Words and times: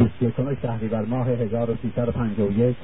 بیست 0.00 0.22
یکم 0.22 0.56
شهریور 0.62 1.02
ماه 1.02 1.28
1351 1.28 2.76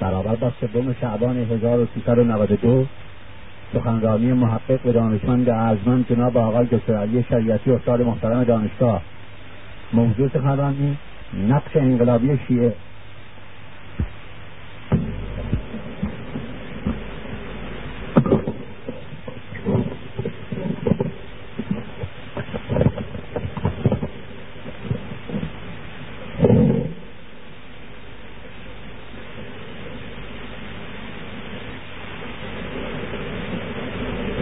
برابر 0.00 0.34
با 0.34 0.52
سوم 0.60 0.94
شعبان 1.00 1.36
1392 1.36 2.86
سخنرانی 3.74 4.32
محقق 4.32 4.86
و 4.86 4.92
دانشمند 4.92 5.50
ارجمند 5.50 6.08
جناب 6.08 6.36
آقای 6.36 6.66
دکتر 6.66 6.96
علی 6.96 7.24
شریعتی 7.28 7.70
استاد 7.70 8.02
محترم 8.02 8.44
دانشگاه. 8.44 9.02
موضوع 9.92 10.28
سخنرانی 10.28 10.96
نقش 11.48 11.76
انقلابی 11.76 12.38
شیعه 12.48 12.74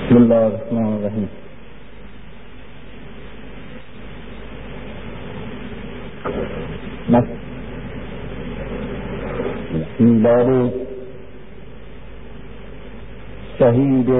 بسم 0.06 0.16
الله 0.16 0.34
الرحمن 0.34 0.92
الرحیم 0.92 1.28
میلاد 9.98 10.72
شهید 13.58 14.10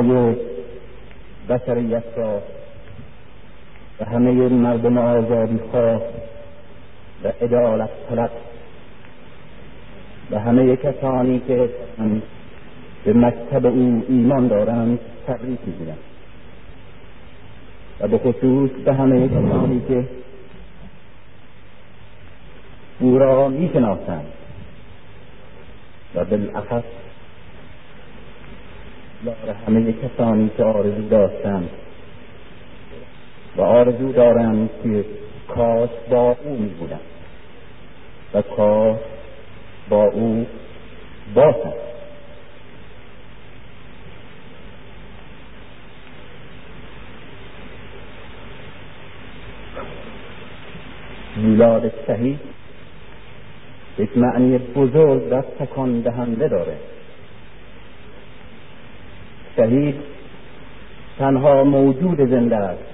شهدای 0.00 0.36
بشریت 1.48 2.02
را 2.16 2.42
و 4.00 4.04
همه 4.04 4.32
مردم 4.48 4.98
آزادی 4.98 5.58
خواه 5.70 6.02
و 7.24 7.28
عدالت 7.40 7.90
طلب. 8.08 8.30
و 10.30 10.38
همه 10.38 10.76
کسانی 10.76 11.40
که 11.48 11.68
به 13.04 13.12
مکتب 13.12 13.66
او 13.66 14.04
ایمان 14.08 14.48
دارند 14.48 14.98
تبریک 15.26 15.58
می‌گیرم 15.66 15.98
و 18.00 18.08
به 18.08 18.18
خصوص 18.18 18.70
به 18.70 18.94
همه 18.94 19.28
کسانی 19.28 19.82
که 19.88 20.04
او 23.00 23.18
را 23.18 23.48
می‌شناسند. 23.48 24.26
و 26.14 26.24
بالاخص 26.24 26.99
بار 29.24 29.56
همه 29.66 29.92
کسانی 29.92 30.50
که 30.56 30.64
آرزو 30.64 31.08
داشتند 31.08 31.70
و 33.56 33.62
آرزو 33.62 34.12
دارند 34.12 34.70
که 34.82 35.04
کاش 35.48 35.90
با 36.10 36.36
او 36.44 36.56
می 36.56 36.68
بودند 36.68 37.00
و 38.34 38.42
کاش 38.42 38.98
با 39.88 40.04
او 40.04 40.46
باشند. 41.34 41.74
میلاد 51.36 51.92
شهید 52.06 52.40
یک 53.98 54.18
معنی 54.18 54.58
بزرگ 54.58 55.22
و 55.32 55.42
تکان 55.42 56.00
دهنده 56.00 56.48
داره. 56.48 56.76
شهید 59.56 59.94
تنها 61.18 61.64
موجود 61.64 62.30
زنده 62.30 62.56
است 62.56 62.84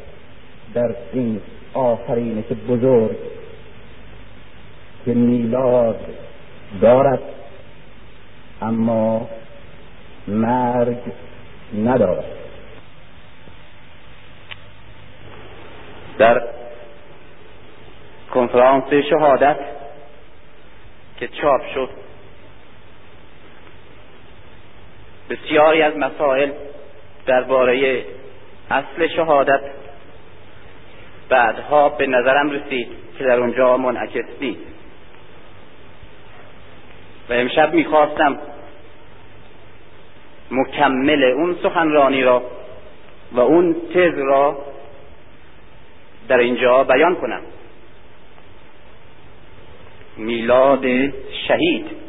در 0.74 0.94
این 1.12 1.40
آفرینش 1.74 2.44
بزرگ 2.68 3.16
که 5.04 5.14
میلاد 5.14 6.00
دارد. 6.80 7.20
اما 8.62 9.28
مرگ 10.28 10.98
ندارد. 11.84 12.24
در 16.18 16.42
کنفرانس 18.34 18.84
شهادت 19.10 19.56
که 21.16 21.28
چاپ 21.28 21.60
شد 21.74 22.05
بسیاری 25.30 25.82
از 25.82 25.96
مسائل 25.96 26.50
درباره 27.26 28.04
اصل 28.70 29.08
شهادت 29.16 29.60
بعدها 31.28 31.88
به 31.88 32.06
نظرم 32.06 32.50
رسید 32.50 32.88
که 33.18 33.24
در 33.24 33.40
اونجا 33.40 33.76
منعکس 33.76 34.24
نیست. 34.40 34.60
و 37.28 37.32
امشب 37.32 37.74
می‌خواستم 37.74 38.38
مکمل 40.50 41.24
اون 41.24 41.56
سخنرانی 41.62 42.22
را 42.22 42.42
و 43.32 43.40
اون 43.40 43.76
تز 43.94 44.18
را 44.18 44.58
در 46.28 46.38
اینجا 46.38 46.84
بیان 46.84 47.16
کنم. 47.16 47.40
میلاد 50.16 50.84
شهید 51.48 52.05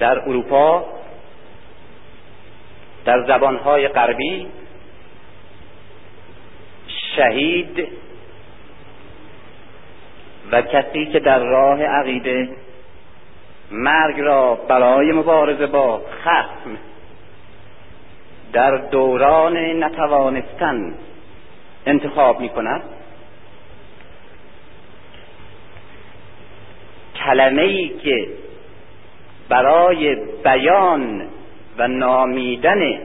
در 0.00 0.18
اروپا 0.18 0.84
در 3.04 3.26
زبانهای 3.26 3.88
غربی 3.88 4.46
شهید 7.16 7.88
و 10.52 10.62
کسی 10.62 11.06
که 11.06 11.18
در 11.20 11.38
راه 11.38 11.82
عقیده 11.82 12.48
مرگ 13.70 14.20
را 14.20 14.54
برای 14.54 15.12
مبارزه 15.12 15.66
با 15.66 16.02
خصم 16.22 16.78
در 18.52 18.76
دوران 18.76 19.84
نتوانستن 19.84 20.94
انتخاب 21.86 22.40
می 22.40 22.48
کند 22.48 22.82
کلمه 27.24 27.62
ای 27.62 27.88
که 27.88 28.28
برای 29.50 30.14
بیان 30.44 31.28
و 31.78 31.88
نامیدن 31.88 32.98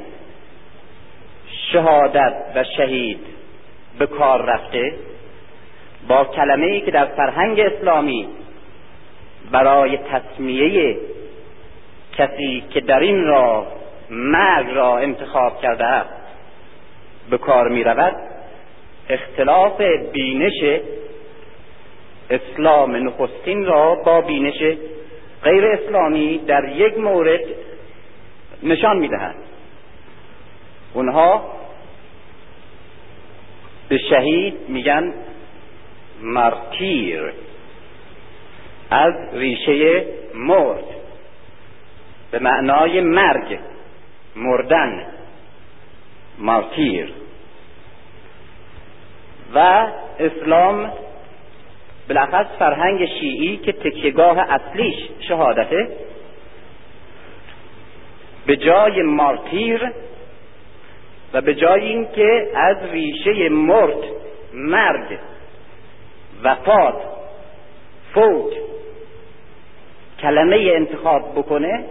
شهادت 1.72 2.33
و 2.56 2.63
شهید 2.78 3.19
به 4.00 4.07
کار 4.07 4.41
رفته 4.41 4.94
با 6.07 6.23
کلمه 6.23 6.66
ای 6.66 6.81
که 6.81 6.91
در 6.91 7.06
فرهنگ 7.06 7.59
اسلامی 7.59 8.28
برای 9.51 9.97
تصمیه 9.97 10.97
کسی 12.17 12.63
که 12.69 12.81
در 12.81 13.00
این 13.00 13.23
راه 13.25 13.67
مرگ 14.09 14.67
را 14.75 14.97
انتخاب 14.97 15.62
کرده 15.62 15.85
است 15.85 16.09
به 17.29 17.38
کار 17.38 17.67
می 17.67 17.83
رود 17.83 18.16
اختلاف 19.09 19.81
بینش 20.12 20.79
اسلام 22.29 22.95
نخستین 22.95 23.66
را 23.66 23.95
با 23.95 24.22
بینش 24.22 24.77
غیر 25.44 25.66
اسلامی 25.66 26.38
در 26.38 26.69
یک 26.69 26.97
مورد 26.97 27.41
نشان 28.63 28.97
می‌دهند 28.97 29.35
اونها 30.94 31.51
به 33.90 33.97
شهید 33.97 34.56
میگن 34.68 35.13
مارتیر 36.22 37.34
از 38.90 39.13
ریشه 39.34 40.06
مرد 40.34 40.84
به 42.31 42.40
معنای 42.40 43.01
مرگ 43.01 43.59
مردن 44.35 45.06
مارتیر. 46.38 47.13
و 49.54 49.88
اسلام 50.19 50.92
بالاخص 52.10 52.46
فرهنگ 52.60 53.06
شیعی 53.06 53.57
که 53.57 53.72
تکیگاه 53.72 54.40
اصلیش 54.40 54.96
شهادته 55.19 55.88
به 58.46 58.57
جای 58.57 59.02
مارتیر 59.02 59.92
و 61.34 61.42
به 61.42 61.56
جای 61.56 61.81
اینکه 61.81 62.48
از 62.56 62.78
ریشه 62.92 63.50
مرد 63.50 64.04
مرگ 64.54 65.18
وفات 66.44 67.02
فوت 68.13 68.54
کلمه 70.19 70.72
انتخاب 70.75 71.31
بکنه 71.36 71.86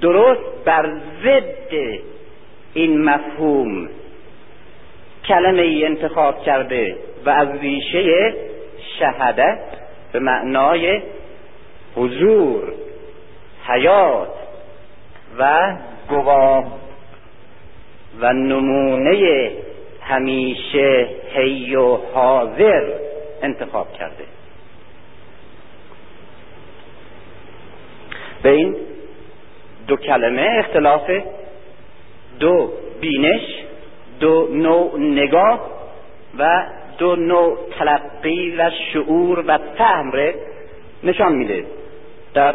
درست 0.00 0.64
بر 0.64 0.92
ضد 1.24 2.00
این 2.74 3.04
مفهوم 3.04 3.88
کلمه 5.24 5.82
انتخاب 5.84 6.42
کرده 6.42 6.96
و 7.26 7.30
از 7.30 7.48
ریشه 7.60 8.34
شهدت 9.00 9.58
به 10.12 10.18
معنای 10.18 11.02
حضور 11.96 12.72
حیات 13.66 14.28
و 15.38 15.76
گواه 16.08 16.64
و 18.20 18.32
نمونه 18.32 19.50
همیشه 20.02 21.08
هی 21.34 21.74
و 21.74 21.96
حاضر 21.96 22.92
انتخاب 23.42 23.92
کرده. 23.92 24.24
به 28.42 28.48
این 28.48 28.76
دو 29.86 29.96
کلمه 29.96 30.56
اختلاف 30.58 31.10
دو 32.40 32.72
بینش 33.00 33.42
دو 34.20 34.48
نوع 34.52 34.98
نگاه 34.98 35.70
و 36.38 36.66
دو 37.00 37.16
نوع 37.16 37.58
تلقی 37.78 38.56
و 38.56 38.70
شعور 38.92 39.44
و 39.46 39.58
فهم 39.78 40.12
نشان 41.02 41.32
میده. 41.32 41.64
در 42.34 42.54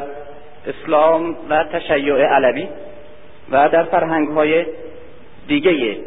اسلام 0.67 1.37
و 1.49 1.63
تشیع 1.63 2.25
علوی 2.25 2.67
و 3.51 3.69
در 3.69 3.83
فرهنگ 3.83 4.27
های 4.27 4.65
دیگه 5.47 5.97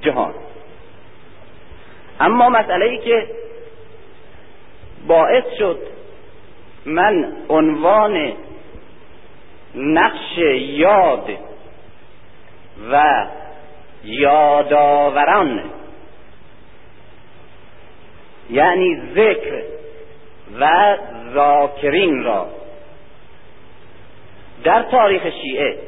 جهان. 0.00 0.34
اما 2.20 2.48
مسئله 2.48 2.84
ای 2.84 2.98
که 2.98 3.26
باعث 5.06 5.44
شد 5.58 5.78
من 6.86 7.32
عنوان 7.48 8.32
نقش 9.74 10.38
یاد 10.58 11.30
و 12.92 13.26
یادآوران 14.04 15.64
یعنی 18.50 19.00
ذکر 19.14 19.62
و 20.60 20.96
ذاکرین 21.34 22.24
را. 22.24 22.46
در 24.64 24.82
تاریخ 24.82 25.22
شیعه 25.42 25.78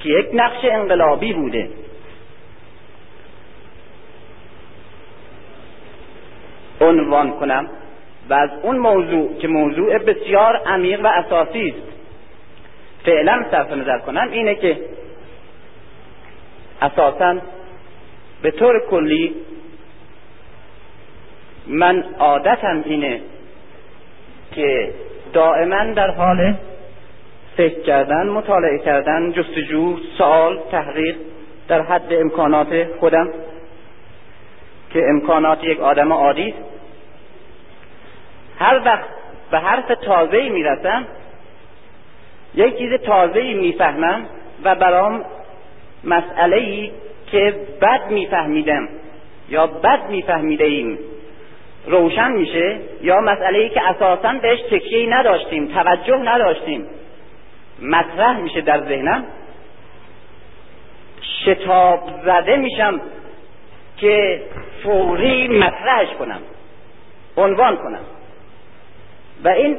که 0.00 0.08
یک 0.08 0.26
نقش 0.32 0.64
انقلابی 0.64 1.32
بوده. 1.32 1.68
عنوان 6.80 7.30
کنم 7.30 7.70
و 8.28 8.34
از 8.34 8.50
اون 8.62 8.78
موضوع 8.78 9.38
که 9.38 9.48
موضوع 9.48 9.98
بسیار 9.98 10.56
عمیق 10.66 11.00
و 11.04 11.06
اساسی 11.06 11.68
است. 11.68 11.94
فعلا 13.04 13.44
صرف 13.50 13.72
نظر 13.72 13.98
کنم 13.98 14.28
اینه 14.32 14.54
که 14.54 14.78
اساسا 16.82 17.38
به 18.42 18.50
طور 18.50 18.80
کلی 18.90 19.34
من 21.66 22.04
عادتم 22.18 22.82
اینه 22.84 23.20
که 24.54 24.94
دائما 25.32 25.84
در 25.84 26.10
حال 26.10 26.54
فکر 27.56 27.82
کردن 27.82 28.28
مطالعه 28.28 28.78
کردن 28.78 29.32
جستجو 29.32 29.96
سوال 30.18 30.60
تحقیق 30.70 31.16
در 31.68 31.82
حد 31.82 32.12
امکانات 32.12 32.86
خودم 33.00 33.28
که 34.90 35.02
امکانات 35.08 35.64
یک 35.64 35.80
آدم 35.80 36.12
عادی 36.12 36.54
هر 38.58 38.80
وقت 38.84 39.08
به 39.50 39.58
حرف 39.58 39.86
تازه 40.04 40.48
می‌رسم 40.48 41.06
یک 42.54 42.78
چیز 42.78 42.92
تازه 43.00 43.54
می‌فهمم 43.54 44.26
و 44.64 44.74
برام 44.74 45.24
مسئله 46.04 46.56
ای 46.56 46.90
که 47.26 47.54
بد 47.80 48.10
میفهمیدم 48.10 48.88
یا 49.48 49.66
بد 49.66 50.10
میفهمیده 50.10 50.64
ایم 50.64 50.98
روشن 51.86 52.32
میشه؟ 52.32 52.78
یا 53.02 53.20
مسئله 53.20 53.58
ای 53.58 53.68
که 53.68 53.88
اساسا 53.88 54.32
بهش 54.42 54.60
تکیه 54.70 55.06
نداشتیم 55.10 55.68
توجه 55.68 56.16
نداشتیم. 56.16 56.86
مطرح 57.82 58.36
میشه 58.36 58.60
در 58.60 58.80
ذهنم. 58.80 59.24
شتاب 61.44 62.10
زده 62.24 62.56
میشم 62.56 63.00
که 63.96 64.42
فوری 64.82 65.48
مطرحش 65.48 66.08
کنم 66.18 66.40
عنوان 67.36 67.76
کنم. 67.76 68.04
و 69.44 69.48
این 69.48 69.76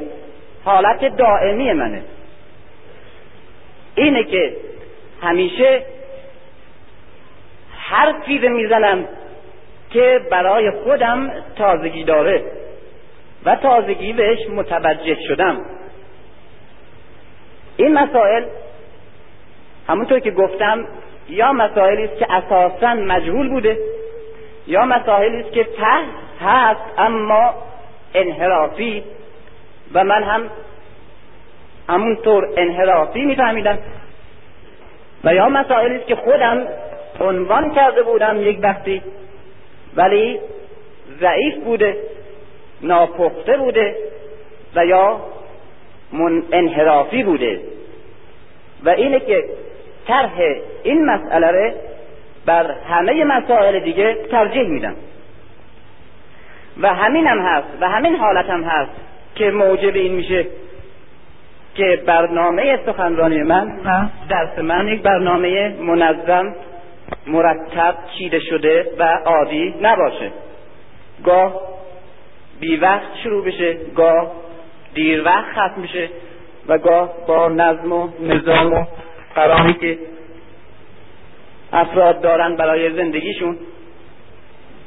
حالت 0.64 1.16
دائمی 1.16 1.72
منه. 1.72 2.02
اینه 3.94 4.24
که 4.24 4.56
همیشه 5.22 5.82
حرفی 7.78 8.38
رو 8.38 8.48
می‌زنم 8.48 9.04
که 9.96 10.20
برای 10.30 10.70
خودم 10.70 11.32
تازگی 11.56 12.04
داره 12.04 12.44
و 13.44 13.56
تازگی 13.56 14.12
بهش 14.12 14.38
متوجه 14.48 15.16
شدم. 15.28 15.56
این 17.76 17.92
مسائل 17.92 18.44
همونطور 19.88 20.18
که 20.18 20.30
گفتم 20.30 20.86
یا 21.28 21.52
مسائلی 21.52 22.04
است 22.04 22.18
که 22.18 22.32
اساسا 22.32 22.94
مجهول 22.94 23.48
بوده 23.48 23.78
یا 24.66 24.84
مسائلی 24.84 25.40
است 25.40 25.52
که 25.52 25.64
ته 25.64 26.44
هست 26.44 26.98
اما 26.98 27.54
انحرافی. 28.14 29.04
و 29.94 30.04
من 30.04 30.22
هم 30.22 30.50
همونطور 31.88 32.48
انحرافی 32.56 33.24
میفهمیدم. 33.24 33.78
و 35.24 35.34
یا 35.34 35.48
مسائلی 35.48 35.96
است 35.96 36.06
که 36.06 36.16
خودم 36.16 36.68
عنوان 37.20 37.74
کرده 37.74 38.02
بودم 38.02 38.42
یک 38.42 38.58
وقتی 38.62 39.02
ولی 39.96 40.40
ضعیف 41.20 41.54
بوده 41.64 41.96
ناپخته 42.82 43.56
بوده 43.56 43.96
و 44.76 44.86
یا 44.86 45.20
من 46.12 46.42
انحرافی 46.52 47.22
بوده. 47.22 47.60
و 48.84 48.88
اینه 48.88 49.20
که 49.20 49.44
طرح 50.06 50.32
این 50.82 51.04
مسئله 51.04 51.50
رو 51.50 51.74
بر 52.46 52.70
همه 52.70 53.24
مسائل 53.24 53.78
دیگه 53.78 54.16
ترجیح 54.30 54.68
میدم. 54.68 54.94
و 56.80 56.94
همین 56.94 57.26
هم 57.26 57.38
هست 57.38 57.68
و 57.80 57.88
همین 57.88 58.16
حالت 58.16 58.50
هم 58.50 58.64
هست 58.64 58.90
که 59.34 59.50
موجب 59.50 59.94
این 59.94 60.12
میشه 60.12 60.46
که 61.74 62.02
برنامه 62.06 62.78
سخنرانی 62.86 63.42
من 63.42 63.72
درس 64.28 64.58
من 64.58 64.88
یک 64.88 65.02
برنامه 65.02 65.68
منظم 65.68 66.54
مرتب 67.26 67.94
چیده 68.18 68.40
شده 68.40 68.92
و 68.98 69.18
عادی 69.24 69.74
نباشه. 69.80 70.30
گاه 71.24 71.60
بی 72.60 72.76
وقت 72.76 73.16
شروع 73.22 73.44
بشه 73.44 73.76
گاه 73.94 74.32
دیر 74.94 75.24
وقت 75.24 75.44
ختم 75.52 75.82
بشه 75.82 76.08
و 76.68 76.78
گاه 76.78 77.26
با 77.26 77.48
نظم 77.48 77.92
و 77.92 78.08
نظام 78.20 78.72
و 78.72 78.84
قرامی 79.34 79.74
که 79.74 79.98
افراد 81.72 82.20
دارن 82.20 82.56
برای 82.56 82.92
زندگیشون 82.92 83.58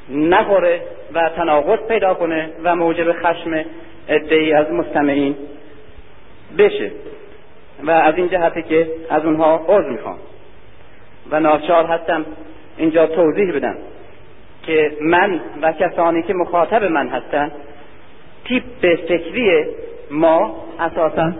نخوره 0.10 0.82
و 1.14 1.30
تناقض 1.30 1.88
پیدا 1.88 2.14
کنه 2.14 2.50
و 2.64 2.76
موجب 2.76 3.14
خشم 3.14 3.66
ادهی 4.08 4.54
از 4.54 4.72
مستمعین 4.72 5.36
بشه. 6.58 6.92
و 7.84 7.92
از 7.92 8.16
این 8.18 8.30
جهتی 8.30 8.64
که 8.64 8.88
از 9.10 9.26
اونها 9.26 9.66
عذر 9.68 9.90
می‌خوام. 9.90 10.18
و 11.32 11.40
ناچار 11.40 11.86
هستم 11.86 12.26
اینجا 12.78 13.08
توضیح 13.08 13.52
بدم 13.56 13.78
که 14.64 14.92
من 15.02 15.42
و 15.62 15.72
کسانی 15.72 16.24
که 16.24 16.34
مخاطب 16.34 16.84
من 16.84 17.08
هستند 17.08 17.52
تیپ 18.46 18.96
فکری 19.08 19.66
ما 20.12 20.56
اساسا 20.80 21.34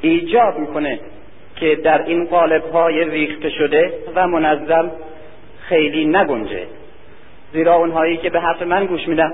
ایجاب 0.00 0.58
می‌کنه 0.58 1.00
که 1.56 1.74
در 1.74 2.02
این 2.02 2.24
قالب 2.24 2.62
های 2.72 3.04
ریخته 3.04 3.50
شده 3.50 3.92
و 4.14 4.28
منظم 4.28 4.90
خیلی 5.60 6.04
نگنجه. 6.04 6.66
زیرا 7.52 7.74
اونهایی 7.74 8.16
که 8.16 8.30
به 8.30 8.40
حرف 8.40 8.62
من 8.62 8.86
گوش 8.86 9.08
میدن 9.08 9.32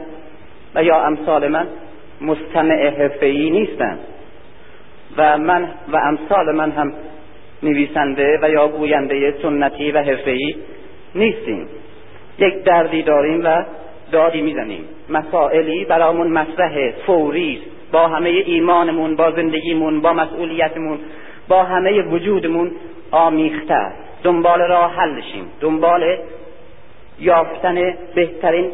و 0.74 0.84
یا 0.84 1.02
امثال 1.02 1.48
من 1.48 1.66
مستمع 2.20 2.88
حرفه‌ای 2.88 3.50
نیستند 3.50 3.98
و 5.16 5.38
من 5.38 5.68
و 5.92 5.96
امثال 5.96 6.54
من 6.54 6.70
هم 6.70 6.92
نویسنده 7.62 8.38
و 8.42 8.50
یا 8.50 8.68
گوینده 8.68 9.34
سنتی 9.42 9.90
و 9.90 10.02
حرفه‌ای 10.02 10.56
نیستیم. 11.14 11.68
یک 12.38 12.64
دردی 12.64 13.02
داریم 13.02 13.44
و 13.44 13.64
دادی 14.12 14.42
می‌زنیم. 14.42 14.84
مسائلی 15.08 15.84
برامون 15.84 16.26
مطرح 16.26 16.90
فوری 17.06 17.62
با 17.92 18.08
همه 18.08 18.28
ایمانمون 18.28 19.16
با 19.16 19.30
زندگیمون 19.30 20.00
با 20.00 20.12
مسئولیتمون 20.12 20.98
با 21.48 21.62
همه 21.62 22.02
وجودمون 22.02 22.72
آمیخته 23.10 23.92
دنبال 24.22 24.60
راه 24.60 24.94
حلشیم 24.94 25.44
دنبال 25.60 26.18
یافتن 27.20 27.94
بهترین 28.14 28.70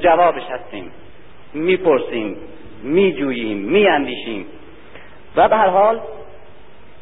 جوابش 0.00 0.42
هستیم. 0.50 0.90
می‌پرسیم 1.54 2.36
میجوییم 2.82 3.58
میاندیشیم. 3.58 4.46
و 5.36 5.48
به 5.48 5.56
هر 5.56 5.68
حال 5.68 6.00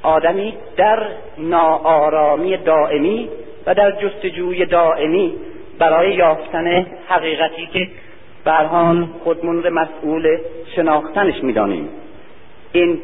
آدمی 0.05 0.55
در 0.77 1.07
ناآرامی 1.39 2.57
دائمی 2.57 3.29
و 3.67 3.75
در 3.75 3.91
جستجوی 3.91 4.67
دائمی 4.67 5.35
برای 5.79 6.15
یافتن 6.15 6.87
حقیقتی 7.09 7.67
که 7.73 7.89
برهان 8.45 9.09
خودمون 9.25 9.69
مسئول 9.69 10.39
شناختنش 10.77 11.43
می‌دانیم. 11.43 11.89
این 12.73 12.99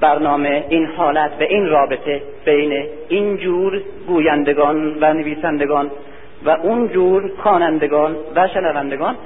برنامه 0.00 0.64
این 0.68 0.86
حالت 0.86 1.30
و 1.40 1.42
این 1.42 1.68
رابطه 1.68 2.22
بین 2.44 2.86
این 3.08 3.36
جور 3.36 3.82
گویندگان 4.06 4.98
و 5.00 5.12
نویسندگان 5.12 5.90
و 6.44 6.50
اون 6.50 6.88
جور 6.88 7.32
خوانندگان 7.42 8.16
و 8.36 8.48
شنوندگان 8.48 9.16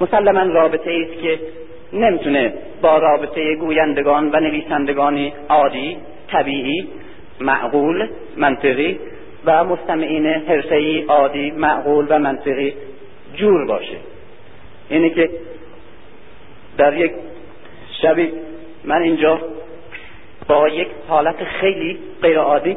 مسلما 0.00 0.42
رابطه 0.42 0.90
است 0.90 1.22
که 1.22 1.38
نمی‌تونه 1.92 2.52
با 2.82 2.98
رابطه 2.98 3.56
گویندگان 3.56 4.30
و 4.32 4.40
نویسندگان 4.40 5.32
عادی 5.48 5.96
طبیعی 6.28 6.88
معقول 7.40 8.08
منطقی 8.36 8.98
و 9.44 9.64
مستمعین 9.64 10.26
حرفه‌ای 10.26 11.02
عادی 11.02 11.50
معقول 11.50 12.06
و 12.08 12.18
منطقی 12.18 12.74
جور 13.34 13.66
باشه. 13.66 13.96
اینه 14.88 15.10
که 15.10 15.30
در 16.78 16.96
یک 16.96 17.12
شبی 18.02 18.32
من 18.84 19.02
اینجا 19.02 19.40
با 20.48 20.68
یک 20.68 20.88
حالت 21.08 21.44
خیلی 21.44 21.98
غیر 22.22 22.38
عادی 22.38 22.76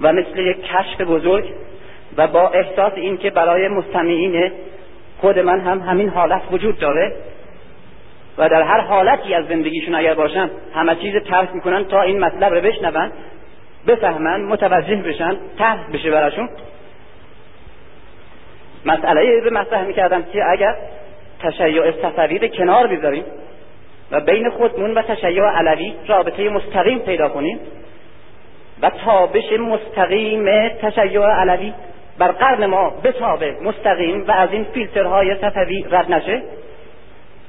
و 0.00 0.12
مثل 0.12 0.38
یک 0.38 0.56
کشف 0.62 1.00
بزرگ 1.00 1.44
و 2.16 2.26
با 2.26 2.48
احساس 2.48 2.92
اینکه 2.96 3.30
برای 3.30 3.68
مستمعین 3.68 4.52
خود 5.20 5.38
من 5.38 5.60
هم 5.60 5.80
همین 5.80 6.08
حالت 6.08 6.42
وجود 6.52 6.78
داره 6.78 7.12
و 8.38 8.48
در 8.48 8.62
هر 8.62 8.80
حالتی 8.80 9.34
از 9.34 9.46
زندگیشون 9.46 9.94
اگر 9.94 10.14
باشن 10.14 10.50
همه 10.74 10.94
چیز 10.94 11.14
ترک 11.30 11.54
می‌کنن 11.54 11.84
تا 11.84 12.02
این 12.02 12.18
مطلب 12.18 12.54
رو 12.54 12.60
بشنون 12.60 13.12
بفهمن 13.86 14.40
متوجه 14.40 14.96
بشن 14.96 15.36
تحت 15.58 15.92
بشه 15.92 16.10
براشون. 16.10 16.48
مسئله 18.84 19.40
به 19.40 19.50
مطرح 19.50 19.84
می‌کردم 19.84 20.22
که 20.22 20.44
اگر 20.50 20.76
تشیع 21.40 21.90
صفوی 21.90 22.38
به 22.38 22.48
کنار 22.48 22.86
بذاریم 22.86 23.24
و 24.10 24.20
بین 24.20 24.50
خودمون 24.50 24.94
و 24.94 25.02
تشیع 25.02 25.44
علوی 25.44 25.94
رابطه 26.06 26.48
مستقیم 26.48 26.98
پیدا 26.98 27.28
کنیم 27.28 27.60
و 28.82 28.90
تابش 28.90 29.52
مستقیم 29.52 30.68
تشیع 30.68 31.26
علوی 31.26 31.72
بر 32.18 32.32
قرن 32.32 32.66
ما 32.66 32.90
بتابه 33.04 33.56
مستقیم 33.62 34.24
و 34.28 34.30
از 34.30 34.48
این 34.52 34.64
فیلترهای 34.64 35.34
صفوی 35.34 35.86
رد 35.90 36.12
نشه 36.12 36.42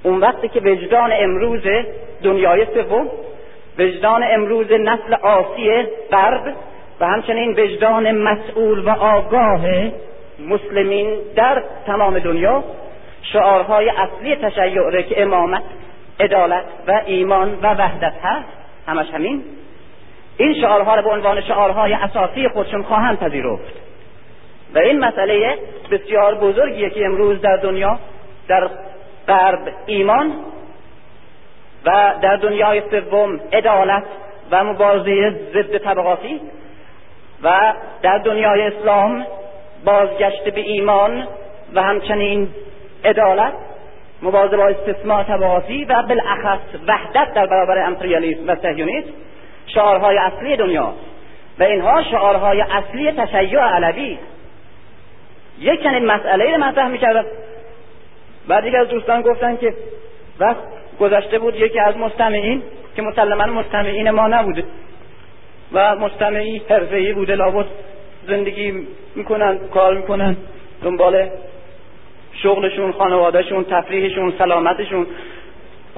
اون 0.04 0.20
وقتی 0.20 0.48
که 0.48 0.60
وجدان 0.60 1.12
امروز 1.14 1.62
دنیای 2.24 2.66
سوم 2.66 3.10
وجدان 3.80 4.24
امروز 4.32 4.72
نسل 4.72 5.14
آسی 5.14 5.84
غرب 6.12 6.54
و 7.00 7.08
همچنین 7.08 7.52
وجدان 7.60 8.12
مسئول 8.12 8.80
و 8.80 8.90
آگاه 8.90 9.62
مسلمین 10.40 11.18
در 11.36 11.64
تمام 11.88 12.20
دنیا 12.20 12.64
شعارهای 13.22 13.90
اصلی 13.90 14.36
تشیع 14.36 15.02
که 15.02 15.22
امامت 15.22 15.64
عدالت 16.20 16.64
و 16.88 17.02
ایمان 17.06 17.58
و 17.62 17.74
وحدت 17.74 18.14
هست 18.24 18.48
همش 18.88 19.08
همین. 19.14 19.44
این 20.38 20.54
شعارها 20.62 20.96
را 20.96 21.02
به 21.02 21.10
عنوان 21.10 21.42
شعارهای 21.42 21.94
اساسی 21.94 22.48
خودشون 22.48 22.84
خواهند 22.84 23.20
پذیرفت. 23.20 23.74
و 24.76 24.80
این 24.80 25.00
مسئله 25.00 25.58
بسیار 25.92 26.36
بزرگیه 26.36 26.90
که 26.90 27.06
امروز 27.06 27.42
در 27.42 27.56
دنیا 27.56 28.00
در 28.48 28.70
غرب 29.30 29.60
ایمان 29.86 30.34
و 31.86 32.14
در 32.22 32.36
دنیای 32.36 32.82
سوم 32.92 33.40
عدالت 33.54 34.04
و 34.52 34.64
مبارزه 34.64 35.32
ضد 35.54 35.78
طبقاتی 35.78 36.42
و 37.44 37.74
در 38.02 38.18
دنیای 38.18 38.62
اسلام 38.62 39.26
بازگشت 39.86 40.44
به 40.44 40.62
ایمان 40.62 41.28
و 41.74 41.84
همچنین 41.84 42.50
عدالت 43.06 43.54
مبارزه 44.22 44.58
با 44.58 44.68
استثمار 44.68 45.24
طبقاتی 45.24 45.86
و 45.86 46.04
بالاخص 46.04 46.60
وحدت 46.88 47.34
در 47.34 47.46
برابر 47.46 47.78
امپریالیسم 47.78 48.44
و 48.48 48.56
سهیونیسم 48.56 49.10
شعارهای 49.66 50.18
اصلی 50.18 50.56
دنیا 50.56 50.94
و 51.60 51.64
اینها 51.64 52.04
شعارهای 52.04 52.62
اصلی 52.62 53.12
تشیع 53.12 53.60
علوی. 53.60 54.18
یک 55.60 55.84
چنین 55.84 56.06
مسئله 56.06 56.52
رو 56.52 56.64
مطرح 56.64 56.88
می‌کردم 56.88 57.26
بعد 58.50 58.76
از 58.76 58.88
دوستان 58.88 59.22
گفتن 59.22 59.58
که 59.58 59.74
وقت 60.40 60.64
گذشته 61.00 61.40
بود 61.40 61.56
یکی 61.56 61.80
از 61.80 61.98
مستمعین 61.98 62.62
که 62.96 63.02
مسلما 63.02 63.46
مستمعین 63.46 64.10
ما 64.10 64.28
نبوده 64.28 64.64
و 65.74 65.96
مستمعی 65.96 66.62
حرفه‌ای 66.70 67.14
بوده 67.14 67.36
لابد 67.36 67.66
زندگی 68.28 68.88
می‌کنن 69.16 69.58
کار 69.74 69.94
می‌کنن 69.94 70.38
دنبال 70.84 71.30
شغلشون 72.34 72.92
خانوادهشون 72.92 73.64
تفریحشون 73.64 74.34
سلامتشون 74.38 75.08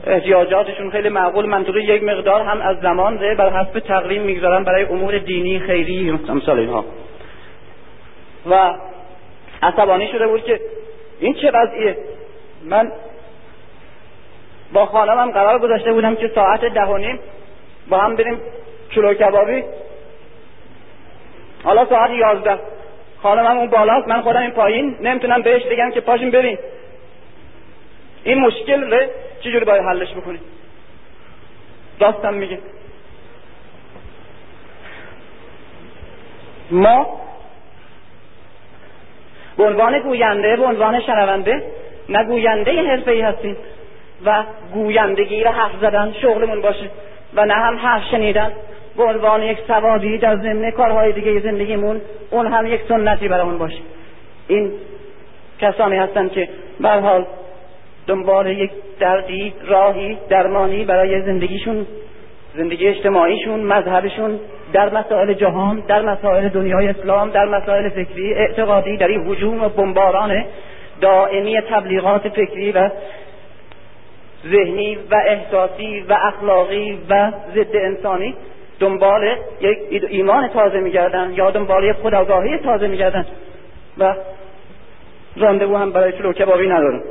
احتیاجاتشون. 0.07 0.91
خیلی 0.91 1.09
معقول 1.09 1.45
منطقی 1.45 1.81
یک 1.81 2.03
مقدار 2.03 2.41
هم 2.41 2.61
از 2.61 2.77
زمان 2.79 3.19
ره 3.19 3.35
بر 3.35 3.49
حسب 3.49 3.79
تقریم 3.79 4.21
می‌گذارن 4.21 4.63
برای 4.63 4.83
امور 4.83 5.17
دینی 5.17 5.59
خیری 5.59 6.11
مثال 6.11 6.59
اینها. 6.59 6.85
و 8.49 8.73
عصبانی 9.63 10.07
شده 10.07 10.27
بود 10.27 10.43
که 10.43 10.59
این 11.19 11.33
چه 11.33 11.51
وضعیه؟ 11.53 11.97
من 12.63 12.91
با 14.73 14.85
خانمم 14.85 15.31
قرار 15.31 15.59
گذاشته 15.59 15.93
بودم 15.93 16.15
که 16.15 16.31
ساعت 16.35 16.65
ده 16.65 16.85
و 16.85 16.97
نیم 16.97 17.19
با 17.89 17.97
هم 17.97 18.15
بریم 18.15 18.39
چلو 18.95 19.13
کبابی. 19.13 19.63
حالا 21.63 21.85
ساعت 21.85 22.11
یازده. 22.11 22.59
خانمم 23.23 23.57
اون 23.57 23.69
بالاست 23.69 24.07
من 24.07 24.21
خودم 24.21 24.41
این 24.41 24.51
پایین 24.51 24.97
نمی‌تونم 25.01 25.41
بهش 25.41 25.63
بگم 25.63 25.91
که 25.91 26.01
پاشیم 26.01 26.31
بریم 26.31 26.59
این 28.23 28.39
مشکل 28.39 28.91
رو 28.91 29.07
چجوری 29.41 29.65
باید 29.65 29.83
حلش 29.83 30.13
بکنیم؟ 30.13 30.41
راستم 31.99 32.33
میگه. 32.33 32.59
ما 36.71 37.21
به 39.57 39.63
عنوان 39.63 39.99
گوینده 39.99 40.55
به 40.55 40.63
عنوان 40.63 41.01
شنونده 41.01 41.63
نه 42.11 42.23
گوینده 42.23 42.71
حرفه 42.71 43.25
هستیم 43.25 43.57
و 44.25 44.43
گویندگی 44.73 45.43
را 45.43 45.51
حرف 45.51 45.71
زدن 45.81 46.13
شغلمون 46.21 46.61
باشه 46.61 46.89
و 47.35 47.45
نه 47.45 47.53
هم 47.53 47.75
حرف 47.75 48.03
شنیدن. 48.11 48.51
به 48.97 49.03
عنوان 49.03 49.43
یک 49.43 49.57
سوادی 49.67 50.17
در 50.17 50.35
ضمن 50.35 50.71
کارهای 50.71 51.11
دیگه 51.11 51.39
زندگیمون 51.39 52.01
اون 52.31 52.47
هم 52.47 52.67
یک 52.67 52.81
سنتی 52.87 53.27
برامون 53.27 53.57
باشه. 53.57 53.79
این 54.47 54.71
کسانی 55.61 55.95
هستند 55.95 56.31
که 56.31 56.49
به 56.79 56.89
حال 56.89 57.25
دنبال 58.07 58.47
یک 58.47 58.71
دردی 58.99 59.53
راهی 59.67 60.17
درمانی 60.29 60.85
برای 60.85 61.21
زندگیشون 61.21 61.85
زندگی 62.55 62.87
اجتماعیشون 62.87 63.59
مذهبشون 63.59 64.39
در 64.73 64.89
مسائل 64.89 65.33
جهان 65.33 65.83
در 65.87 66.01
مسائل 66.01 66.49
دنیای 66.49 66.87
اسلام 66.87 67.29
در 67.29 67.45
مسائل 67.45 67.89
فکری 67.89 68.33
اعتقادی 68.33 68.97
در 68.97 69.07
این 69.07 69.27
هجوم 69.27 69.63
و 69.63 69.69
بمباران 69.69 70.45
دائمی 71.01 71.61
تبلیغات 71.61 72.29
فکری 72.29 72.71
و 72.71 72.89
ذهنی 74.47 74.95
و 74.95 75.15
احساسی 75.25 75.99
و 76.09 76.13
اخلاقی 76.13 76.99
و 77.09 77.31
ضد 77.55 77.75
انسانی 77.75 78.35
دنبال 78.79 79.35
یک 79.61 80.05
ایمان 80.09 80.47
تازه 80.47 80.79
میگردن 80.79 81.33
یا 81.35 81.51
دنبال 81.51 81.83
یک 81.83 81.95
خداگاهی 81.95 82.57
تازه 82.57 82.87
میگردن 82.87 83.25
و 83.97 84.15
راندوو 85.35 85.77
هم 85.77 85.91
برای 85.91 86.11
چلو 86.11 86.33
کبابی 86.33 86.67
ندارن. 86.67 87.01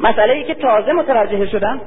مسئله 0.00 0.32
ای 0.32 0.44
که 0.44 0.54
تازه 0.54 0.92
متوجه 0.92 1.46
شدم 1.46 1.80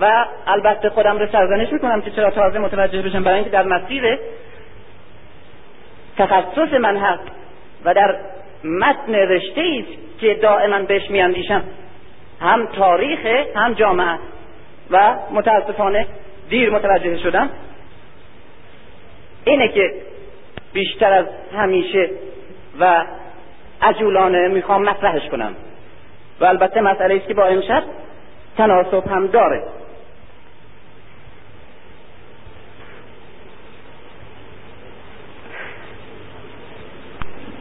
و 0.00 0.24
البته 0.46 0.90
خودم 0.90 1.18
رو 1.18 1.26
سرزنش 1.26 1.72
می‌کنم 1.72 2.00
که 2.00 2.10
چرا 2.10 2.30
تازه 2.30 2.58
متوجه 2.58 3.02
بشم 3.02 3.22
برای 3.22 3.36
اینکه 3.36 3.50
در 3.50 3.62
مسیر 3.62 4.18
تخصص 6.18 6.72
من 6.80 6.96
هست 6.96 7.22
و 7.84 7.94
در 7.94 8.16
متن 8.64 9.14
رشته 9.14 9.60
است 9.60 10.20
که 10.20 10.34
دائما 10.34 10.78
بهش 10.78 11.10
میاندیشم. 11.10 11.62
هم 12.40 12.66
تاریخ 12.66 13.26
هم 13.54 13.72
جامعه. 13.72 14.18
و 14.90 15.14
متاسفانه 15.30 16.06
دیر 16.48 16.70
متوجه 16.70 17.18
شدم. 17.18 17.50
اینه 19.44 19.68
که 19.68 19.94
بیشتر 20.72 21.12
از 21.12 21.26
همیشه 21.56 22.10
و 22.80 23.04
عجولانه 23.82 24.48
می‌خوام 24.48 24.82
مطرحش 24.82 25.28
کنم. 25.28 25.54
و 26.40 26.44
البته 26.44 26.80
مسئله 26.80 27.14
است 27.14 27.28
که 27.28 27.34
با 27.34 27.44
امشب 27.44 27.82
تناسب 28.56 29.06
هم 29.06 29.26
داره. 29.26 29.62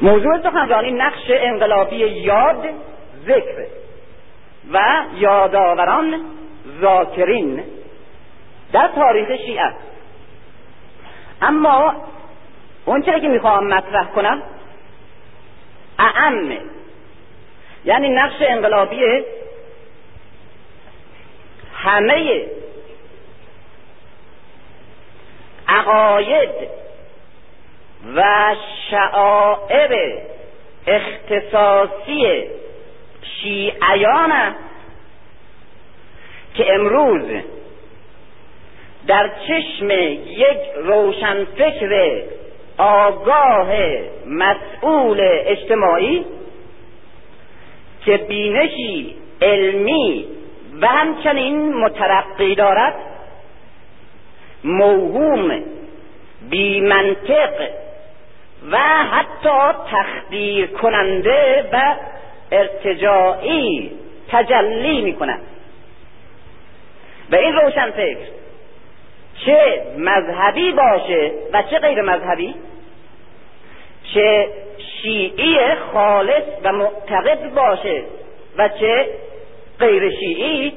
موضوع 0.01 0.39
سخنرانی 0.43 0.91
نقش 0.91 1.23
انقلابی 1.29 1.95
یاد 1.95 2.65
ذکر 3.25 3.65
و 4.73 4.79
یادآوران 5.15 6.25
ذاکرین 6.81 7.63
در 8.73 8.87
تاریخ 8.95 9.27
شیعه. 9.45 9.73
اما 11.41 11.95
اون 12.85 13.01
که 13.01 13.27
می‌خواهم 13.27 13.67
مطرح 13.67 14.07
کنم 14.07 14.43
اعمه 15.99 16.61
یعنی 17.85 18.09
نقش 18.09 18.35
انقلابی 18.39 19.23
همه 21.75 22.45
عقاید 25.67 26.49
و 28.15 28.23
شعائر 28.91 30.17
اختصاصی 30.87 32.43
شیعیان 33.41 34.55
که 36.53 36.73
امروز 36.73 37.21
در 39.07 39.31
چشم 39.47 39.89
یک 40.25 40.59
روشنفکر 40.75 42.21
آگاه 42.77 43.67
مسئول 44.25 45.19
اجتماعی 45.21 46.25
که 48.05 48.17
بینشی 48.17 49.15
علمی 49.41 50.25
و 50.81 50.87
همچنین 50.87 51.73
مترقی 51.73 52.55
دارد 52.55 52.95
موهوم 54.63 55.63
بی 56.49 56.81
منطق 56.81 57.69
و 58.71 58.77
حتی 59.11 59.77
تخدیر 59.91 60.67
کننده 60.67 61.69
و 61.73 61.95
ارتجاعی 62.51 63.91
تجلی 64.31 65.01
می 65.01 65.13
کند 65.13 65.41
و 67.31 67.35
این 67.35 67.53
روشن 67.53 67.91
فکر 67.91 68.17
چه 69.45 69.83
مذهبی 69.97 70.71
باشه 70.71 71.31
و 71.53 71.63
چه 71.63 71.79
غیر 71.79 72.01
مذهبی؟ 72.01 72.55
چه 74.13 74.47
شیعی 75.01 75.75
خالص 75.93 76.43
و 76.63 76.71
معتقد 76.71 77.53
باشه 77.53 78.03
و 78.57 78.69
چه 78.69 79.07
غیر 79.79 80.09
شیعی؟ 80.09 80.73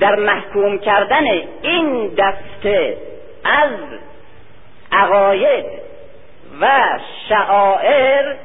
در 0.00 0.14
محکوم 0.14 0.78
کردن 0.78 1.24
این 1.62 2.08
دسته 2.08 2.96
از 3.44 3.70
عقاید 4.92 5.64
و 6.60 6.68
شعائر 7.28 8.36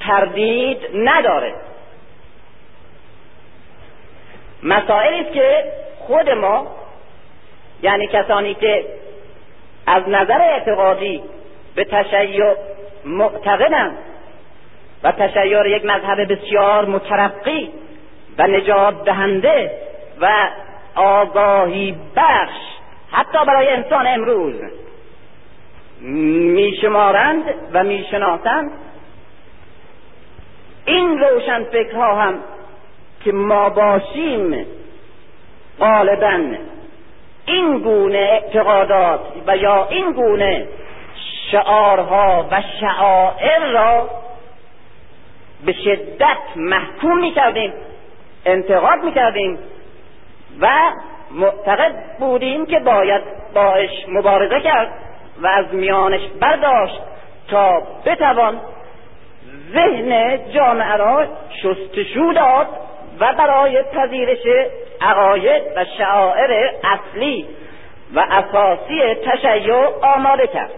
تردید 0.00 0.78
نداره. 0.94 1.54
مسائلی 4.62 5.20
است 5.20 5.32
که 5.32 5.64
خود 5.98 6.30
ما 6.30 6.66
یعنی 7.82 8.06
کسانی 8.06 8.54
که 8.54 8.84
از 9.86 10.02
نظر 10.08 10.40
اعتقادی 10.40 11.22
به 11.74 11.84
تشیع 11.84 12.54
معتقدند 13.04 13.98
و 15.02 15.12
تشیع 15.12 15.68
یک 15.68 15.84
مذهب 15.84 16.32
بسیار 16.32 16.84
مترقی 16.84 17.72
و 18.38 18.46
نجات 18.46 19.04
دهنده 19.04 19.70
و 20.20 20.48
آگاهی 20.94 21.96
بخش 22.16 22.56
حتی 23.12 23.38
برای 23.46 23.68
انسان 23.68 24.06
امروز. 24.06 24.54
میشمارند 26.00 27.44
و 27.72 27.84
می‌شناسند. 27.84 28.70
این 30.84 31.18
روشن 31.18 31.64
فکرها 31.64 32.14
هم 32.14 32.38
که 33.24 33.32
ما 33.32 33.68
باشیم 33.68 34.66
غالبا 35.80 36.40
این 37.46 37.78
گونه 37.78 38.18
اعتقادات 38.18 39.20
و 39.46 39.56
یا 39.56 39.86
این 39.90 40.12
گونه 40.12 40.66
شعارها 41.50 42.48
و 42.50 42.62
شعائر 42.80 43.58
را 43.72 44.10
به 45.66 45.72
شدت 45.72 46.56
محکوم 46.56 47.18
می 47.20 47.32
کردیم 47.32 47.72
انتقاد 48.46 49.04
می 49.04 49.12
کردیم 49.12 49.58
و 50.60 50.68
معتقد 51.30 51.94
بودیم 52.18 52.66
که 52.66 52.78
باید 52.78 53.22
باش 53.54 53.90
مبارزه 54.08 54.60
کرد. 54.60 55.07
و 55.42 55.46
از 55.46 55.74
میانش 55.74 56.20
برداشت 56.40 57.00
تا 57.48 57.82
بتوان 58.06 58.60
ذهن 59.72 60.38
جامعه 60.52 60.96
را 60.96 61.26
شستشو 61.62 62.32
داد 62.34 62.66
و 63.20 63.32
برای 63.32 63.82
پذیرش 63.82 64.68
عقاید 65.00 65.62
و 65.76 65.84
شعائر 65.98 66.70
اصلی 66.84 67.46
و 68.14 68.24
اساسی 68.30 69.14
تشیع 69.14 69.86
آماده 70.16 70.46
کرد. 70.46 70.70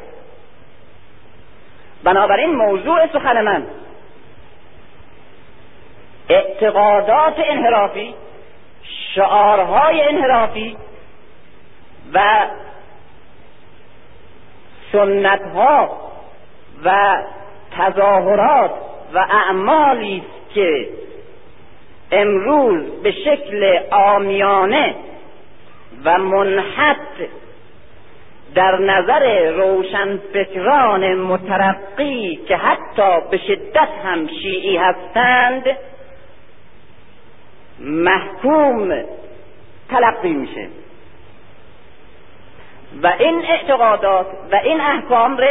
بنابراین 2.05 2.55
موضوع 2.55 3.07
سخن 3.07 3.45
من 3.45 3.67
اعتقادات 6.29 7.35
انحرافی 7.39 8.15
شعارهای 9.15 10.03
انحرافی 10.03 10.77
و 12.15 12.21
سنتها 14.93 16.01
و 16.85 17.17
تظاهرات 17.79 18.71
و 19.15 19.19
اعمالی 19.19 20.17
است 20.17 20.55
که 20.55 20.89
امروز 22.13 23.03
به 23.03 23.13
شکل 23.13 23.79
آمیانه 23.91 24.95
و 26.05 26.19
منحط 26.19 26.97
در 28.55 28.79
نظر 28.79 29.51
روشنفکران 29.51 31.15
مترقی 31.15 32.41
که 32.49 32.57
حتی 32.57 33.31
به 33.31 33.39
شدت 33.39 33.89
هم 34.05 34.27
شیعی 34.27 34.77
هستند 34.77 35.65
محکوم 37.81 39.03
تلقی 39.89 40.33
میشه. 40.33 40.69
و 43.03 43.13
این 43.19 43.45
اعتقادات 43.45 44.27
و 44.53 44.57
این 44.65 44.81
احکام 44.81 45.37
رو 45.37 45.47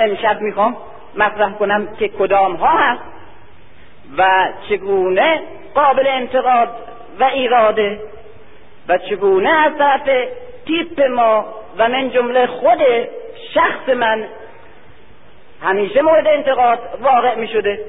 امشب 0.00 0.40
می‌خوام 0.40 0.76
مطرح 1.16 1.52
کنم 1.52 1.88
که 1.98 2.08
کدام 2.08 2.54
ها 2.54 2.78
هست 2.78 3.02
و 4.18 4.48
چگونه 4.68 5.42
قابل 5.74 6.06
انتقاد 6.06 6.68
و 7.20 7.24
ایراده 7.24 8.00
و 8.88 8.98
چگونه 8.98 9.50
از 9.50 9.72
طرف 9.78 10.28
تیپ 10.66 11.00
ما 11.00 11.44
و 11.78 11.88
من 11.88 12.10
جمله 12.10 12.46
خود 12.46 12.78
شخص 13.54 13.88
من 13.88 14.24
همیشه 15.62 16.02
مورد 16.02 16.26
انتقاد 16.26 16.78
واقع 17.00 17.34
می 17.34 17.48
شده 17.48 17.84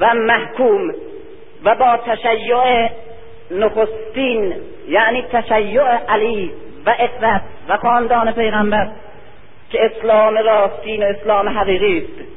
و 0.00 0.14
محکوم 0.14 0.94
و 1.64 1.74
با 1.74 1.96
تشیع 1.96 2.88
نخستین 3.50 4.54
یعنی 4.88 5.22
تشیع 5.22 5.82
علی 5.82 6.52
و 6.86 6.94
اطرت 6.98 7.42
و 7.68 7.76
خاندان 7.76 8.32
پیغمبر 8.32 8.88
که 9.70 9.78
اسلام 9.84 10.36
راستین 10.36 11.02
و 11.02 11.06
اسلام 11.06 11.48
حقیقی 11.48 11.98
است. 11.98 12.28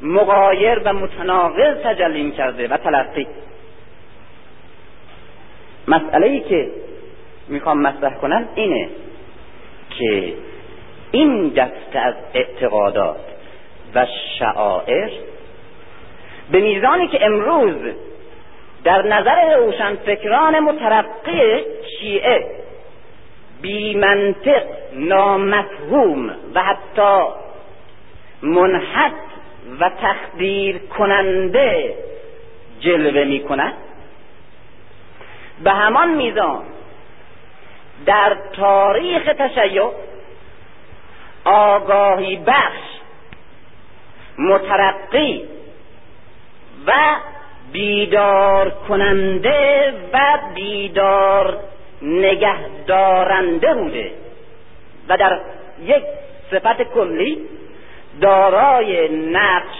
مغایر 0.00 0.78
و 0.84 0.92
متناقض 0.92 1.76
تجلی 1.84 2.30
کرده 2.30 2.68
و 2.68 2.76
تلقی 2.76 3.26
مسئله 5.88 6.26
ای 6.26 6.40
که 6.40 6.70
می‌خوام 7.48 7.82
مطرح 7.82 8.14
کنم 8.14 8.48
اینه 8.54 8.88
که 9.98 10.32
این 11.10 11.48
دسته 11.48 11.98
از 11.98 12.14
اعتقادات 12.34 13.20
و 13.94 14.06
شعائر 14.38 15.10
به 16.50 16.60
میزانی 16.60 17.08
که 17.08 17.26
امروز 17.26 17.76
در 18.84 19.02
نظر 19.02 19.56
روشنفکران 19.56 20.60
مترقی 20.60 21.64
شیعه 22.00 22.65
بی 23.62 23.94
منطق 23.94 24.62
نامفهوم 24.92 26.30
و 26.54 26.62
حتی 26.62 27.26
منحط 28.42 29.12
و 29.80 29.90
تخدیر 30.02 30.78
کننده 30.78 31.94
جلوه 32.80 33.24
می 33.24 33.40
کند 33.40 33.74
به 35.64 35.70
همان 35.70 36.08
میزان 36.08 36.62
در 38.06 38.36
تاریخ 38.52 39.22
تشیع 39.38 39.90
آگاهی 41.44 42.36
بخش 42.36 42.96
مترقی 44.38 45.44
و 46.86 46.92
بیدار 47.72 48.70
کننده 48.70 49.92
و 50.12 50.38
بیدار 50.54 51.58
نگهدارنده 52.02 53.74
بوده 53.74 54.10
و 55.08 55.16
در 55.16 55.40
یک 55.84 56.02
صفت 56.50 56.82
کلی 56.82 57.38
دارای 58.20 59.08
نقش 59.08 59.76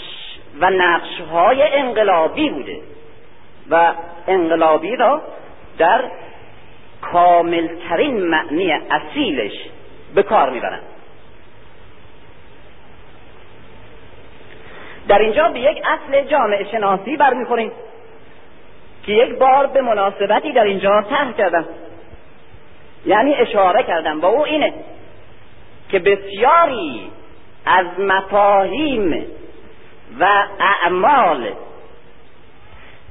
و 0.60 0.70
نقشهای 0.70 1.62
انقلابی 1.62 2.50
بوده 2.50 2.80
و 3.70 3.92
انقلابی 4.28 4.96
را 4.96 5.22
در 5.78 6.04
کاملترین 7.02 8.22
معنی 8.22 8.72
اصیلش 8.72 9.52
به 10.14 10.22
کار 10.22 10.50
می‌برند 10.50 10.82
در 15.08 15.18
اینجا 15.18 15.48
به 15.48 15.60
یک 15.60 15.82
اصل 15.84 16.24
جامعه 16.24 16.64
شناسی 16.70 17.16
برمیخوریم 17.16 17.72
که 19.02 19.12
یک 19.12 19.38
بار 19.38 19.66
به 19.66 19.80
مناسبتی 19.80 20.52
در 20.52 20.64
اینجا 20.64 21.02
طرح 21.02 21.32
کردم. 21.32 21.64
یعنی 23.06 23.34
اشاره 23.34 23.82
کردم 23.82 24.20
با 24.20 24.28
او 24.28 24.44
اینه 24.44 24.74
که 25.88 25.98
بسیاری 25.98 27.10
از 27.66 27.86
مفاهیم 27.98 29.26
و 30.20 30.46
اعمال 30.60 31.50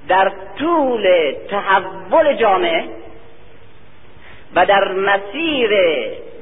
در 0.07 0.31
طول 0.59 1.33
تحول 1.49 2.33
جامعه 2.33 2.83
و 4.55 4.65
در 4.65 4.91
مسیر 4.91 5.71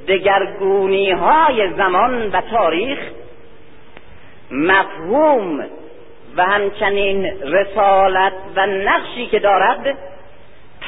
دگرگونی 0.07 1.11
های 1.11 1.73
زمان 1.73 2.29
و 2.29 2.41
تاریخ 2.41 2.99
مفهوم 4.51 5.65
و 6.37 6.43
همچنین 6.45 7.25
رسالت 7.41 8.33
و 8.55 8.65
نقشی 8.65 9.27
که 9.27 9.39
دارد 9.39 9.97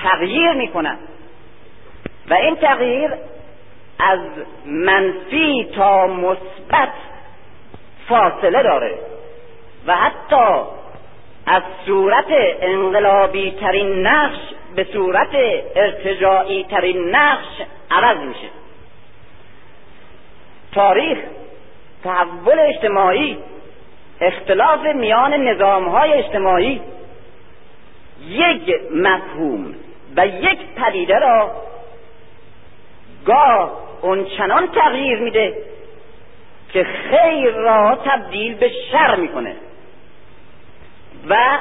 تغییر 0.03 0.53
می 0.53 0.67
کند 0.67 0.99
و 2.29 2.33
این 2.33 2.55
تغییر 2.55 3.11
از 3.99 4.19
منفی 4.65 5.69
تا 5.75 6.07
مثبت 6.07 6.93
فاصله 8.07 8.63
داره 8.63 8.99
و 9.87 9.95
حتی 9.95 10.61
از 11.45 11.63
صورت 11.85 12.25
انقلابی 12.61 13.51
ترین 13.51 14.07
نقش 14.07 14.39
به 14.75 14.83
صورت 14.93 15.35
ارتجاعی 15.75 16.63
ترین 16.63 17.15
نقش 17.15 17.61
عوض 17.91 18.17
میشه. 18.17 18.49
تاریخ 20.71 21.17
تحول 22.03 22.59
اجتماعی 22.59 23.37
اختلاف 24.21 24.85
میان 24.85 25.33
نظام 25.33 25.87
های 25.87 26.13
اجتماعی 26.13 26.81
یک 28.27 28.75
مفهوم 28.91 29.75
و 30.17 30.27
یک 30.27 30.59
پدیده 30.75 31.19
را 31.19 31.51
گاه 33.25 33.71
اون 34.01 34.25
چنان 34.25 34.67
تغییر 34.67 35.19
میده 35.19 35.63
که 36.73 36.83
خیر 36.83 37.51
را 37.51 37.99
تبدیل 38.05 38.55
به 38.55 38.71
شر 38.91 39.15
می‌کنه 39.15 39.55
و 41.29 41.57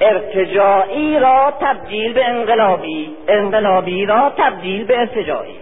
ارتجاعی 0.00 1.18
را 1.18 1.54
تبدیل 1.60 2.12
به 2.12 2.24
انقلابی 2.24 3.16
انقلابی 3.28 4.06
را 4.06 4.32
تبدیل 4.36 4.84
به 4.84 4.98
ارتجاعی. 4.98 5.56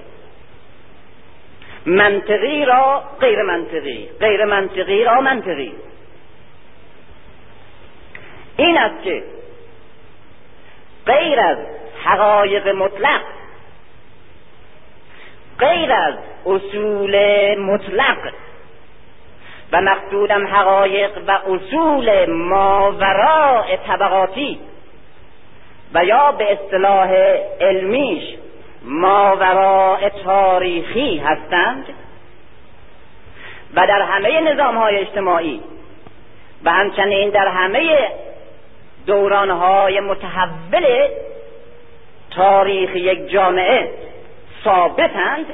منطقی 1.87 2.65
را 2.65 3.03
غیر 3.21 3.43
منطقی 3.43 4.09
غیر 4.21 4.45
منطقی 4.45 5.05
را 5.05 5.21
منطقی. 5.21 5.73
این 8.57 8.79
است 8.79 9.03
که 9.05 9.23
غیر 11.07 11.41
از 11.41 11.59
حقایق 12.05 12.69
مطلق 12.69 13.21
غیر 15.61 15.93
از 15.93 16.15
اصول 16.47 17.15
مطلق 17.59 18.33
و 19.73 19.81
مقصودم 19.81 20.47
حقایق 20.47 21.11
و 21.27 21.31
اصول 21.31 22.31
ماوراء 22.31 23.77
طبقاتی 23.87 24.59
و 25.95 26.05
یا 26.05 26.33
به 26.33 26.53
اصطلاح 26.53 27.13
علمیش 27.61 28.25
ماوراء 28.83 30.09
تاریخی 30.09 31.19
هستند 31.19 31.85
و 33.75 33.87
در 33.87 34.03
همه 34.03 34.41
نظام 34.41 34.77
های 34.77 34.97
اجتماعی 34.97 35.61
و 36.65 36.71
همچنین 36.71 37.31
در 37.31 37.49
همه 37.49 38.09
دوران 39.07 39.51
های 39.51 40.01
متحول 40.01 41.09
تاریخ 42.31 42.97
یک 42.97 43.29
جامعه 43.31 44.08
ثابتند. 44.65 45.47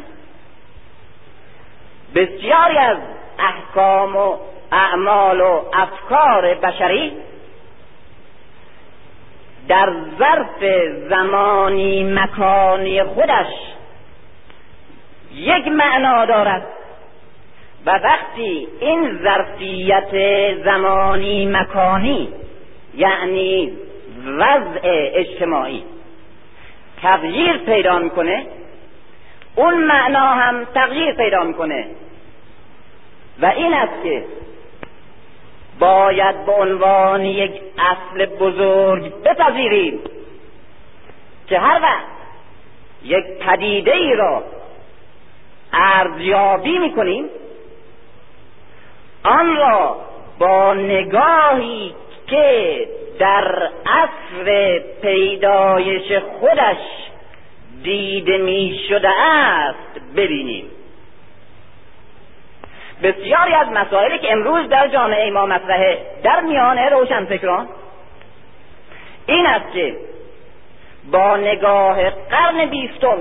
بسیاری 2.14 2.78
از 2.78 2.98
احکام 3.38 4.16
و 4.16 4.36
اعمال 4.72 5.40
و 5.40 5.62
افکار 5.72 6.54
بشری 6.54 7.12
در 9.68 9.92
ظرف 10.18 10.88
زمانی 11.08 12.04
مکانی 12.04 13.02
خودش 13.02 13.46
یک 15.34 15.68
معنا 15.68 16.24
دارد 16.24 16.66
و 17.86 17.90
وقتی 17.90 18.68
این 18.80 19.18
ظرفیت 19.22 20.10
زمانی 20.64 21.46
مکانی 21.46 22.28
یعنی 22.96 23.72
وضع 24.26 24.80
اجتماعی 25.14 25.84
تغییر 27.02 27.56
پیدا 27.56 27.98
می‌کنه 27.98 28.46
اون 29.56 29.74
معنا 29.74 30.28
هم 30.28 30.64
تغییر 30.64 31.14
پیدا 31.14 31.44
می‌کنه. 31.44 31.86
و 33.40 33.46
این 33.46 33.74
است 33.74 34.02
که 34.02 34.24
باید 35.78 36.46
به 36.46 36.52
عنوان 36.52 37.24
یک 37.24 37.60
اصل 37.78 38.26
بزرگ 38.26 39.22
بپذیریم 39.22 40.00
که 41.46 41.58
هر 41.58 41.80
وقت 41.82 42.14
یک 43.04 43.24
پدیده 43.24 43.92
ای 43.92 44.14
را 44.14 44.42
ارزیابی 45.72 46.78
می‌کنیم 46.78 47.28
آن 49.24 49.56
را 49.56 49.96
با 50.38 50.74
نگاهی 50.74 51.94
که 52.26 52.88
در 53.18 53.70
عصر 53.86 54.78
پیدایش 55.02 56.12
خودش 56.40 56.76
دیده 57.84 58.38
می 58.38 58.80
شده 58.88 59.08
است 59.08 60.00
ببینیم. 60.16 60.64
بسیاری 63.02 63.54
از 63.54 63.68
مسائلی 63.68 64.18
که 64.18 64.32
امروز 64.32 64.68
در 64.68 64.88
جامعه 64.88 65.30
ما 65.30 65.46
مطرحه 65.46 65.98
در 66.22 66.40
میان 66.40 66.78
روشنفکران 66.78 67.68
این 69.26 69.46
است 69.46 69.72
که 69.72 69.96
با 71.12 71.36
نگاه 71.36 72.10
قرن 72.10 72.66
بیستم 72.66 73.18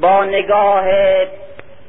با 0.00 0.24
نگاه 0.24 0.84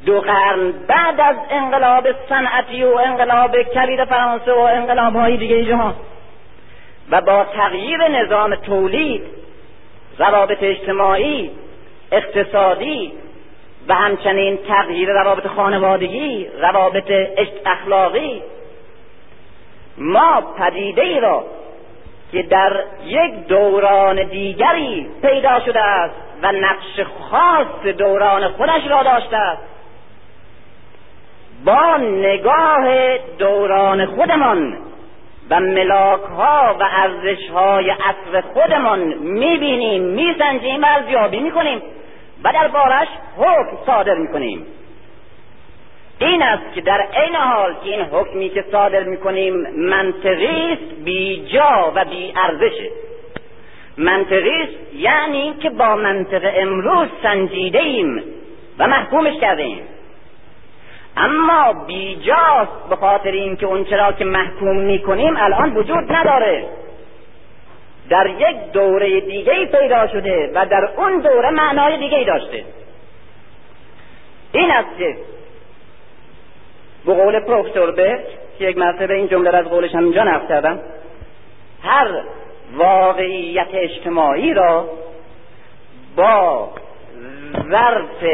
دو 0.05 0.21
قرن 0.21 0.71
بعد 0.87 1.19
از 1.19 1.35
انقلاب 1.49 2.07
صنعتی 2.29 2.83
و 2.83 2.97
انقلاب 3.05 3.61
کلید 3.61 4.05
فرانسه 4.05 4.53
و 4.53 4.59
انقلاب 4.59 5.15
های 5.15 5.37
دیگه 5.37 5.65
جهان 5.65 5.95
و 7.11 7.21
با 7.21 7.43
تغییر 7.43 8.07
نظام 8.07 8.55
تولید 8.55 9.44
روابط 10.19 10.57
اجتماعی 10.61 11.51
اقتصادی 12.11 13.11
و 13.87 13.93
همچنین 13.93 14.57
تغییر 14.67 15.09
روابط 15.09 15.47
خانوادگی 15.47 16.47
روابط 16.61 17.11
اخلاقی. 17.65 18.41
ما 19.97 20.41
پدیده 20.59 21.01
ای 21.01 21.19
را 21.19 21.43
که 22.31 22.43
در 22.43 22.83
یک 23.05 23.47
دوران 23.47 24.23
دیگری 24.23 25.07
پیدا 25.21 25.59
شده 25.59 25.81
است 25.81 26.15
و 26.41 26.51
نقش 26.51 26.99
خاص 27.29 27.95
دوران 27.97 28.47
خودش 28.47 28.87
را 28.89 29.03
داشته 29.03 29.37
است 29.37 29.61
با 31.65 31.97
نگاه 31.97 33.17
دوران 33.17 34.05
خودمان 34.05 34.77
و 35.49 35.59
ملاک 35.59 36.21
ها 36.21 36.75
و 36.79 36.83
ارزش 36.91 37.49
های 37.49 37.89
عصر 37.89 38.41
خودمان 38.41 38.99
می‌بینیم 39.13 40.03
میسنجیم 40.03 40.83
و 40.83 40.85
ارزیابی 40.85 41.39
می‌کنیم 41.39 41.81
و 42.43 42.51
در 42.53 42.67
بارش 42.67 43.07
حکم 43.37 43.77
صادر 43.85 44.15
می‌کنیم. 44.15 44.65
این 46.19 46.41
است 46.43 46.73
که 46.75 46.81
در 46.81 47.07
عین 47.13 47.35
حال 47.35 47.73
که 47.83 47.89
این 47.89 48.01
حکمی 48.01 48.49
که 48.49 48.65
صادر 48.71 49.03
می‌کنیم 49.03 49.53
منطقی 49.77 50.73
است 50.73 51.03
بی 51.03 51.47
جا 51.53 51.91
و 51.95 52.05
بی 52.05 52.33
ارزشه 52.35 52.89
منطقی 53.97 54.61
است 54.61 54.93
یعنی 54.93 55.53
که 55.53 55.69
با 55.69 55.95
منطق 55.95 56.51
امروز 56.55 57.07
سنجیده 57.23 57.79
ایم 57.79 58.23
و 58.79 58.87
محکومش 58.87 59.33
کرده 59.41 59.63
ایم 59.63 59.81
اما 61.17 61.85
بیجاست 61.87 62.89
به 62.89 62.95
خاطر 62.95 63.31
اینکه 63.31 63.65
اون 63.65 63.85
چرا 63.85 64.11
که 64.11 64.25
محکوم 64.25 64.77
می‌کنیم 64.77 65.37
الان 65.37 65.73
وجود 65.73 66.11
نداره. 66.13 66.65
در 68.09 68.27
یک 68.27 68.71
دوره 68.73 69.21
دیگه 69.21 69.65
پیدا 69.65 70.07
شده 70.07 70.51
و 70.55 70.65
در 70.65 70.89
اون 70.97 71.19
دوره 71.19 71.49
معنای 71.49 71.97
دیگه 71.97 72.23
داشته. 72.23 72.63
این 74.51 74.71
است 74.71 74.97
که 74.97 75.17
به 77.05 77.13
قول 77.13 77.39
پروفسور 77.39 77.91
برک 77.91 78.25
که 78.59 78.65
یک 78.65 78.77
مرتبه 78.77 79.13
این 79.13 79.27
جمله 79.27 79.55
از 79.55 79.65
قولش 79.65 79.95
هم 79.95 80.03
اینجا 80.03 80.23
نقل 80.23 80.47
کردم 80.47 80.79
هر 81.83 82.07
واقعیت 82.77 83.67
اجتماعی 83.73 84.53
را 84.53 84.89
با 86.15 86.69
ظرف 87.71 88.25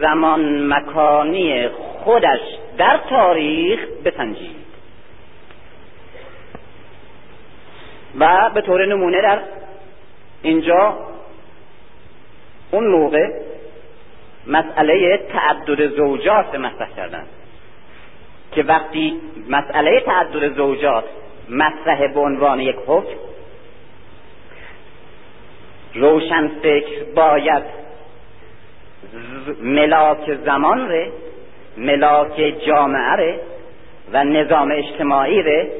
زمان 0.00 0.66
مکانی 0.72 1.68
خودش 2.06 2.40
در 2.78 3.00
تاریخ 3.10 3.80
بسنجید. 4.04 4.56
و 8.18 8.50
به 8.54 8.60
طور 8.60 8.86
نمونه 8.86 9.22
در 9.22 9.38
اینجا 10.42 10.98
اون 12.70 12.86
موقع 12.86 13.30
مسئله 14.46 15.16
تعدد 15.32 15.96
زوجات 15.96 16.54
مطرح 16.54 16.88
کردن 16.96 17.26
که 18.52 18.62
وقتی 18.62 19.20
مسئله 19.48 20.00
تعدد 20.00 20.56
زوجات 20.56 21.04
مطرح 21.48 22.12
به 22.14 22.20
عنوان 22.20 22.60
یک 22.60 22.76
حکم 22.86 23.16
روشن 25.94 26.48
فکر 26.48 27.04
باید 27.14 27.62
ملاک 29.62 30.34
زمان 30.44 30.88
ره 30.88 31.12
ملاک 31.76 32.54
جامعه 32.66 33.16
ره 33.16 33.40
و 34.12 34.24
نظام 34.24 34.70
اجتماعی 34.70 35.42
ره 35.42 35.70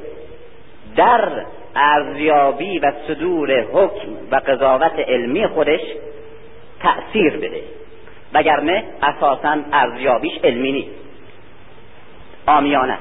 در 0.97 1.31
ارزیابی 1.77 2.79
و 2.79 2.93
صدور 3.09 3.61
حکم 3.61 4.09
و 4.31 4.37
قضاوت 4.37 4.99
علمی 4.99 5.47
خودش 5.47 5.81
تأثیر 6.81 7.37
بده. 7.37 7.63
وگرنه 8.33 8.85
اساسا 9.03 9.59
ارزیابیش 9.73 10.39
علمی 10.45 10.73
نیست. 10.73 10.91
آمیانه. 12.47 12.99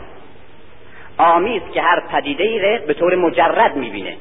آمی 1.18 1.58
است 1.58 1.74
که 1.74 1.82
هر 1.82 2.00
پدیده 2.12 2.44
ای 2.44 2.80
به 2.88 2.94
طور 2.94 3.16
مجرد 3.16 3.76
می‌بینه. 3.76 4.18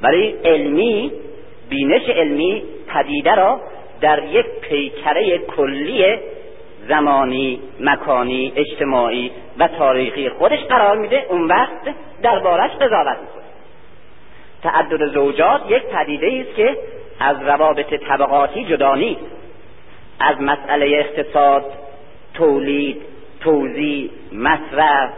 برای 0.00 0.34
علمی 0.44 1.12
بینش 1.68 2.08
علمی 2.08 2.62
پدیده 2.88 3.34
را 3.34 3.60
در 4.00 4.22
یک 4.24 4.46
پیکره 4.46 5.38
کلی 5.38 6.18
زمانی 6.88 7.60
مکانی 7.80 8.52
اجتماعی 8.56 9.30
و 9.58 9.68
تاریخی 9.68 10.28
خودش 10.28 10.58
قرار 10.58 10.96
میده 10.96 11.26
اون 11.28 11.46
وقت 11.46 11.94
دربارش 12.22 12.70
قضاوت 12.70 13.18
می‌کنه. 13.20 13.44
تعدد 14.62 15.06
زوجات 15.06 15.60
یک 15.68 15.82
پدیده 15.82 16.44
است 16.46 16.56
که 16.56 16.76
از 17.20 17.42
روابط 17.42 17.94
طبقاتی 17.94 18.64
جدا 18.64 18.94
نیست. 18.94 19.20
از 20.20 20.40
مسئله 20.40 20.86
اقتصاد 20.86 21.64
تولید 22.34 23.02
توزیع 23.40 24.10
مصرف 24.32 25.10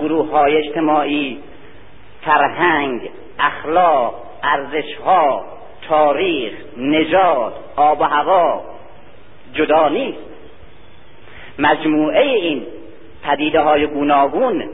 گروه 0.00 0.30
های 0.30 0.56
اجتماعی 0.56 1.38
فرهنگ 2.22 3.10
اخلاق 3.38 4.14
ارزشها 4.42 5.44
تاریخ 5.88 6.52
نژاد 6.76 7.54
آب 7.76 8.00
و 8.00 8.04
هوا 8.04 8.64
جدا 9.54 9.88
نیست. 9.88 10.27
مجموعه 11.58 12.22
این 12.22 12.66
پدیده 13.24 13.60
های 13.60 13.86
گوناگون 13.86 14.68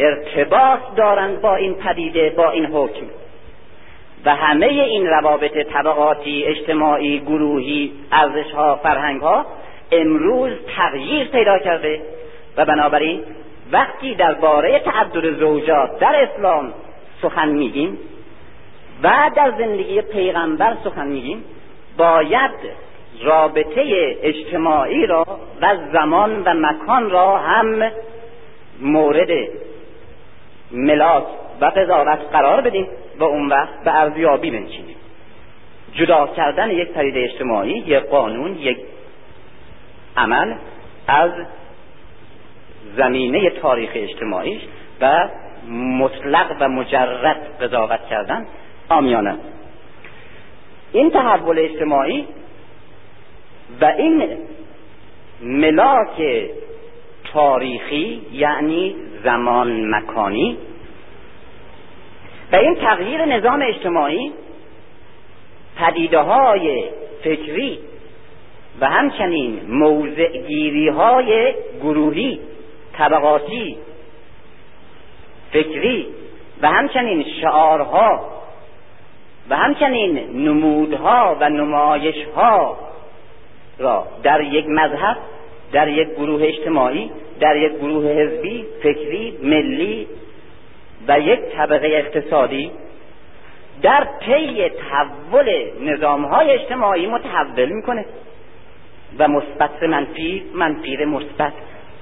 ارتباط 0.00 0.80
دارند 0.96 1.40
با 1.40 1.56
این 1.56 1.74
پدیده 1.74 2.30
با 2.36 2.50
این 2.50 2.66
حکم. 2.66 3.06
و 4.24 4.34
همه 4.34 4.66
این 4.66 5.06
روابط 5.06 5.58
طبقاتی 5.58 6.44
اجتماعی 6.44 7.18
گروهی 7.20 7.92
ارزش 8.12 8.50
ها 8.50 8.76
فرهنگ 8.76 9.20
ها 9.20 9.46
امروز 9.92 10.52
تغییر 10.76 11.28
پیدا 11.28 11.58
کرده 11.58 12.00
و 12.56 12.64
بنابراین 12.64 13.22
وقتی 13.72 14.14
درباره 14.14 14.78
تعدد 14.78 15.38
زوجات 15.38 15.98
در 15.98 16.28
اسلام 16.28 16.72
سخن 17.22 17.48
میگیم 17.48 17.98
و 19.02 19.30
در 19.36 19.52
زندگی 19.58 20.02
پیغمبر 20.02 20.76
سخن 20.84 21.06
میگیم 21.06 21.44
باید 21.96 22.50
رابطه 23.22 24.16
اجتماعی 24.22 25.06
را 25.06 25.24
و 25.60 25.76
زمان 25.92 26.42
و 26.42 26.54
مکان 26.54 27.10
را 27.10 27.38
هم 27.38 27.90
مورد 28.80 29.48
ملاک 30.70 31.24
و 31.60 31.64
قضاوت 31.64 32.18
قرار 32.32 32.60
بدیم 32.60 32.86
و 33.18 33.24
اون 33.24 33.48
وقت 33.48 33.84
به 33.84 34.00
ارزیابی 34.00 34.50
بنشینیم. 34.50 34.96
جدا 35.94 36.26
کردن 36.26 36.70
یک 36.70 36.88
پدیده 36.88 37.20
اجتماعی 37.20 37.72
یک 37.72 37.98
قانون 37.98 38.58
یک 38.58 38.78
عمل 40.16 40.54
از 41.06 41.30
زمینه 42.96 43.50
تاریخ 43.50 43.90
اجتماعیش 43.94 44.62
و 45.00 45.28
مطلق 45.70 46.56
و 46.60 46.68
مجرد 46.68 47.36
قضاوت 47.60 48.00
کردن 48.10 48.46
آمیانه. 48.88 49.36
این 50.92 51.10
تحول 51.10 51.58
اجتماعی 51.58 52.26
و 53.80 53.84
این 53.84 54.36
ملاک 55.42 56.46
تاریخی 57.32 58.22
یعنی 58.32 58.96
زمان 59.24 59.94
مکانی 59.94 60.58
و 62.52 62.56
این 62.56 62.74
تغییر 62.74 63.24
نظام 63.24 63.62
اجتماعی 63.62 64.32
پدیده 65.76 66.18
های 66.18 66.84
فکری 67.24 67.78
و 68.80 68.86
همچنین 68.86 69.60
موضعگیری 69.68 70.88
های 70.88 71.54
گروهی 71.82 72.40
طبقاتی 72.92 73.76
فکری 75.52 76.06
و 76.62 76.68
همچنین 76.68 77.24
شعارها 77.40 78.20
و 79.50 79.56
همچنین 79.56 80.18
نمودها 80.44 81.36
و 81.40 81.48
نمایشها 81.48 82.87
را 83.78 84.06
در 84.22 84.40
یک 84.40 84.66
مذهب 84.68 85.16
در 85.72 85.88
یک 85.88 86.08
گروه 86.08 86.42
اجتماعی 86.42 87.10
در 87.40 87.56
یک 87.56 87.72
گروه 87.72 88.04
حزبی 88.04 88.64
فکری 88.82 89.38
ملی 89.42 90.08
و 91.08 91.20
یک 91.20 91.40
طبقه 91.40 91.88
اقتصادی 91.88 92.70
در 93.82 94.06
طی 94.20 94.68
تحول 94.68 95.70
نظام 95.80 96.24
های 96.24 96.50
اجتماعی 96.50 97.06
متحول 97.06 97.68
می‌کنه 97.68 98.04
و 99.18 99.28
مثبت 99.28 99.82
منفی 99.82 100.44
منفی 100.54 101.04
مثبت. 101.04 101.52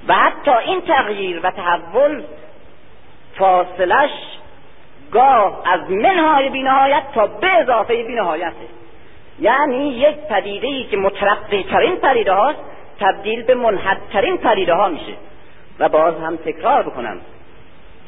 و 0.07 0.13
حتی 0.13 0.51
این 0.51 0.81
تغییر 0.81 1.39
و 1.43 1.51
تحول 1.51 2.23
فاصلش 3.35 4.09
گاه 5.11 5.61
از 5.65 5.91
منهای 5.91 6.49
بینهایت 6.49 7.03
تا 7.13 7.27
به 7.27 7.47
اضافه 7.47 8.03
بینهایته. 8.03 8.55
یعنی 9.39 9.89
یک 9.89 10.15
پدیده 10.29 10.67
ای 10.67 10.83
که 10.83 10.97
مترقی 10.97 11.63
ترین 11.63 11.95
پدیده 11.95 12.33
هاست 12.33 12.59
تبدیل 12.99 13.43
به 13.43 13.55
منحدترین 13.55 14.37
پدیده 14.37 14.73
ها 14.73 14.89
میشه. 14.89 15.13
و 15.79 15.89
باز 15.89 16.13
هم 16.15 16.35
تکرار 16.35 16.83
بکنم 16.83 17.17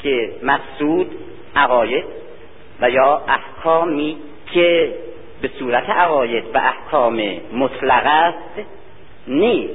که 0.03 0.31
مقصود 0.43 1.11
عقاید 1.55 2.05
و 2.81 2.89
یا 2.89 3.21
احکامی 3.27 4.17
که 4.53 4.93
به 5.41 5.49
صورت 5.59 5.89
عقاید 5.89 6.55
و 6.55 6.57
احکام 6.57 7.21
مطلق 7.53 8.03
است 8.05 8.67
نیست. 9.27 9.73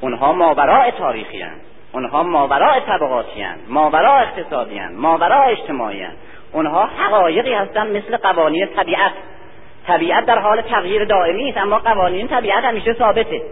اونها 0.00 0.32
ماوراء 0.32 0.90
تاریخی 0.90 1.40
هستند. 1.40 1.60
اونها 1.92 2.22
ماوراء 2.22 2.80
طبقاتی 2.80 3.42
هستند. 3.42 3.64
ماوراء 3.68 4.22
اقتصادی 4.22 4.78
هستند. 4.78 4.98
ماوراء 4.98 5.48
اجتماعی 5.48 6.02
هستند. 6.02 6.18
اونها 6.52 6.84
حقایقی 6.84 7.54
هستند 7.54 7.96
مثل 7.96 8.16
قوانین 8.16 8.66
طبیعت. 8.66 9.12
طبیعت 9.88 10.26
در 10.26 10.38
حال 10.38 10.60
تغییر 10.60 11.04
دائمی 11.04 11.48
است 11.48 11.58
اما 11.58 11.78
قوانین 11.78 12.28
طبیعت 12.28 12.64
همیشه 12.64 12.92
ثابته. 12.92 13.42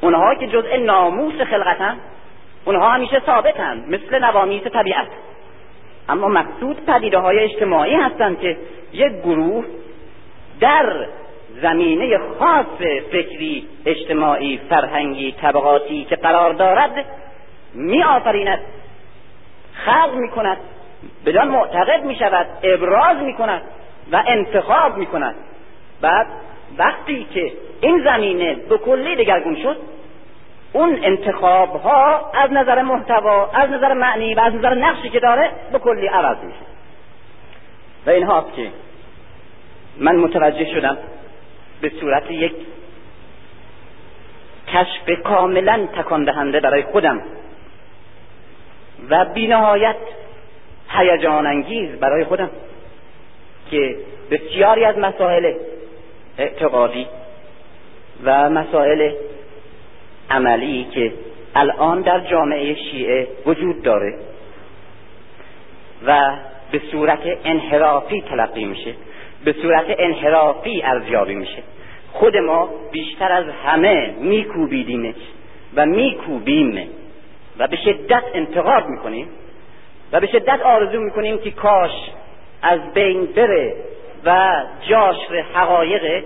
اونها 0.00 0.34
که 0.34 0.46
جزء 0.46 0.76
ناموس 0.76 1.34
خلقتن 1.34 1.96
اونها 2.64 2.88
همیشه 2.90 3.22
ثابتند 3.26 3.88
مثل 3.88 4.24
نوامیس 4.24 4.62
طبیعت. 4.62 5.06
اما 6.08 6.28
مقصود 6.28 6.86
پدیده 6.86 7.18
های 7.18 7.38
اجتماعی 7.38 7.94
هستند 7.94 8.40
که 8.40 8.56
یک 8.92 9.12
گروه 9.12 9.64
در 10.60 11.06
زمینه 11.62 12.18
خاص 12.38 12.66
فکری 13.12 13.68
اجتماعی 13.86 14.60
فرهنگی 14.70 15.32
طبقاتی 15.32 16.04
که 16.04 16.16
قرار 16.16 16.52
دارد 16.52 17.04
می 17.74 18.02
آفریند 18.02 18.60
خلق 19.72 20.14
می 20.14 20.28
کند 20.28 20.56
بدان 21.26 21.48
معتقد 21.48 22.04
می 22.04 22.16
شود 22.16 22.46
ابراز 22.62 23.16
می 23.16 23.34
کند 23.34 23.62
و 24.12 24.22
انتخاب 24.26 24.96
می 24.96 25.06
کند 25.06 25.34
بعد 26.00 26.26
وقتی 26.78 27.26
که 27.34 27.52
این 27.80 28.04
زمینه 28.04 28.54
به 28.54 28.78
کلی 28.78 29.16
دگرگون 29.16 29.56
شد 29.62 29.76
اون 30.72 30.98
انتخاب 31.02 31.76
ها 31.76 32.30
از 32.34 32.52
نظر 32.52 32.82
محتوا 32.82 33.50
از 33.54 33.70
نظر 33.70 33.92
معنی 33.92 34.34
و 34.34 34.40
از 34.40 34.54
نظر 34.54 34.74
نقشی 34.74 35.08
که 35.08 35.20
داره 35.20 35.50
به 35.72 35.78
کلی 35.78 36.06
عوض 36.06 36.36
میشه. 36.44 36.58
و 38.06 38.10
این 38.10 38.26
هاست 38.26 38.54
که 38.56 38.70
من 39.98 40.16
متوجه 40.16 40.64
شدم 40.64 40.96
به 41.80 41.92
صورت 42.00 42.30
یک 42.30 42.52
کشف 44.68 45.22
کاملا 45.24 45.86
تکان 45.96 46.24
دهنده 46.24 46.60
برای 46.60 46.82
خودم 46.82 47.22
و 49.10 49.24
بینهایت 49.24 49.96
هیجان 50.88 51.46
انگیز 51.46 51.90
برای 52.00 52.24
خودم. 52.24 52.50
که 53.70 53.96
بسیاری 54.30 54.84
از 54.84 54.98
مسائل 54.98 55.54
اعتقادی 56.38 57.06
و 58.24 58.50
مسائل 58.50 59.12
عملی 60.30 60.86
که 60.94 61.12
الان 61.54 62.02
در 62.02 62.20
جامعه 62.20 62.74
شیعه 62.74 63.28
وجود 63.46 63.82
داره 63.82 64.14
و 66.06 66.36
به 66.72 66.80
صورت 66.90 67.20
انحرافی 67.44 68.20
تلقی 68.20 68.64
میشه 68.64 68.94
به 69.44 69.52
صورت 69.52 69.84
انحرافی 69.88 70.82
ارزیابی 70.82 71.34
میشه. 71.34 71.62
خود 72.12 72.36
ما 72.36 72.70
بیشتر 72.92 73.32
از 73.32 73.44
همه 73.64 74.14
میکوبیدیمش 74.20 75.14
و 75.76 75.86
میکوبیم 75.86 76.88
و 77.58 77.66
به 77.66 77.76
شدت 77.76 78.22
انتقاد 78.34 78.86
می‌کنیم 78.86 79.28
و 80.12 80.20
به 80.20 80.26
شدت 80.26 80.60
آرزو 80.62 81.00
می‌کنیم 81.00 81.38
که 81.38 81.50
کاش 81.50 81.90
از 82.62 82.80
بین 82.94 83.26
بره 83.26 83.74
و 84.24 84.62
جاشر 84.88 85.44
حقایق 85.54 86.24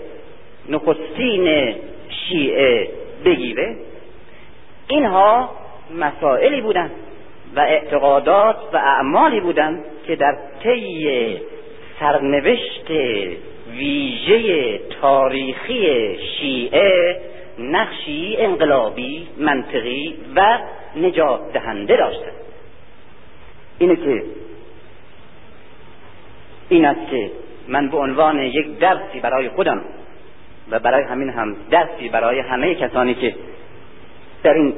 نخستین 0.69 1.75
شیعه 2.09 2.89
بگیره 3.25 3.77
اینها 4.89 5.51
مسائلی 5.95 6.61
بودند 6.61 6.91
و 7.57 7.61
اعتقادات 7.61 8.57
و 8.73 8.77
اعمالی 8.77 9.41
بودند 9.41 9.85
که 10.07 10.17
در 10.17 10.37
طی 10.63 11.41
سرنوشت 12.01 12.91
ویژه 13.77 14.79
تاریخی 15.01 16.17
شیعه 16.39 17.21
نقشی 17.59 18.37
انقلابی 18.39 19.29
منطقی 19.39 20.15
و 20.37 20.59
نجات 20.97 21.53
دهنده 21.53 21.97
داشتند. 21.97 22.33
اینه 23.79 23.97
که 23.97 24.23
این 26.73 26.85
است 26.85 27.11
که 27.11 27.31
من 27.69 27.89
به 27.89 27.97
عنوان 27.97 28.39
یک 28.39 28.79
درسی 28.79 29.21
برای 29.21 29.49
خودم 29.49 29.81
و 30.71 30.79
برای 30.79 31.05
همین 31.05 31.29
هم 31.29 31.57
درسی 31.71 32.09
برای 32.09 32.41
همه 32.41 32.75
کسانی 32.75 33.15
که 33.15 33.35
در 34.43 34.55
این 34.55 34.75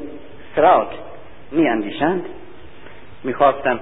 سرات 0.57 0.88
می 1.52 1.68
اندیشند 1.68 2.24
می‌خواستم 3.24 3.80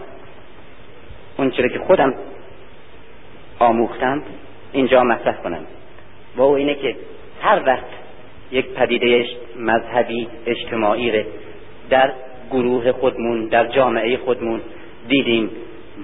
اون 1.39 1.51
چیزی 1.51 1.69
که 1.69 1.79
خودم 1.79 2.15
آموختم 3.59 4.23
اینجا 4.73 5.05
مطرح 5.05 5.37
کنم 5.37 5.65
و 6.37 6.43
او 6.43 6.55
اینه 6.55 6.75
که 6.75 6.97
هر 7.43 7.63
وقت 7.67 7.87
یک 8.51 8.67
پدیده 8.67 9.27
مذهبی 9.59 10.29
اجتماعی 10.47 11.25
در 11.91 12.13
گروه 12.51 12.93
خودمون 12.93 13.47
در 13.47 13.67
جامعه 13.67 14.17
خودمون 14.17 14.61
دیدیم 15.09 15.51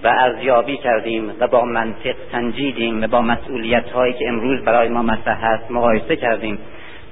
و 0.04 0.08
ارزیابی 0.08 0.76
کردیم 0.76 1.32
و 1.40 1.46
با 1.46 1.64
منطق 1.64 2.14
سنجیدیم 2.32 3.02
و 3.02 3.06
با 3.06 3.22
مسئولیت 3.22 3.90
هایی 3.90 4.12
که 4.12 4.28
امروز 4.28 4.60
برای 4.64 4.88
ما 4.88 5.02
مطرح 5.02 5.44
هست 5.44 5.70
مقایسه 5.70 6.16
کردیم 6.16 6.58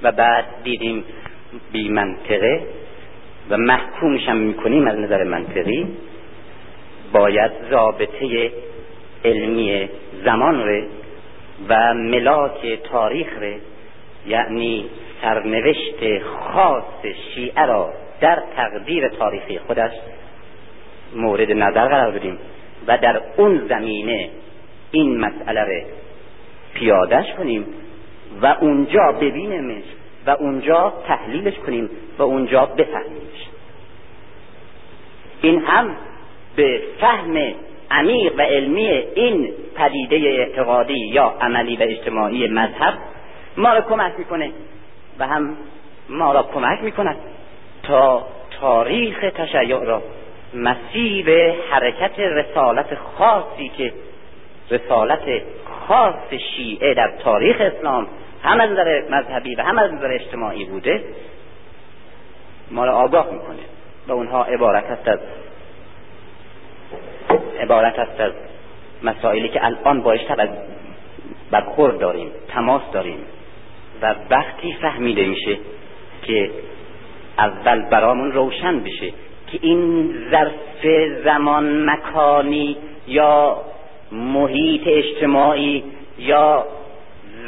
و 0.03 0.11
بعد 0.11 0.45
دیدیم 0.63 1.03
بی 1.71 1.89
منطقه 1.89 2.61
و 3.49 3.57
محکومش 3.57 4.29
هم 4.29 4.37
می‌کنیم 4.37 4.87
از 4.87 4.99
نظر 4.99 5.23
منطقی 5.23 5.87
باید 7.13 7.51
ضابطه 7.69 8.51
علمی 9.25 9.89
زمان 10.25 10.63
ره 10.63 10.85
و 11.69 11.93
ملاک 11.93 12.79
تاریخ 12.83 13.27
ره 13.39 13.57
یعنی 14.27 14.85
سرنوشت 15.21 16.23
خاص 16.23 17.05
شیعه 17.33 17.65
را 17.65 17.93
در 18.21 18.43
تقدیر 18.55 19.07
تاریخی 19.07 19.59
خودش 19.59 19.91
مورد 21.15 21.51
نظر 21.51 21.87
قرار 21.87 22.11
بدیم. 22.11 22.37
و 22.87 22.97
در 22.97 23.21
اون 23.37 23.67
زمینه 23.69 24.29
این 24.91 25.17
مسئله 25.17 25.61
رو 25.61 25.81
پیادش 26.73 27.33
کنیم 27.37 27.65
و 28.41 28.55
اونجا 28.61 29.11
ببینیمش 29.21 29.83
و 30.25 30.29
اونجا 30.29 30.93
تحلیلش 31.07 31.55
کنیم 31.55 31.89
و 32.17 32.23
اونجا 32.23 32.65
بفهمیمش. 32.65 33.47
این 35.41 35.61
هم 35.61 35.95
به 36.55 36.81
فهم 36.99 37.53
عمیق 37.91 38.33
و 38.37 38.41
علمی 38.41 38.87
این 38.87 39.53
پدیده 39.75 40.15
اعتقادی 40.15 40.99
یا 40.99 41.35
عملی 41.41 41.75
و 41.75 41.83
اجتماعی 41.83 42.47
مذهب 42.47 42.93
ما 43.57 43.73
را 43.73 43.81
کمک 43.81 44.13
می‌کنه 44.17 44.51
و 45.19 45.27
هم 45.27 45.57
ما 46.09 46.33
را 46.33 46.43
کمک 46.43 46.83
می‌کند 46.83 47.17
تا 47.83 48.27
تاریخ 48.61 49.25
تشیع 49.35 49.83
را 49.83 50.01
مسیر 50.53 51.53
حرکت 51.71 52.19
رسالت 52.19 52.95
خاصی 52.95 53.69
که 53.77 53.93
رسالت 54.71 55.41
خاص 55.87 56.33
شیعه 56.55 56.93
در 56.93 57.11
تاریخ 57.23 57.57
اسلام 57.59 58.07
هم 58.43 58.61
از 58.61 58.69
نظر 58.69 59.03
مذهبی 59.09 59.55
و 59.55 59.61
هم 59.61 59.77
از 59.77 59.93
نظر 59.93 60.11
اجتماعی 60.11 60.65
بوده 60.65 61.03
ما 62.71 62.85
را 62.85 62.97
آگاه 62.97 63.31
می‌کنه 63.31 63.59
و 64.07 64.11
اونها 64.11 64.43
عبارت 64.43 64.85
هست 64.85 65.07
از 65.07 65.19
عبارت 67.59 67.99
هست 67.99 68.19
از 68.19 68.31
مسائلی 69.03 69.49
که 69.49 69.65
الان 69.65 70.01
باش 70.01 70.19
از 70.37 70.49
برخورد 71.51 71.99
داریم 71.99 72.31
تماس 72.47 72.81
داریم 72.93 73.19
و 74.01 74.15
وقتی 74.29 74.73
فهمیده 74.81 75.25
میشه 75.25 75.57
که 76.21 76.51
اول 77.37 77.81
برامون 77.81 78.31
روشن 78.31 78.79
بشه 78.79 79.13
که 79.51 79.59
این 79.61 80.13
ظرف 80.31 80.85
زمان 81.23 81.89
مکانی 81.89 82.77
یا 83.07 83.61
محیط 84.11 84.81
اجتماعی 84.85 85.83
یا 86.19 86.65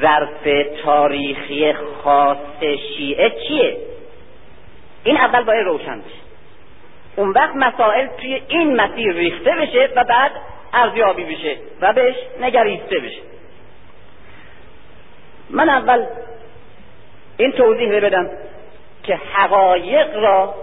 ظرف 0.01 0.67
تاریخی 0.83 1.73
خاص 1.73 2.37
شیعه 2.97 3.29
چیه؟ 3.29 3.77
این 5.03 5.17
اول 5.17 5.43
باید 5.43 5.65
روشن 5.65 5.99
بشه. 5.99 6.19
اون 7.15 7.29
وقت 7.29 7.55
مسائل 7.55 8.07
توی 8.07 8.41
این 8.47 8.75
مسیر 8.75 9.13
ریخته 9.13 9.51
بشه 9.51 9.89
و 9.95 10.03
بعد 10.03 10.31
ارزیابی 10.73 11.23
بشه 11.23 11.57
و 11.81 11.93
بهش 11.93 12.15
نگریسته 12.41 12.99
بشه. 12.99 13.21
من 15.49 15.69
اول 15.69 16.05
این 17.37 17.51
توضیح 17.51 17.99
بدم 17.99 18.29
که 19.03 19.15
حقایق 19.33 20.15
را 20.15 20.55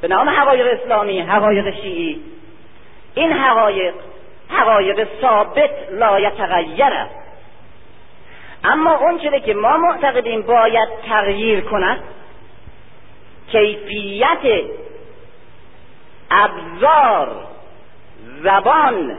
به 0.00 0.08
نام 0.08 0.28
حقایق 0.28 0.80
اسلامی 0.80 1.20
حقایق 1.20 1.74
شیعی. 1.74 2.20
این 3.14 3.32
حقایق 3.32 3.94
حقایق 4.48 5.08
ثابت 5.20 5.70
لا 5.90 6.20
یتغیر 6.20 6.84
است. 6.84 7.14
اما 8.64 8.96
اون 8.96 9.18
چیزی 9.18 9.40
که 9.40 9.54
ما 9.54 9.76
معتقدیم 9.76 10.42
باید 10.42 10.88
تغییر 11.08 11.60
کند 11.60 11.98
کیفیت 13.52 14.64
ابزار 16.30 17.28
زبان 18.42 19.16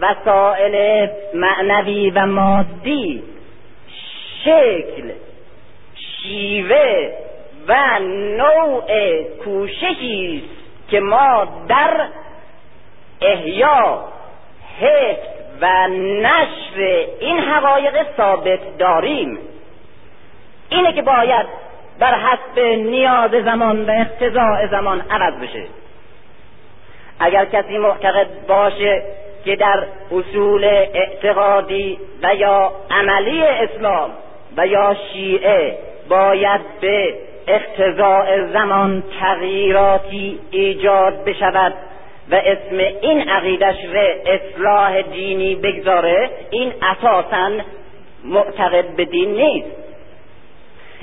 وسائل 0.00 1.08
معنوی 1.34 2.10
و 2.10 2.26
مادی 2.26 3.22
شکل 4.44 5.12
شیوه 5.94 7.12
و 7.68 7.98
نوع 8.36 8.82
کوششی 9.44 10.44
که 10.88 11.00
ما 11.00 11.46
در 11.68 12.06
احیا 13.22 14.04
حفظ 14.80 15.34
و 15.60 15.88
نشر 15.88 17.06
این 17.20 17.38
حقایق 17.38 18.16
ثابت 18.16 18.78
داریم. 18.78 19.38
اینه 20.68 20.92
که 20.92 21.02
باید 21.02 21.46
بر 21.98 22.14
حسب 22.14 22.58
نیاز 22.76 23.30
زمان 23.30 23.84
و 23.84 23.90
اقتضاع 23.90 24.66
زمان 24.66 25.00
عوض 25.10 25.34
بشه. 25.34 25.64
اگر 27.20 27.44
کسی 27.44 27.78
معتقد 27.78 28.26
باشه 28.48 29.02
که 29.44 29.56
در 29.56 29.84
اصول 30.12 30.64
اعتقادی 30.64 31.98
و 32.22 32.34
یا 32.34 32.72
عملی 32.90 33.42
اسلام 33.42 34.10
و 34.56 34.66
یا 34.66 34.96
شیعه 35.12 35.78
باید 36.08 36.60
به 36.80 37.14
اقتضاء 37.46 38.46
زمان 38.52 39.02
تغییراتی 39.20 40.38
ایجاد 40.50 41.24
بشود 41.24 41.74
و 42.30 42.34
اسم 42.34 42.78
این 43.02 43.28
عقیدش 43.28 43.76
به 43.92 44.16
اصلاح 44.26 45.02
دینی 45.02 45.54
بگذاره 45.54 46.30
این 46.50 46.72
اساسا 46.82 47.50
معتقد 48.24 48.96
به 48.96 49.04
دین 49.04 49.34
نیست. 49.34 49.68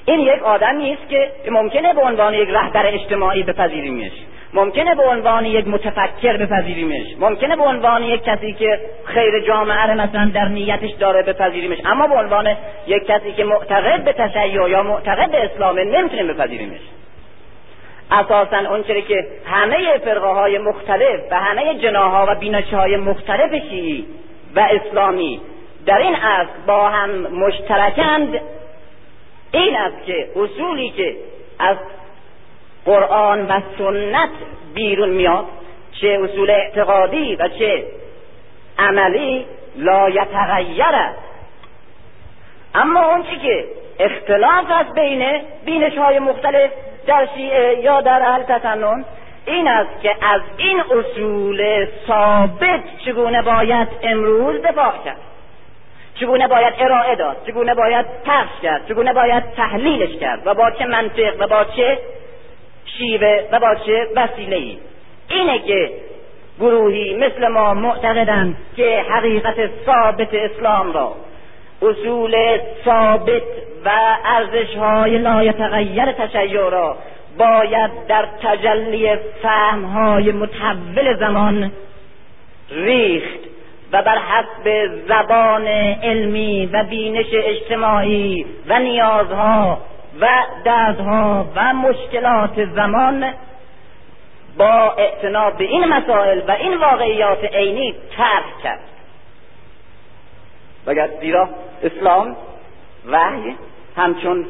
این 0.06 0.20
یک 0.20 0.44
آدمی 0.44 0.94
است 0.94 1.10
که 1.10 1.32
ممکنه 1.52 1.94
به 1.94 2.02
عنوان 2.02 2.34
یک 2.34 2.50
رهبر 2.50 2.88
اجتماعی 2.88 3.44
بپذیریمش 3.44 4.12
ممکنه 4.54 4.96
به 4.96 5.04
عنوان 5.04 5.46
یک 5.46 5.68
متفکر 5.68 6.38
بپذیریمش. 6.38 7.08
ممکنه 7.20 7.56
به 7.56 7.64
عنوان 7.64 8.04
یک 8.04 8.24
کسی 8.24 8.54
که 8.54 8.80
خیر 9.06 9.40
جامعه 9.40 9.86
رو 9.86 10.02
مثلا 10.02 10.32
در 10.34 10.48
نیتش 10.48 10.92
داره 10.92 11.24
بپذیریمش. 11.24 11.78
اما 11.86 12.08
به 12.08 12.16
عنوان 12.16 12.56
یک 12.88 13.06
کسی 13.08 13.32
که 13.32 13.44
معتقد 13.44 14.04
به 14.04 14.14
تشیع 14.14 14.70
یا 14.70 14.84
معتقد 14.84 15.32
به 15.32 15.46
اسلامه 15.46 15.84
نمی‌تونیم 15.84 16.28
بپذیریمش. 16.28 16.80
اساسا 18.12 18.58
اون 18.70 18.84
که 18.84 19.28
همه 19.46 19.98
فرقه 19.98 20.28
های 20.28 20.58
مختلف 20.58 21.20
و 21.32 21.40
همه 21.40 21.76
جناها 21.76 22.26
و 22.30 22.36
بینش 22.36 22.74
های 22.74 22.98
مختلف 22.98 23.52
شیعی 23.70 24.06
و 24.56 24.60
اسلامی 24.60 25.42
در 25.86 25.98
این 25.98 26.16
اصل 26.16 26.50
با 26.68 26.90
هم 26.90 27.10
مشترکند. 27.12 28.42
این 29.52 29.76
است 29.76 30.06
که 30.06 30.28
اصولی 30.36 30.90
که 30.90 31.16
از 31.60 31.78
قرآن 32.86 33.48
و 33.48 33.62
سنت 33.78 34.30
بیرون 34.74 35.10
میاد. 35.10 35.46
چه 36.02 36.20
اصول 36.24 36.50
اعتقادی 36.50 37.36
و 37.36 37.48
چه 37.48 37.84
عملی 38.80 39.46
لا 39.76 40.10
یتغیر 40.10 40.96
اما 42.76 43.06
اون 43.06 43.24
چی 43.24 43.38
که 43.38 43.66
اختلاف 44.00 44.66
از 44.80 44.94
بین 44.94 45.42
بینش 45.66 45.98
های 45.98 46.20
مختلف 46.20 46.72
در 47.08 47.28
شیعه 47.36 47.80
یا 47.84 48.02
در 48.02 48.22
اهل 48.22 48.44
تسنن 48.44 49.06
این 49.46 49.68
است 49.68 50.02
که 50.02 50.16
از 50.22 50.42
این 50.58 50.82
اصول 50.82 51.88
ثابت 52.08 52.82
چگونه 53.06 53.42
باید 53.42 53.88
امروز 54.04 54.62
دفاع 54.62 54.94
کرد 55.06 55.18
چگونه 56.16 56.48
باید 56.48 56.74
ارائه 56.80 57.16
داد 57.16 57.38
چگونه 57.48 57.76
باید 57.76 58.06
پخش 58.26 58.62
کرد 58.62 58.88
چگونه 58.88 59.14
باید 59.14 59.44
تحلیلش 59.58 60.20
کرد 60.20 60.48
و 60.48 60.54
با 60.54 60.72
چه 60.72 60.86
منطق 60.86 61.36
و 61.40 61.48
با 61.48 61.64
چه 61.64 61.98
شیوه 62.86 63.44
و 63.52 63.60
با 63.60 63.76
چه 63.86 64.08
وسیله 64.16 64.56
ای 64.56 64.78
اینه 65.30 65.60
که 65.60 65.92
گروهی 66.60 67.14
مثل 67.16 67.48
ما 67.48 67.74
معتقدند 67.74 68.58
که 68.78 69.06
حقیقت 69.10 69.56
ثابت 69.86 70.34
اسلام 70.34 70.94
را 70.94 71.16
اصول 71.82 72.60
ثابت 72.86 73.42
و 73.86 73.90
ارزش 74.26 74.76
های 74.76 75.18
لایتغیر 75.18 76.12
تشیع 76.12 76.70
را 76.70 76.98
باید 77.38 77.92
در 78.08 78.28
تجلی 78.44 79.16
فهم 79.42 79.86
های 79.86 80.32
متحول 80.32 81.18
زمان 81.18 81.72
ریخت 82.72 83.40
و 83.92 84.02
بر 84.02 84.18
حسب 84.18 84.90
زبان 85.08 85.68
علمی 86.04 86.66
و 86.66 86.84
بینش 86.84 87.26
اجتماعی 87.34 88.46
و 88.68 88.80
نیازها 88.80 89.82
و 90.20 90.28
دردها 90.64 91.46
و 91.56 91.74
مشکلات 91.74 92.66
زمان 92.66 93.34
با 94.58 94.92
اعتناب 94.98 95.58
به 95.58 95.64
این 95.64 95.86
مسائل 95.86 96.42
و 96.48 96.52
این 96.52 96.78
واقعیات 96.78 97.44
عینی 97.44 97.96
طرح 98.18 98.62
کرد. 98.64 98.80
وگر 100.86 101.10
زیرا 101.22 101.50
اسلام 101.84 102.36
وحی 103.08 103.56
همچون 103.98 104.46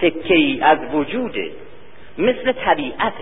تکی 0.00 0.60
از 0.62 0.78
وجود 0.92 1.36
مثل 2.18 2.52
طبیعت 2.52 3.12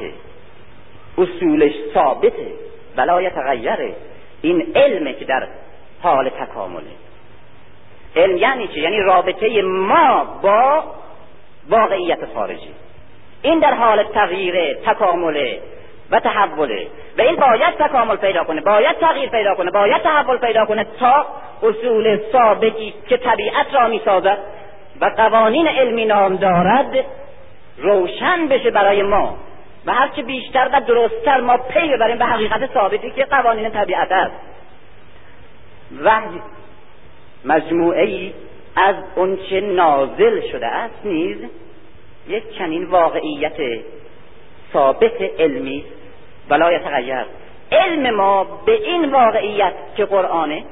اصولش 1.19 1.73
ثابته 1.95 2.53
ولا 2.97 3.23
یتغیره 3.23 3.95
این 4.43 4.73
علمه 4.77 5.13
که 5.13 5.25
در 5.25 5.49
حال 6.03 6.29
تکامله. 6.29 6.91
علم 8.17 8.37
یعنی 8.37 8.69
چه 8.69 8.81
یعنی 8.81 9.01
رابطه 9.01 9.63
ما 9.63 10.25
با 10.43 10.85
واقعیت 11.69 12.19
خارجی. 12.35 12.75
این 13.43 13.59
در 13.59 13.75
حال 13.75 14.03
تغییر 14.03 14.75
تکامله 14.75 15.61
و 16.11 16.21
تحوله 16.21 16.87
و 17.19 17.23
این 17.23 17.37
باید 17.37 17.75
تکامل 17.79 18.17
پیدا 18.17 18.45
کنه 18.45 18.61
باید 18.61 18.99
تغییر 18.99 19.29
پیدا 19.29 19.55
کنه 19.55 19.71
باید 19.71 20.03
تحول 20.03 20.39
پیدا 20.39 20.67
کنه 20.67 20.87
تا 21.01 21.27
اصول 21.63 22.19
ثابتی 22.33 22.95
که 23.09 23.17
طبیعت 23.17 23.75
را 23.75 23.89
می‌سازد 23.89 24.39
و 25.01 25.05
قوانین 25.17 25.69
علمی 25.69 26.05
نام 26.05 26.37
دارد 26.37 27.05
روشن 27.79 28.49
بشه 28.49 28.71
برای 28.71 29.03
ما. 29.03 29.37
و 29.87 29.93
هرچه 29.93 30.23
بیشتر 30.23 30.71
و 30.73 30.81
درستتر 30.81 31.41
ما 31.41 31.57
پی 31.57 31.89
ببریم 31.89 32.19
به 32.19 32.25
حقیقت 32.25 32.75
ثابتی 32.75 33.11
که 33.11 33.25
قوانین 33.25 33.71
طبیعت 33.71 34.13
است. 34.13 34.35
و 36.05 36.21
مجموعه 37.45 38.05
ای 38.05 38.33
از 38.77 38.95
اونچه 39.17 39.61
نازل 39.61 40.51
شده 40.53 40.67
است 40.67 41.01
نیز 41.05 41.37
یک 42.29 42.59
چنین 42.59 42.85
واقعیت 42.85 43.57
ثابت 44.73 45.23
علمی 45.39 45.85
ولا 46.51 46.73
یتغیر 46.73 47.25
علم 47.73 48.17
ما 48.17 48.45
به 48.45 48.73
این 48.73 49.13
واقعیت 49.13 49.75
که 49.97 50.05
قرآنه 50.05 50.65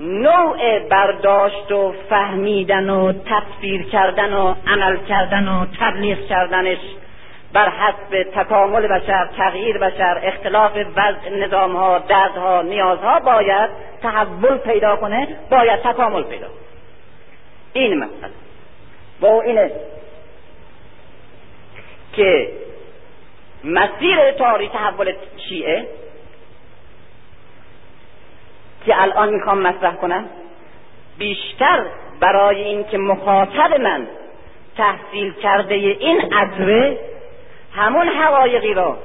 نوع 0.00 0.78
برداشت 0.78 1.72
و 1.72 1.94
فهمیدن 2.10 2.90
و 2.90 3.12
تفسیر 3.12 3.82
کردن 3.82 4.32
و 4.32 4.54
عمل 4.66 4.96
کردن 5.08 5.48
و 5.48 5.66
تبلیغ 5.80 6.26
کردنش 6.26 6.78
بر 7.52 7.68
حسب 7.68 8.22
تکامل 8.22 8.86
بشر 8.86 9.28
تغییر 9.36 9.78
بشر 9.78 10.20
اختلاف 10.22 10.72
وضع 10.96 11.30
نظام 11.30 11.76
ها 11.76 11.98
دردها 11.98 12.62
نیازها 12.62 13.20
باید 13.20 13.70
تحول 14.02 14.58
پیدا 14.58 14.96
کنه 14.96 15.28
باید 15.50 15.80
تکامل 15.80 16.22
پیدا 16.22 16.46
این 17.72 17.98
مسئله. 17.98 18.32
با 19.20 19.42
اینه 19.42 19.70
که 22.12 22.52
مسیر 23.64 24.30
تاریخ 24.30 24.72
تحول 24.72 25.12
شیعه 25.48 25.86
که 28.86 29.02
الان 29.02 29.34
می‌خوام 29.34 29.62
مطرح 29.62 29.94
کنم 29.94 30.24
بیشتر 31.18 31.84
برای 32.20 32.62
اینکه 32.62 32.98
مخاطب 32.98 33.80
من 33.80 34.06
تحصیل 34.76 35.32
کرده 35.32 35.74
این 35.74 36.34
عطره 36.34 36.98
همون 37.80 38.08
حقایقی 38.08 38.74
را 38.74 38.96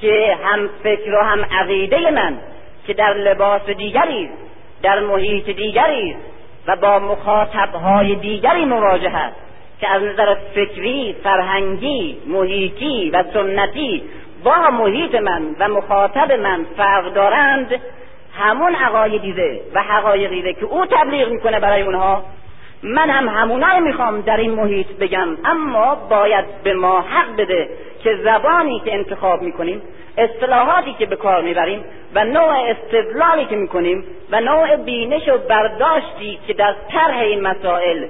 که 0.00 0.36
هم 0.44 0.68
فکر 0.82 1.14
و 1.14 1.22
هم 1.22 1.44
عقیده 1.44 2.10
من 2.10 2.38
که 2.86 2.94
در 2.94 3.14
لباس 3.14 3.62
دیگری 3.66 4.30
در 4.82 5.00
محیط 5.00 5.50
دیگری 5.50 6.16
و 6.66 6.76
با 6.76 6.98
مخاطبهای 6.98 8.14
دیگری 8.14 8.64
مواجه 8.64 9.16
است 9.16 9.36
که 9.80 9.90
از 9.90 10.02
نظر 10.02 10.34
فکری 10.54 11.16
فرهنگی 11.24 12.18
محیطی 12.26 13.10
و 13.10 13.24
سنتی 13.32 14.02
با 14.44 14.70
محیط 14.70 15.14
من 15.14 15.42
و 15.58 15.68
مخاطب 15.68 16.32
من 16.32 16.66
فرق 16.76 17.14
دارند 17.14 17.80
همون 18.38 18.74
عقایدیده 18.74 19.60
و 19.74 19.82
حقایقیده 19.82 20.52
که 20.52 20.64
او 20.64 20.86
تبلیغ 20.86 21.28
می‌کنه 21.28 21.60
برای 21.60 21.82
اونها. 21.82 22.24
من 22.82 23.10
هم 23.10 23.28
همونای 23.28 23.80
می‌خوام 23.80 24.20
در 24.20 24.36
این 24.36 24.50
محیط 24.50 24.86
بگم 24.86 25.28
اما 25.44 25.94
باید 25.94 26.44
به 26.62 26.74
ما 26.74 27.00
حق 27.00 27.36
بده 27.36 27.68
که 28.04 28.16
زبانی 28.24 28.80
که 28.84 28.94
انتخاب 28.94 29.42
می‌کنیم 29.42 29.82
اصطلاحاتی 30.18 30.92
که 30.92 31.06
به 31.06 31.16
کار 31.16 31.42
می‌بریم 31.42 31.84
و 32.14 32.24
نوع 32.24 32.52
استدلالی 32.52 33.44
که 33.44 33.56
می‌کنیم 33.56 34.04
و 34.30 34.40
نوع 34.40 34.76
بینش 34.76 35.28
و 35.28 35.38
برداشتی 35.38 36.38
که 36.46 36.52
در 36.52 36.74
طرح 36.90 37.18
این 37.18 37.40
مسائل 37.40 38.06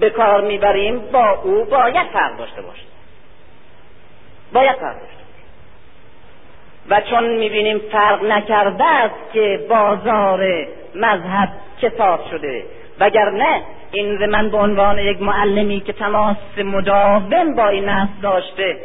به 0.00 0.10
کار 0.10 0.40
می‌بریم 0.40 0.98
با 0.98 1.30
او 1.44 1.64
باید 1.64 2.06
فرق 2.12 2.38
داشته 2.38 2.62
باشه 2.62 2.82
باید 4.52 4.76
فرق 4.76 4.94
داشته 4.94 5.16
و 6.90 7.00
چون 7.00 7.36
می‌بینیم 7.36 7.78
فرق 7.92 8.24
نکرده 8.24 8.84
است 8.84 9.32
که 9.32 9.66
بازار 9.68 10.66
مذهب 10.94 11.48
کساد 11.82 12.20
شده 12.30 12.64
وگرنه 13.00 13.62
این 13.92 14.26
من 14.26 14.50
به 14.50 14.56
عنوان 14.56 14.98
یک 14.98 15.22
معلمی 15.22 15.80
که 15.80 15.92
تماس 15.92 16.36
مداوم 16.58 17.54
با 17.54 17.68
این 17.68 17.88
نسل 17.88 18.12
داشته 18.22 18.76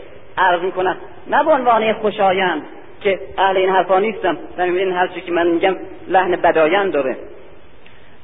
عرض 0.42 0.62
می‌کنم. 0.62 0.98
نه 1.28 1.44
به 1.44 1.52
عنوان 1.52 1.94
خوشایند 1.94 2.62
که 3.02 3.20
اهل 3.38 3.58
این 3.58 3.70
حرفا 3.70 4.00
نیستم 4.00 4.38
و 4.58 4.62
این 4.62 4.92
حرفی 4.92 5.22
که 5.22 5.32
من 5.32 5.48
میگم 5.48 5.76
لحن 6.08 6.36
بدایند 6.36 6.94
داره. 6.94 7.18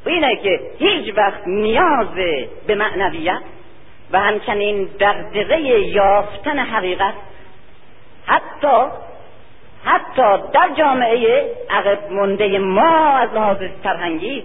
اینه 0.06 0.36
که 0.36 0.60
هیچ 0.80 1.18
وقت 1.18 1.48
نیاز 1.48 2.08
به 2.68 2.76
معنویت 2.76 3.42
و 4.12 4.20
همچنین 4.20 4.90
دقدقه 5.00 5.60
یافتن 5.62 6.60
حقیقت 6.60 7.14
حتی 8.26 8.78
حتی 9.86 10.44
در 10.54 10.70
جامعه 10.78 11.52
عقب 11.70 12.12
مونده 12.12 12.60
ما 12.60 13.18
از 13.18 13.34
لحاظ 13.34 13.58
فرهنگی 13.84 14.44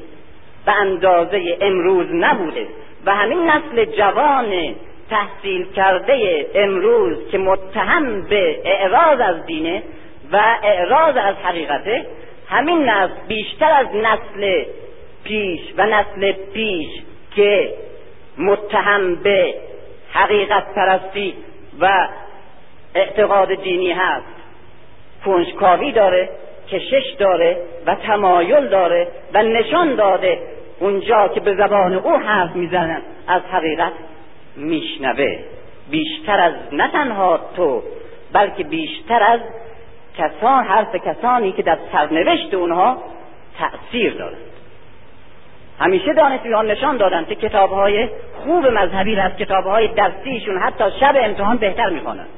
به 0.67 0.73
اندازه 0.73 1.59
امروز 1.61 2.07
نبوده. 2.13 2.67
و 3.07 3.15
همین 3.15 3.51
نسل 3.51 3.85
جوان 3.85 4.75
تحصیل 5.11 5.73
کرده 5.73 6.47
امروز 6.55 7.31
که 7.31 7.39
متهم 7.39 8.23
به 8.23 8.61
اعراض 8.65 9.21
از 9.21 9.47
دینه 9.47 9.83
و 10.33 10.37
اعراض 10.63 11.17
از 11.17 11.35
حقیقته 11.45 12.07
همین 12.49 12.85
نسل 12.85 13.13
بیشتر 13.29 13.73
از 13.73 13.87
نسل 13.95 14.65
پیش 15.25 15.61
و 15.77 15.87
نسل 15.87 16.33
پیش 16.33 16.89
که 17.37 17.75
متهم 18.39 19.15
به 19.15 19.55
حقیقت 20.13 20.75
پرستی 20.75 21.35
و 21.81 22.09
اعتقاد 22.95 23.55
دینی 23.55 23.93
هست 23.93 24.27
کنجکاوی 25.25 25.93
داره 25.93 26.29
کشش 26.71 27.15
داره 27.19 27.57
و 27.87 27.95
تمایل 27.95 28.69
داره 28.69 29.09
و 29.35 29.43
نشان 29.43 29.95
داده 29.95 30.39
اونجا 30.81 31.29
که 31.29 31.41
به 31.41 31.55
زبان 31.55 31.95
او 31.95 32.13
حرف 32.13 32.57
می‌زنن 32.57 33.03
از 33.29 33.43
حقیقت. 33.53 33.93
میشنوه. 34.57 35.39
بیشتر 35.91 36.41
از 36.41 36.53
نه 36.73 36.89
تنها 36.89 37.41
تو 37.57 37.83
بلکه 38.33 38.65
بیشتر 38.65 39.23
از 39.23 39.41
کسان 40.19 40.65
حرف 40.65 40.95
کسانی 40.95 41.53
که 41.53 41.63
در 41.63 41.79
سرنوشت 41.93 42.55
اونها 42.55 43.03
تأثیر 43.59 44.13
دارند. 44.13 44.37
همیشه 45.81 46.13
دانشجویان 46.13 46.71
نشان 46.71 46.97
دادند 46.97 47.29
که 47.29 47.35
کتابهای 47.35 48.09
خوب 48.45 48.67
مذهبی 48.67 49.17
از 49.17 49.37
کتابهای 49.37 49.89
درسیشون 49.89 50.59
حتی 50.59 50.85
شب 51.01 51.15
امتحان 51.17 51.57
بهتر 51.57 51.91
می‌خوانند. 51.91 52.29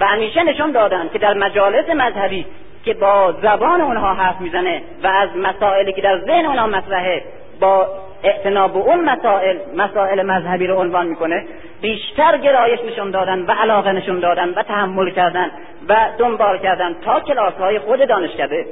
و 0.00 0.06
همیشه 0.06 0.42
نشان 0.42 0.72
دادند 0.72 1.12
که 1.12 1.18
در 1.18 1.34
مجالس 1.34 1.88
مذهبی 1.88 2.46
که 2.84 2.94
با 2.94 3.32
زبان 3.42 3.80
اونها 3.80 4.14
حرف 4.14 4.40
می‌زنه 4.40 4.82
و 5.02 5.06
از 5.06 5.28
مسائلی 5.36 5.92
که 5.92 6.02
در 6.02 6.18
ذهن 6.18 6.46
اونها 6.46 6.66
مطرحه 6.66 7.22
با 7.60 7.88
اعتناب 8.22 8.76
اون 8.76 9.04
مسائل 9.04 9.56
مسائل 9.76 10.22
مذهبی 10.22 10.66
رو 10.66 10.80
عنوان 10.80 11.06
می‌کنه 11.06 11.44
بیشتر 11.80 12.38
گرایش 12.38 12.80
نشون 12.80 13.10
دادن 13.10 13.40
و 13.46 13.52
علاقه 13.52 13.92
نشون 13.92 14.20
دادن 14.20 14.48
و 14.48 14.62
تحمل 14.62 15.10
کردن 15.10 15.50
و 15.88 15.96
دنبال 16.18 16.58
کردن 16.58 16.96
تا 17.04 17.20
کلاس 17.20 17.54
های 17.54 17.78
خود 17.78 18.08
دانشکده. 18.08 18.66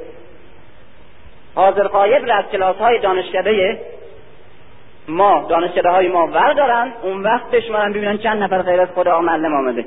حاضر 1.55 1.87
قایب 1.87 2.25
را 2.25 2.35
از 2.35 2.45
کلاس 2.51 2.75
های 2.75 2.99
دانشکده 2.99 3.79
ما 5.07 5.45
دانشکده 5.49 5.89
های 5.89 6.07
ما 6.07 6.27
وردارن 6.27 6.93
اون 7.01 7.23
وقت 7.23 7.51
بشمارن 7.51 7.91
ببینن 7.91 8.17
چند 8.17 8.43
نفر 8.43 8.61
غیر 8.61 8.81
از 8.81 8.89
خدا 8.95 9.21
معلم 9.21 9.53
آمده. 9.53 9.85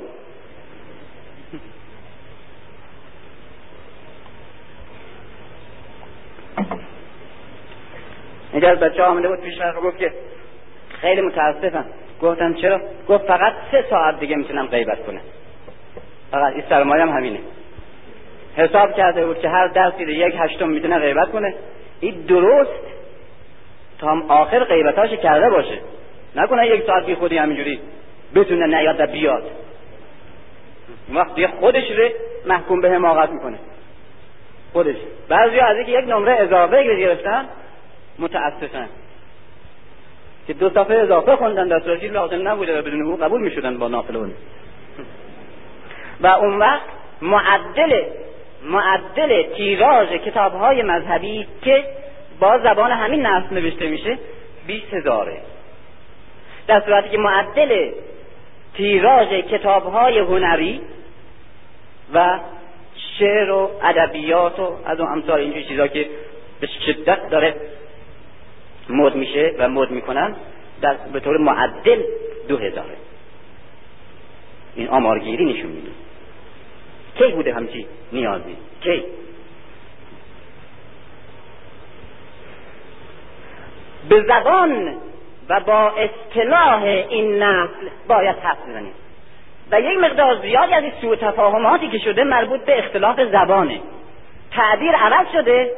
اینجا 8.53 8.69
از 8.69 8.79
بچه 8.79 9.03
آمده 9.03 9.27
بود 9.27 9.41
پیش 9.41 9.59
گفت 9.83 9.97
که 9.97 10.13
خیلی 11.01 11.21
متاسفم. 11.21 11.85
گفتم 12.21 12.53
چرا؟ 12.53 12.81
گفت 13.07 13.25
فقط 13.25 13.53
سه 13.71 13.85
ساعت 13.89 14.19
دیگه 14.19 14.35
می‌تونم 14.35 14.67
غیبت 14.67 15.05
کنم. 15.05 15.21
فقط 16.31 16.53
این 16.53 16.63
سرمایه 16.69 17.03
هم 17.03 17.09
همینه. 17.09 17.39
حساب 18.57 18.93
کرده 18.95 19.25
بود 19.25 19.39
که 19.39 19.49
هر 19.49 19.67
درسی 19.67 20.03
یک 20.03 20.35
هشتم 20.37 20.69
می‌تونه 20.69 20.99
غیبت 20.99 21.31
کنه. 21.31 21.53
این 21.99 22.21
درست 22.21 22.83
تا 23.99 24.21
آخر 24.27 24.63
غیبتاش 24.63 25.09
کرده 25.09 25.49
باشه. 25.49 25.79
نکنه 26.35 26.67
یک 26.67 26.83
ساعت 26.83 27.05
بی 27.05 27.15
خودی 27.15 27.37
همینجوری 27.37 27.79
بتونه 28.35 28.67
نیاد 28.67 28.99
و 28.99 29.07
بیاد. 29.07 29.43
وقتی 31.13 31.47
خودش 31.47 31.91
رو 31.91 32.09
محکوم 32.45 32.81
به 32.81 32.89
حماقت 32.91 33.29
می‌کنه. 33.29 33.57
خودش. 34.73 34.95
بعضی 35.29 35.59
از 35.59 35.77
اینکه 35.77 35.91
یک 35.91 36.05
نمره 36.07 36.31
اضافه 36.39 36.83
گرفتن 36.83 37.45
متاسفن. 38.19 38.89
که 40.47 40.53
دو 40.53 40.69
صفحه 40.69 40.97
اضافه 40.97 41.35
خوندن 41.35 41.67
دستورشی 41.67 42.07
لازم 42.07 42.47
نبوده 42.47 42.79
و 42.79 42.81
بدون 42.81 43.01
او 43.01 43.15
قبول 43.15 43.41
می‌شدن 43.41 43.77
با 43.77 43.87
نافلون 43.87 44.33
و 46.21 46.27
اون 46.27 46.59
وقت 46.59 46.81
معدل 47.21 48.03
معدل 48.63 49.43
تیراژ 49.55 50.09
کتاب 50.09 50.53
های 50.53 50.81
مذهبی 50.81 51.47
که 51.61 51.83
با 52.39 52.57
زبان 52.57 52.91
همین 52.91 53.25
نسل 53.25 53.55
نوشته 53.55 53.87
میشه 53.87 54.17
بیست 54.67 54.93
هزاره. 54.93 55.37
در 56.67 56.81
صورتی 56.85 57.09
که 57.09 57.17
معدل 57.17 57.91
تیراژ 58.73 59.27
کتاب 59.27 59.83
های 59.83 60.19
هنری 60.19 60.81
و 62.13 62.39
شعر 63.19 63.51
و 63.51 63.71
ادبیات 63.83 64.59
و 64.59 64.77
از 64.85 64.99
اون 64.99 65.11
امثال 65.11 65.39
اینجور 65.39 65.63
چیزا 65.63 65.87
که 65.87 66.09
به 66.59 66.67
شدت 66.85 67.29
داره 67.29 67.55
مد 68.89 69.15
میشه 69.15 69.55
و 69.57 69.69
مد 69.69 69.91
می‌کنن 69.91 70.35
در 70.81 70.93
به 71.13 71.19
طور 71.19 71.37
معدل 71.37 72.03
دو 72.47 72.57
هزاره. 72.57 72.95
این 74.75 74.89
آمارگیری 74.89 75.45
نشون 75.45 75.71
میده. 75.71 75.91
کی 77.15 77.31
بوده 77.31 77.53
همچی 77.53 77.87
نیازی؟ 78.11 78.57
کی؟ 78.81 79.03
به 84.09 84.23
زبان 84.27 84.95
و 85.49 85.59
با 85.59 85.91
اصطلاح 85.91 86.83
این 86.83 87.43
نسل 87.43 87.89
باید 88.07 88.35
حرف 88.35 88.57
بزنیم. 88.69 88.93
و 89.71 89.81
یک 89.81 89.97
مقدار 89.97 90.41
زیادی 90.41 90.73
از 90.73 90.83
این 90.83 90.93
سوء 91.01 91.15
تفاهماتی 91.15 91.89
که 91.89 91.97
شده 91.97 92.23
مربوط 92.23 92.61
به 92.61 92.79
اختلاف 92.79 93.21
زبانه. 93.31 93.81
تعبیر 94.51 94.95
عوض 94.95 95.27
شده 95.33 95.71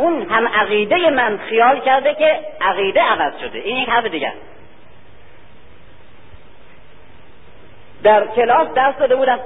اون 0.00 0.22
هم 0.30 0.48
عقیده 0.48 1.10
من 1.10 1.38
خیال 1.48 1.80
کرده 1.80 2.14
که 2.14 2.40
عقیده 2.60 3.00
عوض 3.00 3.32
شده. 3.40 3.58
این 3.58 3.76
یک 3.76 3.88
حرف 3.88 4.06
دیگر. 4.06 4.32
در 8.02 8.26
کلاس 8.26 8.68
درس 8.74 8.96
داده 8.96 9.16
بودم 9.16 9.38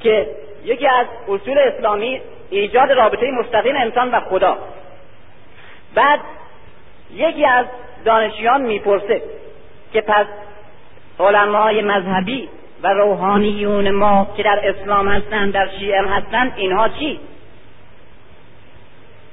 که 0.00 0.26
یکی 0.64 0.86
از 0.86 1.06
اصول 1.28 1.58
اسلامی 1.58 2.20
ایجاد 2.50 2.92
رابطه 2.92 3.30
مستقیم 3.30 3.76
انسان 3.76 4.10
و 4.10 4.20
خدا. 4.20 4.58
بعد 5.94 6.20
یکی 7.14 7.46
از 7.46 7.66
دانشیان 8.04 8.60
می‌پرسه 8.60 9.22
که 9.92 10.00
پس 10.00 10.26
علمای 11.20 11.82
مذهبی 11.82 12.48
و 12.82 12.88
روحانیون 12.88 13.90
ما 13.90 14.26
که 14.36 14.42
در 14.42 14.60
اسلام 14.68 15.08
هستند 15.08 15.52
در 15.52 15.68
شیعه 15.78 16.02
هستند 16.02 16.52
اینها 16.56 16.88
چی؟ 16.88 17.20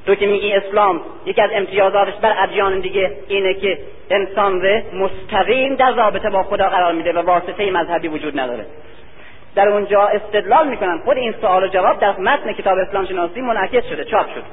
تو 0.05 0.15
که 0.15 0.27
میگی 0.27 0.53
اسلام 0.53 1.01
یکی 1.25 1.41
از 1.41 1.49
امتیازاتش 1.53 2.13
بر 2.13 2.43
ادیان 2.43 2.79
دیگه 2.79 3.11
اینه 3.27 3.53
که 3.53 3.77
انسان 4.09 4.61
رو 4.61 4.81
مستقیم 4.93 5.75
در 5.75 5.91
رابطه 5.91 6.29
با 6.29 6.43
خدا 6.43 6.69
قرار 6.69 6.93
میده 6.93 7.13
و 7.13 7.17
واسطه 7.17 7.71
مذهبی 7.71 8.07
وجود 8.07 8.39
نداره 8.39 8.65
در 9.55 9.67
اونجا 9.67 10.01
استدلال 10.01 10.67
می‌کنن 10.67 10.97
خود 11.05 11.17
این 11.17 11.35
سوال 11.41 11.63
و 11.63 11.67
جواب 11.67 11.99
در 11.99 12.19
متن 12.19 12.53
کتاب 12.53 12.77
اسلام 12.77 13.05
شناسی 13.05 13.41
منعکس 13.41 13.89
شده 13.89 14.03
چاپ 14.03 14.25
شد 14.35 14.43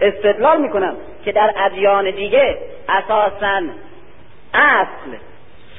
استدلال 0.00 0.60
می‌کنن 0.60 0.94
که 1.24 1.32
در 1.32 1.54
ادیان 1.56 2.10
دیگه 2.10 2.58
اساسا 2.88 3.62
اصل 4.54 5.16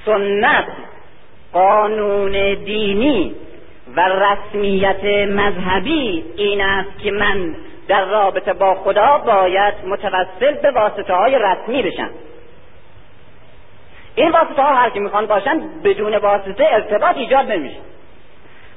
سنت 0.05 0.67
قانون 1.53 2.31
دینی 2.53 3.35
و 3.95 4.01
رسمیت 4.01 5.03
مذهبی 5.29 6.23
این 6.37 6.61
است 6.61 6.99
که 7.03 7.11
من 7.11 7.55
در 7.87 8.05
رابطه 8.05 8.53
با 8.53 8.75
خدا 8.75 9.17
باید 9.25 9.73
متوسل 9.85 10.53
به 10.61 10.71
واسطه 10.71 11.13
های 11.13 11.39
رسمی 11.39 11.83
بشن. 11.83 12.09
این 14.15 14.31
واسطه 14.31 14.61
ها 14.61 14.75
هر 14.75 14.89
که 14.89 14.99
می‌خوان 14.99 15.25
باشن 15.25 15.61
بدون 15.83 16.15
واسطه 16.15 16.67
ارتباط 16.71 17.17
ایجاد 17.17 17.51
نمیشه. 17.51 17.79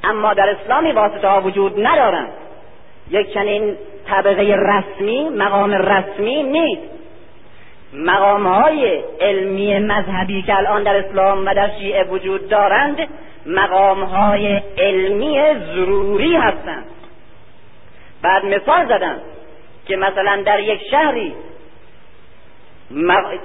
اما 0.05 0.35
در 0.35 0.51
اسلامی 0.51 0.93
واسطه 0.93 1.29
ها 1.29 1.41
وجود 1.41 1.87
ندارن. 1.87 2.29
یک 3.11 3.35
چنین 3.35 3.77
طبقه 4.09 4.57
رسمی 4.59 5.29
مقام 5.29 5.73
رسمی 5.73 6.43
نیست. 6.43 6.83
مقام 7.93 8.47
های 8.47 9.03
علمی 9.21 9.79
مذهبی 9.79 10.43
که 10.43 10.57
الان 10.57 10.83
در 10.83 10.97
اسلام 10.97 11.47
و 11.47 11.55
در 11.55 11.71
شیعه 11.79 12.05
وجود 12.05 12.49
دارند 12.49 13.09
مقام 13.47 14.03
های 14.03 14.63
علمی 14.79 15.39
ضروری 15.75 16.37
هستند. 16.37 16.85
بعد 18.27 18.45
مثال 18.45 18.87
زدن 18.87 19.21
که 19.87 19.97
مثلا 19.97 20.43
در 20.47 20.61
یک 20.61 20.83
شهری 20.91 21.35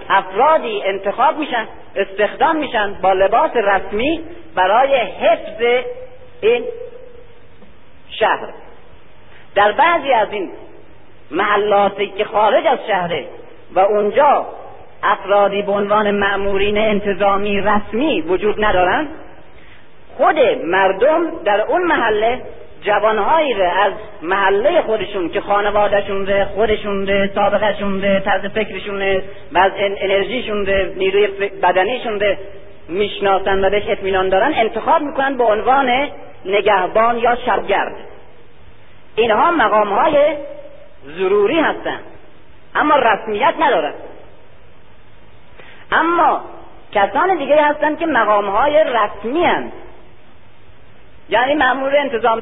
افرادی 0.09 0.81
انتخاب 0.83 1.37
میشن 1.37 1.67
استخدام 1.95 2.55
میشن 2.55 2.93
با 3.01 3.13
لباس 3.13 3.51
رسمی 3.55 4.21
برای 4.55 4.95
حفظ 4.95 5.85
این 6.41 6.63
شهر. 8.09 8.47
در 9.55 9.71
بعضی 9.71 10.13
از 10.13 10.27
این 10.31 10.51
محلاتی 11.31 12.07
که 12.07 12.25
خارج 12.25 12.67
از 12.67 12.79
شهره 12.87 13.25
و 13.73 13.79
اونجا 13.79 14.45
افرادی 15.03 15.61
به 15.61 15.71
عنوان 15.71 16.11
مأمورین 16.11 16.77
انتظامی 16.77 17.61
رسمی 17.61 18.21
وجود 18.21 18.65
ندارند 18.65 19.09
خود 20.17 20.39
مردم 20.63 21.43
در 21.43 21.61
اون 21.61 21.83
محله 21.83 22.41
جوانهایی 22.81 23.53
ره 23.53 23.79
از 23.85 23.93
محله 24.21 24.81
خودشون 24.81 25.29
که 25.29 25.41
خانوادهشون 25.41 26.27
ره 26.27 26.45
خودشون 26.45 27.07
ره 27.07 27.31
سابقهشون 27.35 28.01
ره 28.01 28.19
طرز 28.19 28.45
فکرشون 28.45 28.99
ره 28.99 29.23
و 29.51 29.57
از 29.57 29.71
انرژیشون 29.77 30.65
ره 30.65 30.93
نیروی 30.95 31.27
بدنیشون 31.49 32.19
ره 32.19 32.37
می‌شناسن 32.87 33.65
و 33.65 33.69
بهش 33.69 33.83
اطمینان 33.87 34.29
دارن 34.29 34.53
انتخاب 34.55 35.01
می‌کنن 35.01 35.37
به 35.37 35.43
عنوان 35.43 36.09
نگهبان 36.45 37.17
یا 37.17 37.35
شبگرد. 37.35 37.95
اینها 39.15 39.51
مقام 39.51 39.87
های 39.87 40.35
ضروری 41.17 41.59
هستند 41.59 42.03
اما 42.75 42.95
رسمیت 42.95 43.53
ندارن. 43.59 43.93
اما 45.91 46.41
کسان 46.91 47.37
دیگه 47.37 47.63
هستند 47.63 47.99
که 47.99 48.05
مقام 48.05 48.49
های 48.49 48.83
رسمی 48.83 49.43
هستند 49.45 49.71
یعنی 51.29 51.55
مأمور 51.55 51.97
انتظام 51.97 52.41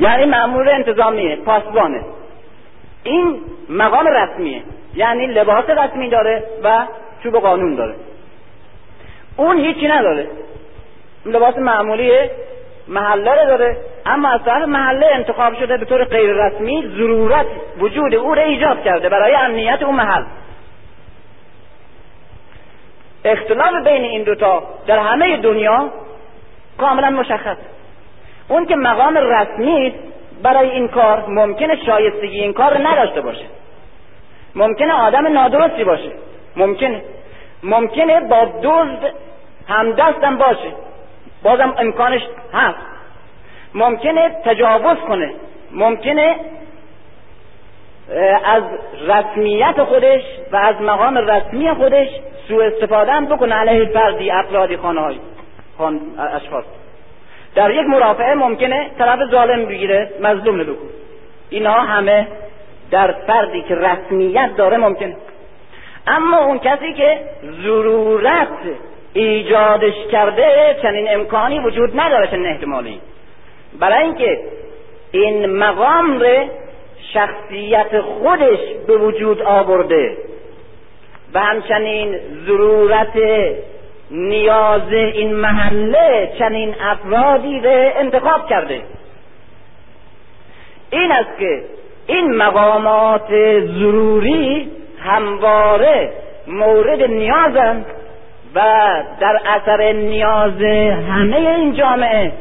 یعنی 0.00 0.24
مأمور 0.24 0.70
انتظامیه 0.70 1.36
پاسبانه. 1.36 2.00
این 3.02 3.40
مقام 3.68 4.06
رسمیه. 4.06 4.62
یعنی 4.94 5.26
لباس 5.26 5.64
رسمی 5.70 6.08
داره 6.08 6.42
و 6.64 6.86
چوب 7.22 7.36
قانون 7.36 7.74
داره. 7.74 7.94
اون 9.36 9.58
هیچی 9.58 9.88
نداره. 9.88 10.26
لباس 11.26 11.58
معمولیه 11.58 12.30
محله 12.88 13.46
داره. 13.46 13.76
اما 14.06 14.28
از 14.28 14.44
طرف 14.44 14.68
محله 14.68 15.06
انتخاب 15.14 15.54
شده 15.54 15.76
به 15.76 15.84
طور 15.84 16.04
غیر 16.04 16.32
رسمی 16.32 16.92
ضرورت 16.96 17.46
وجود 17.78 18.14
او 18.14 18.34
را 18.34 18.42
ایجاد 18.42 18.82
کرده 18.82 19.08
برای 19.08 19.34
امنیت 19.34 19.82
اون 19.82 19.94
محل. 19.94 20.24
اختلاف 23.24 23.74
بین 23.84 24.04
این 24.04 24.22
دوتا 24.22 24.62
در 24.86 24.98
همه 24.98 25.36
دنیا 25.36 25.90
کاملا 26.78 27.10
مشخص 27.10 27.56
اون 28.50 28.66
که 28.66 28.76
مقام 28.76 29.16
رسمی 29.16 29.94
برای 30.42 30.70
این 30.70 30.88
کار 30.88 31.24
ممکنه 31.28 31.76
شایستگی 31.86 32.40
این 32.40 32.52
کار 32.52 32.88
نداشته 32.88 33.20
باشه. 33.20 33.44
ممکنه 34.54 34.92
آدم 34.92 35.26
نادرستی 35.26 35.84
باشه. 35.84 36.12
ممکنه. 36.56 37.02
ممکنه 37.62 38.20
با 38.20 38.44
دزد 38.62 39.12
همدستم 39.68 40.36
باشه. 40.36 40.72
بازم 41.42 41.74
امکانش 41.78 42.22
هست. 42.52 42.78
ممکنه 43.74 44.36
تجاوز 44.44 44.98
کنه. 44.98 45.34
ممکنه 45.72 46.36
از 48.44 48.62
رسمیت 49.06 49.84
خودش 49.84 50.22
و 50.52 50.56
از 50.56 50.80
مقام 50.80 51.18
رسمی 51.18 51.74
خودش 51.74 52.08
سوء 52.48 52.64
استفاده 52.64 53.12
هم 53.12 53.26
بکنه 53.26 53.54
علیه 53.54 53.84
فردی 53.84 54.30
افرادی 54.30 54.76
خانه 54.76 55.00
های 55.00 55.18
خان 55.78 56.00
اشخاص. 56.18 56.64
در 57.54 57.70
یک 57.70 57.86
مرافعه 57.86 58.34
ممکنه 58.34 58.90
طرف 58.98 59.18
ظالم 59.30 59.64
بگیره 59.64 60.10
مظلوم 60.20 60.58
بکن 60.58 60.88
اینها 61.50 61.80
همه 61.80 62.26
در 62.90 63.12
فردی 63.12 63.62
که 63.62 63.74
رسمیت 63.74 64.50
داره 64.56 64.76
ممکنه. 64.76 65.16
اما 66.06 66.38
اون 66.44 66.58
کسی 66.58 66.92
که 66.92 67.18
ضرورت 67.62 68.48
ایجادش 69.12 69.94
کرده 70.12 70.76
چنین 70.82 71.08
امکانی 71.10 71.58
وجود 71.58 72.00
نداره 72.00 72.26
چنین 72.26 72.46
احتمالی. 72.46 73.00
برای 73.80 74.04
اینکه 74.04 74.40
این 75.12 75.46
مقام 75.46 76.20
ره 76.20 76.50
شخصیت 77.12 78.00
خودش 78.00 78.58
به 78.86 78.96
وجود 78.96 79.42
آورده 79.42 80.16
و 81.34 81.40
همچنین 81.40 82.18
ضرورت 82.46 83.12
نیاز 84.10 84.92
این 84.92 85.34
محله 85.34 86.32
چنین 86.38 86.74
افرادی 86.80 87.60
به 87.60 87.92
انتخاب 87.96 88.48
کرده. 88.48 88.82
این 90.90 91.12
است 91.12 91.38
که 91.38 91.62
این 92.06 92.36
مقامات 92.36 93.28
ضروری 93.60 94.70
همواره 95.04 96.12
مورد 96.46 97.02
نیازند 97.02 97.86
و 98.54 98.60
در 99.20 99.40
اثر 99.46 99.92
نیاز 99.92 100.62
همه 101.10 101.36
این 101.36 101.74
جامعه 101.74 102.32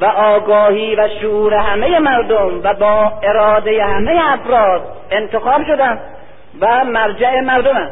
و 0.00 0.04
آگاهی 0.04 0.94
و 0.94 1.08
شعور 1.20 1.54
همه 1.54 1.98
مردم 1.98 2.60
و 2.62 2.74
با 2.74 3.12
اراده 3.22 3.84
همه 3.84 4.20
افراد 4.32 4.82
انتخاب 5.10 5.64
شدن 5.66 6.00
و 6.60 6.84
مرجع 6.84 7.40
مردم 7.40 7.90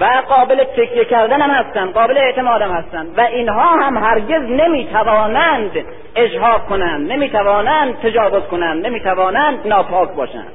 و 0.00 0.22
قابل 0.28 0.64
تکیه 0.64 1.04
کردن 1.04 1.40
هم 1.40 1.50
هستن 1.50 1.90
قابل 1.90 2.18
اعتماد 2.18 2.62
هم 2.62 2.70
هستن 2.70 3.06
و 3.16 3.20
اینها 3.20 3.70
هم 3.70 3.96
هرگز 3.96 4.42
نمی‌توانند 4.42 5.84
اجهاب 6.16 6.66
کنند 6.66 7.12
نمی‌توانند 7.12 8.00
تجاوز 8.00 8.42
کنند 8.42 8.86
نمی‌توانند 8.86 9.66
ناپاک 9.66 10.08
باشند. 10.10 10.52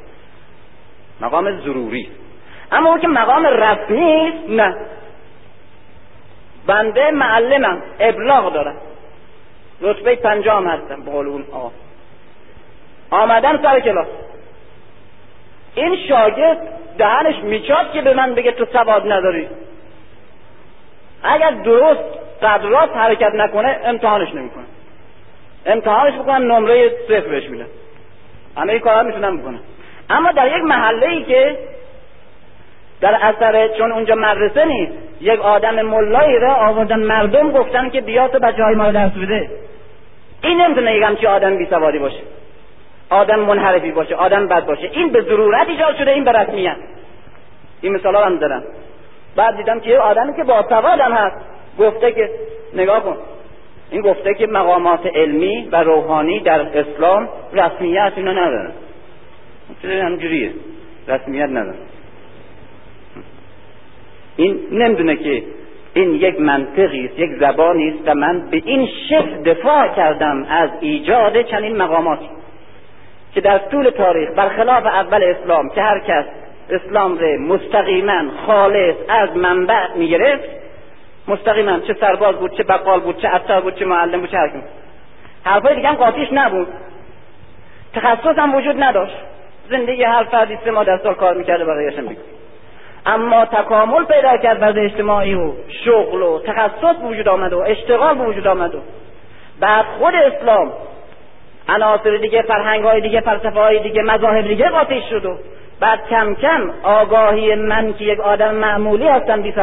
مقام 1.21 1.59
ضروری. 1.59 2.09
اما 2.71 2.89
اون 2.89 2.99
که 2.99 3.07
مقام 3.07 3.45
رسمی 3.45 4.33
نه. 4.49 4.75
بنده 6.67 7.11
معلمم 7.11 7.81
ابلاغ 7.99 8.53
دارم. 8.53 8.75
رتبه 9.81 10.15
پنجام 10.15 10.67
هستم 10.67 11.01
به 11.01 11.11
قول 11.11 11.27
اون 11.27 11.45
آقا 11.51 11.71
آمدن 13.11 13.61
سر 13.61 13.79
کلاس. 13.79 14.07
این 15.77 15.97
شاگرد 16.09 16.57
دهنش 16.97 17.35
میچاد 17.43 17.91
که 17.93 18.01
به 18.01 18.13
من 18.13 18.35
بگه 18.35 18.51
تو 18.51 18.65
سواد 18.65 19.11
نداری. 19.11 19.47
اگر 21.23 21.51
درست 21.51 22.03
قدرات 22.41 22.97
حرکت 22.97 23.31
نکنه 23.35 23.79
امتحانش 23.85 24.33
نمی‌کنه. 24.33 24.63
امتحانش 25.65 26.13
بکنن 26.13 26.51
نمره 26.51 26.91
صفر 27.07 27.19
بهش 27.19 27.49
میدن 27.49 27.65
همه 28.57 28.79
کارا 28.79 29.03
می‌تونن 29.03 29.37
بکنن. 29.37 29.59
اما 30.09 30.31
در 30.31 30.57
یک 30.57 30.63
محله 30.63 31.07
ای 31.07 31.23
که 31.23 31.57
در 33.01 33.17
اثر 33.21 33.67
چون 33.67 33.91
اونجا 33.91 34.15
مدرسه 34.15 34.65
نیست 34.65 34.93
یک 35.21 35.39
آدم 35.39 35.81
ملایی 35.81 36.39
را 36.39 36.53
آوردن 36.53 36.99
مردم 36.99 37.51
گفتن 37.51 37.89
که 37.89 38.01
بیا 38.01 38.27
تو 38.27 38.39
بچه 38.39 38.63
های 38.63 38.75
ما 38.75 38.91
درس 38.91 39.11
بده. 39.11 39.49
این 40.43 40.61
نمی‌تونه 40.61 40.95
یک 40.95 41.03
همچی 41.03 41.27
آدم 41.27 41.57
بی 41.57 41.65
سوادی 41.65 41.99
باشه. 41.99 42.21
آدم 43.09 43.39
منحرفی 43.39 43.91
باشه 43.91 44.15
آدم 44.15 44.47
بد 44.47 44.65
باشه. 44.65 44.89
این 44.93 45.09
به 45.09 45.21
ضرورت 45.21 45.69
ایجاد 45.69 45.95
شده 45.95 46.11
این 46.11 46.23
به 46.23 46.31
رسمیت. 46.31 46.77
این 47.81 47.93
مثال 47.93 48.15
هم 48.15 48.37
دارم. 48.37 48.63
بعد 49.35 49.57
دیدم 49.57 49.79
که 49.79 49.89
یه 49.89 49.99
آدمی 49.99 50.35
که 50.35 50.43
با 50.43 50.65
سوادم 50.69 51.11
هست. 51.11 51.35
گفته 51.79 52.11
که 52.11 52.29
نگاه 52.73 53.03
کن. 53.03 53.17
این 53.91 54.01
گفته 54.01 54.33
که 54.33 54.47
مقامات 54.47 55.05
علمی 55.05 55.69
و 55.71 55.83
روحانی 55.83 56.39
در 56.39 56.61
اسلام 56.61 57.29
رسمیت 57.53 58.13
اینا 58.15 58.31
ندارن. 58.31 58.71
همجوریه؟ 59.83 60.51
رسمیت 61.07 61.49
ندارن. 61.49 61.75
این 64.37 64.59
نمی‌دونه 64.71 65.15
که 65.15 65.43
این 65.93 66.15
یک 66.15 66.39
منطقی 66.39 67.05
است 67.05 67.19
یک 67.19 67.29
زبانی 67.39 67.89
است 67.89 67.99
و 68.05 68.13
من 68.13 68.49
به 68.49 68.61
این 68.65 68.89
شکل 69.09 69.43
دفاع 69.43 69.87
کردم 69.87 70.45
از 70.49 70.69
ایجاد 70.81 71.41
چنین 71.41 71.77
مقاماتی. 71.77 72.29
که 73.37 73.41
در 73.41 73.57
طول 73.57 73.89
تاریخ 73.89 74.29
برخلاف 74.35 74.85
اول 74.85 75.23
اسلام 75.23 75.69
که 75.69 75.81
هر 75.81 75.99
کس 75.99 76.25
اسلام 76.69 77.17
را 77.17 77.37
مستقیما 77.37 78.23
خالص 78.47 78.95
از 79.09 79.29
منبع 79.35 79.93
می‌گرفت 79.95 80.49
مستقیما 81.27 81.79
چه 81.79 81.93
سرباز 81.93 82.35
بود 82.35 82.57
چه 82.57 82.63
بقال 82.63 82.99
بود 82.99 83.21
چه 83.21 83.35
افسر 83.35 83.59
بود 83.61 83.75
چه 83.75 83.85
معلم 83.85 84.19
بود 84.19 84.31
چه 84.31 84.37
حرکم 84.37 84.61
حرفای 85.43 85.75
دیگه 85.75 85.87
هم 85.87 85.95
قاطیش 85.95 86.27
نبود. 86.31 86.67
تخصص 87.93 88.37
هم 88.37 88.55
وجود 88.55 88.83
نداشت. 88.83 89.17
زندگی 89.69 90.03
هر 90.03 90.23
فردی 90.23 90.57
سه 90.65 90.71
ماه 90.71 90.83
در 90.83 90.97
سال 90.97 91.13
کار 91.13 91.33
می‌کرده 91.33 91.65
برایش 91.65 91.97
هم 91.97 92.15
اما 93.05 93.45
تکامل 93.45 94.05
پیدا 94.05 94.37
کرد 94.37 94.57
وضع 94.61 94.81
اجتماعی 94.81 95.35
و 95.35 95.51
شغل 95.85 96.21
و 96.21 96.39
تخصص 96.39 96.95
وجود 97.03 97.27
آمد 97.27 97.53
و 97.53 97.59
اشتغال 97.59 98.21
وجود 98.21 98.47
آمد 98.47 98.75
و 98.75 98.79
بعد 99.59 99.85
خود 99.85 100.13
اسلام 100.15 100.71
عناصر 101.67 102.17
دیگه 102.17 102.41
فرهنگ 102.41 102.83
های 102.83 103.01
دیگه 103.01 103.21
فلسفه 103.21 103.59
های 103.59 103.79
دیگه 103.79 104.01
مذاهب 104.01 104.47
دیگه 104.47 104.69
قاطی 104.69 105.01
شد 105.09 105.25
و 105.25 105.37
بعد 105.79 105.99
کم 106.09 106.35
کم 106.35 106.71
آگاهی 106.83 107.55
من 107.55 107.93
که 107.93 108.03
یک 108.03 108.19
آدم 108.19 108.55
معمولی 108.55 109.07
هستم 109.07 109.41
بی 109.41 109.53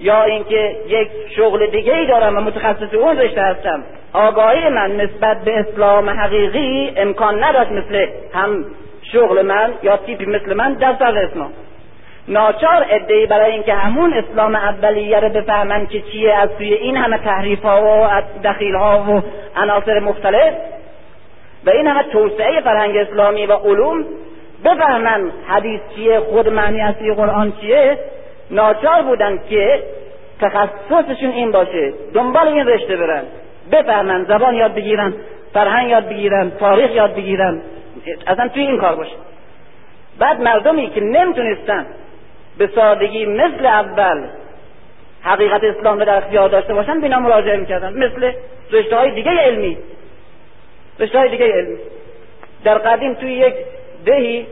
یا 0.00 0.22
اینکه 0.24 0.76
یک 0.88 1.08
شغل 1.36 1.66
دیگه 1.66 1.94
ای 1.94 2.06
دارم 2.06 2.36
و 2.36 2.40
متخصص 2.40 2.94
اون 2.94 3.18
رشته 3.18 3.42
هستم 3.42 3.84
آگاهی 4.12 4.68
من 4.68 4.96
نسبت 4.96 5.44
به 5.44 5.58
اسلام 5.58 6.10
حقیقی 6.10 6.92
امکان 6.96 7.44
نداشت 7.44 7.70
مثل 7.72 8.06
هم 8.34 8.64
شغل 9.12 9.42
من 9.42 9.72
یا 9.82 9.96
تیپی 9.96 10.26
مثل 10.26 10.54
من 10.54 10.72
در 10.74 10.96
سر 10.98 11.18
اسلام 11.18 11.52
ناچار 12.28 12.86
ادعی 12.90 13.26
برای 13.26 13.52
اینکه 13.52 13.74
همون 13.74 14.14
اسلام 14.14 14.54
اولیه 14.54 15.20
رو 15.20 15.28
بفهمن 15.28 15.86
که 15.86 16.00
چیه 16.00 16.34
از 16.34 16.48
توی 16.58 16.74
این 16.74 16.96
همه 16.96 17.18
تحریف 17.18 17.62
ها 17.62 17.82
و 17.82 18.22
دخیل 18.44 18.74
ها 18.74 18.98
و 18.98 19.22
عناصر 19.60 20.00
مختلف 20.00 20.54
و 21.66 21.70
این 21.70 21.86
همه 21.86 22.02
توسعه 22.02 22.60
فرهنگ 22.60 22.96
اسلامی 22.96 23.46
و 23.46 23.52
علوم 23.52 24.04
بفهمن 24.64 25.30
حدیث 25.46 25.80
چیه 25.94 26.20
خود 26.20 26.48
معنی 26.48 26.80
اصلی 26.80 27.14
قرآن 27.14 27.52
چیه؟ 27.60 27.98
ناچار 28.50 29.02
بودن 29.02 29.38
که 29.50 29.82
تخصصشون 30.40 31.30
این 31.30 31.52
باشه 31.52 31.92
دنبال 32.14 32.48
این 32.48 32.66
رشته 32.66 32.96
برن 32.96 33.22
بفهمن 33.72 34.24
زبان 34.24 34.54
یاد 34.54 34.74
بگیرن 34.74 35.14
فرهنگ 35.54 35.90
یاد 35.90 36.08
بگیرن 36.08 36.50
تاریخ 36.50 36.90
یاد 36.90 37.14
بگیرن 37.14 37.60
اصلا 38.26 38.48
توی 38.48 38.62
این 38.62 38.78
کار 38.78 38.94
باشه. 38.94 39.16
بعد 40.18 40.40
مردمی 40.40 40.90
که 40.90 41.00
نمی‌تونستن 41.00 41.86
به 42.58 42.70
سادگی 42.74 43.26
مثل 43.26 43.66
اول 43.66 44.24
حقیقت 45.22 45.64
اسلام 45.64 45.98
رو 45.98 46.04
در 46.04 46.16
اختیار 46.16 46.48
داشته 46.48 46.74
باشن 46.74 47.00
بینا 47.00 47.20
مراجعه 47.20 47.56
می‌کردن 47.56 47.92
مثل 47.92 48.32
رشته 48.72 48.96
های 48.96 49.10
دیگه 49.10 49.30
علمی. 49.30 49.78
رشته 51.00 51.28
دیگه 51.28 51.46
علمی 51.52 51.78
در 52.64 52.78
قدیم 52.78 53.14
توی 53.14 53.32
یک 53.32 53.54
دهی 54.04 54.46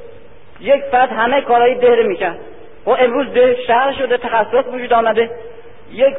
یک 0.60 0.82
فرد 0.90 1.12
همه 1.12 1.40
کارهای 1.40 1.74
ده 1.74 1.94
رو 1.94 2.08
می‌کرد. 2.08 2.38
و 2.86 2.90
امروز 2.90 3.32
ده 3.32 3.56
شهر 3.66 3.92
شده 3.92 4.16
تخصص 4.16 4.64
وجود 4.72 4.92
آمده. 4.92 5.30
یک 5.92 6.14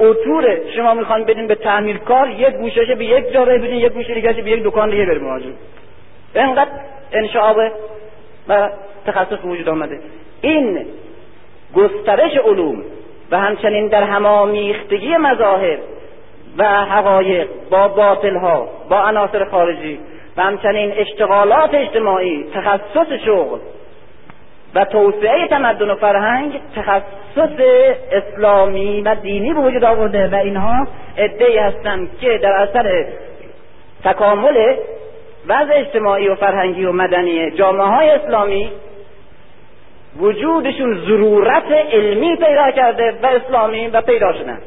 اتوره 0.00 0.62
شما 0.76 0.94
می‌خوان 0.94 1.24
بدین 1.24 1.46
به 1.46 1.54
تعمیر 1.54 1.98
کار 1.98 2.30
یک 2.30 2.54
گوشش 2.54 2.90
به 2.98 3.04
یک 3.04 3.32
جا 3.32 3.44
بدین 3.44 3.74
یک 3.74 3.92
گوشه 3.92 4.14
دیگه 4.14 4.32
به 4.32 4.50
یک 4.50 4.62
دکان 4.64 4.90
دیگه 4.90 5.06
بریم 5.06 5.22
مراجعه 5.22 5.52
اینقدر 6.34 6.70
انشعاب 7.12 7.56
و 8.48 8.70
تخصص 9.06 9.44
وجود 9.44 9.68
آمده. 9.68 10.00
این 10.40 10.86
گسترش 11.74 12.36
علوم 12.36 12.84
و 13.30 13.38
همچنین 13.38 13.88
در 13.88 14.02
همامیختگی 14.02 15.16
مذاهب 15.16 15.78
و 16.58 16.64
حقایق 16.64 17.48
با 17.70 17.88
باطل 17.88 18.36
ها 18.36 18.68
با 18.88 19.00
عناصر 19.00 19.44
خارجی 19.44 20.00
و 20.36 20.42
همچنین 20.42 20.92
اشتغالات 20.96 21.74
اجتماعی 21.74 22.44
تخصص 22.54 23.12
شغل 23.24 23.58
و 24.74 24.84
توسعه 24.84 25.48
تمدن 25.48 25.90
و 25.90 25.94
فرهنگ 25.94 26.60
تخصص 26.76 27.60
اسلامی 28.12 29.00
و 29.00 29.14
دینی 29.14 29.54
به 29.54 29.60
وجود 29.60 29.84
آورده 29.84 30.28
و 30.28 30.34
اینها 30.34 30.86
ادعی 31.16 31.58
هستند 31.58 32.18
که 32.20 32.38
در 32.38 32.52
اثر 32.52 33.06
تکامل 34.04 34.76
وضع 35.48 35.72
اجتماعی 35.74 36.28
و 36.28 36.34
فرهنگی 36.34 36.84
و 36.84 36.92
مدنی 36.92 37.50
جامعه 37.50 37.86
های 37.86 38.10
اسلامی 38.10 38.70
وجودشون 40.20 41.00
ضرورت 41.06 41.70
علمی 41.92 42.36
پیدا 42.36 42.70
کرده 42.70 43.14
و 43.22 43.26
اسلامی 43.26 43.88
و 43.88 44.00
پیدا 44.00 44.32
شدن. 44.32 44.58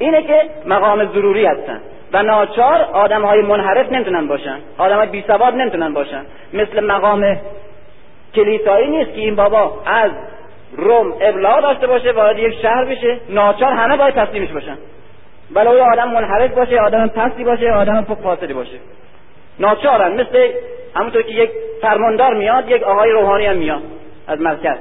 اینه 0.00 0.22
که 0.22 0.42
مقام 0.66 1.04
ضروری 1.12 1.46
هستن. 1.46 1.80
و 2.12 2.22
ناچار 2.22 2.82
آدم 2.92 3.22
های 3.22 3.42
منحرف 3.42 3.92
نمی‌تونن 3.92 4.26
باشن. 4.26 4.58
آدم 4.78 4.96
های 4.96 5.06
بی 5.06 5.24
سواد 5.26 5.54
نمی‌تونن 5.54 5.94
باشن. 5.94 6.22
مثل 6.52 6.80
مقام 6.80 7.36
کلیسایی 8.34 8.90
نیست 8.90 9.10
که 9.14 9.20
این 9.20 9.36
بابا 9.36 9.82
از 9.86 10.10
روم 10.76 11.14
ابلاغ 11.20 11.60
داشته 11.60 11.86
باشه 11.86 12.12
وارد 12.12 12.38
یک 12.38 12.54
شهر 12.62 12.84
بشه 12.84 13.18
ناچار 13.28 13.72
همه 13.72 13.96
باید 13.96 14.14
تسلیمش 14.14 14.48
باشن. 14.48 14.76
ولو 15.54 15.82
آدم 15.92 16.08
منحرف 16.10 16.54
باشه 16.54 16.80
آدم 16.80 17.08
پستی 17.08 17.44
باشه 17.44 17.72
آدم 17.72 18.06
فاسدی 18.22 18.52
باشه. 18.52 18.76
ناچارن. 19.58 20.12
مثل 20.12 20.48
همونطور 20.96 21.22
که 21.22 21.32
یک 21.32 21.50
فرماندار 21.82 22.34
میاد 22.34 22.70
یک 22.70 22.82
آقای 22.82 23.10
روحانی 23.10 23.46
هم 23.46 23.56
میاد 23.56 23.82
از 24.28 24.40
مرکز. 24.40 24.76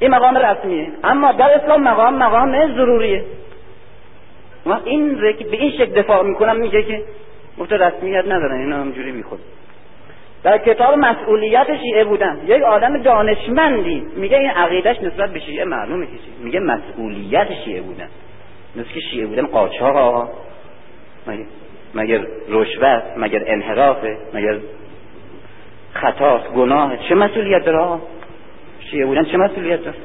این 0.00 0.10
مقام 0.10 0.38
رسمیه. 0.38 0.88
اما 1.04 1.32
در 1.32 1.54
اسلام 1.54 1.82
مقام 1.82 2.14
مقام 2.14 2.74
ضروریه. 2.74 3.24
و 4.68 4.78
این 4.84 5.14
به 5.50 5.56
این 5.56 5.70
شکل 5.70 6.02
دفاع 6.02 6.22
می‌کنم 6.22 6.56
میگه 6.56 6.82
که 6.82 7.02
گفته 7.58 7.76
رسمیت 7.76 8.24
ندارن 8.24 8.60
اینا 8.60 8.76
همجوری 8.76 9.12
میخود 9.12 9.40
در 10.42 10.58
کتاب 10.58 10.98
مسئولیت 10.98 11.66
شیعه 11.76 12.04
بودن 12.04 12.40
یک 12.46 12.62
آدم 12.62 13.02
دانشمندی 13.02 14.06
میگه 14.16 14.38
این 14.38 14.50
عقیدش 14.50 15.02
نسبت 15.02 15.30
به 15.30 15.40
شیعه 15.40 15.64
معلومه 15.64 16.06
که 16.06 16.12
میگه 16.44 16.60
مسئولیت 16.60 17.48
شیعه 17.64 17.82
بودن. 17.82 18.08
مثل 18.76 18.88
که 18.88 19.00
شیعه 19.00 19.26
بودن 19.26 19.46
قاچاق 19.46 19.96
آقا. 19.96 20.28
مگر 21.26 21.44
مگر 21.94 22.26
رشوت 22.48 23.02
مگر 23.16 23.42
انحرافه 23.46 24.16
مگر 24.34 24.58
خطاست 25.94 26.48
گناه. 26.48 27.08
چه 27.08 27.14
مسئولیت 27.14 27.64
داره 27.64 27.78
آقا؟ 27.78 28.00
شیعه 28.90 29.06
بودن 29.06 29.24
چه 29.24 29.36
مسئولیت 29.36 29.84
داره؟ 29.84 29.96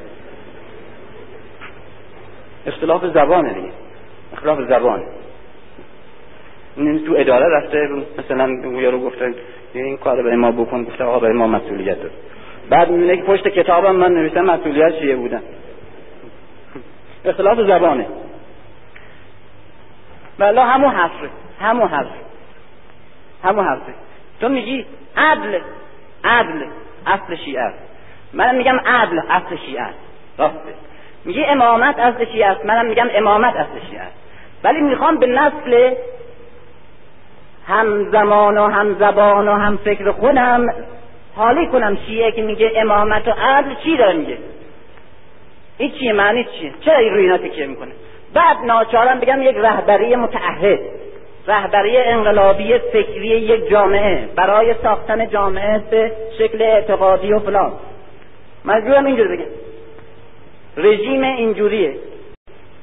اختلاف 2.66 3.06
زبانه 3.06 3.52
دیگه. 3.52 3.83
اختلاف 4.34 4.58
زبان. 4.60 5.02
این 6.76 7.06
تو 7.06 7.14
اداره 7.18 7.46
رفته 7.56 7.88
مثلا 8.18 8.48
یارو 8.80 9.00
گفته 9.00 9.34
این 9.74 9.96
کار 9.96 10.22
برای 10.22 10.36
ما 10.36 10.50
بکن. 10.50 10.84
گفته 10.84 11.04
آقا 11.04 11.18
برای 11.18 11.34
ما 11.34 11.46
مسئولیت 11.46 11.98
داره 11.98 12.14
بعد 12.70 12.90
می‌بینه 12.90 13.16
که 13.16 13.22
پشت 13.22 13.48
کتابم 13.48 13.96
من 13.96 14.12
نوشتم 14.12 14.44
مسئولیت 14.44 14.98
چیه 14.98 15.16
بودن. 15.16 15.42
اختلاف 17.24 17.58
زبانه. 17.58 18.06
ولی 20.38 20.58
همون 20.58 20.90
حرفه 20.90 21.30
همون 21.60 21.88
حرف 21.88 22.06
همون 23.44 23.64
حرفه. 23.64 23.94
تو 24.40 24.48
میگی 24.48 24.86
عدل 25.16 25.60
عدل 26.24 26.66
اصل 27.06 27.36
شیعه. 27.44 27.62
است 27.62 27.78
منم 28.32 28.54
میگم 28.54 28.80
عدل 28.86 29.18
اصل 29.30 29.56
شیعه. 29.66 29.82
است 29.82 29.98
راسته. 30.38 30.74
میگی 31.24 31.44
امامت 31.44 31.98
اصل 31.98 32.24
شیعه 32.24 32.46
است 32.46 32.64
منم 32.66 32.86
میگم 32.86 33.08
امامت 33.12 33.56
اصل 33.56 33.86
شیعه 33.90 34.02
است. 34.02 34.23
ولی 34.64 34.80
می‌خوام 34.80 35.16
به 35.18 35.26
نسل 35.26 35.94
هم 37.66 38.10
زمان 38.10 38.58
و 38.58 38.66
هم 38.66 38.94
زبان 38.98 39.48
و 39.48 39.52
هم 39.52 39.76
فکر 39.76 40.10
خودم 40.10 40.66
حالی 41.36 41.66
کنم 41.66 41.98
شیعه 42.06 42.32
که 42.32 42.42
میگه 42.42 42.72
امامت 42.76 43.28
و 43.28 43.30
عدل 43.30 43.74
چی 43.84 43.96
داره 43.96 44.12
میگه؟ 44.12 44.38
این 45.78 45.90
چیه 45.90 46.12
معنی 46.12 46.44
چیه؟ 46.44 46.72
چرا 46.80 46.98
این 46.98 47.14
روی 47.14 47.38
تکیه 47.38 47.66
می‌کنه؟ 47.66 47.92
بعد 48.34 48.56
ناچارم 48.64 49.20
بگم 49.20 49.42
یک 49.42 49.56
رهبری 49.56 50.16
متعهد 50.16 50.80
رهبری 51.46 51.96
انقلابی 51.96 52.78
فکری 52.78 53.28
یک 53.28 53.70
جامعه 53.70 54.28
برای 54.36 54.74
ساختن 54.82 55.28
جامعه 55.28 55.78
به 55.90 56.12
شکل 56.38 56.62
اعتقادی 56.62 57.32
و 57.32 57.38
فلان. 57.38 57.72
مجبورم 58.64 59.04
اینجور 59.04 59.36
بگم. 59.36 59.50
رژیم 60.76 61.22
اینجوریه. 61.22 61.94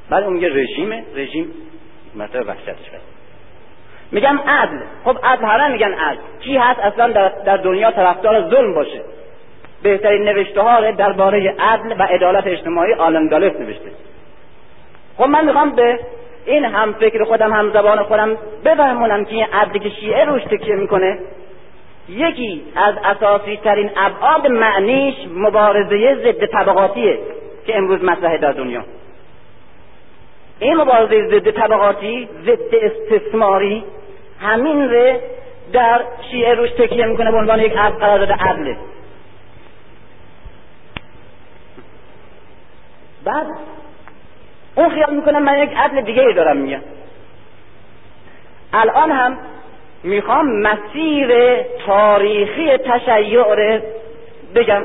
بعد 0.10 0.24
اون 0.24 0.34
میگه 0.34 0.50
رژیمه 0.50 1.04
رژیم 1.16 1.54
مثلا 2.16 2.44
وحشتش 2.48 2.92
میگم 4.12 4.40
عدل. 4.48 4.80
خب 5.06 5.18
عدل 5.24 5.46
همه 5.46 5.68
میگن 5.68 5.94
عدل. 5.94 6.20
کی 6.40 6.58
هست 6.58 6.80
اصلا 6.80 7.08
در, 7.08 7.30
در 7.46 7.58
دنیا 7.58 7.92
طرفدار 7.92 8.50
ظلم 8.50 8.74
باشه؟ 8.74 9.02
بهترین 9.84 10.24
نوشته 10.24 10.62
ها 10.62 10.92
درباره 10.92 11.56
عدل 11.60 11.96
و 12.00 12.04
عدالت 12.04 12.48
اجتماعی 12.48 12.94
آلم 12.94 13.28
دالف 13.28 13.60
نوشته. 13.60 13.92
خب 15.18 15.24
من 15.24 15.46
می‌خوام 15.46 15.70
به 15.70 16.00
این 16.46 16.66
هم 16.66 16.94
فکر 16.94 17.24
خودم 17.24 17.54
هم 17.54 17.72
زبان 17.74 18.04
خودم 18.04 18.38
بفهمونم 18.66 19.26
که 19.26 19.36
این 19.36 19.46
عدلی 19.54 19.80
که 19.80 19.90
شیعه 19.90 20.26
روش 20.26 20.44
تکیه 20.44 20.76
می‌کنه 20.76 21.20
یکی 22.10 22.64
از 22.76 22.96
اساسی 23.06 23.58
ترین 23.58 23.92
ابعاد 23.98 24.48
معنیش 24.48 25.16
مبارزه 25.36 26.16
ضد 26.16 26.46
طبقاتیه 26.46 27.20
که 27.66 27.78
امروز 27.78 28.04
مطرحه 28.04 28.38
در 28.38 28.52
دنیا. 28.52 28.84
این 30.62 30.76
مبارزه 30.76 31.28
ضد 31.28 31.52
طبقاتی 31.52 32.30
ضد 32.46 32.76
استثماری 32.76 33.84
همین 34.42 34.90
ره 34.90 35.20
در 35.74 36.02
شیعه 36.32 36.54
روش 36.54 36.70
تکیه 36.72 37.06
می‌کنه 37.06 37.32
به 37.32 37.38
عنوان 37.38 37.60
یک 37.60 37.74
قرارداد 37.74 38.32
عدله 38.32 38.78
بعد 43.26 43.48
اون 44.76 44.90
خیال 44.90 45.16
می‌کنه 45.16 45.40
من 45.40 45.64
یک 45.64 45.70
عدل 45.78 46.02
دیگه 46.02 46.34
دارم 46.36 46.58
میگم. 46.58 46.82
الان 48.74 49.12
هم 49.12 49.38
می‌خوام 50.04 50.62
مسیر 50.62 51.62
تاریخی 51.86 52.78
تشیع 52.78 53.44
بگم. 54.56 54.84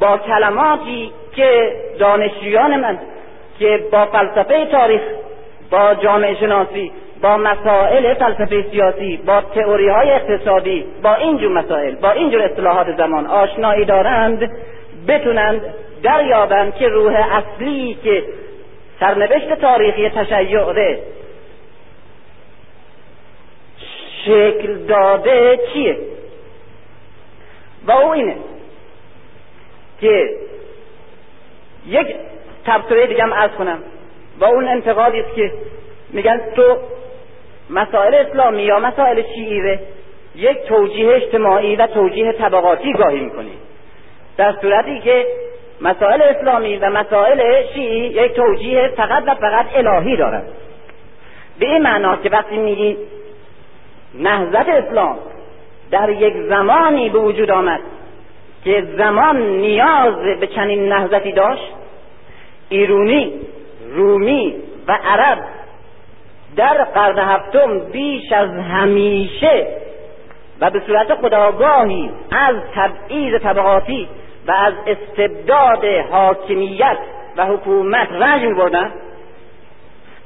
با 0.00 0.18
کلماتی 0.18 1.12
که 1.36 1.76
دانشجویان 1.98 2.80
من 2.80 2.98
که 3.58 3.84
با 3.92 4.06
فلسفه 4.06 4.66
تاریخ 4.66 5.00
با 5.70 5.94
جامعه 5.94 6.34
شناسی 6.34 6.92
با 7.22 7.36
مسائل 7.36 8.14
فلسفه 8.14 8.64
سیاسی 8.70 9.16
با 9.16 9.40
تئوری 9.40 9.88
های 9.88 10.10
اقتصادی 10.10 10.84
با 11.02 11.14
اینجور 11.14 11.52
مسائل 11.52 11.94
با 11.94 12.10
اینجور 12.10 12.42
اصطلاحات 12.42 12.96
زمان 12.96 13.26
آشنایی 13.26 13.84
دارند 13.84 14.50
بتونند 15.08 15.60
دریابند 16.02 16.74
که 16.74 16.88
روح 16.88 17.14
اصلی 17.14 17.98
که 18.04 18.24
سرنوشت 19.00 19.54
تاریخی 19.54 20.08
تشیع 20.08 20.58
شکل 24.24 24.86
داده 24.88 25.58
چیه؟ 25.72 25.98
و 27.86 27.92
او 27.92 28.10
اینه 28.10 28.36
که 30.00 30.28
یک 31.86 32.06
تبصره 32.66 33.06
دیگه 33.06 33.22
هم 33.22 33.48
کنم. 33.58 33.78
و 34.40 34.44
اون 34.44 34.68
انتقادی 34.68 35.20
است 35.20 35.34
که 35.34 35.52
میگن 36.10 36.40
تو 36.56 36.76
مسائل 37.70 38.14
اسلامی 38.14 38.62
یا 38.62 38.78
مسائل 38.78 39.22
شیعی 39.34 39.78
یک 40.34 40.58
توجیه 40.68 41.14
اجتماعی 41.14 41.76
و 41.76 41.86
توجیه 41.86 42.32
طبقاتی 42.32 42.92
گاهی 42.92 43.20
می‌کنی. 43.20 43.52
در 44.36 44.54
صورتی 44.60 45.00
که 45.00 45.26
مسائل 45.80 46.22
اسلامی 46.22 46.76
و 46.76 46.90
مسائل 46.90 47.66
شیعی 47.74 48.06
یک 48.06 48.32
توجیه 48.32 48.92
فقط 48.96 49.22
و 49.26 49.34
فقط 49.34 49.66
الهی 49.74 50.16
دارند 50.16 50.48
به 51.58 51.66
این 51.66 51.82
معنا 51.82 52.16
که 52.16 52.30
وقتی 52.30 52.56
میگی 52.56 52.96
نهضت 54.14 54.68
اسلام 54.68 55.18
در 55.90 56.10
یک 56.10 56.34
زمانی 56.48 57.10
به 57.10 57.18
وجود 57.18 57.50
آمد 57.50 57.80
که 58.64 58.84
زمان 58.96 59.36
نیاز 59.36 60.14
به 60.40 60.46
چنین 60.46 60.88
نهضتی 60.88 61.32
داشت 61.32 61.72
ایرونی 62.68 63.32
رومی 63.94 64.54
و 64.88 64.98
عرب 65.04 65.38
در 66.56 66.84
قرن 66.84 67.18
هفتم 67.18 67.78
بیش 67.78 68.32
از 68.32 68.50
همیشه 68.50 69.66
و 70.60 70.70
به 70.70 70.82
صورت 70.86 71.14
خداگاهی 71.14 72.10
از 72.30 72.56
تبعیض 72.74 73.40
طبقاتی 73.42 74.08
و 74.46 74.52
از 74.52 74.74
استبداد 74.86 75.84
حاکمیت 76.10 76.98
و 77.36 77.46
حکومت 77.46 78.08
رنج 78.12 78.42
می 78.42 78.54
بردن 78.54 78.92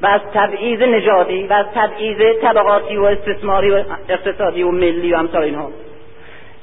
و 0.03 0.07
از 0.07 0.20
تبعیض 0.34 0.80
نژادی 0.80 1.47
و 1.47 1.53
از 1.53 1.66
تبعیض 1.74 2.41
طبقاتی 2.43 2.97
و 2.97 3.05
استثماری 3.05 3.70
و 3.70 3.84
اقتصادی 4.09 4.62
و 4.62 4.70
ملی 4.70 5.12
و 5.12 5.16
امثال 5.16 5.43
اینها. 5.43 5.70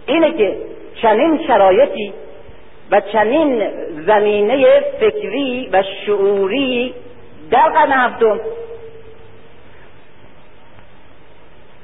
اینه 0.07 0.31
که 0.31 0.57
چنین 1.01 1.39
شرایطی 1.47 2.13
و 2.95 3.01
چنین 3.01 3.69
زمینه 4.05 4.79
فکری 4.99 5.69
و 5.73 5.83
شعوری 6.05 6.93
در 7.51 7.69
قرن 7.69 7.91
هفتم. 7.91 8.39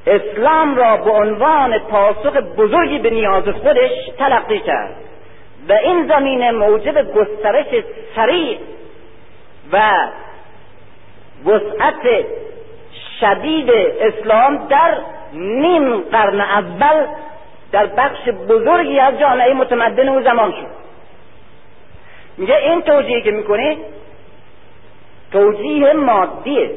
اسلام 0.08 0.76
را 0.76 0.98
به 0.98 1.12
عنوان 1.12 1.80
پاسخ 1.80 2.36
بزرگی 2.58 3.00
به 3.00 3.10
نیاز 3.10 3.44
خودش 3.44 3.92
تلقی 4.18 4.60
کرد 4.60 4.96
و 5.70 5.74
این 5.74 6.08
زمینه 6.08 6.52
موجب 6.52 7.14
گسترش 7.14 7.84
سریع 8.16 8.58
و 9.72 9.92
وسعت 11.46 12.26
شدید 13.20 13.72
اسلام 14.02 14.68
در 14.68 14.98
نیم 15.34 15.98
قرن 15.98 16.42
اول 16.42 17.06
در 17.72 17.86
بخش 17.86 18.30
بزرگی 18.50 19.00
از 19.00 19.20
جامعه 19.20 19.54
متمدن 19.54 20.10
او 20.10 20.22
زمان 20.22 20.52
شد. 20.52 20.81
میگه 22.38 22.56
این 22.56 22.82
توجیه 22.82 23.22
که 23.22 23.32
می‌کنه 23.32 23.78
توجیه 25.32 25.94
مادیه 25.94 26.72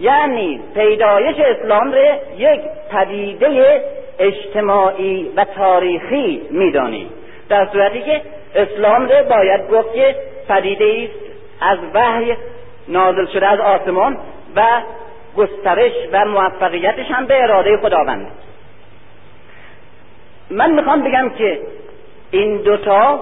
یعنی 0.00 0.60
پیدایش 0.74 1.36
اسلام 1.38 1.92
را 1.92 2.14
یک 2.36 2.60
پدیده 2.90 3.82
اجتماعی 4.18 5.30
و 5.36 5.44
تاریخی 5.44 6.42
میدانی. 6.50 7.10
در 7.48 7.68
صورتی 7.72 8.02
که 8.02 8.22
اسلام 8.54 9.08
را 9.08 9.22
باید 9.22 9.70
گفت 9.70 9.94
که 9.94 10.16
پدیده 10.48 11.08
است 11.08 11.24
از 11.60 11.78
وحی 11.94 12.36
نازل 12.88 13.26
شده 13.26 13.46
از 13.46 13.60
آسمان 13.60 14.16
و 14.56 14.66
گسترش 15.36 15.92
و 16.12 16.24
موفقیتش 16.24 17.06
هم 17.10 17.26
به 17.26 17.42
اراده 17.42 17.76
خداوند. 17.76 18.26
من 20.50 20.70
می‌خوام 20.70 21.02
بگم 21.02 21.30
که 21.38 21.58
این 22.30 22.56
دوتا 22.56 23.20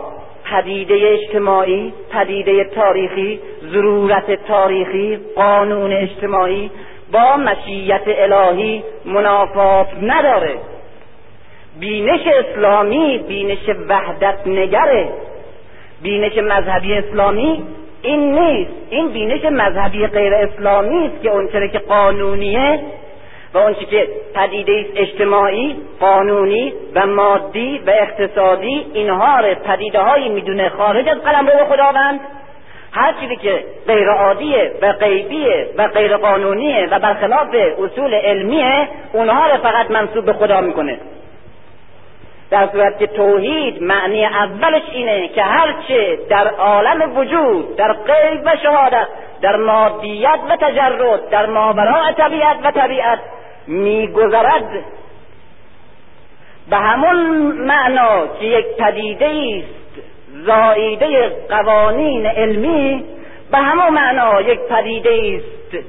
پدیده 0.52 0.94
اجتماعی 0.94 1.92
پدیده 2.10 2.64
تاریخی 2.64 3.40
ضرورت 3.72 4.46
تاریخی 4.46 5.18
قانون 5.36 5.92
اجتماعی 5.92 6.70
با 7.12 7.36
مشیت 7.36 8.02
الهی 8.06 8.82
منافات 9.04 9.86
نداره. 10.02 10.54
بینش 11.80 12.20
اسلامی 12.26 13.18
بینش 13.28 13.68
وحدت 13.88 14.46
نگره. 14.46 15.08
بینش 16.02 16.38
مذهبی 16.38 16.94
اسلامی 16.94 17.64
این 18.02 18.38
نیست. 18.38 18.72
این 18.90 19.08
بینش 19.08 19.44
مذهبی 19.44 20.06
غیر 20.06 20.34
اسلامی 20.34 21.06
است 21.06 21.22
که 21.22 21.30
اونچه 21.30 21.68
که 21.68 21.78
قانونیه 21.78 22.80
و 23.54 23.58
اونچه 23.58 23.84
که 23.84 24.08
پدیده 24.34 24.86
اجتماعی 24.96 25.76
قانونی 26.00 26.72
و 26.94 27.06
مادی 27.06 27.78
و 27.86 27.90
اقتصادی 27.90 28.86
اینها 28.94 29.40
رو 29.40 29.54
پدیده 29.54 30.00
هایی 30.00 30.28
می‌دونه 30.28 30.68
خارج 30.68 31.08
از 31.08 31.18
قلم 31.18 31.46
رو 31.46 31.64
خداوند. 31.64 32.20
هر 32.92 33.14
چیزی 33.20 33.36
که 33.36 33.64
غیر 33.86 34.08
عادیه 34.08 34.72
و 34.82 34.92
غیبیه 34.92 35.68
و 35.76 35.88
غیر 35.88 36.16
قانونیه 36.16 36.88
و 36.90 36.98
برخلاف 36.98 37.48
اصول 37.84 38.14
علمیه 38.14 38.88
اونها 39.12 39.46
رو 39.46 39.56
فقط 39.56 39.90
منصوب 39.90 40.24
به 40.24 40.32
خدا 40.32 40.60
می‌کنه. 40.60 40.98
در 42.50 42.68
صورت 42.72 42.98
که 42.98 43.06
توحید 43.06 43.82
معنی 43.82 44.24
اولش 44.24 44.82
اینه 44.92 45.28
که 45.28 45.42
هرچه 45.42 46.18
در 46.28 46.48
عالم 46.48 47.18
وجود 47.18 47.76
در 47.76 47.92
غیب 47.92 48.40
و 48.44 48.56
شهادت 48.62 49.06
در 49.42 49.56
مادیت 49.56 50.38
و 50.50 50.56
تجرد 50.56 51.30
در 51.30 51.46
ماوراء 51.46 52.12
طبیعت 52.12 52.56
و 52.64 52.70
طبیعت 52.70 53.18
میگذرد. 53.66 54.84
به 56.70 56.76
همون 56.76 57.16
معنا 57.52 58.26
که 58.26 58.44
یک 58.44 58.66
پدیده 58.78 59.26
است 59.26 60.04
زاییده 60.46 61.28
قوانین 61.48 62.26
علمی 62.26 63.04
به 63.50 63.58
همون 63.58 63.88
معنا 63.88 64.40
یک 64.40 64.60
پدیده 64.60 65.40
است 65.40 65.84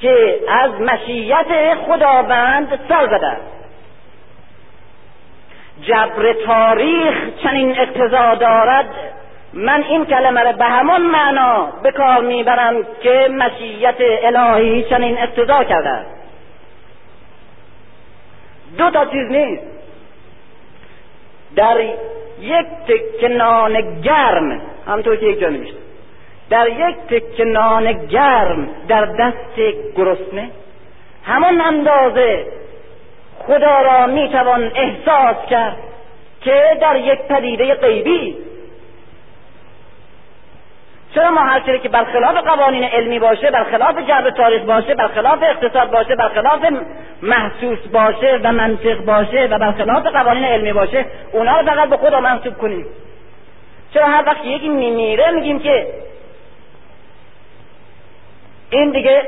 که 0.00 0.40
از 0.48 0.70
مشیت 0.80 1.74
خداوند 1.86 2.80
سر 2.88 3.06
زده. 3.06 3.36
جبر 5.82 6.32
تاریخ 6.32 7.14
چنین 7.42 7.78
اقتضا 7.78 8.34
دارد. 8.34 8.86
من 9.52 9.82
این 9.82 10.06
کلمه 10.06 10.42
را 10.42 10.52
به 10.52 10.64
همان 10.64 11.02
معنا 11.02 11.68
به 11.82 11.92
کار 11.92 12.20
می‌برم 12.20 12.76
که 13.02 13.28
مشیت 13.30 13.96
الهی 14.00 14.82
چنین 14.82 15.18
اقتضا 15.18 15.64
کرده 15.64 16.00
دو 18.78 18.90
تا 18.90 19.04
چیز 19.04 19.30
نیست. 19.30 19.62
در 21.56 21.80
یک 22.40 22.66
تک 22.88 23.24
نان 23.30 24.00
گرم 24.00 24.60
همطور 24.86 25.16
که 25.16 25.26
یک 25.26 25.40
جا 25.40 25.50
در 26.50 26.68
یک 26.68 26.96
تک 26.96 27.40
نان 27.40 28.06
گرم 28.06 28.68
در 28.88 29.04
دست 29.04 29.56
گرسنه 29.96 30.50
همان 31.24 31.60
اندازه 31.60 32.46
خدا 33.38 33.80
را 33.80 34.06
می‌توان 34.06 34.72
احساس 34.74 35.36
کرد 35.50 35.76
که 36.40 36.78
در 36.80 36.96
یک 36.96 37.18
پدیده 37.18 37.74
غیبی 37.74 38.36
چرا 41.14 41.30
ما 41.30 41.40
هر 41.40 41.78
که 41.78 41.88
برخلاف 41.88 42.34
قوانین 42.34 42.84
علمی 42.84 43.18
باشه 43.18 43.50
برخلاف 43.50 43.98
جبر 43.98 44.30
تاریخ 44.30 44.62
باشه 44.62 44.94
برخلاف 44.94 45.42
اقتصاد 45.42 45.90
باشه 45.90 46.16
برخلاف 46.16 46.60
محسوس 47.22 47.78
باشه 47.92 48.40
و 48.44 48.52
منطق 48.52 49.04
باشه 49.04 49.48
و 49.50 49.58
برخلاف 49.58 50.06
قوانین 50.06 50.44
علمی 50.44 50.72
باشه 50.72 51.06
اونا 51.32 51.60
رو 51.60 51.66
فقط 51.66 51.88
به 51.88 51.96
خدا 51.96 52.20
منصوب 52.20 52.58
کنیم. 52.58 52.86
چرا 53.94 54.06
هر 54.06 54.24
وقت 54.26 54.44
یکی 54.44 54.68
میمیره 54.68 55.30
میگیم 55.30 55.58
که 55.58 55.86
این 58.70 58.90
دیگه 58.90 59.22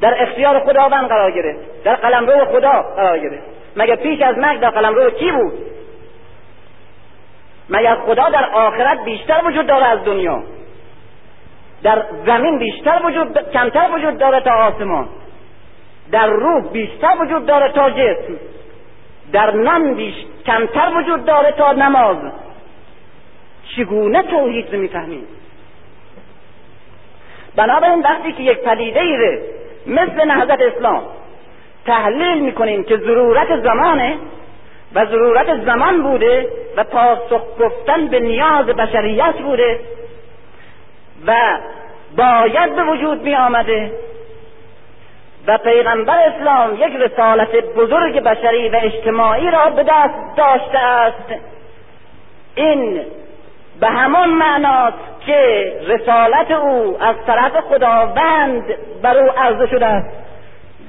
در 0.00 0.22
اختیار 0.22 0.60
خداوند 0.60 1.08
قرار 1.08 1.30
گرفت 1.30 1.82
در 1.84 1.94
قلمرو 1.94 2.44
خدا 2.44 2.82
قرار 2.96 3.18
گرفت. 3.18 3.44
مگر 3.76 3.96
پیش 3.96 4.22
از 4.22 4.38
مرگ 4.38 4.60
در 4.60 4.70
قلمرو 4.70 5.10
کی 5.10 5.32
بود؟ 5.32 5.52
مگر 7.70 7.94
خدا 7.94 8.28
در 8.28 8.50
آخرت 8.50 9.04
بیشتر 9.04 9.40
وجود 9.44 9.66
داره 9.66 9.86
از 9.86 10.04
دنیا؟ 10.04 10.42
در 11.82 12.02
زمین 12.26 12.58
بیشتر 12.58 13.00
وجود 13.04 13.50
کمتر 13.52 13.90
وجود 13.94 14.18
داره 14.18 14.40
تا 14.40 14.50
آسمان. 14.50 15.08
در 16.12 16.26
روح 16.26 16.72
بیشتر 16.72 17.16
وجود 17.20 17.46
داره 17.46 17.72
تا 17.72 17.90
جسم. 17.90 18.36
در 19.32 19.54
نم 19.54 19.94
بیش 19.94 20.14
کمتر 20.46 20.92
وجود 20.96 21.24
داره 21.24 21.52
تا 21.52 21.72
نماز. 21.72 22.16
چگونه 23.76 24.22
توحید 24.22 24.74
رو 24.74 24.80
می‌فهمیم؟ 24.80 25.26
بنابراین 27.56 28.00
وقتی 28.00 28.32
که 28.32 28.42
یک 28.42 28.58
پدیده 28.58 29.00
ای 29.00 29.38
مثل 29.86 30.24
نهضت 30.24 30.60
اسلام 30.60 31.02
تحلیل 31.86 32.42
می‌کنیم 32.42 32.84
که 32.84 32.96
ضرورت 32.96 33.60
زمانه 33.60 34.18
و 34.94 35.06
ضرورت 35.06 35.64
زمان 35.64 36.02
بوده 36.02 36.48
و 36.76 36.84
پاسخ 36.84 37.42
گفتن 37.60 38.06
به 38.06 38.20
نیاز 38.20 38.66
بشریت 38.66 39.34
بوده 39.38 39.80
و 41.26 41.34
باید 42.16 42.76
به 42.76 42.82
وجود 42.82 43.22
می 43.22 43.34
آمده 43.34 43.92
و 45.46 45.58
پیغمبر 45.58 46.18
اسلام 46.18 46.74
یک 46.74 46.96
رسالت 46.96 47.56
بزرگ 47.76 48.20
بشری 48.20 48.68
و 48.68 48.76
اجتماعی 48.82 49.50
را 49.50 49.70
به 49.70 49.82
دست 49.82 50.36
داشته 50.36 50.78
است. 50.78 51.34
این 52.54 53.02
به 53.80 53.86
همان 53.86 54.28
معناست 54.28 54.96
که 55.26 55.72
رسالت 55.86 56.50
او 56.50 56.96
از 57.00 57.16
طرف 57.26 57.52
خداوند 57.60 58.64
بر 59.02 59.18
او 59.18 59.30
عرضه 59.38 59.66
شده 59.66 59.86
است 59.86 60.08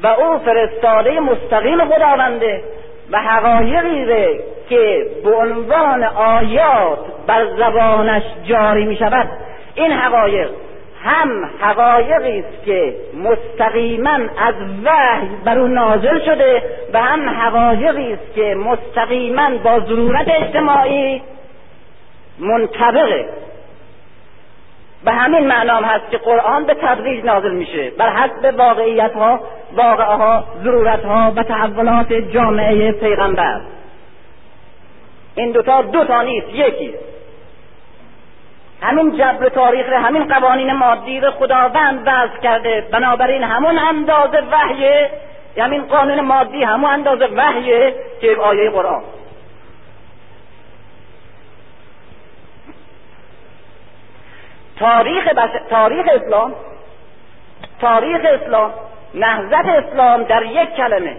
و 0.03 0.07
او 0.07 0.37
فرستاده 0.37 1.19
مستقیم 1.19 1.85
خداونده 1.85 2.63
و 3.11 3.17
حقایقی 3.17 4.39
که 4.69 5.05
به 5.23 5.35
عنوان 5.35 6.03
آیات 6.03 6.99
بر 7.27 7.45
زبانش 7.57 8.23
جاری 8.43 8.85
می 8.85 8.95
شود 8.95 9.29
این 9.75 9.91
حقایق 9.91 10.49
هم 11.03 11.49
حقایقی 11.61 12.39
است 12.39 12.65
که 12.65 12.95
مستقیما 13.23 14.19
از 14.37 14.55
وحی 14.83 15.29
بر 15.45 15.59
او 15.59 15.67
نازل 15.67 16.19
شده 16.25 16.63
و 16.93 17.01
هم 17.01 17.29
حقایقی 17.29 18.13
است 18.13 18.35
که 18.35 18.55
مستقیما 18.55 19.49
با 19.63 19.79
ضرورت 19.79 20.27
اجتماعی 20.27 21.21
منطبقه. 22.39 23.25
به 25.05 25.11
همین 25.11 25.47
معنام 25.47 25.83
هست 25.83 26.11
که 26.11 26.17
قرآن 26.17 26.65
به 26.65 26.73
تدریج 26.73 27.25
نازل 27.25 27.51
میشه. 27.51 27.89
بر 27.89 28.09
حسب 28.09 28.59
واقعیت 28.59 29.13
ها 29.13 29.39
واقعه 29.73 30.05
ها 30.05 30.43
ضرورت 30.63 31.05
ها 31.05 31.33
و 31.35 31.43
تحولات 31.43 32.13
جامعه 32.13 32.91
پیغمبر. 32.91 33.61
این 35.35 35.51
دوتا 35.51 35.81
دو 35.81 36.03
تا 36.03 36.21
نیست 36.21 36.47
یکی. 36.49 36.93
همین 38.81 39.17
جبر 39.17 39.49
تاریخ 39.49 39.85
همین 39.89 40.23
قوانین 40.23 40.73
مادی 40.73 41.19
رو 41.19 41.31
خداوند 41.31 42.01
وضع 42.01 42.41
کرده. 42.43 42.87
بنابراین 42.91 43.43
همون 43.43 43.77
اندازه 43.77 44.43
وحیه 44.51 45.09
همین 45.57 45.81
قانون 45.81 46.21
مادی 46.21 46.63
همون 46.63 46.89
اندازه 46.89 47.25
وحیه 47.25 47.95
که 48.21 48.35
آیه 48.35 48.69
قرآن. 48.69 49.01
تاریخ, 54.81 55.23
تاریخ 55.69 56.05
اسلام 56.15 56.55
تاریخ 57.81 58.21
اسلام 58.25 58.73
نهزت 59.13 59.65
اسلام 59.65 60.23
در 60.23 60.43
یک 60.43 60.75
کلمه. 60.75 61.17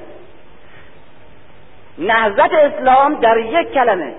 نهزت 1.98 2.52
اسلام 2.52 3.14
در 3.14 3.38
یک 3.38 3.72
کلمه. 3.72 4.12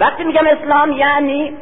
وقتی 0.00 0.24
میگم 0.24 0.46
اسلام 0.46 0.92
یعنی 0.92 1.56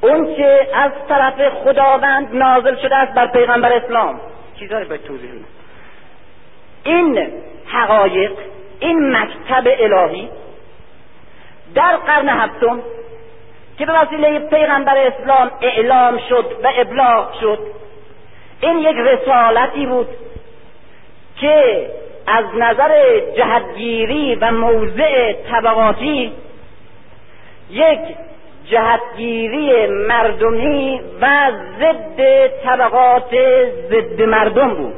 اون 0.00 0.34
که 0.34 0.68
از 0.74 0.90
طرف 1.08 1.48
خداوند 1.48 2.36
نازل 2.36 2.76
شده 2.76 2.96
است 2.96 3.14
بر 3.14 3.26
پیغمبر 3.26 3.72
اسلام. 3.72 4.20
چیزا 4.58 4.84
باید 4.84 5.04
توضیح 5.04 5.30
این 6.84 7.32
حقایق 7.66 8.32
این 8.80 9.16
مکتب 9.16 9.64
الهی 9.66 10.28
در 11.74 11.96
قرن 11.96 12.28
هفتم 12.28 12.82
که 13.78 13.86
به 13.86 13.92
وسیله 13.92 14.38
پیغمبر 14.38 14.96
اسلام 14.96 15.50
اعلام 15.60 16.18
شد 16.28 16.56
و 16.62 16.68
ابلاغ 16.76 17.40
شد. 17.40 17.58
این 18.60 18.78
یک 18.78 18.96
رسالتی 18.96 19.86
بود 19.86 20.08
که 21.40 21.86
از 22.26 22.44
نظر 22.54 23.20
جهتگیری 23.36 24.34
و 24.34 24.50
موضع 24.50 25.32
طبقاتی 25.32 26.32
یک 27.70 28.00
جهتگیری 28.64 29.86
مردمی 29.86 31.00
و 31.20 31.52
ضد 31.78 32.46
طبقات 32.64 33.34
ضد 33.90 34.22
مردم 34.22 34.74
بود. 34.74 34.94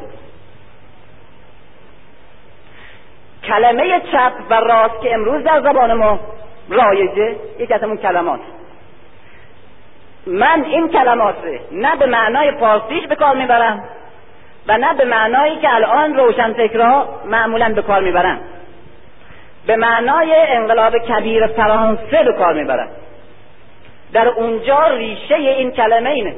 کلمه 3.45 4.01
چپ 4.12 4.33
و 4.51 4.55
راست 4.55 5.01
که 5.03 5.14
امروز 5.14 5.45
در 5.45 5.61
زبان 5.61 5.93
ما 5.93 6.20
رایجه 6.68 7.37
یکی 7.59 7.75
از 7.75 7.85
اون 7.85 7.97
کلمات. 7.97 8.41
من 10.27 10.64
این 10.64 10.89
کلمات 10.89 11.35
نه 11.72 11.97
به 11.97 12.07
معنای 12.07 12.53
فارسیش 12.53 13.07
به 13.07 13.14
کار 13.14 13.37
می‌برم 13.37 13.85
و 14.68 14.79
نه 14.79 14.95
به 14.95 15.05
معنایی 15.05 15.57
که 15.57 15.75
الان 15.75 16.14
روشنفکرها 16.14 17.09
معمولا 17.25 17.72
به 17.75 17.83
کار 17.83 18.01
می‌برن. 18.01 18.39
به 19.66 19.77
معنای 19.77 20.35
انقلاب 20.37 20.99
کبیر 20.99 21.47
فرانسه 21.47 22.22
به 22.25 22.33
کار 22.39 22.55
می‌برن. 22.55 22.89
در 24.12 24.29
اونجا 24.29 24.87
ریشه 24.87 25.35
این 25.35 25.70
کلمه 25.70 26.11
اینه. 26.11 26.35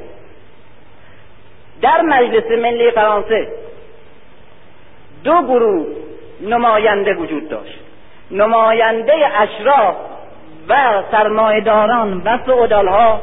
در 1.83 2.01
مجلس 2.01 2.51
ملی 2.51 2.91
فرانسه 2.91 3.49
دو 5.25 5.43
گروه 5.43 5.87
نماینده 6.41 7.15
وجود 7.15 7.49
داشت. 7.49 7.79
نماینده 8.31 9.15
اشراف 9.41 9.97
و 10.69 11.03
سرمایداران 11.11 12.23
و 12.25 12.39
ها 12.91 13.21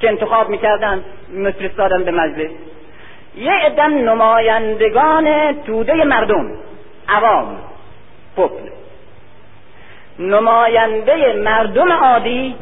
که 0.00 0.08
انتخاب 0.08 0.48
می‌کردن 0.48 1.04
میفرستادن 1.28 2.04
به 2.04 2.10
مجلس. 2.10 2.50
یه 3.36 3.52
عدم 3.52 3.94
نمایندگان 3.94 5.52
توده 5.62 6.04
مردم 6.04 6.50
عوام 7.08 7.58
پپل. 8.36 8.70
نماینده 10.18 11.32
مردم 11.32 11.92
عادی 11.92 12.56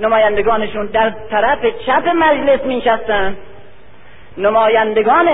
نمایندگانشون 0.00 0.86
در 0.86 1.10
طرف 1.30 1.58
چپ 1.86 2.08
مجلس 2.08 2.60
مینشستن 2.64 3.36
نمایندگان 4.38 5.28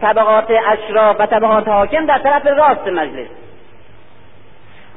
طبقات 0.00 0.50
اشراف 0.50 1.16
و 1.20 1.26
طبقات 1.26 1.68
حاکم 1.68 2.06
در 2.06 2.18
طرف 2.18 2.46
راست 2.46 2.86
مجلس. 2.86 3.28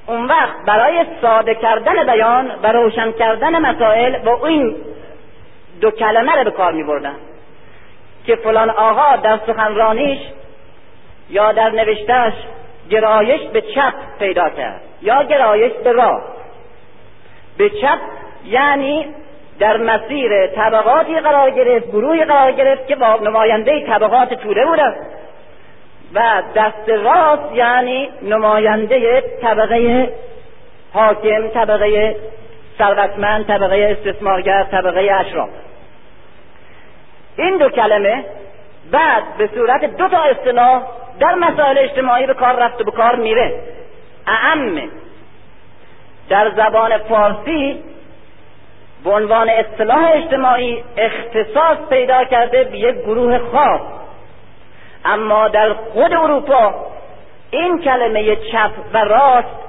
اون 0.08 0.26
وقت 0.26 0.66
برای 0.68 1.06
ساده 1.22 1.56
کردن 1.56 2.04
بیان 2.04 2.52
و 2.64 2.72
روشن 2.72 3.12
کردن 3.12 3.60
مسائل 3.60 4.18
با 4.18 4.48
این 4.48 4.76
دو 5.82 5.92
کلمه 5.92 6.36
رو 6.36 6.44
به 6.44 6.52
کار 6.52 6.72
می 6.72 6.84
بردن 6.84 7.16
که 8.26 8.36
فلان 8.36 8.70
آقا 8.70 9.16
در 9.16 9.40
سخنرانیش 9.48 10.20
یا 11.30 11.52
در 11.52 11.70
نوشتهش 11.70 12.34
گرایش 12.90 13.42
به 13.42 13.62
چپ 13.62 13.94
پیدا 14.20 14.50
کرد 14.50 14.82
یا 15.02 15.24
گرایش 15.24 15.72
به 15.84 15.92
راست 15.92 16.28
به 17.58 17.70
چپ 17.70 18.00
یعنی 18.46 19.06
در 19.60 19.78
مسیر 19.78 20.48
طبقاتی 20.48 21.20
قرار 21.20 21.50
گرفت 21.50 21.88
گروهی 21.88 22.26
قرار 22.26 22.52
گرفت 22.52 22.88
که 22.88 22.96
با 22.96 23.16
نماینده 23.16 23.86
طبقات 23.88 24.34
توده 24.34 24.66
بودن. 24.66 24.96
و 26.14 26.44
دست 26.56 26.90
راست 26.90 27.56
یعنی 27.56 28.10
نماینده 28.22 29.22
طبقه 29.42 30.10
حاکم 30.94 31.48
طبقه 31.48 32.16
ثروتمند 32.78 33.48
طبقه 33.48 33.98
استثمارگر 33.98 34.64
طبقه 34.64 35.00
اشراف. 35.00 35.50
این 37.42 37.58
دو 37.58 37.70
کلمه 37.70 38.26
بعد 38.92 39.24
به 39.38 39.50
صورت 39.56 39.98
دو 39.98 40.08
تا 40.08 40.22
اصطلاح 40.22 40.84
در 41.20 41.36
مسائل 41.36 41.78
اجتماعی 41.78 42.26
به 42.26 42.34
کار 42.34 42.56
رفت 42.56 42.82
و 42.82 42.84
به 42.84 42.92
کار 42.92 43.16
میره. 43.16 43.60
اعم. 44.28 44.90
در 46.30 46.50
زبان 46.50 46.98
فارسی 46.98 47.84
به 49.04 49.12
عنوان 49.12 49.50
اصطلاح 49.50 50.12
اجتماعی 50.14 50.84
اختصاص 50.98 51.78
پیدا 51.90 52.24
کرده 52.24 52.64
به 52.64 52.78
یک 52.78 52.96
گروه 52.96 53.38
خاص 53.38 53.82
اما 55.06 55.48
در 55.48 55.74
خود 55.74 56.14
اروپا 56.14 56.74
این 57.52 57.82
کلمه 57.82 58.36
چپ 58.36 58.72
و 58.94 58.98
راست 58.98 59.62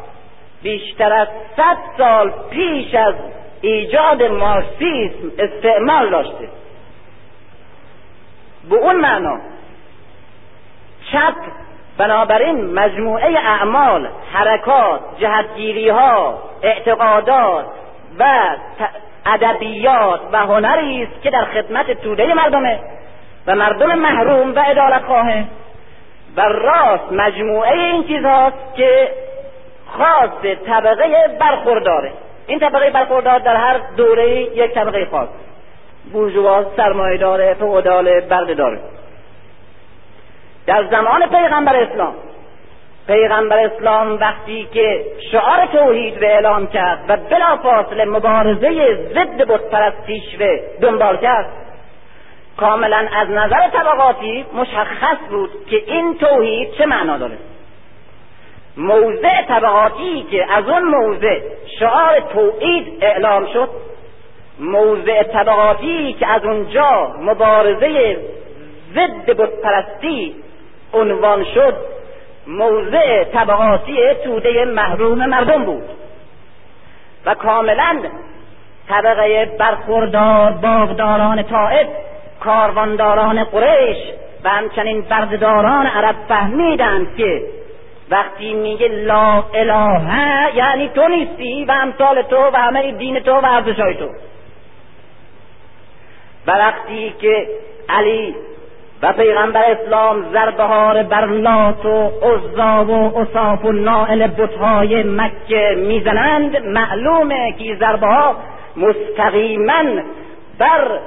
بیشتر 0.62 1.12
از 1.12 1.28
صد 1.56 1.76
سال 1.98 2.32
پیش 2.50 2.94
از 2.94 3.14
ایجاد 3.60 4.22
مارسیسم 4.22 5.32
استعمال 5.38 6.10
داشته. 6.10 6.48
به 8.70 8.76
اون 8.76 8.96
معنا. 8.96 9.38
چپ 11.12 11.34
بنابراین 11.98 12.74
مجموعه 12.74 13.38
اعمال 13.38 14.08
حرکات 14.32 15.00
جهتگیری 15.18 15.88
ها 15.88 16.38
اعتقادات 16.62 17.66
و 18.18 18.24
ادبیات 19.26 20.20
و 20.32 20.38
هنری 20.46 21.02
است 21.02 21.22
که 21.22 21.30
در 21.30 21.44
خدمت 21.44 21.90
توده 21.90 22.34
مردمه 22.34 22.80
و 23.46 23.54
مردم 23.54 23.94
محروم 23.94 24.54
و 24.54 24.58
عدالت 24.58 25.04
خواهه. 25.04 25.44
و 26.36 26.40
راست 26.40 27.12
مجموعه 27.12 27.72
این 27.72 28.04
چیز 28.04 28.24
هاست 28.24 28.74
که 28.76 29.08
خاص 29.86 30.30
طبقه 30.66 31.36
برخورداره. 31.40 32.12
این 32.46 32.58
طبقه 32.58 32.90
برخوردار 32.90 33.38
در 33.38 33.56
هر 33.56 33.80
دوره 33.96 34.30
یک 34.30 34.74
طبقه 34.74 35.08
خاص. 35.10 35.28
بورژوا 36.12 36.64
سرمایه 36.76 37.18
داره 37.18 37.55
فعودال 37.55 38.20
برده 38.20 38.55
داره 38.55 38.80
در 40.66 40.84
زمان 40.90 41.26
پیغمبر 41.28 41.76
اسلام 41.76 42.14
پیغمبر 43.07 43.59
اسلام 43.59 44.12
وقتی 44.20 44.68
که 44.74 45.05
شعار 45.32 45.66
توحید 45.66 46.20
به 46.20 46.26
اعلام 46.26 46.66
کرد 46.66 47.05
و 47.09 47.16
بلافاصله 47.16 48.05
مبارزه 48.05 48.94
ضد 49.14 49.36
بتپرستیش 49.36 50.40
رو 50.40 50.59
دنبال 50.80 51.16
کرد 51.16 51.46
کاملا 52.57 53.09
از 53.16 53.28
نظر 53.30 53.68
طبقاتی 53.68 54.44
مشخص 54.55 55.18
بود 55.30 55.50
که 55.70 55.82
این 55.86 56.18
توحید 56.18 56.72
چه 56.72 56.86
معنا 56.86 57.18
داره. 57.18 57.38
موضع 58.76 59.42
طبقاتی 59.48 60.26
که 60.30 60.53
از 60.53 60.68
اون 60.68 60.84
موضع 60.84 61.40
شعار 61.78 62.20
توحید 62.20 63.05
اعلام 63.05 63.46
شد 63.46 63.68
موضع 64.62 65.22
طبقاتی 65.22 66.12
که 66.12 66.26
از 66.26 66.44
اونجا 66.44 67.14
مبارزه 67.20 68.16
ضد 68.94 69.30
بتپرستی 69.30 70.34
عنوان 70.92 71.44
شد 71.44 71.74
موضع 72.46 73.24
طبقاتی 73.24 73.96
توده 74.24 74.64
محروم 74.64 75.26
مردم 75.26 75.64
بود. 75.64 75.82
و 77.26 77.34
کاملا 77.34 78.02
طبقه 78.88 79.50
برخوردار 79.58 80.50
باغداران 80.50 81.42
طائف 81.42 81.86
کاروانداران 82.40 83.44
قریش 83.44 83.96
و 84.44 84.48
همچنین 84.48 85.00
بردهداران 85.00 85.86
عرب 85.86 86.16
فهمیدند 86.28 87.16
که 87.16 87.42
وقتی 88.10 88.54
میگه 88.54 88.88
لا 88.88 89.44
اله 89.54 90.56
یعنی 90.56 90.88
تو 90.88 91.08
نیستی 91.08 91.64
و 91.64 91.72
امثال 91.72 92.22
تو 92.22 92.36
و 92.36 92.56
همه 92.56 92.92
دین 92.92 93.20
تو 93.20 93.32
و 93.32 93.44
ارزشهای 93.44 93.94
تو. 93.94 94.08
و 96.47 96.51
وقتی 96.51 97.14
که 97.20 97.47
علی 97.88 98.34
و 99.03 99.12
پیغمبر 99.12 99.64
اسلام 99.70 100.32
زربهار 100.32 101.03
بر 101.03 101.26
لات 101.26 101.84
و 101.86 102.11
عزا 102.22 102.84
و 102.84 103.18
اصاف 103.18 103.64
و 103.64 103.72
نائل 103.72 104.26
بتهای 104.26 105.03
مکه 105.03 105.74
می‌زنند 105.76 106.57
معلومه 106.57 107.53
که 107.53 107.76
ضربه 107.80 108.07
مستقیما 108.76 110.03
بر 110.59 110.99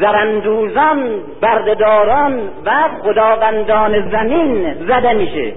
زرندوزان 0.00 1.20
بردهداران 1.40 2.40
و 2.64 2.70
خداوندان 3.02 4.10
زمین 4.10 4.74
زده 4.74 5.12
میشه. 5.12 5.52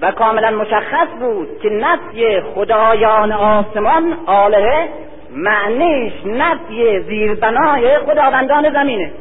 و 0.00 0.10
کاملا 0.10 0.50
مشخص 0.50 1.08
بود 1.20 1.48
که 1.62 1.68
نفی 1.68 2.40
خدایان 2.40 3.32
آسمان 3.32 4.16
آلهه 4.26 4.88
معنیش 5.32 6.12
نفی 6.24 7.00
زیربنای 7.00 7.98
خداوندان 7.98 8.72
زمینه. 8.72 9.12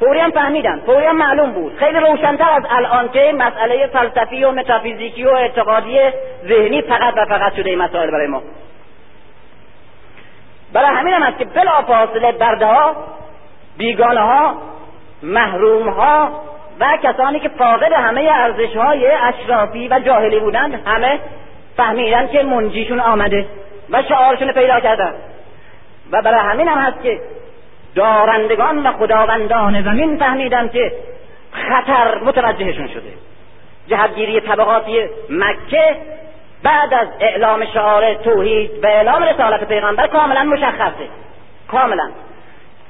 فوری 0.00 0.20
هم 0.20 0.30
فهمیدن 0.30 0.80
فوری 0.86 1.06
هم 1.06 1.16
معلوم 1.16 1.52
بود. 1.52 1.76
خیلی 1.76 1.98
روشنتر 1.98 2.50
از 2.50 2.62
الان 2.70 3.08
که 3.08 3.32
مسئله 3.38 3.86
فلسفی 3.86 4.44
و 4.44 4.50
متافیزیکی 4.50 5.24
و 5.24 5.28
اعتقادی 5.28 5.98
ذهنی 6.48 6.82
فقط 6.82 7.14
و 7.16 7.24
فقط 7.24 7.54
شده 7.54 7.70
این 7.70 7.78
مسائل 7.78 8.10
برای 8.10 8.26
ما. 8.26 8.42
برای 10.72 10.96
همین 10.96 11.14
هم 11.14 11.22
است 11.22 11.38
که 11.38 11.44
بلا 11.44 11.82
فاصله 11.82 12.32
برده 12.32 12.66
ها 12.66 12.96
بیگانه 13.76 14.20
ها 14.20 14.54
محروم 15.22 15.88
ها 15.88 16.28
و 16.80 16.98
کسانی 17.02 17.40
که 17.40 17.48
فاقد 17.48 17.92
همه 17.92 18.30
ارزش 18.32 18.76
های 18.76 19.06
اشرافی 19.06 19.88
و 19.88 20.00
جاهلی 20.00 20.38
بودند 20.38 20.80
همه 20.86 21.20
فهمیدن 21.76 22.28
که 22.28 22.42
منجیشون 22.42 23.00
آمده. 23.00 23.46
و 23.92 24.02
شعارشون 24.02 24.52
پیدا 24.52 24.80
کردن 24.80 25.12
و 26.12 26.22
برای 26.22 26.40
همین 26.40 26.68
هم 26.68 26.78
هست 26.78 27.02
که 27.02 27.20
دارندگان 27.94 28.86
و 28.86 28.92
خداوندان 28.92 29.82
زمین 29.82 30.18
فهمیدن 30.18 30.68
که 30.68 30.92
خطر 31.52 32.18
متوجهشون 32.24 32.88
شده. 32.88 33.12
جهتگیری 33.88 34.40
طبقاتی 34.40 35.00
مکه 35.30 35.96
بعد 36.62 36.94
از 36.94 37.08
اعلام 37.20 37.64
شعار 37.64 38.14
توحید 38.14 38.70
و 38.84 38.86
اعلام 38.86 39.22
رسالت 39.22 39.64
پیغمبر 39.64 40.06
کاملا 40.06 40.44
مشخصه. 40.44 41.08
کاملا. 41.68 42.10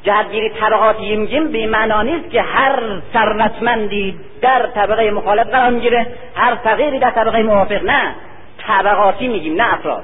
جهتگیری 0.02 0.50
طبقات 0.50 1.00
یمجیم 1.00 1.52
به 1.52 1.66
معنا 1.66 2.02
نیست 2.02 2.30
که 2.30 2.42
هر 2.42 3.00
ثروتمندی 3.12 4.20
در 4.42 4.66
طبقه 4.66 5.10
مخالف 5.10 5.46
قرار 5.46 5.70
می‌گیره 5.70 6.06
هر 6.34 6.54
فقیری 6.54 6.98
در 6.98 7.10
طبقه 7.10 7.42
موافق. 7.42 7.82
نه. 7.82 8.14
طبقاتی 8.66 9.28
میگیم 9.28 9.54
نه 9.54 9.74
افراد. 9.74 10.02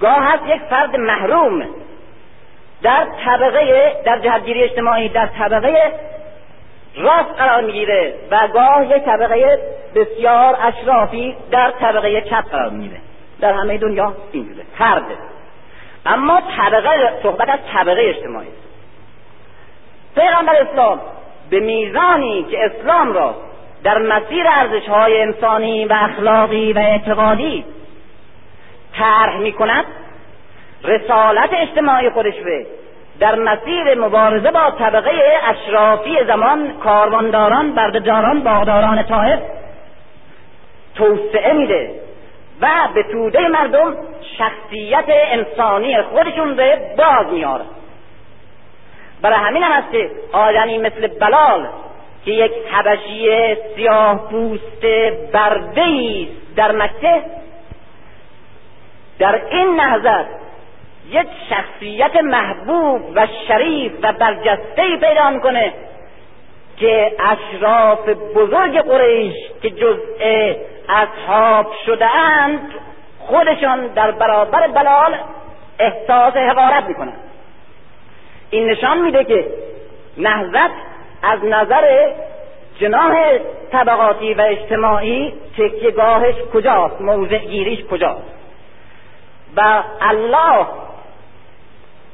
گاه 0.00 0.18
هست 0.18 0.42
یک 0.46 0.60
فرد 0.70 0.96
محروم. 0.96 1.66
در 2.82 3.06
طبقه 3.24 3.92
در 4.04 4.18
جهتگیری 4.18 4.62
اجتماعی 4.62 5.08
در 5.08 5.26
طبقه 5.26 5.92
راست 6.96 7.38
قرار 7.38 7.62
می‌گیره 7.62 8.14
و 8.30 8.48
گاه 8.48 8.86
یک 8.86 9.04
طبقه 9.04 9.58
بسیار 9.94 10.56
اشرافی 10.62 11.36
در 11.50 11.70
طبقه 11.70 12.20
چپ 12.20 12.50
قرار 12.50 12.70
می‌گیره. 12.70 13.00
در 13.40 13.52
همه 13.52 13.78
دنیا 13.78 14.12
اینجوره. 14.32 14.64
فرده 14.78 15.14
اما 16.06 16.40
طبقه 16.56 17.12
صحبت 17.22 17.48
از 17.48 17.58
طبقه 17.72 18.02
اجتماعی. 18.16 18.48
پیغمبر 20.14 20.56
اسلام 20.56 21.00
به 21.50 21.60
میزانی 21.60 22.46
که 22.50 22.58
اسلام 22.64 23.12
را 23.12 23.34
در 23.84 23.98
مسیر 23.98 24.46
ارزش 24.48 24.88
های 24.88 25.22
انسانی 25.22 25.84
و 25.84 25.92
اخلاقی 25.92 26.72
و 26.72 26.78
اعتقادی 26.78 27.64
طرح 28.98 29.36
می 29.36 29.52
کند 29.52 29.84
رسالت 30.84 31.50
اجتماعی 31.52 32.10
خودش 32.10 32.34
به 32.34 32.66
در 33.20 33.34
مسیر 33.34 33.94
مبارزه 33.94 34.50
با 34.50 34.70
طبقه 34.70 35.10
اشرافی 35.48 36.24
زمان 36.26 36.72
کاروانداران 36.84 37.72
بردهداران 37.72 38.40
باغداران 38.40 39.02
طائف 39.02 39.40
توسعه 40.94 41.52
میده 41.52 41.90
و 42.60 42.68
به 42.94 43.02
توده 43.02 43.48
مردم 43.48 43.96
شخصیت 44.38 45.04
انسانی 45.08 46.02
خودشون 46.02 46.58
رو 46.58 46.76
باز 46.96 47.26
میاره. 47.32 47.64
برای 49.22 49.38
همین 49.38 49.62
هم 49.62 49.72
هست 49.72 49.92
که 49.92 50.10
آدمی 50.32 50.78
مثل 50.78 51.06
بلال 51.06 51.68
که 52.24 52.30
یک 52.30 52.52
حبشی 52.72 53.56
سیاه 53.76 54.28
پوست 54.30 54.82
برده 55.32 56.28
در 56.56 56.72
مکه 56.72 57.22
در 59.20 59.40
این 59.50 59.80
نهضت 59.80 60.26
یک 61.10 61.26
شخصیت 61.50 62.16
محبوب 62.16 63.02
و 63.14 63.26
شریف 63.48 63.92
و 64.02 64.12
برجسته 64.12 64.96
پیدا 65.00 65.30
می‌کنه 65.30 65.72
که 66.76 67.12
اشراف 67.18 68.08
بزرگ 68.08 68.80
قریش 68.80 69.34
که 69.62 69.70
جزء 69.70 70.54
اصحاب 70.88 71.66
شده 71.86 72.06
اند 72.06 72.60
خودشان 73.18 73.86
در 73.86 74.10
برابر 74.10 74.68
بلال 74.68 75.14
احساس 75.78 76.36
حقارت 76.36 76.84
می‌کنند 76.84 77.20
این 78.50 78.70
نشان 78.70 78.98
میده 78.98 79.24
که 79.24 79.46
نهضت 80.16 80.70
از 81.22 81.44
نظر 81.44 82.12
جناح 82.80 83.38
طبقاتی 83.72 84.34
و 84.34 84.40
اجتماعی 84.40 85.34
تکیهگاهش 85.58 86.34
کجاست 86.54 87.00
موضع 87.00 87.38
گیریش 87.38 87.84
کجاست. 87.84 88.39
و 89.56 89.82
الله 90.00 90.66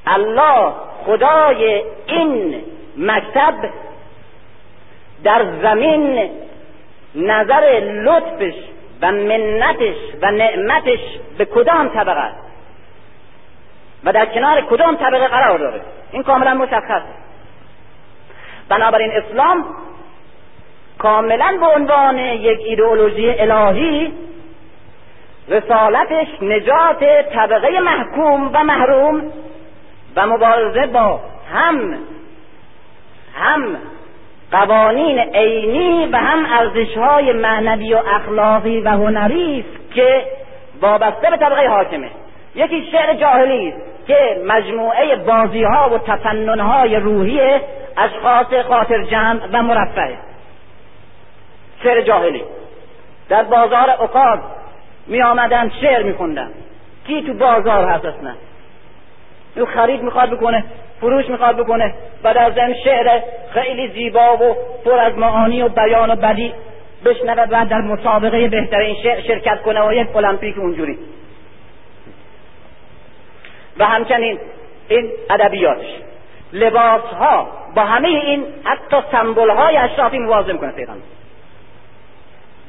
الله 0.06 0.72
خدای 1.06 1.82
این 2.06 2.64
مکتب 2.96 3.54
در 5.24 5.46
زمین 5.62 6.30
نظر 7.14 7.80
لطفش 7.80 8.54
و 9.02 9.12
منتش 9.12 9.96
و 10.22 10.30
نعمتش 10.30 10.98
به 11.38 11.44
کدام 11.44 11.88
طبقه 11.88 12.20
است؟ 12.20 12.46
و 14.04 14.12
در 14.12 14.26
کنار 14.26 14.60
کدام 14.60 14.96
طبقه 14.96 15.28
قرار 15.28 15.58
داره؟ 15.58 15.80
این 16.12 16.22
کاملا 16.22 16.54
مشخص. 16.54 17.02
بنابراین 18.68 19.12
اسلام 19.12 19.64
کاملا 20.98 21.56
به 21.60 21.66
عنوان 21.66 22.18
یک 22.18 22.60
ایدئولوژی 22.64 23.30
الهی 23.30 24.12
رسالتش 25.48 26.28
نجات 26.42 27.04
طبقه 27.34 27.80
محکوم 27.80 28.50
و 28.54 28.64
محروم 28.64 29.32
و 30.16 30.26
مبارزه 30.26 30.86
با 30.86 31.20
هم 31.52 31.98
هم 33.34 33.76
قوانین 34.52 35.18
عینی 35.18 36.06
و 36.06 36.16
هم 36.16 36.46
ارزشهای 36.52 37.32
معنوی 37.32 37.94
و 37.94 37.96
اخلاقی 37.96 38.80
و 38.80 38.88
هنری 38.88 39.60
است 39.60 39.94
که 39.94 40.24
وابسته 40.80 41.30
به 41.30 41.36
طبقه 41.36 41.68
حاکمه. 41.68 42.10
یکی 42.54 42.88
شعر 42.92 43.14
جاهلی 43.14 43.68
است 43.68 44.06
که 44.06 44.42
مجموعه 44.46 45.16
بازی 45.16 45.62
ها 45.62 45.90
و 45.90 45.98
تفنن 45.98 46.60
های 46.60 46.96
روحی 46.96 47.40
اشخاص 47.96 48.66
خاطر 48.68 49.02
جمع 49.02 49.40
و 49.52 49.62
مرفعه 49.62 50.18
شعر 51.82 52.00
جاهلی. 52.00 52.42
در 53.28 53.42
بازار 53.42 53.90
اقاد 53.90 54.40
می 55.06 55.22
آمدن 55.22 55.72
شعر 55.80 56.02
می 56.02 56.12
خوندن 56.12 56.50
کی 57.06 57.22
تو 57.22 57.34
بازار 57.34 57.84
هست 57.84 58.04
اصلا؟ 58.04 58.34
او 59.56 59.66
خرید 59.66 60.02
می‌خواد 60.02 60.30
بکنه 60.30 60.64
فروش 61.00 61.28
می‌خواد 61.28 61.56
بکنه 61.56 61.94
و 62.24 62.34
در 62.34 62.50
ضمن 62.50 62.74
شعر 62.84 63.20
خیلی 63.50 63.88
زیبا 63.88 64.36
و 64.36 64.56
پر 64.84 64.98
از 64.98 65.18
معانی 65.18 65.62
و 65.62 65.68
بیان 65.68 66.10
و 66.10 66.16
بدی 66.16 66.52
بشنوه 67.04 67.46
بعد 67.46 67.68
در 67.68 67.80
مسابقه 67.80 68.48
بهترین 68.48 68.96
شعر 69.02 69.20
شرکت 69.20 69.62
کنه 69.62 69.88
و 69.88 69.92
یک 69.92 70.16
المپیک 70.16 70.58
اونجوری. 70.58 70.98
و 73.78 73.84
همچنین 73.84 74.38
این 74.88 75.10
ادبیاتش. 75.30 75.86
لباس 76.52 77.02
ها 77.02 77.48
با 77.74 77.82
همه 77.82 78.08
این 78.08 78.44
حتی 78.64 78.96
سمبل 79.12 79.50
های 79.50 79.76
اشرافی 79.76 80.18
موازه 80.18 80.52
می‌کنه 80.52 80.72
پیغمبر. 80.72 81.00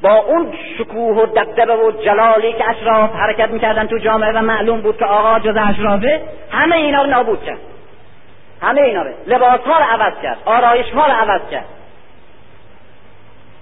با 0.02 0.14
اون 0.14 0.52
شکوه 0.78 1.16
و 1.16 1.26
دبدبه 1.26 1.76
و 1.76 1.90
جلالی 1.90 2.52
که 2.52 2.70
اشراف 2.70 3.14
حرکت 3.14 3.50
می‌کردن 3.50 3.86
تو 3.86 3.98
جامعه 3.98 4.32
و 4.32 4.42
معلوم 4.42 4.80
بود 4.80 4.98
که 4.98 5.04
آقا 5.04 5.38
جز 5.38 5.56
اشرافه 5.56 6.20
همه 6.50 6.76
اینا 6.76 7.02
رو 7.02 7.10
نابود 7.10 7.44
کرد. 7.44 7.58
همه 8.62 8.80
اینا 8.80 9.02
رو. 9.02 9.10
لباس 9.26 9.60
ها 9.60 9.78
رو 9.78 9.84
عوض 9.84 10.12
کرد. 10.22 10.38
آرایش 10.44 10.90
ها 10.90 11.06
رو 11.06 11.12
عوض 11.12 11.40
کرد. 11.50 11.64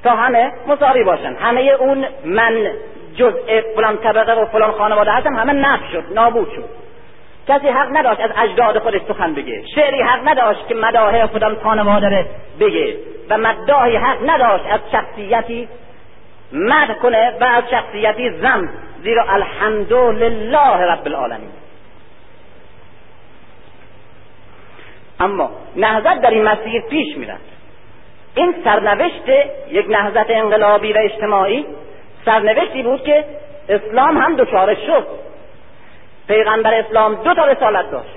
تا 0.05 0.11
همه 0.11 0.53
مساوی 0.67 1.05
باشن. 1.05 1.35
همه 1.35 1.61
اون 1.61 2.05
من 2.25 2.71
جزء 3.17 3.61
فلان 3.77 3.97
طبقه 3.97 4.35
و 4.35 4.45
فلان 4.47 4.73
خانواده 4.73 5.11
هستم 5.11 5.37
همه 5.37 5.53
نفت 5.53 5.91
شد 5.93 6.05
نابود 6.15 6.49
شد. 6.57 6.65
کسی 7.49 7.69
حق 7.69 7.89
نداشت 7.97 8.21
از 8.21 8.31
اجداد 8.37 8.79
خودش 8.79 9.01
سخن 9.09 9.35
بگه. 9.35 9.63
شعری 9.75 10.03
حق 10.03 10.29
نداشت 10.29 10.69
که 10.69 10.75
مداحه 10.75 11.27
خودم 11.27 11.55
خانواده 11.55 12.27
بگه. 12.61 12.97
و 13.31 13.39
مداحی 13.39 13.97
حق 13.97 14.31
نداشت 14.31 14.65
از 14.71 14.81
شخصیتی 14.93 15.69
مد 16.53 16.99
کنه 16.99 17.33
و 17.41 17.45
از 17.45 17.65
شخصیتی 17.71 18.31
زم 18.31 18.69
زیرا 19.03 19.25
الحمدلله 19.29 20.93
رب 20.93 21.07
العالمین. 21.07 21.51
اما 25.21 25.51
نهضت 25.77 26.21
در 26.21 26.31
این 26.31 26.45
مسیر 26.45 26.83
پیش 26.83 27.17
میرد. 27.17 27.41
این 28.35 28.55
سرنوشت 28.65 29.29
یک 29.71 29.87
نهضت 29.89 30.31
انقلابی 30.31 30.93
و 30.93 30.99
اجتماعی 30.99 31.67
سرنوشتی 32.25 32.83
بود 32.83 33.03
که 33.03 33.25
اسلام 33.69 34.19
هم 34.19 34.37
دچارش 34.37 34.79
شد. 34.87 35.07
پیغمبر 36.29 36.75
اسلام 36.75 37.15
دو 37.15 37.35
تا 37.35 37.45
رسالت 37.45 37.91
داشت. 37.91 38.17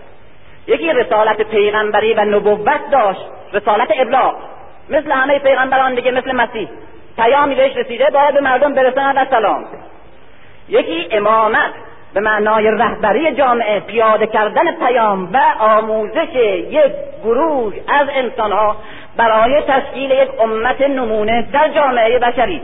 یکی 0.68 0.94
رسالت 0.94 1.42
پیغمبری 1.42 2.14
و 2.14 2.26
نبوت 2.26 2.92
داشت 2.92 3.22
رسالت 3.54 3.88
ابلاغ. 4.00 4.36
مثل 4.90 5.12
همه 5.12 5.40
پیغمبران 5.40 5.96
دیگه 5.96 6.12
مثل 6.12 6.32
مسیح. 6.32 6.70
پیامی 7.16 7.56
بهش 7.56 7.78
رسیده 7.78 8.06
باید 8.14 8.34
به 8.34 8.42
مردم 8.42 8.74
برساند. 8.74 9.18
و 9.18 9.26
سلام 9.32 9.66
یکی 10.70 11.08
امامت 11.12 11.72
به 12.14 12.20
معنای 12.20 12.72
رهبری 12.72 13.32
جامعه 13.32 13.80
پیاده 13.80 14.28
کردن 14.28 14.72
پیام 14.72 15.30
و 15.34 15.42
آموزش 15.60 16.36
یک 16.70 16.92
گروه 17.24 17.74
از 17.88 18.08
انسانها 18.12 18.76
برای 19.18 19.62
تشکیل 19.62 20.12
یک 20.12 20.30
امت 20.40 20.82
نمونه 20.82 21.48
در 21.54 21.70
جامعه 21.70 22.20
بشری. 22.20 22.62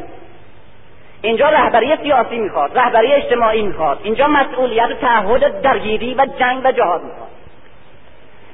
اینجا 1.22 1.49
رهبری 1.49 1.97
سیاسی 2.03 2.38
می‌خواد 2.38 2.77
رهبری 2.77 3.13
اجتماعی 3.13 3.61
می‌خواد. 3.61 3.99
اینجا 4.03 4.27
مسئولیت 4.27 4.99
تعهد 5.01 5.61
درگیری 5.61 6.13
و 6.13 6.26
جنگ 6.39 6.61
و 6.65 6.72
جهاد 6.72 7.03
می‌خواد. 7.03 7.30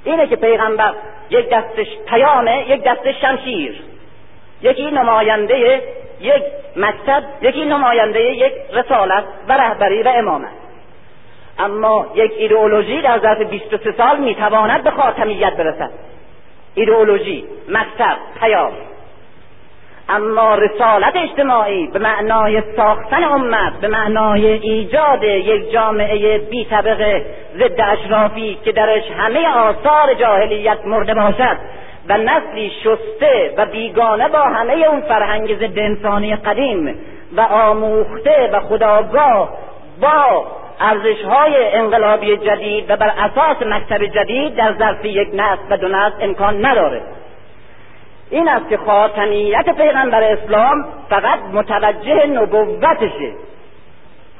اینه 0.04 0.28
که 0.28 0.36
پیغمبر 0.36 0.94
یک 1.30 1.50
دستش 1.50 1.88
پیامه 2.08 2.70
یک 2.70 2.84
دستش 2.84 3.22
شمشیر. 3.22 3.84
یکی 4.62 4.92
نماینده 4.92 5.82
یک 6.22 6.44
مکتب 6.76 7.24
یکی 7.42 7.66
نماینده 7.66 8.22
یک 8.22 8.54
رسالت 8.74 9.24
و 9.48 9.54
رهبری 9.54 10.04
و 10.04 10.08
امامت 10.16 10.62
اما 11.60 12.08
یک 12.16 12.32
ایدئولوژی 12.38 13.02
در 13.02 13.20
ظرف 13.20 13.42
23 13.42 13.92
سال 13.98 14.18
می‌تواند 14.18 14.84
به 14.84 14.92
خاتمیت 14.92 15.54
برسد. 15.54 15.92
ایدئولوژی 16.76 17.46
مکتب 17.70 18.18
پیام. 18.40 18.72
اما 20.10 20.56
رسالت 20.56 21.16
اجتماعی 21.16 21.88
به 21.88 22.00
معنای 22.00 22.64
ساختن 22.76 23.24
امت 23.24 23.74
به 23.82 23.88
معنای 23.88 24.48
ایجاد 24.48 25.24
یک 25.24 25.72
جامعه 25.72 26.38
بی 26.38 26.66
طبقه 26.66 27.26
ضد 27.58 27.82
اشرافی 27.82 28.58
که 28.66 28.72
درش 28.72 29.12
همه 29.18 29.58
آثار 29.58 30.14
جاهلیت 30.14 30.86
مرده 30.86 31.14
باشد 31.14 31.58
و 32.10 32.18
نسلی 32.18 32.72
شسته 32.84 33.54
و 33.58 33.66
بیگانه 33.66 34.28
با 34.28 34.42
همه 34.42 34.74
اون 34.74 35.02
فرهنگ 35.02 35.56
ضد 35.56 35.80
انسانی 35.80 36.36
قدیم 36.36 36.96
و 37.34 37.42
آموخته 37.42 38.50
و 38.54 38.60
خداگاه 38.60 39.50
با 40.02 40.48
ارزش 40.80 41.22
های 41.24 41.76
انقلابی 41.76 42.38
جدید 42.38 42.92
و 42.92 42.96
بر 42.96 43.14
اساس 43.18 43.58
مکتب 43.62 44.06
جدید 44.06 44.56
در 44.56 44.74
ظرف 44.78 45.06
یک 45.06 45.30
نسل 45.34 45.62
و 45.70 45.78
دو 45.78 45.88
نسل 45.88 46.16
امکان 46.24 46.66
نداره. 46.66 47.02
این 48.30 48.48
است 48.48 48.70
که 48.70 48.78
خاتمیت 48.78 49.70
پیغمبر 49.78 50.24
اسلام 50.24 50.86
فقط 51.10 51.40
متوجه 51.54 52.26
نبوتشه. 52.26 53.32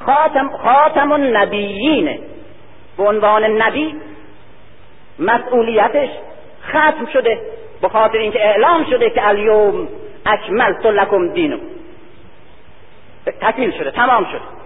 خاتم, 0.06 0.50
خاتم 0.64 1.12
النبیینه 1.12 2.20
به 2.98 3.04
عنوان 3.04 3.44
نبی 3.44 3.96
مسئولیتش 5.20 6.10
ختم 6.70 7.06
شده. 7.14 7.40
به 7.82 7.90
خاطر 7.90 8.18
اینکه 8.18 8.46
اعلام 8.46 8.86
شده 8.90 9.10
که 9.10 9.28
الیوم 9.28 9.88
اکملت 10.26 10.86
لکم 10.86 11.28
دینو 11.28 11.58
تکمیل 13.42 13.72
شده 13.72 13.92
تمام 13.92 14.26
شده. 14.26 14.62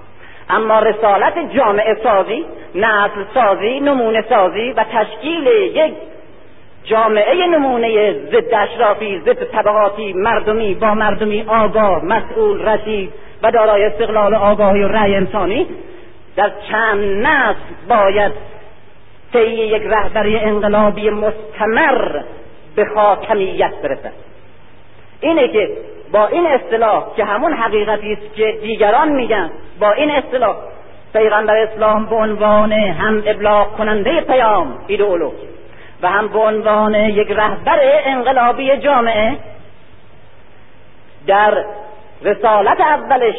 اما 0.50 0.80
رسالت 0.80 1.56
جامعه 1.56 1.98
سازی 2.04 2.46
نسل 2.76 3.24
سازی 3.34 3.80
نمونه 3.80 4.26
سازی 4.30 4.72
و 4.72 4.86
تشکیل 4.94 5.48
یک 5.48 5.94
جامعه 6.84 7.48
نمونه 7.48 8.14
ضد 8.14 8.54
اشرافی 8.54 9.20
ضد 9.20 9.44
طبقاتی 9.44 10.14
مردمی 10.14 10.74
با 10.74 10.94
مردمی 10.94 11.46
آگاه 11.48 12.06
مسئول 12.06 12.68
رشید 12.68 13.14
و 13.44 13.52
دارای 13.52 13.84
استقلال 13.84 14.36
آگاهی 14.36 14.84
و 14.84 14.88
رأی 14.88 15.16
انسانی 15.16 15.68
در 16.36 16.52
چند 16.72 17.26
نسل 17.26 17.60
باید 17.90 18.32
طی 19.36 19.50
یک 19.50 19.82
رهبری 19.86 20.40
انقلابی 20.40 21.10
مستمر 21.10 22.24
به 22.76 22.86
خاتمیت 22.96 23.74
برسد. 23.84 24.14
اینه 25.22 25.48
که 25.48 25.70
با 26.12 26.28
این 26.28 26.48
اصطلاح 26.48 27.16
که 27.16 27.24
همون 27.24 27.54
حقیقتی 27.54 28.14
است 28.14 28.36
که 28.36 28.58
دیگران 28.62 29.10
میگن 29.10 29.52
با 29.80 29.92
این 29.92 30.12
اصطلاح 30.12 30.56
پیغمبر 31.14 31.56
اسلام 31.56 32.06
به 32.06 32.16
عنوان 32.16 32.72
هم 32.72 33.24
ابلاغ 33.26 33.78
کننده 33.78 34.22
پیام 34.22 34.78
ایدئولوژ 34.88 35.34
و 36.02 36.10
هم 36.10 36.28
به 36.28 36.40
عنوان 36.40 36.96
یک 36.96 37.32
رهبر 37.32 37.80
انقلابی 38.06 38.78
جامعه 38.78 39.38
در 41.28 41.66
رسالت 42.22 42.82
اولش 42.82 43.36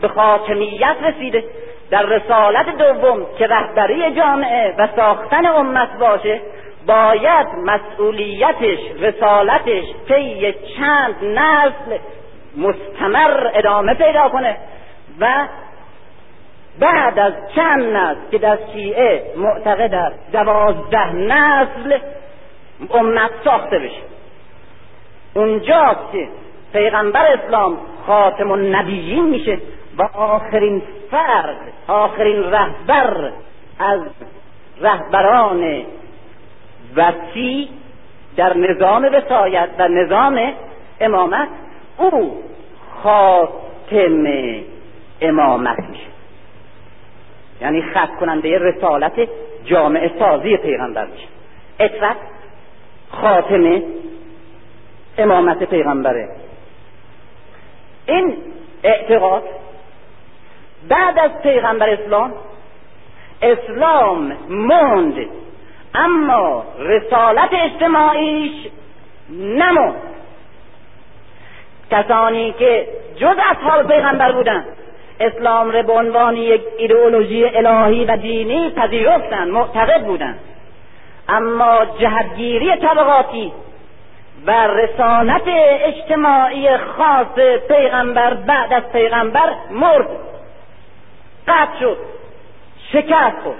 به 0.00 0.08
خاتمیت 0.08 0.96
رسیده. 1.02 1.44
در 1.90 2.02
رسالت 2.02 2.78
دوم 2.78 3.26
که 3.38 3.46
رهبری 3.46 4.14
جامعه 4.14 4.74
و 4.78 4.88
ساختن 4.96 5.46
امت 5.46 5.98
باشه 5.98 6.40
باید 6.86 7.46
مسئولیتش 7.64 8.78
رسالتش 9.00 9.84
طی 10.08 10.52
چند 10.52 11.24
نسل 11.24 11.98
مستمر 12.56 13.50
ادامه 13.54 13.94
پیدا 13.94 14.28
کنه 14.28 14.56
و 15.20 15.46
بعد 16.80 17.18
از 17.18 17.32
چند 17.54 17.82
نسل 17.82 18.20
که 18.30 18.38
در 18.38 18.58
شیعه 18.72 19.22
معتقد 19.36 19.94
است 19.94 20.32
دوازده 20.32 21.12
نسل 21.12 21.98
امت 22.90 23.30
ساخته 23.44 23.78
بشه. 23.78 24.02
اونجاست 25.34 26.12
که 26.12 26.28
پیغمبر 26.72 27.26
اسلام 27.26 27.78
خاتم 28.06 28.50
النبیین 28.50 29.24
میشه. 29.24 29.58
و 29.98 30.02
آخرین 30.02 30.82
فرد 31.10 31.72
آخرین 31.88 32.42
رهبر 32.42 33.32
از 33.78 34.00
رهبران 34.80 35.82
وسیع 36.96 37.68
در 38.36 38.56
نظام 38.56 39.04
وسایت 39.04 39.68
و 39.78 39.88
نظام 39.88 40.52
امامت 41.00 41.48
او 41.98 42.42
خاتم 43.02 44.26
امامت 45.20 45.78
میشه 45.90 46.06
یعنی 47.60 47.82
خط 47.82 48.10
کننده 48.20 48.58
رسالت 48.58 49.28
جامعه 49.64 50.10
سازی 50.18 50.56
پیغمبر 50.56 51.06
میشه. 51.06 51.28
اطرت 51.80 52.16
خاتمه 53.10 53.82
امامت 55.18 55.64
پیغمبره. 55.64 56.28
این 58.06 58.36
اعتقاد 58.82 59.42
بعد 60.88 61.18
از 61.18 61.30
پیغمبر 61.42 61.90
اسلام 61.90 62.34
اسلام 63.42 64.36
موند 64.48 65.14
اما 65.94 66.64
رسالت 66.78 67.50
اجتماعیش 67.52 68.52
نموند. 69.30 70.02
کسانی 71.90 72.52
که 72.52 72.88
جز 73.16 73.36
اصحاب 73.50 73.86
پیغمبر 73.86 74.32
بودند 74.32 74.66
اسلام 75.20 75.70
را 75.70 75.82
به 75.82 75.92
عنوان 75.92 76.36
یک 76.36 76.62
ایدئولوژی 76.78 77.44
الهی 77.44 78.04
و 78.04 78.16
دینی 78.16 78.70
پذیرفتند 78.70 79.48
معتقد 79.48 80.04
بودند. 80.04 80.38
اما 81.28 81.84
جهتگیری 81.98 82.76
طبقاتی 82.76 83.52
و 84.46 84.66
رسالت 84.66 85.42
اجتماعی 85.80 86.76
خاص 86.76 87.58
پیغمبر 87.68 88.34
بعد 88.34 88.72
از 88.72 88.92
پیغمبر 88.92 89.54
مرد. 89.70 90.08
قطع 91.48 91.80
شد. 91.80 91.98
شکست 92.92 93.36
خورد. 93.42 93.56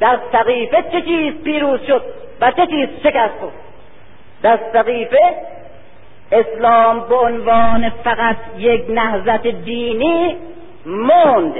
در 0.00 0.18
سقیفه 0.32 0.84
چه 0.92 1.02
چیز 1.02 1.34
پیروز 1.42 1.80
شد 1.86 2.02
و 2.40 2.50
چه 2.50 2.66
چیز 2.66 2.88
شکست 3.02 3.34
خورد؟ 3.40 3.54
در 4.42 4.58
سقیفه 4.72 5.18
اسلام 6.32 7.00
به 7.08 7.14
عنوان 7.14 7.90
فقط 7.90 8.36
یک 8.58 8.84
نهضت 8.88 9.46
دینی 9.46 10.36
موند. 10.86 11.54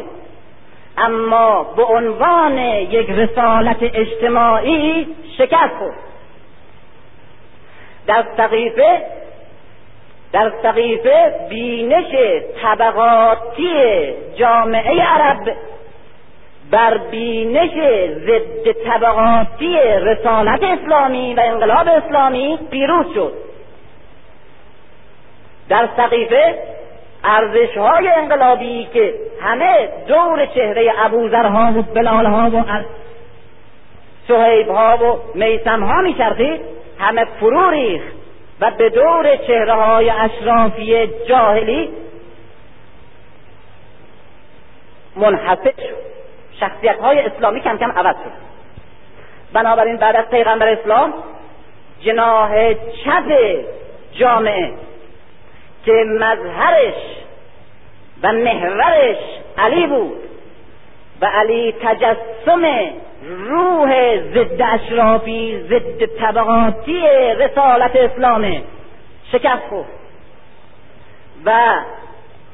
اما 0.98 1.62
به 1.62 1.82
عنوان 1.82 2.59
یک 2.59 3.10
رسالت 3.10 3.76
اجتماعی 3.82 5.06
شکست 5.38 5.74
خورد. 5.78 5.98
در 8.06 8.24
سقیفه 8.36 9.06
در 10.32 10.52
سقیفه 10.62 11.34
بینش 11.48 12.14
طبقاتی 12.62 13.72
جامعه 14.36 15.02
عرب 15.02 15.56
بر 16.70 16.98
بینش 16.98 17.70
ضد 18.09 18.72
طبقاتی 18.72 19.76
رسالت 19.82 20.62
اسلامی 20.62 21.34
و 21.34 21.40
انقلاب 21.40 21.88
اسلامی 21.88 22.59
پیروز 22.70 23.14
شد. 23.14 23.32
در 25.68 25.88
سقیفه 25.96 26.55
ارزش 27.24 27.76
های 27.76 28.09
انقلابی 28.09 28.88
که 28.94 29.14
همه 29.42 29.88
دور 30.09 30.46
چهره 30.46 30.92
ابوذرها 30.98 31.72
و 31.78 31.82
بلالها 31.82 32.50
و 32.50 32.64
ها 34.72 34.96
و 34.96 35.18
میسم 35.34 35.82
ها 35.82 36.00
میچرخید 36.02 36.60
همه 36.98 37.24
فرو 37.40 37.70
ریخت. 37.70 38.18
و 38.60 38.70
به 38.70 38.90
دور 38.90 39.36
چهره 39.36 39.74
های 39.74 40.10
اشرافی 40.10 41.06
جاهلی 41.28 41.90
منحصر 45.16 45.72
شد. 45.76 46.09
شخصیت 46.60 46.98
های 46.98 47.18
اسلامی 47.18 47.60
کم 47.60 47.78
کم 47.78 47.93
عوض 47.93 48.16
شد. 48.16 48.48
بنابراین 49.52 49.97
بعد 49.97 50.16
از 50.16 50.30
پیغمبر 50.30 50.68
اسلام 50.68 51.14
جناه 52.01 52.74
چپ 52.74 53.24
جامعه 54.12 54.72
که 55.85 55.93
مظهرش 55.93 56.94
و 58.22 58.32
محورش 58.32 59.16
علی 59.59 59.86
بود 59.86 60.27
و 61.20 61.27
علی 61.27 61.74
تجسم 61.82 62.65
روح 63.23 64.16
ضد 64.20 64.62
اشرافی 64.62 65.61
ضد 65.69 66.07
طبقاتی 66.20 67.01
رسالت 67.39 67.97
اسلامه 67.97 68.62
شکست 69.32 69.62
خورد 69.69 69.89
و 71.47 71.51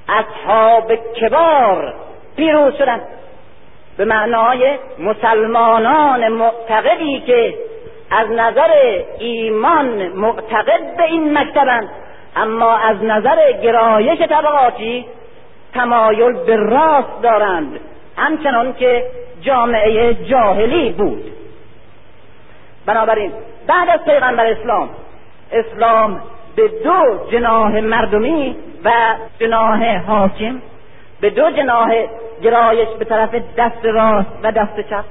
اصحاب 0.08 0.94
کبار 0.94 1.94
پیروز 2.36 2.74
شدند. 2.74 3.02
به 3.96 4.04
معنای 4.04 4.78
مسلمانان 4.98 6.28
معتقدی 6.28 7.20
که 7.20 7.54
از 8.10 8.30
نظر 8.30 8.70
ایمان 9.18 10.08
معتقد 10.08 10.96
به 10.96 11.02
این 11.02 11.38
مکتبند 11.38 11.88
اما 12.36 12.76
از 12.76 12.96
نظر 13.02 13.52
گرایش 13.52 14.18
طبقاتی 14.18 15.06
تمایل 15.74 16.32
به 16.32 16.56
راست 16.56 17.22
دارند. 17.22 17.80
همچنان 18.16 18.72
که 18.72 19.06
جامعه 19.40 20.14
جاهلی 20.14 20.92
بود. 20.92 21.32
بنابراین 22.86 23.32
بعد 23.66 23.88
از 23.88 24.04
پیغمبر 24.04 24.46
اسلام 24.46 24.90
اسلام 25.52 26.22
به 26.56 26.68
دو 26.68 27.28
جناه 27.32 27.80
مردمی 27.80 28.56
و 28.84 28.90
جناه 29.40 29.96
حاکم 29.96 30.62
به 31.20 31.30
دو 31.30 31.50
جناه 31.50 31.90
گرایش 32.42 32.88
به 32.98 33.04
طرف 33.04 33.34
دست 33.56 33.84
راست 33.84 34.28
و 34.42 34.52
دست 34.52 34.80
چپ 34.90 35.04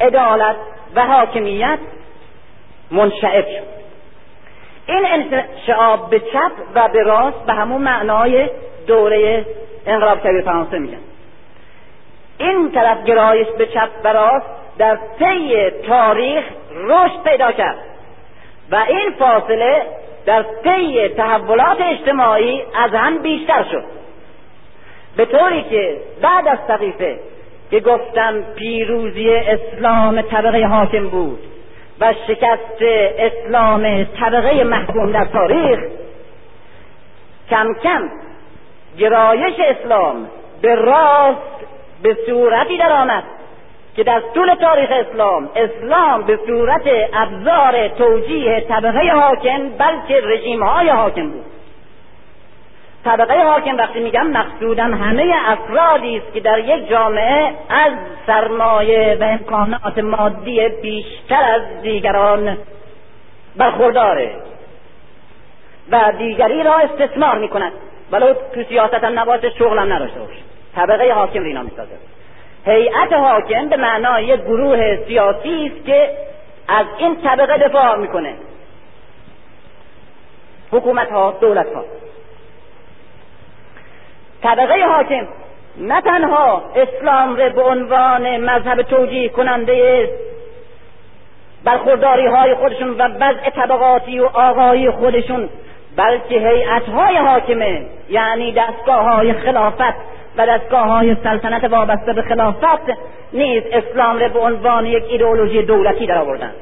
عدالت 0.00 0.56
و 0.94 1.06
حاکمیت 1.06 1.78
منشعب 2.90 3.44
شد. 3.44 3.78
این 4.86 5.06
انشعاب 5.06 6.10
به 6.10 6.20
چپ 6.20 6.52
و 6.74 6.88
به 6.88 7.02
راست 7.02 7.46
به 7.46 7.52
همون 7.52 7.82
معنای 7.82 8.50
دوره 8.86 9.46
انقلاب 9.86 10.20
کبیر 10.20 10.42
فرانسه 10.42 10.78
میگن. 10.78 10.98
این 12.38 12.72
طرف 12.72 13.04
گرایش 13.04 13.46
به 13.58 13.66
چپ 13.66 13.90
و 14.04 14.08
راست 14.08 14.46
در 14.78 14.98
طی 15.18 15.70
تاریخ 15.70 16.44
رشد 16.74 17.22
پیدا 17.24 17.52
کرد. 17.52 17.78
و 18.70 18.76
این 18.88 19.10
فاصله 19.18 19.82
در 20.26 20.44
طی 20.64 21.08
تحولات 21.08 21.80
اجتماعی 21.80 22.62
از 22.84 22.90
هم 22.90 23.18
بیشتر 23.18 23.64
شد. 23.70 23.84
به 25.16 25.24
طوری 25.24 25.62
که 25.62 25.96
بعد 26.22 26.48
از 26.48 26.58
سقیفه 26.68 27.18
که 27.70 27.80
گفتم 27.80 28.42
پیروزی 28.56 29.30
اسلام 29.30 30.22
طبقه 30.22 30.66
حاکم 30.66 31.08
بود 31.08 31.38
و 32.00 32.14
شکست 32.28 32.82
اسلام 33.18 34.04
طبقه 34.04 34.64
محکوم 34.64 35.12
در 35.12 35.24
تاریخ 35.24 35.78
کم 37.50 37.74
کم 37.82 38.10
گرایش 38.98 39.54
اسلام 39.60 40.28
به 40.62 40.74
راست 40.74 41.58
به 42.02 42.16
صورتی 42.26 42.76
درآمد 42.76 43.24
که 43.96 44.04
در 44.04 44.22
طول 44.34 44.54
تاریخ 44.54 44.90
اسلام 44.90 45.48
اسلام 45.56 46.22
به 46.22 46.38
صورت 46.46 46.82
ابزار 47.12 47.88
توجیه 47.88 48.60
طبقه 48.60 49.10
حاکم 49.10 49.68
بلکه 49.68 50.20
رژیم 50.24 50.62
های 50.62 50.88
حاکم 50.88 51.30
بود. 51.30 51.44
طبقه 53.04 53.44
حاکم 53.44 53.76
وقتی 53.76 54.00
میگم 54.00 54.26
مقصودم 54.26 54.94
همه 54.94 55.34
افرادی 55.46 56.16
است 56.16 56.32
که 56.34 56.40
در 56.40 56.58
یک 56.58 56.88
جامعه 56.88 57.54
از 57.70 57.92
سرمایه 58.26 59.16
و 59.20 59.24
امکانات 59.24 59.98
مادی 59.98 60.68
بیشتر 60.68 61.44
از 61.44 61.82
دیگران 61.82 62.56
برخورداره 63.56 64.36
و 65.90 66.12
دیگری 66.18 66.62
را 66.62 66.74
استثمار 66.74 67.38
می‌کند. 67.38 67.72
ولو 68.12 68.34
تو 68.54 68.62
سیاست 68.68 69.04
هم 69.04 69.18
نباشه 69.18 69.50
شغلم 69.50 69.92
نداشته 69.92 70.20
باشه. 70.20 70.47
طبقه 70.78 71.12
حاکم 71.12 71.42
رینا 71.42 71.62
می‌سازه. 71.62 71.96
هیئت 72.66 73.12
حاکم 73.12 73.68
به 73.68 73.76
معنای 73.76 74.36
گروه 74.36 74.96
سیاسی 75.06 75.72
است 75.74 75.86
که 75.86 76.10
از 76.68 76.86
این 76.98 77.16
طبقه 77.22 77.68
دفاع 77.68 77.96
می‌کنه. 77.96 78.34
حکومت 80.72 81.10
ها 81.10 81.36
دولت 81.40 81.66
ها 81.74 81.84
طبقه 84.42 84.86
حاکم 84.86 85.28
نه 85.76 86.00
تنها 86.00 86.62
اسلام 86.76 87.36
را 87.36 87.48
به 87.48 87.62
عنوان 87.62 88.36
مذهب 88.36 88.82
توجیه 88.82 89.28
کننده 89.28 90.08
برخورداری 91.64 92.26
های 92.26 92.54
خودشون 92.54 92.90
و 92.90 93.02
وضع 93.02 93.50
طبقاتی 93.50 94.20
و 94.20 94.24
آقایی 94.24 94.90
خودشون 94.90 95.48
بلکه 95.96 96.34
هیئت 96.34 96.88
های 96.88 97.16
حاکمه 97.16 97.86
یعنی 98.10 98.52
دستگاه 98.52 99.04
های 99.04 99.32
خلافت 99.32 99.94
و 100.38 100.46
دستگاه 100.46 100.86
های 100.86 101.16
سلطنت 101.22 101.64
وابسته 101.64 102.12
به 102.12 102.22
خلافت 102.22 102.90
نیز 103.32 103.62
اسلام 103.72 104.18
را 104.18 104.28
به 104.28 104.38
عنوان 104.38 104.86
یک 104.86 105.04
ایدئولوژی 105.08 105.62
دولتی 105.62 106.06
در 106.06 106.18
آوردن 106.18 106.52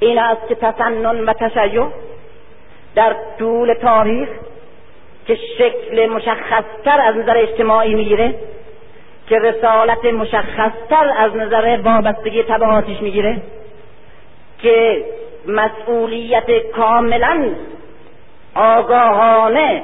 این 0.00 0.18
است 0.18 0.48
که 0.48 0.54
تسنن 0.54 1.24
و 1.24 1.32
تشیع 1.32 1.86
در 2.94 3.16
طول 3.38 3.74
تاریخ 3.74 4.28
که 5.26 5.38
شکل 5.58 6.06
مشخصتر 6.06 7.00
از 7.00 7.16
نظر 7.16 7.36
اجتماعی 7.36 7.94
می‌گیره 7.94 8.34
که 9.28 9.38
رسالت 9.38 10.04
مشخصتر 10.04 11.14
از 11.18 11.36
نظر 11.36 11.78
وابستگی 11.84 12.42
طبعاتش 12.42 13.02
می‌گیره 13.02 13.42
که 14.58 15.04
مسئولیت 15.46 16.50
کاملا 16.76 17.50
آگاهانه 18.54 19.82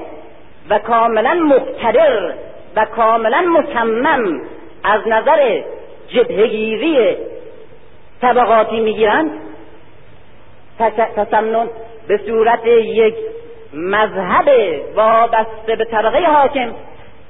و 0.71 0.79
کاملا 0.79 1.35
مقتدر 1.35 2.33
و 2.77 2.85
کاملا 2.85 3.41
مصمم 3.41 4.41
از 4.85 5.01
نظر 5.07 5.63
جبهگیری 6.09 7.17
طبقاتی 8.21 8.81
می‌گیرند. 8.81 9.31
تسنن 11.17 11.69
به 12.09 12.21
صورت 12.27 12.67
یک 12.67 13.15
مذهب 13.75 14.49
وابسته 14.95 15.77
به 15.77 15.85
طبقه 15.85 16.27
حاکم 16.27 16.75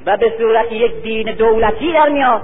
و 0.07 0.17
به 0.17 0.33
صورت 0.39 0.73
یک 0.73 1.03
دین 1.03 1.33
دولتی 1.33 1.93
در 1.93 2.09
میاد 2.09 2.43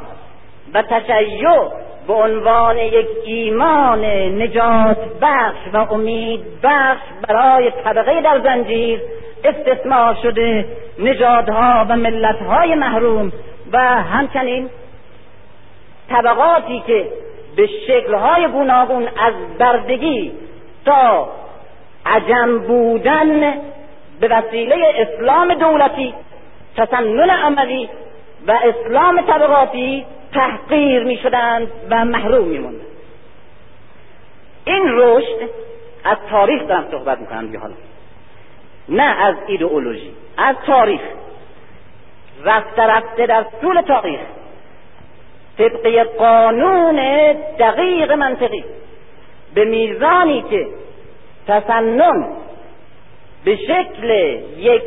و 0.74 0.82
تشیع 0.82 1.68
به 2.06 2.12
عنوان 2.12 2.78
یک 2.78 3.06
ایمان 3.24 4.04
نجات 4.42 4.98
بخش 5.22 5.58
و 5.72 5.76
امید 5.94 6.40
بخش 6.62 7.00
برای 7.28 7.70
طبقه 7.84 8.20
در 8.20 8.40
زنجیر 8.40 9.00
استثمار 9.44 10.16
شده 10.22 10.64
نژادها 10.98 11.86
و 11.88 11.96
ملتهای 11.96 12.74
محروم 12.74 13.32
و 13.72 13.78
همچنین 14.02 14.70
طبقاتی 16.08 16.82
که 16.86 17.06
به 17.56 17.66
شکلهای 17.86 18.48
گوناگون 18.48 19.02
از 19.02 19.34
بردگی 19.58 20.32
تا 20.84 21.28
عجم 22.06 22.58
بودن 22.58 23.54
به 24.20 24.28
وسیله 24.28 24.76
اسلام 24.96 25.54
دولتی 25.54 26.14
تسنن 26.76 27.30
عملی 27.30 27.88
و 28.46 28.52
اسلام 28.52 29.20
طبقاتی 29.20 30.04
تحقیر 30.34 31.04
می 31.04 31.16
شدند 31.16 31.68
و 31.90 32.04
محروم 32.04 32.48
می 32.48 32.58
این 34.64 34.82
رشد 34.88 35.50
از 36.04 36.16
تاریخ 36.30 36.68
دارم 36.68 36.86
صحبت 36.90 37.18
می‌کنم 37.18 37.46
دیگه 37.46 37.58
حالا. 37.58 37.74
نه 38.88 39.02
از 39.02 39.34
ایدئولوژی 39.46 40.12
از 40.36 40.56
تاریخ. 40.66 41.00
رفته 42.44 42.82
رفته 42.82 43.26
در 43.26 43.44
طول 43.60 43.80
تاریخ. 43.80 44.20
طبق 45.58 46.06
قانون 46.18 46.96
دقیق 47.58 48.12
منطقی. 48.12 48.64
به 49.54 49.64
میزانی 49.64 50.44
که 50.50 50.66
تسنن 51.48 52.26
به 53.44 53.56
شکل 53.56 54.10
یک 54.58 54.82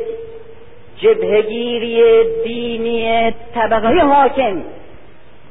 جبهگیری 0.96 2.24
دینی 2.44 3.30
طبقه 3.54 4.00
حاکم 4.00 4.62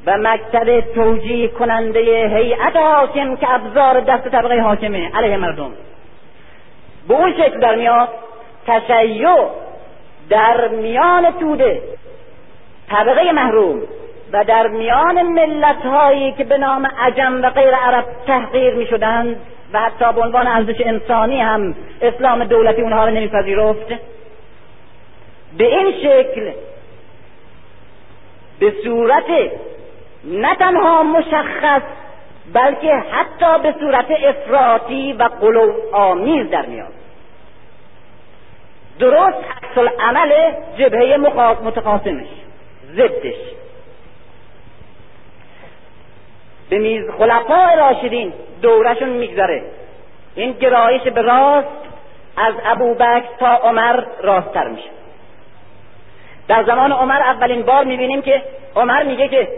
و 0.06 0.18
مکتب 0.18 0.80
توجیه 0.80 1.48
کننده 1.48 2.00
هیئت 2.36 2.76
حاکم 2.76 3.36
که 3.36 3.54
ابزار 3.54 4.00
دست 4.00 4.28
طبقه 4.28 4.60
حاکمه 4.60 5.10
علیه 5.14 5.36
مردم. 5.36 5.72
به 7.08 7.14
اون 7.14 7.32
شکل 7.32 7.60
در 7.60 7.76
میاد 7.76 8.08
تشیع 8.66 9.48
در 10.28 10.68
میان 10.68 11.30
توده 11.30 11.82
طبقه 12.90 13.32
محروم 13.32 13.82
و 14.32 14.44
در 14.44 14.66
میان 14.66 15.22
ملت 15.22 15.86
هایی 15.86 16.32
که 16.32 16.44
به 16.44 16.58
نام 16.58 16.86
عجم 16.98 17.42
و 17.42 17.50
غیر 17.50 17.74
عرب 17.74 18.04
تحقیر 18.26 18.74
می 18.74 18.86
شدند 18.86 19.36
و 19.72 19.80
حتی 19.80 20.12
به 20.12 20.20
عنوان 20.20 20.46
ارزش 20.46 20.80
انسانی 20.80 21.40
هم 21.40 21.74
اسلام 22.02 22.44
دولتی 22.44 22.82
اونها 22.82 23.04
رو 23.04 23.10
نمیپذیرفت. 23.10 23.88
به 25.58 25.64
این 25.78 25.92
شکل 25.92 26.52
به 28.60 28.72
صورت 28.84 29.24
نه 30.26 30.54
تنها 30.54 31.02
مشخص 31.02 31.82
بلکه 32.52 32.94
حتی 32.94 33.62
به 33.62 33.74
صورت 33.80 34.06
افراطی 34.10 35.12
و 35.12 35.22
قلو 35.22 35.72
آمیز 35.92 36.50
در 36.50 36.66
میاد. 36.66 36.92
درست 38.98 39.36
عکس 39.36 39.92
عمل 40.00 40.52
جبهه 40.78 41.16
متقاسمش 41.64 42.26
ضدش. 42.92 43.36
به 46.70 46.78
میز 46.78 47.10
خلفاء 47.18 47.76
راشدین 47.76 48.32
دورشون 48.62 49.08
میگذره. 49.08 49.62
این 50.34 50.52
گرایش 50.52 51.02
به 51.02 51.22
راست 51.22 51.68
از 52.36 52.54
ابوبکر 52.64 53.24
تا 53.38 53.54
عمر 53.54 54.04
راستتر 54.22 54.68
میشه. 54.68 54.90
در 56.48 56.64
زمان 56.64 56.92
عمر 56.92 57.20
اولین 57.20 57.62
بار 57.62 57.84
می‌بینیم 57.84 58.22
که 58.22 58.42
عمر 58.76 59.02
میگه 59.02 59.28
که 59.28 59.48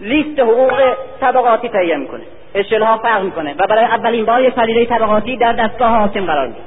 لیست 0.00 0.40
حقوق 0.40 0.94
طبقاتی 1.20 1.68
تهیه 1.68 1.96
می‌کنه. 1.96 2.22
اشلها 2.54 2.98
فرق 2.98 3.22
می‌کنه 3.22 3.54
و 3.58 3.66
برای 3.66 3.84
اولین 3.84 4.24
بار 4.24 4.42
یک 4.42 4.54
پدیده 4.54 4.86
طبقاتی 4.86 5.36
در 5.36 5.52
دستگاه 5.52 5.90
حاکم 5.90 6.26
قرار 6.26 6.46
می‌گیره. 6.46 6.64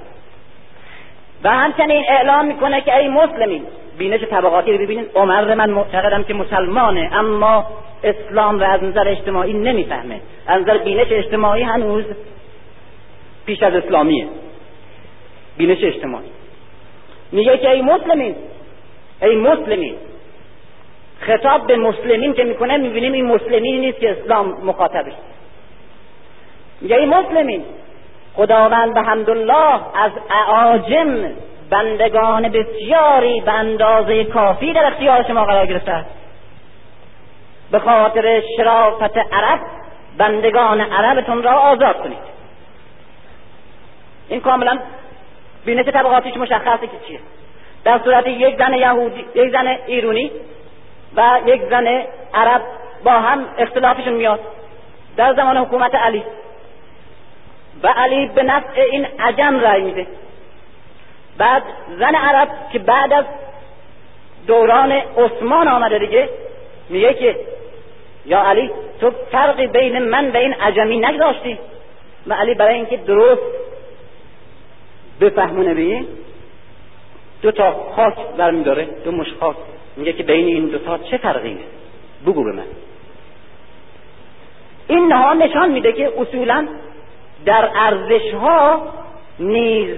و 1.44 1.50
همچنین 1.50 2.04
اعلام 2.10 2.46
می‌کنه 2.46 2.82
که 2.82 2.98
ای 2.98 3.08
مسلمین 3.08 3.64
بینش 3.98 4.22
طبقاتی 4.22 4.72
رو 4.72 4.78
ببینید 4.78 5.10
عمر 5.16 5.54
من 5.54 5.70
معتقدم 5.70 6.24
که 6.24 6.34
مسلمانه 6.34 7.10
اما 7.14 7.66
اسلام 8.04 8.60
رو 8.60 8.66
از 8.66 8.84
نظر 8.84 9.08
اجتماعی 9.08 9.54
نمی‌فهمه. 9.54 10.22
از 10.48 10.62
نظر 10.62 10.78
بینش 10.78 11.08
اجتماعی 11.12 11.64
هنوز 11.64 12.06
پیش 13.46 13.64
از 13.64 13.74
اسلامیه. 13.74 14.28
بینش 15.58 15.84
اجتماعی. 15.84 16.28
میگه 17.32 17.58
که 17.58 17.70
ای 17.70 17.82
مسلمین 17.82 18.36
ای 19.22 19.36
مسلمین 19.36 19.96
خطاب 21.20 21.68
به 21.68 21.76
مسلمین 21.76 22.34
که 22.34 22.44
می‌کنه 22.44 22.78
می‌بینیم 22.78 23.14
این 23.14 23.26
مسلمین 23.26 23.82
نیست 23.82 24.00
که 24.00 24.12
اسلام 24.12 24.48
مخاطبش. 24.64 25.14
میگه 26.82 26.96
ای 26.96 27.06
مسلمین 27.06 27.66
خداوند 28.36 28.94
به 28.94 29.02
حمدالله 29.02 29.80
از 29.96 30.12
اعاجم 30.30 31.30
بندگان 31.70 32.50
بسیاری 32.50 33.42
به 33.42 33.52
اندازه 33.52 34.24
کافی 34.24 34.74
در 34.74 34.86
اختیار 34.86 35.24
شما 35.24 35.46
قرار 35.46 35.66
گرفته 35.66 36.06
به 37.72 37.80
خاطر 37.80 38.42
شرافت 38.58 39.18
عرب 39.18 39.60
بندگان 40.18 40.82
عربتون 40.82 41.44
را 41.44 41.52
آزاد 41.52 41.98
کنید. 41.98 42.38
این 44.30 44.42
کاملا 44.42 44.80
بینش 45.66 45.86
طبقاتیش 45.86 46.38
مشخصه 46.38 46.88
که 46.88 46.98
چیه. 47.08 47.20
در 47.84 48.00
صورت 48.04 48.28
یک 48.28 48.58
زن 48.58 48.74
یهودی 48.74 49.26
یک 49.36 49.52
زن 49.52 49.78
ایرونی 49.88 50.32
و 51.16 51.40
یک 51.46 51.62
زن 51.70 52.04
عرب 52.34 52.62
با 53.04 53.12
هم 53.12 53.46
اختلافشون 53.58 54.14
میاد. 54.14 54.40
در 55.18 55.34
زمان 55.34 55.58
حکومت 55.58 55.96
علی. 55.96 56.24
و 57.84 57.88
علی 57.88 58.28
به 58.28 58.44
نفع 58.44 58.82
این 58.82 59.08
عجم 59.20 59.60
رای 59.60 59.82
میده. 59.82 60.08
بعد 61.38 61.64
زن 62.00 62.16
عرب 62.16 62.50
که 62.72 62.80
بعد 62.80 63.14
از 63.14 63.26
دوران 64.48 64.92
عثمان 64.92 65.68
آمده 65.68 66.00
دیگه 66.00 66.30
میگه 66.90 67.14
که 67.14 67.36
یا 68.26 68.44
علی 68.44 68.72
تو 69.02 69.12
فرقی 69.32 69.68
بین 69.68 70.00
من 70.00 70.32
و 70.32 70.38
این 70.38 70.54
عجمی 70.54 70.98
نگذاشتی. 70.98 71.60
و 72.28 72.34
علی 72.34 72.54
برای 72.54 72.76
اینکه 72.76 72.98
درست 72.98 73.42
بفهمونه 75.22 75.74
به 75.74 76.06
دو 77.42 77.52
تا 77.52 77.92
خاک 77.96 78.14
برمیداره 78.38 78.88
دو 79.06 79.12
مش 79.12 79.34
میگه 79.98 80.14
که 80.14 80.24
بین 80.24 80.46
این 80.46 80.66
دو 80.66 80.78
تا 80.78 80.98
چه 80.98 81.18
فرقی؟ 81.18 81.54
است 81.54 82.26
بگو 82.26 82.44
به 82.44 82.52
من. 82.52 82.64
این 84.88 85.12
ها 85.12 85.34
نشان 85.34 85.72
میده 85.72 85.94
که 85.94 86.12
اصولا 86.18 86.68
در 87.46 87.70
ارزش 87.76 88.34
ها 88.34 88.82
نیز 89.40 89.98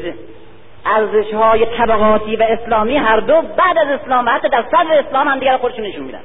ارزش 0.86 1.34
های 1.34 1.66
طبقاتی 1.66 2.36
و 2.36 2.44
اسلامی 2.44 2.98
هر 2.98 3.20
دو 3.20 3.42
بعد 3.42 3.78
از 3.78 4.00
اسلام 4.02 4.30
حتی 4.30 4.50
در 4.50 4.64
صدر 4.72 5.04
اسلام 5.08 5.28
هم 5.28 5.40
دیگر 5.40 5.58
خودشون 5.58 5.86
نشون 5.86 6.04
میدن. 6.04 6.22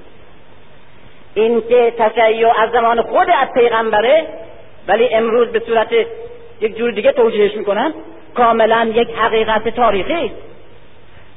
این 1.35 1.63
که 1.69 1.95
تشیع 1.99 2.61
از 2.61 2.71
زمان 2.71 3.03
خود 3.03 3.31
از 3.31 3.49
پیغمبره 3.55 4.27
ولی 4.89 5.15
امروز 5.15 5.49
به 5.49 5.63
صورت 5.67 5.89
یک 6.61 6.77
جور 6.77 6.91
دیگه 6.91 7.13
توجیهش 7.13 7.57
می‌کنن 7.57 7.95
کاملا 8.35 8.93
یک 8.95 9.09
حقیقت 9.11 9.69
تاریخی. 9.69 10.33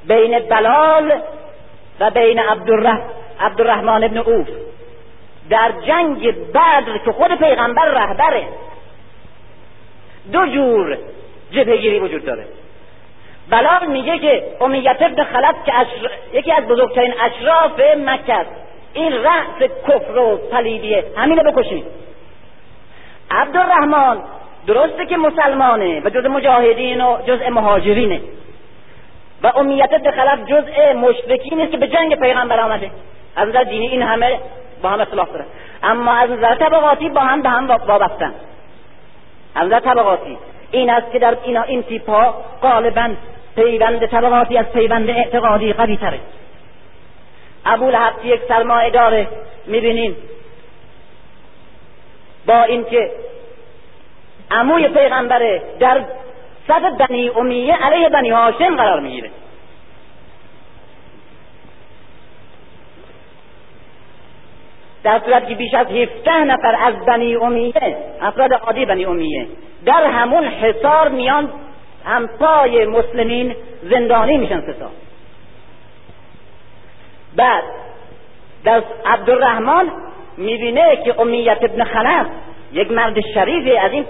بین 0.08 0.40
بلال 0.40 1.12
و 2.00 2.10
بین 2.10 2.40
عبدالرح... 2.40 3.00
عبدالرحمن 3.40 4.04
ابن 4.04 4.18
اوف. 4.18 4.48
در 5.50 5.72
جنگ 5.88 6.52
بدر 6.52 6.98
که 7.06 7.12
خود 7.12 7.36
پیغمبر 7.36 7.86
رهبره. 7.86 8.48
دو 10.32 10.46
جور 10.46 10.98
جبهگیری 11.52 12.00
وجود 12.00 12.26
داره. 12.26 12.46
بلال 13.50 13.88
میگه 13.88 14.20
که 14.20 14.44
امیت 14.62 14.98
ابن 15.02 15.24
خلف 15.24 15.56
که 15.66 15.74
یکی 16.34 16.52
از 16.52 16.68
بزرگترین 16.68 17.14
اشراف 17.22 17.80
مکه 17.98 18.34
است. 18.34 18.52
این 18.94 19.14
رأس 19.14 19.70
کفر 19.88 20.18
و 20.18 20.40
صلیبیه 20.52 21.06
همینو 21.18 21.52
بکشید. 21.52 21.86
عبدالرحمن 23.32 24.18
درسته 24.68 25.06
که 25.06 25.18
مسلمانه 25.18 26.02
و 26.06 26.10
جز 26.10 26.26
مجاهدین 26.26 27.02
و 27.02 27.18
جزء 27.28 27.50
مهاجرینه. 27.50 28.22
و 29.44 29.52
امیت 29.56 30.12
خلف 30.12 30.40
جزء 30.46 30.94
مشرکین 30.94 31.62
است 31.62 31.72
که 31.72 31.78
به 31.78 31.88
جنگ 31.88 32.20
پیغمبر 32.20 32.60
آمده. 32.60 32.92
از 33.36 33.50
نظر 33.50 33.64
دینی 33.64 33.88
این 33.88 34.02
همه 34.02 34.40
با 34.82 34.90
هم 34.90 35.02
اختلاف 35.02 35.32
داره. 35.32 35.46
اما 35.84 36.12
از 36.12 36.30
نظر 36.30 36.56
طبقاتی 36.56 37.10
با 37.10 37.22
هم 37.22 37.42
به 37.42 37.50
هم 37.50 37.68
وابستن. 37.68 38.34
از 39.56 39.68
نظر 39.68 39.80
طبقاتی. 39.80 40.38
این 40.72 40.90
است 40.90 41.12
که 41.12 41.20
در 41.20 41.38
اینا 41.44 41.62
این 41.62 41.84
تیپ 41.84 42.10
ها 42.10 42.44
غالبا 42.62 43.10
پیوند 43.56 44.06
طبقاتی 44.06 44.58
از 44.58 44.66
پیوند 44.66 45.10
اعتقادی 45.10 45.74
قوی 45.74 45.98
تره 45.98 46.20
ابو 47.66 47.90
لحب 47.92 48.26
یک 48.26 48.42
سرمایه 48.48 48.90
داره 48.90 49.28
می‌بینین. 49.66 50.16
با 52.46 52.64
اینکه 52.64 53.12
عموی 54.52 54.88
پیغمبره 54.88 55.62
در 55.80 56.02
صد 56.68 56.98
بنی 56.98 57.30
امیه 57.30 57.76
علیه 57.76 58.10
بنی 58.10 58.30
هاشم 58.30 58.76
قرار 58.76 59.00
می‌گیره. 59.00 59.30
در 65.04 65.20
صورت 65.26 65.48
که 65.48 65.56
بیش 65.56 65.74
از 65.74 65.88
هفته 65.88 66.44
نفر 66.44 66.76
از 66.82 67.06
بنی 67.06 67.36
امیه 67.36 67.98
افراد 68.22 68.54
عادی 68.54 68.86
بنی 68.86 69.06
امیه 69.06 69.48
در 69.86 70.04
همون 70.04 70.44
حصار 70.48 71.10
میان 71.10 71.50
همپای 72.06 72.86
مسلمین 72.86 73.56
زندانی 73.84 74.38
میشن 74.38 74.62
سه 74.62 74.76
بعد 77.36 77.64
در 78.64 78.84
عبدالرحمن 79.06 79.92
می‌بینه 80.38 81.02
که 81.06 81.22
امیت 81.22 81.58
ابن 81.62 81.84
خلف 81.84 82.28
یک 82.74 82.92
مرد 82.92 83.20
شریفی 83.34 83.78
از 83.78 83.92
این 83.92 84.06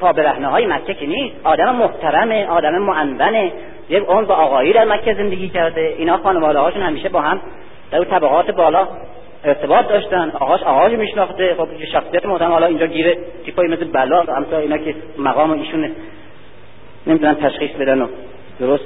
پابرهنه 0.00 0.46
های 0.46 0.66
مکه 0.66 0.94
که 0.94 1.06
نیست. 1.06 1.36
آدم 1.44 1.76
محترمه 1.76 2.46
آدم 2.46 2.78
معنونه 2.78 3.52
یک 3.88 4.10
اون 4.10 4.24
با 4.24 4.34
آقایی 4.34 4.72
در 4.72 4.84
مکه 4.84 5.14
زندگی 5.14 5.48
کرده. 5.48 5.94
اینا 5.98 6.16
خانواده 6.16 6.58
هاشون 6.58 6.82
همیشه 6.82 7.08
با 7.08 7.20
هم 7.20 7.40
در 7.90 8.04
طبقات 8.04 8.50
بالا 8.50 8.88
ارتباط 9.44 9.88
داشتن. 9.88 10.32
آقاش 10.40 10.62
آقاش 10.62 10.92
میشناخته. 10.92 11.54
خب 11.54 11.68
شخصیت 11.92 12.26
محترم 12.26 12.52
حالا 12.52 12.66
اینجا 12.66 12.86
گیره 12.86 13.18
تیپایی 13.44 13.70
مثل 13.70 13.84
بلا 13.84 14.22
همسا 14.22 14.58
اینا 14.58 14.78
که 14.78 14.94
مقام 15.18 15.50
ایشون 15.50 15.90
نمی‌تونن 17.06 17.34
تشخیص 17.34 17.70
بدن 17.70 18.02
و 18.02 18.06
درست 18.60 18.84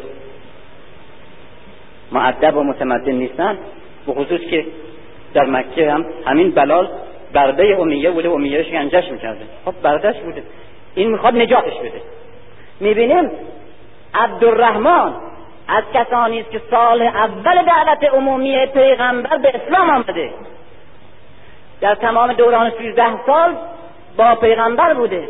معدب 2.13 2.57
و 2.57 2.63
متمدن 2.63 3.13
نیستن. 3.13 3.59
به 4.07 4.13
خصوص 4.13 4.41
که 4.41 4.65
در 5.35 5.45
مکه 5.45 5.93
هم 5.93 6.07
همین 6.27 6.51
بلال 6.51 6.89
برده 7.33 7.77
امیه 7.81 8.11
بوده. 8.11 8.29
امیه 8.29 8.63
شکنجش 8.63 9.11
می‌کرده. 9.11 9.41
خب 9.65 9.75
بردش 9.83 10.17
بوده. 10.21 10.43
این 10.99 11.11
می‌خواد 11.11 11.37
نجاتش 11.37 11.75
بده. 11.79 12.03
می‌بینیم 12.81 13.31
عبدالرحمن 14.15 15.13
از 15.69 15.85
کسانی 15.95 16.41
است 16.41 16.51
که 16.51 16.61
سال 16.71 17.03
اول 17.03 17.63
دعوت 17.63 18.05
عمومی 18.05 18.67
پیغمبر 18.67 19.37
به 19.37 19.53
اسلام 19.55 19.91
آمده. 19.91 20.31
در 21.81 21.95
تمام 21.95 22.33
دوران 22.33 22.73
13 22.79 23.27
سال 23.27 23.57
با 24.17 24.35
پیغمبر 24.35 24.95
بوده. 24.95 25.29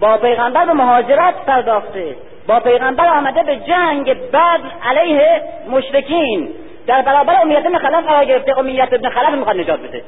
با 0.00 0.16
پیغمبر 0.16 0.66
به 0.66 0.72
مهاجرت 0.72 1.44
پرداخته. 1.46 2.16
با 2.46 2.60
پیغمبر 2.60 3.08
آمده 3.08 3.42
به 3.42 3.56
جنگ 3.56 4.30
بعد 4.30 4.60
علیه 4.84 5.42
مشرکین. 5.70 6.48
در 6.86 7.02
برابر 7.02 7.42
امیت 7.42 7.66
ابن 7.66 7.78
خلف 7.78 8.04
قرار 8.06 8.24
گرفته. 8.24 8.58
امیت 8.58 8.92
ابن 8.92 9.08
خلف 9.08 9.34
می‌خواد 9.34 9.56
نجات 9.56 9.80
بده. 9.80 10.02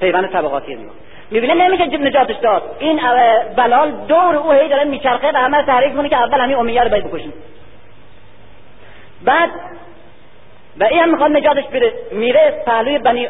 پیوند 0.00 0.32
طبقاتی 0.32 0.74
می‌خواد 0.74 0.96
می‌بینه 1.30 1.54
نمیشه 1.54 1.84
نجاتش 1.84 2.36
داد. 2.36 2.62
این 2.78 3.00
بلال 3.56 3.90
دور 4.08 4.36
او 4.36 4.52
هی 4.52 4.68
داره 4.68 4.84
میچرخه 4.84 5.32
و 5.32 5.36
همه 5.36 5.62
تحریک 5.62 5.94
کنه 5.94 6.08
که 6.08 6.16
اول 6.16 6.40
همین 6.40 6.56
امیه 6.56 6.82
رو 6.82 6.90
باید 6.90 7.04
بکشیم. 7.04 7.32
بعد 9.24 9.50
و 10.80 10.84
این 10.84 11.02
هم 11.02 11.10
می‌خواد 11.10 11.30
نجاتش 11.30 11.64
بره 11.64 11.92
میره 12.12 12.62
پهلوی 12.66 12.98
بنی 12.98 13.28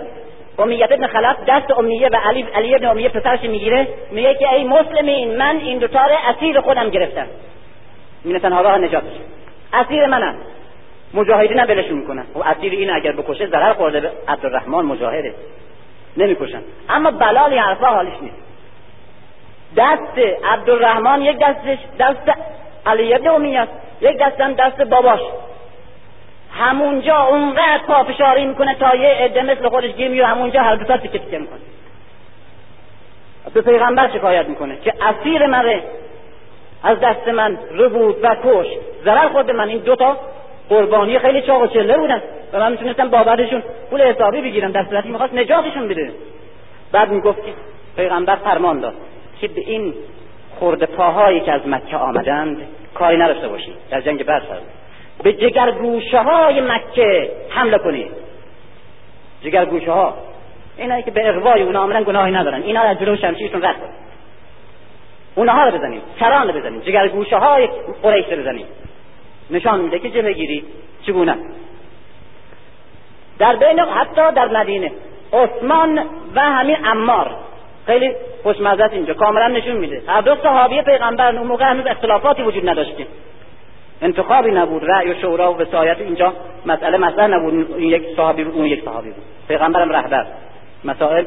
امیت 0.59 0.93
ابن 0.93 1.07
خلف 1.07 1.37
دست 1.49 1.79
امیه 1.79 2.09
و 2.09 2.17
علی 2.25 2.43
علی 2.55 2.75
ابن 2.75 2.87
امیه 2.87 3.09
پسرش 3.09 3.43
می‌گیره. 3.43 3.89
میگه 4.11 4.35
که 4.35 4.55
ای 4.55 4.65
مسلمین 4.65 5.37
من 5.37 5.57
این 5.57 5.79
دوتا 5.79 6.07
رو 6.07 6.15
اسیر 6.29 6.61
خودم 6.61 6.91
گرفتم. 6.91 7.27
این 8.25 8.39
تنها 8.39 8.61
راه 8.61 8.79
نجاتش. 8.79 9.13
اسیر 9.73 10.07
منم. 10.07 10.35
مجاهدین 11.15 11.59
هم 11.59 11.67
بلشون 11.67 11.99
می‌کنن 11.99 12.23
و 12.35 12.43
خب 12.43 12.45
اسیر 12.47 12.73
این 12.73 12.91
اگر 12.91 13.13
بکشه 13.13 13.47
ضرر 13.47 13.73
خورده 13.73 14.01
به 14.01 14.11
عبدالرحمن 14.29 14.83
مجاهده. 14.83 15.35
نمی‌کشن. 16.19 16.63
اما 16.89 17.11
بلال 17.11 17.59
حرفا 17.59 17.87
حالش 17.87 18.13
نیست. 18.23 18.37
دست 19.77 20.19
عبدالرحمن 20.45 21.23
یک 21.23 21.39
دستش 21.39 21.79
دست 21.99 22.39
علی 22.87 23.15
ابن 23.15 23.29
امیه 23.29 23.69
یک 24.01 24.19
دستم 24.19 24.53
دست 24.53 24.83
باباش. 24.83 25.21
همونجا 26.53 27.17
اونقدر 27.17 27.81
پافشاری 27.87 28.47
می‌کنه 28.47 28.75
تا 28.75 28.97
یه 28.97 29.09
عده 29.09 29.43
مثل 29.43 29.69
خودش 29.69 29.91
گیر 29.91 30.09
میو 30.09 30.25
همونجا 30.25 30.63
هر 30.63 30.77
دو 30.77 30.85
تا 30.85 30.97
تیکه 30.97 31.19
تیکه 31.19 31.39
می‌کنه. 31.39 31.59
به 33.55 33.61
پیغمبر 33.61 34.09
شکایت 34.09 34.49
می‌کنه 34.49 34.77
که 34.77 34.93
اسیر 35.01 35.47
منه. 35.47 35.83
از 36.83 37.01
دست 37.01 37.29
من 37.29 37.59
رو 37.71 37.89
بود 37.89 38.17
و 38.23 38.37
کش. 38.45 38.67
ضرر 39.05 39.29
خورده 39.29 39.53
من 39.53 39.69
این 39.69 39.79
دوتا 39.79 40.17
قربانی 40.69 41.19
خیلی 41.19 41.43
چاق 41.43 41.63
و 41.63 41.67
چله 41.67 41.99
بودن. 41.99 42.23
و 42.53 42.59
من 42.61 42.73
می‌تونستم 42.73 43.09
بابتشون 43.09 43.63
پول 43.91 44.03
حسابی 44.03 44.41
بگیرم 44.41 44.73
در 44.73 44.85
صورتی 44.85 45.09
می‌خواست 45.09 45.35
نجاتشون 45.35 45.89
بده. 45.89 46.13
بعد 46.93 47.11
می‌گفت 47.11 47.45
که 47.45 47.53
پیغمبر 47.97 48.37
فرمان 48.37 48.81
داد 48.81 48.95
که 49.41 49.49
به 49.49 49.61
این 49.61 49.95
خورده 50.59 50.87
پاهایی 50.87 51.41
که 51.41 51.53
از 51.53 51.61
مکه 51.67 51.97
آمدند 51.97 52.59
کاری 52.95 53.17
نداشته 53.17 53.49
باشید. 53.49 53.75
در 53.91 54.01
جنگ 54.01 54.23
بدر 54.23 54.43
به 55.23 55.33
جگرگوشه 55.33 56.19
های 56.19 56.61
مکه 56.61 57.31
حمله 57.49 57.79
کنید. 57.79 58.11
جگرگوشه 59.43 59.93
ها 59.93 60.15
اینایی 60.77 61.03
که 61.03 61.11
به 61.11 61.29
اغوای 61.29 61.63
اونا 61.63 61.83
آمدن 61.83 62.03
گناهی 62.03 62.33
ندارن. 62.33 62.63
اینا 62.63 62.81
از 62.81 62.99
جلو 62.99 63.17
شمشیرشون 63.17 63.63
رد 63.63 63.77
کنید 63.77 64.09
اونها 65.35 65.69
رو 65.69 65.79
بزنید. 65.79 66.03
سران 66.21 66.49
رو 66.49 66.61
بزنید. 66.61 66.83
جگرگوشه 66.83 67.37
های 67.37 67.69
قریش 68.03 68.27
رو 68.31 68.37
بزنید. 68.37 68.67
نشان 69.51 69.81
میده 69.81 69.99
که 69.99 70.11
جبه 70.11 70.33
گیری 70.33 70.65
چگونه. 71.07 71.37
در 73.39 73.57
بین 73.57 73.81
حتی 73.81 74.33
در 74.35 74.49
مدینه 74.49 74.93
عثمان 75.33 75.99
و 76.35 76.41
همین 76.41 76.77
امار 76.87 77.37
خیلی 77.87 78.13
خوشمزه 78.43 78.89
اینجا 78.93 79.15
کاملا 79.15 79.49
نشون 79.49 79.77
میده. 79.77 80.03
هر 80.07 80.21
دو 80.21 80.37
صحابی 80.43 80.83
پیغمبر 80.83 81.37
اون 81.37 81.47
موقع 81.47 81.65
هنوز 81.65 81.87
اختلافاتی 81.87 82.43
وجود 82.43 82.69
نداشتیم 82.69 83.07
انتخابی 84.03 84.51
نبود 84.51 84.85
رأی 84.85 85.11
و 85.11 85.15
شورا 85.21 85.53
و 85.53 85.57
وسایت 85.57 86.01
اینجا 86.01 86.33
مسئله 86.67 86.99
مسئله 86.99 87.27
نبود. 87.27 87.75
این 87.79 87.89
یک 87.89 88.03
صحابی 88.17 88.45
بود 88.45 88.55
اون 88.55 88.67
یک 88.67 88.85
صحابی 88.85 89.11
بود. 89.11 89.23
پیغمبرم 89.49 89.91
رهبر. 89.91 90.27
مسائل 90.85 91.25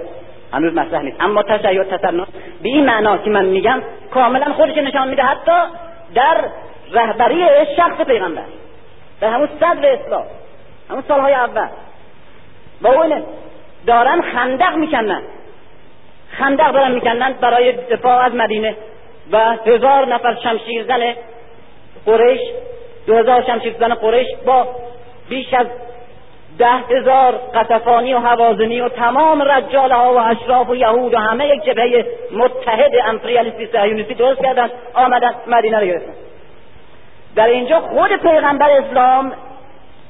هنوز 0.53 0.73
مطرح 0.73 1.01
نیست. 1.01 1.17
اما 1.19 1.43
تشیع 1.43 1.83
تسنن 1.83 2.25
به 2.63 2.69
این 2.69 2.85
معنا 2.85 3.17
که 3.17 3.29
من 3.29 3.45
میگم 3.45 3.81
کاملا 4.13 4.53
خودش 4.53 4.77
نشان 4.77 5.09
میده. 5.09 5.23
حتی 5.23 5.51
در 6.15 6.45
رهبری 6.91 7.45
شخص 7.75 8.01
پیغمبر. 8.01 8.43
در 9.21 9.29
همون 9.29 9.49
صدر 9.59 9.89
اسلام 9.89 10.25
همون 10.89 11.03
سالهای 11.07 11.33
اول. 11.33 11.67
با 12.81 12.89
اون 12.89 13.23
دارن 13.87 14.21
خندق 14.21 14.75
می‌کنن 14.75 15.21
خندق 16.31 16.71
دارن 16.71 16.91
می‌کنن 16.91 17.33
برای 17.33 17.71
دفاع 17.71 18.25
از 18.25 18.35
مدینه. 18.35 18.75
و 19.31 19.57
هزار 19.65 20.05
نفر 20.07 20.35
شمشیر 20.43 20.83
زن 20.83 21.13
قریش 22.05 22.41
دو 23.07 23.17
هزار 23.17 23.41
شمشیر 23.41 23.75
زن 23.79 23.93
قریش 23.93 24.27
با 24.45 24.67
بیش 25.29 25.53
از 25.53 25.67
ده 26.59 26.67
هزار 26.67 27.31
قطفانی 27.31 28.13
و 28.13 28.19
حوازنی 28.19 28.81
و 28.81 28.89
تمام 28.89 29.41
رجاله 29.41 29.95
ها 29.95 30.13
و 30.13 30.17
اشراف 30.17 30.69
و 30.69 30.75
یهود 30.75 31.13
و 31.13 31.17
همه 31.17 31.47
یک 31.47 31.63
جبهه 31.63 32.05
متحد 32.31 32.91
امپریالیستی 33.05 33.67
سهیونیستی 33.67 34.13
درست 34.13 34.41
کردن 34.41 34.69
آمدن 34.93 35.33
مدینه 35.47 35.79
رو 35.79 35.85
گرفتن. 35.85 36.13
در 37.35 37.47
اینجا 37.47 37.79
خود 37.79 38.15
پیغمبر 38.15 38.69
اسلام 38.71 39.33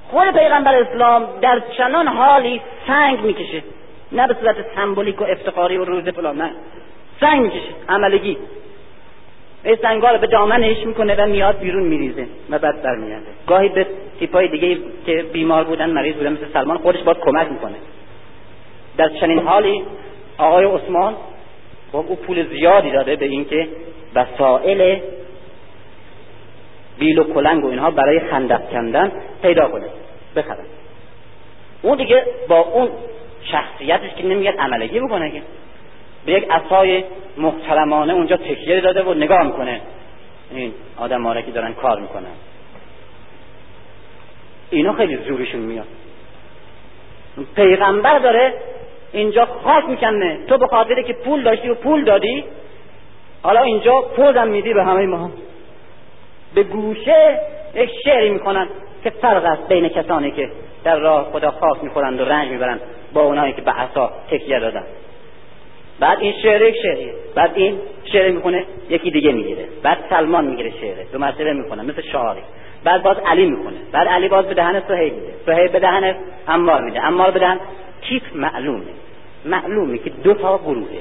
خود 0.10 0.32
پیغمبر 0.32 0.76
اسلام 0.76 1.28
در 1.42 1.62
چنان 1.78 2.08
حالی 2.08 2.62
سنگ 2.88 3.20
می‌کشه 3.20 3.64
نه 4.12 4.28
به 4.28 4.36
صورت 4.42 4.56
سمبولیک 4.76 5.22
و 5.22 5.24
افتخاری 5.24 5.78
و 5.78 5.86
روز 5.86 6.04
فلان 6.04 6.38
نه. 6.38 6.52
سنگ 7.20 7.42
می‌کشه 7.42 7.72
عملگی. 7.90 8.38
به 9.64 9.80
سنگار 9.82 10.18
به 10.18 10.28
دامنش 10.28 10.86
می‌کنه 10.86 11.16
و 11.16 11.28
میاد 11.28 11.60
بیرون 11.60 11.84
میریزه 11.84 12.28
و 12.50 12.60
بعد 12.60 12.82
برمیگرده. 12.82 13.26
گاهی 13.48 13.70
به 13.70 13.88
تیپای 14.20 14.48
دیگه 14.48 14.78
که 15.06 15.26
بیمار 15.34 15.64
بودن 15.64 15.90
مریض 15.90 16.16
بودن 16.16 16.34
مثل 16.34 16.46
سلمان 16.54 16.78
خودش 16.78 17.00
باید 17.04 17.20
کمک 17.20 17.48
می‌کنه. 17.48 17.76
در 18.98 19.10
چنین 19.10 19.40
حالی 19.40 19.84
آقای 20.38 20.66
عثمان 20.66 21.16
خب 21.92 22.06
او 22.08 22.16
پول 22.16 22.48
زیادی 22.48 22.92
داده 22.92 23.16
به 23.16 23.26
اینکه 23.26 23.68
وسائل 24.16 25.00
بیل 27.02 27.20
و 27.20 27.24
کلنگ 27.34 27.66
و 27.66 27.68
اینها 27.68 27.92
برای 27.92 28.20
خندق 28.20 28.70
کندن 28.72 29.12
پیدا 29.42 29.68
کنه. 29.68 29.86
بخرن. 30.36 30.66
اون 31.82 31.98
دیگه 31.98 32.26
با 32.48 32.60
اون 32.60 32.90
شخصیتش 33.44 34.14
که 34.18 34.26
نمیاد 34.26 34.56
عملگی 34.60 35.00
بکنه 35.00 35.32
که. 35.32 35.42
به 36.26 36.32
یک 36.32 36.48
اصای 36.50 37.04
محترمانه 37.38 38.14
اونجا 38.14 38.38
تکیه 38.38 38.82
داده 38.82 39.04
و 39.04 39.14
نگاه 39.14 39.44
می‌کنه. 39.44 39.82
این 40.52 40.74
آدم 40.98 41.42
که 41.42 41.52
دارن 41.52 41.74
کار 41.74 42.00
می‌کنن. 42.00 42.36
اینا 44.70 44.94
خیلی 44.94 45.18
زورشون 45.28 45.62
میاد. 45.62 45.88
پیغمبر 47.56 48.20
داره 48.20 48.54
اینجا 49.12 49.46
خاک 49.46 49.90
می‌کنه. 49.90 50.38
تو 50.48 50.58
به 50.58 50.68
خاطر 50.68 51.02
که 51.02 51.14
پول 51.14 51.44
داشتی 51.44 51.70
و 51.70 51.76
پول 51.76 52.04
دادی 52.04 52.44
حالا 53.44 53.62
اینجا 53.62 54.02
پوزم 54.02 54.48
میدی 54.48 54.74
به 54.74 54.84
همه 54.84 55.06
ما. 55.06 55.32
به 56.56 56.64
گوشه 56.64 57.40
یک 57.76 57.90
شعری 58.04 58.30
می‌کنن 58.30 58.68
که 59.04 59.10
فرق 59.10 59.46
است 59.46 59.68
بین 59.68 59.90
کسانی 59.90 60.32
که 60.32 60.50
در 60.84 61.00
راه 61.00 61.24
خدا 61.32 61.52
خاک 61.52 61.84
می‌خورند 61.84 62.22
و 62.22 62.26
رنج 62.26 62.48
می‌برند 62.52 62.82
با 63.14 63.22
اونایی 63.22 63.54
که 63.54 63.62
به 63.62 63.72
عصا 63.72 64.12
تکیه 64.32 64.60
دادن. 64.60 64.84
بعد 66.00 66.20
این 66.20 66.34
شعر 66.44 66.62
یک 66.62 66.76
شعریه. 66.82 67.14
بعد 67.36 67.52
این 67.56 67.80
شعر 68.06 68.32
می‌کنه 68.32 68.66
یکی 68.90 69.12
دیگه 69.12 69.32
می‌گیره. 69.32 69.66
بعد 69.84 69.98
سلمان 70.10 70.46
می‌گیره 70.46 70.72
شعره. 70.82 71.06
دو 71.12 71.20
مرتبه 71.20 71.54
می‌کنه 71.54 71.84
مثل 71.84 72.02
شعاری. 72.02 72.42
بعد 72.84 73.04
باز 73.04 73.18
علی 73.26 73.46
می‌کنه 73.46 73.78
بعد 73.92 74.08
علی 74.08 74.28
باز 74.28 74.46
به 74.46 74.54
دهن 74.54 74.82
سهیل 74.88 75.14
میده. 75.14 75.34
سهیل 75.46 75.68
به 75.68 75.80
دهن 75.80 76.16
عمار 76.48 76.82
میده. 76.82 77.00
عمار 77.00 77.32
به 77.32 77.40
دهن 77.40 77.60
تیپ 78.02 78.24
معلومه. 78.36 78.84
معلومه 79.46 79.98
که 79.98 80.10
دو 80.10 80.34
تا 80.34 80.58
گروهه 80.58 81.00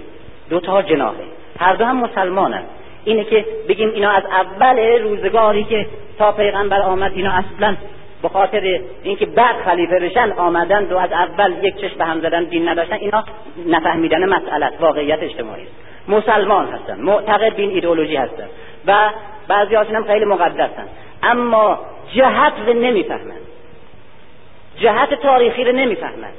دو 0.51 0.60
تا 0.60 0.82
جناحه. 0.82 1.24
هر 1.59 1.74
دو 1.74 1.85
هم 1.85 1.97
مسلمانن. 1.97 2.62
اینه 3.05 3.24
که 3.24 3.47
بگیم 3.68 3.90
اینا 3.90 4.10
از 4.10 4.22
اول 4.24 4.78
روزگاری 5.02 5.64
که 5.64 5.86
تا 6.18 6.32
پیغمبر 6.32 6.82
آمد 6.82 7.12
اینا 7.14 7.31
اصلا 7.31 7.77
به 8.22 8.28
خاطر 8.28 8.81
اینکه 9.02 9.27
بعد 9.27 9.56
خلیفه 9.64 10.01
بشن 10.01 10.32
آمدن 10.32 10.85
و 10.85 10.97
از 10.97 11.12
اول 11.12 11.55
یک 11.62 11.77
چشم 11.77 11.98
به 11.98 12.05
هم 12.05 12.20
زدن 12.20 12.44
دین 12.44 12.68
نداشتن 12.68 12.97
اینا 12.97 13.24
نفهمیدن 13.66 14.24
مسئله 14.24 14.70
واقعیت 14.81 15.22
اجتماعی 15.22 15.62
است. 15.62 15.72
مسلمان 16.09 16.68
هستن 16.68 17.01
معتقد 17.01 17.56
به 17.56 17.62
این 17.62 17.70
ایدئولوژی 17.70 18.16
هستن 18.16 18.47
و 18.86 19.10
بعضی 19.48 19.74
هم 19.74 20.05
خیلی 20.05 20.24
مقدسن 20.24 20.85
اما 21.22 21.78
جهت 22.12 22.52
رو 22.66 22.72
نمی‌فهمند 22.72 23.40
جهت 24.78 25.14
تاریخی 25.14 25.64
رو 25.64 25.72
نمی‌فهمند 25.72 26.35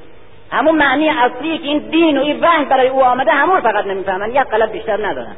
همون 0.52 0.76
معنی 0.76 1.10
اصلی 1.10 1.58
که 1.58 1.68
این 1.68 1.78
دین 1.78 2.18
و 2.18 2.22
این 2.22 2.40
وحی 2.40 2.66
برای 2.66 2.88
او 2.88 3.04
آمده 3.04 3.32
همون 3.32 3.62
فقط 3.62 3.86
نمی‌فهمند 3.86 4.36
یک 4.36 4.42
غلط 4.42 4.72
بیشتر 4.72 5.08
ندارن. 5.08 5.36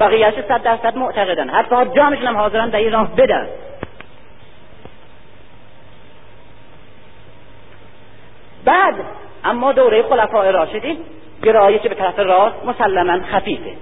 بقیهش 0.00 0.34
صد 0.48 0.62
درصد 0.62 0.96
معتقدن. 0.96 1.48
حتی 1.48 1.76
جامشون 1.96 2.26
هم 2.26 2.36
حاضرن 2.36 2.68
در 2.68 2.78
این 2.78 2.92
راه 2.92 3.16
بدن. 3.16 3.48
بعد 8.64 8.94
اما 9.44 9.72
دوره 9.72 10.02
خلفاء 10.02 10.50
راشدین 10.50 10.98
گرایش 11.42 11.82
به 11.82 11.94
طرف 11.94 12.18
راست 12.18 12.64
مسلما 12.64 13.20
خفیفه. 13.32 13.72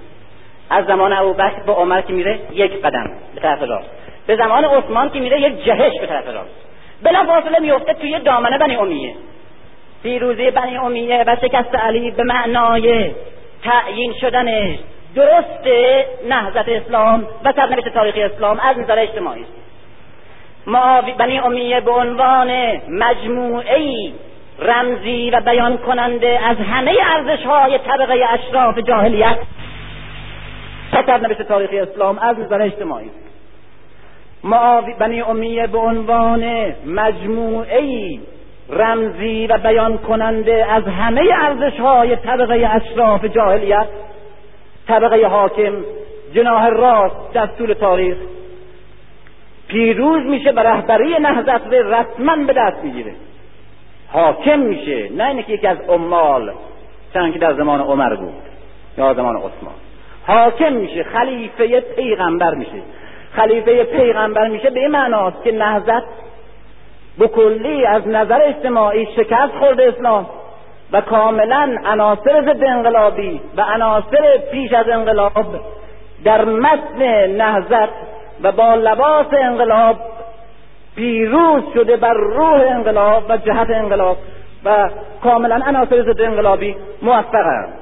از 0.69 0.85
زمان 0.85 1.13
ابوبکر 1.13 1.63
به 1.65 1.71
عمر 1.71 2.01
که 2.01 2.13
میره 2.13 2.39
یک 2.51 2.81
قدم 2.81 3.11
به 3.35 3.41
طرف 3.41 3.61
راست. 3.61 3.89
به 4.27 4.35
زمان 4.35 4.65
عثمان 4.65 5.09
که 5.09 5.19
میره 5.19 5.41
یک 5.41 5.65
جهش 5.65 5.99
به 6.01 6.07
طرف 6.07 6.27
راست. 6.27 6.65
بلا 7.03 7.23
فاصله 7.23 7.59
میفته 7.59 7.93
توی 7.93 8.19
دامنه 8.19 8.57
بنی 8.57 8.75
امیه. 8.75 9.15
پیروزی 10.03 10.51
بنی 10.51 10.77
امیه 10.77 11.23
و 11.27 11.35
شکست 11.41 11.75
علی 11.75 12.11
به 12.11 12.23
معنای 12.23 13.11
تعیین 13.63 14.13
شدن 14.21 14.77
درست 15.15 15.67
نهضت 16.29 16.69
اسلام 16.69 17.27
و 17.45 17.53
سرنوشت 17.55 17.89
تاریخی 17.89 18.23
اسلام 18.23 18.59
از 18.59 18.77
نظر 18.77 18.99
اجتماعی. 18.99 19.45
است 20.67 21.17
بنی 21.17 21.39
امیه 21.39 21.81
به 21.81 21.91
عنوان 21.91 22.81
مجموعه 22.89 24.11
رمزی 24.59 25.29
و 25.29 25.41
بیان 25.41 25.77
کننده 25.77 26.39
از 26.45 26.57
همه 26.57 26.95
ارزش 27.11 27.45
های 27.45 27.77
طبقه 27.77 28.25
اشراف 28.29 28.77
جاهلیت 28.77 29.37
سرنوشت 31.05 31.41
تاریخی 31.41 31.79
اسلام 31.79 32.19
از 32.19 32.39
نظر 32.39 32.61
اجتماعی. 32.61 33.09
معاوی 34.43 34.93
بنی 34.93 35.21
امیه 35.21 35.67
به 35.67 35.77
عنوان 35.77 36.73
مجموعه 36.85 38.19
رمزی 38.69 39.47
و 39.47 39.57
بیان 39.57 39.97
کننده 39.97 40.65
از 40.69 40.83
همه 40.83 41.21
ارزش 41.41 41.79
های 41.79 42.15
طبقه 42.15 42.69
اشراف 42.71 43.25
جاهلیت 43.25 43.87
طبقه 44.89 45.27
حاکم 45.27 45.73
جناح 46.33 46.67
راست 46.67 47.33
در 47.33 47.45
طول 47.45 47.73
تاریخ. 47.73 48.17
پیروز 49.67 50.23
میشه 50.25 50.51
به 50.51 50.61
رهبری 50.61 51.19
نهضت 51.19 51.73
رسما 51.73 52.35
به 52.47 52.53
دست 52.53 52.83
می‌گیره. 52.83 53.13
حاکم 54.11 54.59
میشه 54.59 55.09
نه 55.13 55.27
اینه 55.27 55.43
که 55.43 55.53
یکی 55.53 55.67
از 55.67 55.77
عمال 55.89 56.53
چنانکه 57.13 57.33
که 57.33 57.39
در 57.39 57.53
زمان 57.53 57.81
عمر 57.81 58.15
بود 58.15 58.33
یا 58.97 59.13
زمان 59.13 59.35
عثمان. 59.35 59.73
حاکم 60.27 60.73
میشه 60.73 61.03
خلیفه 61.03 61.79
پیغمبر 61.79 62.53
میشه. 62.53 62.81
خلیفه 63.31 63.83
پیغمبر 63.83 64.47
میشه 64.47 64.69
به 64.69 64.79
این 64.79 64.91
معناست 64.91 65.43
که 65.43 65.51
نهضت 65.51 66.03
به 67.19 67.27
کلی 67.27 67.85
از 67.85 68.07
نظر 68.07 68.41
اجتماعی 68.41 69.05
شکست 69.05 69.53
خورده 69.59 69.93
اسلام. 69.97 70.29
و 70.91 71.01
کاملا 71.01 71.77
عناصر 71.85 72.41
ضد 72.41 72.63
انقلابی 72.63 73.41
و 73.57 73.61
عناصر 73.61 74.37
پیش 74.51 74.73
از 74.73 74.89
انقلاب 74.89 75.45
در 76.23 76.45
متن 76.45 77.27
نهزت 77.27 77.89
و 78.43 78.51
با 78.51 78.75
لباس 78.75 79.27
انقلاب 79.31 79.95
پیروز 80.95 81.63
شده 81.73 81.97
بر 81.97 82.13
روح 82.13 82.61
انقلاب 82.69 83.23
و 83.29 83.37
جهت 83.37 83.69
انقلاب 83.69 84.17
و 84.65 84.89
کاملا 85.23 85.61
عناصر 85.65 86.01
ضد 86.01 86.21
انقلابی 86.21 86.75
موفقند. 87.01 87.73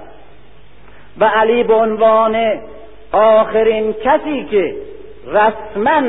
و 1.20 1.26
علی 1.26 1.64
به 1.64 1.74
عنوان 1.74 2.62
آخرین 3.12 3.94
کسی 3.94 4.46
که 4.52 4.76
رسما 5.28 6.02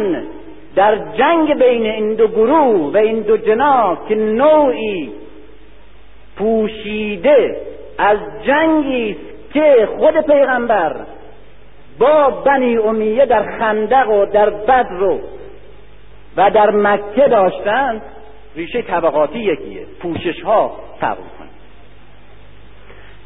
در 0.76 0.96
جنگ 0.96 1.58
بین 1.58 1.86
این 1.86 2.14
دو 2.14 2.28
گروه 2.28 2.92
و 2.92 2.96
این 2.96 3.20
دو 3.20 3.36
جناح 3.36 3.98
که 4.08 4.14
نوعی 4.14 5.12
پوشیده 6.38 7.56
از 7.98 8.18
جنگی 8.46 9.10
است 9.10 9.52
که 9.52 9.88
خود 9.98 10.20
پیغمبر 10.20 10.96
با 11.98 12.30
بنی 12.30 12.76
امیه 12.76 13.26
در 13.26 13.58
خندق 13.58 14.08
و 14.08 14.26
در 14.26 14.50
بدر 14.50 15.02
و 15.02 15.20
و 16.36 16.50
در 16.50 16.70
مکه 16.70 17.28
داشتند. 17.28 18.02
ریشه 18.56 18.82
طبقاتی 18.82 19.38
یکیه. 19.38 19.86
پوشش 20.02 20.42
ها 20.42 20.72
فرق 21.00 21.16
کنه 21.16 21.48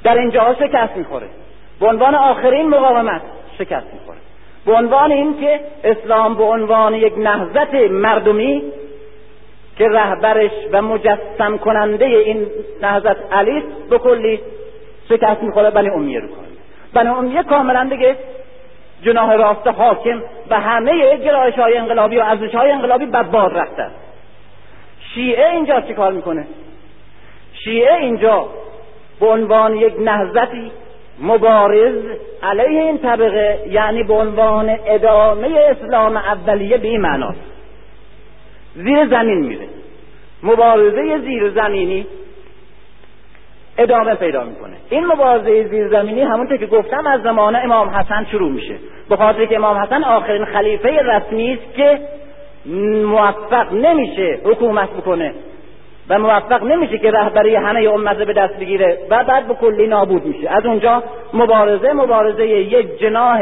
در 0.05 0.19
اینجا 0.19 0.55
شکست 0.55 0.97
می‌خوره. 0.97 1.27
به 1.81 1.87
عنوان 1.87 2.15
آخرین 2.15 2.69
مقاومت 2.69 3.23
شکست 3.59 3.87
می‌خوره. 3.93 4.19
به 4.67 4.73
عنوان 4.73 5.13
اینکه 5.13 5.61
اسلام 5.85 6.35
به 6.35 6.45
عنوان 6.45 6.95
یک 6.95 7.19
نهضت 7.19 7.75
مردمی 7.75 8.63
که 9.83 9.89
رهبرش 9.89 10.51
و 10.73 10.83
مجسم 10.83 11.59
کننده 11.65 12.05
این 12.05 12.47
نهضت 12.83 13.17
علی 13.33 13.63
به 13.91 13.99
کلی 13.99 14.41
شکست 15.09 15.43
می‌خوره 15.43 15.71
بنی 15.71 15.89
امیه 15.89 16.21
رو. 16.21 16.29
کنه 16.29 16.47
بنی 16.95 17.09
امیه 17.09 17.43
کاملا 17.43 17.89
دیگه 17.91 18.17
جناح 19.03 19.35
راست 19.35 19.67
حاکم 19.67 20.23
و 20.51 20.61
همه 20.61 21.17
گرایش 21.17 21.55
های 21.55 21.77
انقلابی 21.77 22.17
و 22.17 22.21
ارزش 22.21 22.55
های 22.55 22.71
انقلابی 22.71 23.07
بدبار 23.07 23.53
رفته. 23.53 23.87
شیعه 25.15 25.51
اینجا 25.51 25.81
چی 25.81 25.95
کار 25.95 26.13
می‌کنه؟ 26.13 26.47
شیعه 27.65 27.95
اینجا 27.95 28.49
به 29.21 29.27
عنوان 29.27 29.77
یک 29.77 29.95
نهضتی 30.01 30.73
مبارز 31.21 31.95
علیه 32.43 32.83
این 32.83 32.99
طبقه 32.99 33.59
یعنی 33.71 34.03
به 34.03 34.15
عنوان 34.15 34.79
ادامه 34.87 35.49
اسلام 35.71 36.17
اولیه 36.17 36.77
به 36.77 36.89
این 36.89 37.01
معناست. 37.01 37.52
زیر 38.75 39.07
زمین 39.07 39.47
میره. 39.47 39.67
مبارزه 40.43 41.19
زیر 41.19 41.51
زمینی 41.51 42.07
ادامه 43.79 44.15
پیدا 44.15 44.45
می‌کنه. 44.45 44.77
این 44.91 45.07
مبارزه 45.07 45.69
زیر 45.69 45.89
زمینی 45.89 46.23
همونطور 46.23 46.57
که 46.57 46.67
گفتم 46.67 47.07
از 47.07 47.23
زمان 47.23 47.57
امام 47.57 47.89
حسن 47.89 48.27
شروع 48.31 48.51
میشه. 48.51 48.75
به 49.09 49.17
خاطر 49.17 49.45
که 49.45 49.57
امام 49.57 49.77
حسن 49.77 50.05
آخرین 50.05 50.45
خلیفه 50.45 51.03
رسمی 51.03 51.53
است 51.53 51.75
که 51.77 51.99
موفق 53.05 53.73
نمیشه 53.73 54.39
حکومت 54.45 54.91
بکنه 54.91 55.35
و 56.09 56.19
موفق 56.19 56.65
نمیشه 56.65 56.99
که 56.99 57.11
رهبری 57.11 57.55
همه 57.55 57.81
امت 57.81 58.17
به 58.17 58.33
دست 58.33 58.57
بگیره 58.57 58.99
و 59.11 59.25
بعد 59.25 59.49
به 59.49 59.55
کلی 59.55 59.87
نابود 59.87 60.27
میشه. 60.27 60.51
از 60.51 60.67
اونجا 60.67 61.03
مبارزه 61.35 61.93
مبارزه 61.93 62.47
یک 62.47 62.99
جناح 62.99 63.41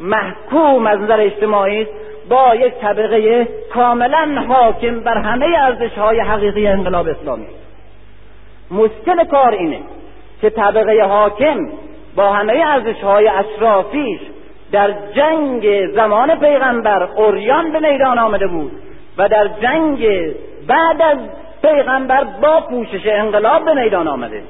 محکوم 0.00 0.86
از 0.86 1.00
نظر 1.00 1.20
اجتماعی 1.20 1.86
با 2.28 2.54
یک 2.54 2.74
طبقه 2.74 3.48
کاملا 3.74 4.44
حاکم 4.48 5.00
بر 5.00 5.18
همه 5.18 5.46
ارزش 5.58 5.98
های 5.98 6.20
حقیقی 6.20 6.66
انقلاب 6.66 7.08
اسلامی. 7.08 7.46
مشکل 8.70 9.24
کار 9.24 9.52
اینه 9.52 9.80
که 10.40 10.50
طبقه 10.50 11.02
حاکم 11.02 11.68
با 12.16 12.32
همه 12.32 12.62
ارزش 12.66 13.00
های 13.00 13.28
اشرافیش 13.28 14.20
در 14.72 14.94
جنگ 15.16 15.86
زمان 15.94 16.40
پیغمبر 16.40 17.02
اوریان 17.02 17.72
به 17.72 17.90
میدان 17.90 18.18
آمده 18.18 18.46
بود 18.46 18.72
و 19.18 19.28
در 19.28 19.48
جنگ 19.62 20.06
بعد 20.66 21.02
از 21.02 21.18
پیغمبر 21.62 22.24
با 22.24 22.60
پوشش 22.60 23.06
انقلاب 23.06 23.64
به 23.64 23.74
میدان 23.74 24.08
آمده. 24.08 24.42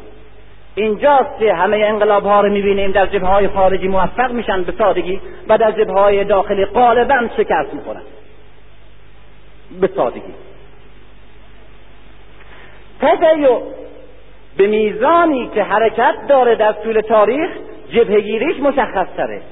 اینجاست 0.78 1.38
که 1.38 1.55
همه 1.55 1.76
انقلاب 1.76 2.24
ها 2.26 2.40
رو 2.40 2.50
می‌بینیم 2.52 2.92
در 2.92 3.06
جبه 3.06 3.26
های 3.26 3.48
خارجی 3.48 3.88
موفق 3.88 4.32
میشن 4.32 4.62
به 4.62 4.72
سادگی 4.78 5.20
و 5.48 5.59
در 5.59 5.72
جبه 5.72 5.92
های 5.92 6.24
داخلی 6.24 6.64
غالبا 6.64 7.28
شکست 7.36 7.74
می‌خورن. 7.74 8.02
به 9.80 9.90
سادگی. 9.96 10.34
تدیع 13.00 13.59
به 14.56 14.66
میزانی 14.66 15.50
که 15.55 15.62
حرکت 15.62 16.14
داره 16.28 16.55
در 16.55 16.72
طول 16.72 17.00
تاریخ 17.00 17.50
جبهگیریش 17.90 18.60
مشخص 18.60 19.06
تره 19.16 19.42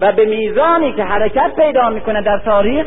و 0.00 0.12
به 0.12 0.24
میزانی 0.24 0.92
که 0.92 1.04
حرکت 1.04 1.52
پیدا 1.56 1.90
می‌کنه 1.90 2.22
در 2.22 2.38
تاریخ 2.38 2.86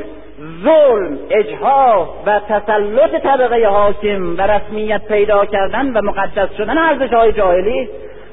ظلم 0.63 1.19
اجها 1.29 2.15
و 2.25 2.39
تسلط 2.49 3.23
طبقه 3.23 3.67
حاکم 3.67 4.37
و 4.37 4.41
رسمیت 4.41 5.07
پیدا 5.07 5.45
کردن 5.45 5.93
و 5.93 6.01
مقدس 6.01 6.57
شدن 6.57 6.77
ارزش 6.77 7.13
های 7.13 7.31
جاهلی 7.31 7.89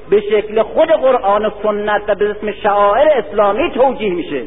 به 0.09 0.21
شکل 0.21 0.61
خود 0.61 0.91
قرآن 0.91 1.45
و 1.45 1.49
سنت 1.63 2.01
و 2.07 2.15
به 2.15 2.29
اسم 2.29 2.51
شعائر 2.51 3.07
اسلامی 3.07 3.71
توجیه 3.71 4.13
میشه. 4.13 4.41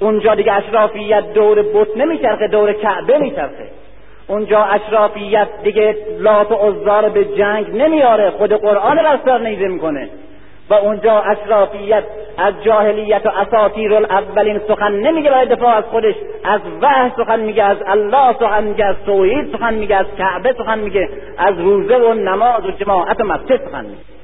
اونجا 0.00 0.34
دیگه 0.34 0.52
اشرافیت 0.52 1.32
دور 1.32 1.62
بت 1.62 1.96
نمیچرخه 1.96 2.48
دور 2.48 2.72
کعبه 2.72 3.18
میچرخه. 3.18 3.68
اونجا 4.28 4.64
اشرافیت 4.64 5.48
دیگه 5.62 5.96
لات 6.18 6.52
و 6.52 6.54
عزار 6.54 7.08
به 7.08 7.24
جنگ 7.24 7.76
نمیاره 7.76 8.30
خود 8.30 8.52
قرآن 8.52 8.98
رستار 8.98 9.40
نیزه 9.40 9.68
می‌کنه. 9.68 10.08
و 10.70 10.74
اونجا 10.74 11.20
اشرافیت 11.20 12.04
از 12.38 12.54
جاهلیت 12.64 13.26
و 13.26 13.28
اساطیر 13.28 13.94
الاولین 13.94 14.60
سخن 14.68 14.92
نمیگه 14.92 15.30
برای 15.30 15.46
دفاع 15.46 15.74
از 15.74 15.84
خودش 15.84 16.14
از 16.44 16.60
وحی 16.82 17.10
سخن 17.16 17.40
میگه 17.40 17.64
از 17.64 17.76
الله 17.86 18.32
سخن 18.32 18.64
میگه 18.64 18.84
از 18.84 18.96
توحید 19.06 19.52
سخن 19.52 19.74
میگه 19.74 19.96
از 19.96 20.06
کعبه 20.18 20.52
سخن 20.58 20.78
میگه 20.78 21.08
از 21.38 21.58
روزه 21.58 21.96
و 21.96 22.14
نماز 22.14 22.66
و 22.66 22.70
جماعت 22.70 23.20
و 23.20 23.24
مسجد 23.24 23.68
سخن 23.68 23.84
میگه. 23.84 24.16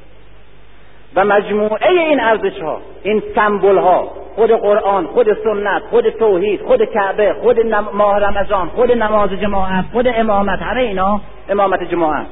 و 1.16 1.24
مجموعه 1.24 1.90
این 1.90 2.20
ارزش 2.20 2.60
ها 2.60 2.80
این 3.02 3.22
سمبل 3.34 3.78
ها 3.78 4.08
خود 4.34 4.50
قرآن 4.50 5.06
خود 5.06 5.26
سنت 5.44 5.82
خود 5.90 6.08
توحید 6.08 6.62
خود 6.62 6.84
کعبه 6.84 7.34
خود 7.42 7.66
ماه 7.92 8.18
رمضان 8.18 8.68
خود 8.68 8.92
نماز 8.92 9.30
جماعت 9.30 9.84
خود 9.92 10.08
امامت 10.08 10.58
همه 10.62 10.80
اینا 10.80 11.20
امامت 11.48 11.82
جماعت. 11.82 12.26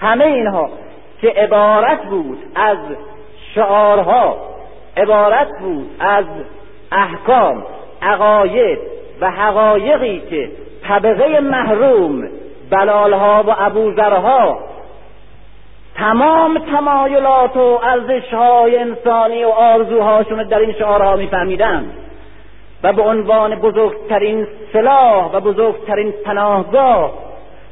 همه 0.00 0.24
اینها 0.24 0.70
که 1.20 1.28
عبارت 1.28 2.02
بود 2.02 2.38
از 2.54 2.78
شعارها 3.56 4.36
عبارت 4.96 5.48
بود 5.60 5.90
از 6.00 6.24
احکام 6.92 7.64
عقاید 8.02 8.78
و 9.20 9.30
حقایقی 9.30 10.22
که 10.30 10.50
طبقه 10.88 11.40
محروم 11.40 12.28
بلالها 12.70 13.44
و 13.46 13.54
ابوذرها 13.58 14.58
تمام 15.94 16.58
تمایلات 16.58 17.56
و 17.56 17.80
ارزشهای 17.82 18.78
انسانی 18.78 19.44
و 19.44 19.48
آرزوهاشون 19.48 20.42
در 20.42 20.58
این 20.58 20.72
شعارها 20.72 21.16
میفهمیدند 21.16 21.92
و 22.82 22.92
به 22.92 23.02
عنوان 23.02 23.54
بزرگترین 23.54 24.46
سلاح 24.72 25.32
و 25.32 25.40
بزرگترین 25.40 26.14
پناهگاه 26.24 27.12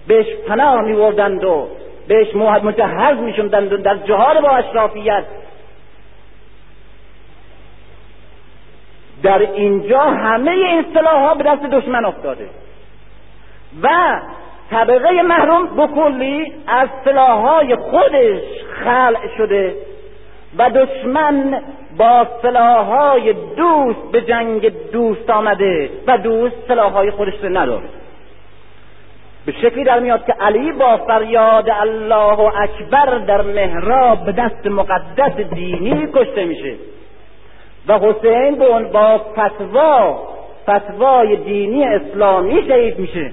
بهش 0.08 0.26
پناه 0.48 0.82
میوردند 0.82 1.44
و 1.44 1.68
بهش 2.08 2.34
مجهز 2.36 3.18
میشوندند 3.18 3.72
و 3.72 3.76
در 3.76 3.96
جهاد 3.96 4.40
با 4.40 4.48
اشرافیت 4.48 5.24
در 9.24 9.38
اینجا 9.38 10.00
همه 10.00 10.50
این 10.50 10.84
ها 11.06 11.34
به 11.34 11.44
دست 11.44 11.62
دشمن 11.62 12.04
افتاده. 12.04 12.48
و 13.82 13.88
طبقه 14.70 15.22
محروم 15.22 15.66
بکلی 15.66 16.52
از 16.66 16.88
های 17.16 17.76
خودش 17.76 18.42
خلع 18.84 19.36
شده 19.36 19.74
و 20.58 20.70
دشمن 20.70 21.62
با 21.98 22.26
های 22.82 23.32
دوست 23.32 24.12
به 24.12 24.20
جنگ 24.20 24.90
دوست 24.92 25.30
آمده 25.30 25.90
و 26.06 26.18
دوست 26.18 26.70
های 26.70 27.10
خودش 27.10 27.34
رو 27.42 27.48
نداره. 27.48 27.88
به 29.46 29.52
شکلی 29.52 29.84
در 29.84 30.00
میاد 30.00 30.26
که 30.26 30.32
علی 30.32 30.72
با 30.72 30.96
فریاد 30.96 31.70
الله 31.70 32.40
اکبر 32.40 33.18
در 33.18 33.42
محراب 33.42 34.24
به 34.24 34.32
دست 34.32 34.66
مقدس 34.66 35.36
دینی 35.54 36.08
کشته 36.14 36.44
میشه. 36.44 36.74
و 37.88 37.98
حسین 37.98 38.58
با 38.92 39.18
فتوا 39.18 40.28
فتوای 40.62 41.36
دینی 41.36 41.84
اسلامی 41.84 42.68
شهید 42.68 42.98
میشه. 42.98 43.32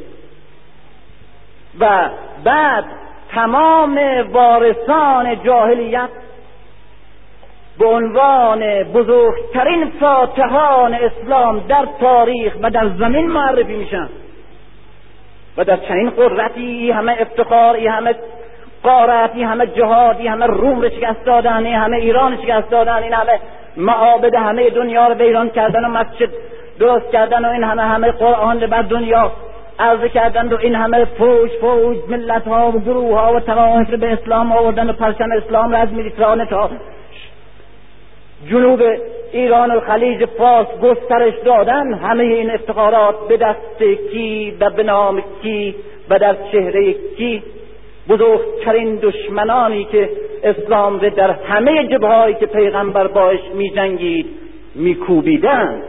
و 1.79 2.09
بعد 2.43 2.85
تمام 3.31 3.99
وارثان 4.31 5.43
جاهلیت 5.43 6.09
به 7.79 7.87
عنوان 7.87 8.83
بزرگترین 8.83 9.91
فاتحان 9.99 10.93
اسلام 10.93 11.59
در 11.59 11.87
تاریخ 11.99 12.53
و 12.61 12.69
در 12.69 12.89
زمین 12.99 13.27
معرفی 13.27 13.75
میشن. 13.75 14.09
و 15.57 15.63
در 15.63 15.77
چنین 15.77 16.09
قدرتی 16.09 16.91
همه 16.91 17.17
افتخار 17.19 17.77
همه 17.77 18.15
قارتی 18.83 19.43
همه 19.43 19.67
جهادی 19.67 20.27
همه 20.27 20.45
روم 20.45 20.81
رو 20.81 20.89
شکست 20.89 21.25
دادن 21.25 21.65
همه 21.65 21.97
ایران 21.97 22.37
شکست 22.37 22.69
دادن 22.69 23.03
این 23.03 23.13
همه 23.13 23.39
معابد 23.77 24.35
همه 24.35 24.69
دنیا 24.69 25.07
رو 25.07 25.21
ایران 25.21 25.49
کردن 25.49 25.85
و 25.85 25.87
مسجد 25.87 26.29
درست 26.79 27.11
کردن 27.11 27.45
و 27.45 27.49
این 27.49 27.63
همه 27.63 27.81
همه 27.81 28.11
قرآن 28.11 28.61
رو 28.61 28.67
بر 28.67 28.81
دنیا 28.81 29.31
عرضه 29.79 30.09
کردن 30.09 30.53
و 30.53 30.57
این 30.61 30.75
همه 30.75 31.05
فوج 31.05 31.51
فوج 31.61 31.97
ملت 32.07 32.47
ها 32.47 32.71
و 32.71 32.79
گروه 32.79 33.19
ها 33.19 33.33
و 33.33 33.39
توائف 33.39 33.91
رو 33.91 33.97
به 33.97 34.13
اسلام 34.13 34.51
آوردن 34.51 34.89
و 34.89 34.93
پرچم 34.93 35.31
اسلام 35.31 35.71
رو 35.71 35.77
از 35.77 35.93
مدیترانه 35.93 36.45
تا 36.45 36.69
جنوب 38.49 38.81
ایران 39.31 39.71
و 39.71 39.79
خلیج 39.79 40.25
فارس 40.25 40.67
گسترش 40.67 41.33
دادن. 41.45 41.93
همه 41.93 42.23
این 42.23 42.51
افتخارات 42.51 43.27
به 43.27 43.37
دست 43.37 43.83
کی 44.11 44.57
و 44.59 44.69
به 44.69 44.83
نام 44.83 45.23
کی 45.41 45.75
و 46.09 46.19
در 46.19 46.35
چهره 46.51 46.93
کی 46.93 47.43
بزرگترین 48.09 48.95
دشمنانی 48.95 49.85
که 49.85 50.09
اسلام 50.43 50.99
رو 50.99 51.09
در 51.09 51.31
همه 51.31 51.87
جبهایی 51.87 52.35
که 52.35 52.45
پیغمبر 52.45 53.07
باش 53.07 53.39
می 53.53 53.69
جنگید 53.69 54.25
می 54.75 54.95
کوبیدن 54.95 55.83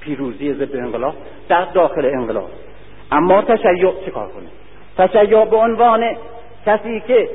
پیروزی 0.00 0.54
ضد 0.54 0.76
انقلاب 0.76 1.14
در 1.48 1.64
داخل 1.64 2.04
انقلاب. 2.04 2.50
اما 3.12 3.42
تشیع 3.42 3.92
چه 4.04 4.10
کار 4.10 4.28
کنه؟ 4.28 4.46
تشیع 4.98 5.44
به 5.44 5.56
عنوان 5.56 6.16
کسی 6.66 7.02
که 7.06 7.28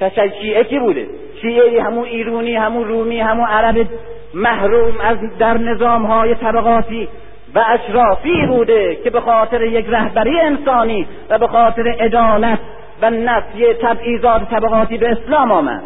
تشیع 0.00 0.62
کی 0.62 0.78
بوده؟ 0.78 1.06
شیعه 1.42 1.82
همون 1.82 2.04
ایرونی 2.04 2.54
همون 2.54 2.88
رومی 2.88 3.20
همون 3.20 3.46
عرب 3.46 3.86
محروم 4.34 5.00
از 5.00 5.18
در 5.38 5.58
نظام 5.58 6.06
های 6.06 6.34
طبقاتی. 6.34 7.08
و 7.54 7.64
اشرافی 7.68 8.46
بوده 8.46 8.96
که 9.04 9.10
به 9.10 9.20
خاطر 9.20 9.62
یک 9.62 9.86
رهبری 9.88 10.40
انسانی 10.40 11.06
و 11.30 11.38
به 11.38 11.46
خاطر 11.46 11.88
عدالت 11.88 12.58
و 13.02 13.10
نفی 13.10 13.74
تبعیضات 13.74 14.50
طبقاتی 14.50 14.98
به 14.98 15.10
اسلام 15.10 15.52
آمد. 15.52 15.82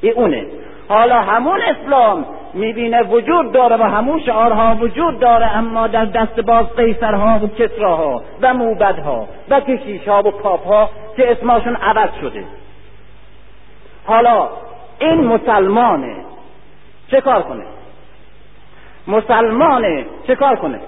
این 0.00 0.12
اونه 0.12 0.46
حالا 0.88 1.20
همون 1.20 1.60
اسلام 1.60 2.26
می‌بینه 2.54 3.02
وجود 3.02 3.52
داره 3.52 3.76
و 3.76 3.82
همون 3.82 4.20
شعارها 4.20 4.74
وجود 4.74 5.20
داره 5.20 5.56
اما 5.56 5.86
در 5.86 6.04
دست 6.04 6.40
باز 6.40 6.66
قیصرها 6.76 7.40
و 7.42 7.48
کسراها 7.48 8.22
و 8.40 8.54
موبدها 8.54 9.28
و 9.50 9.60
کشیشها 9.60 10.18
و 10.18 10.30
پاپها 10.30 10.90
که 11.16 11.32
اسمشون 11.32 11.76
عوض 11.76 12.08
شده. 12.20 12.44
حالا 14.04 14.48
این 14.98 15.24
مسلمانه 15.24 16.16
چه 17.10 17.20
کار 17.20 17.42
کنه؟ 17.42 17.64
مسلمانه 19.08 20.04
چه 20.26 20.34
کار 20.34 20.56
کنه؟ 20.56 20.80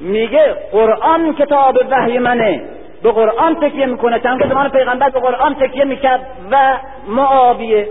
میگه 0.00 0.54
قرآن 0.72 1.34
کتاب 1.34 1.78
وحی 1.90 2.18
منه. 2.18 2.62
به 3.02 3.12
قرآن 3.12 3.54
تکیه 3.54 3.86
می‌کنه. 3.86 4.20
چند 4.20 4.48
زمان 4.48 4.68
پیغمبر 4.68 5.08
به 5.08 5.20
قرآن 5.20 5.54
تکیه 5.54 5.84
می‌کرد 5.84 6.20
و 6.50 6.76
معاویه 7.08 7.88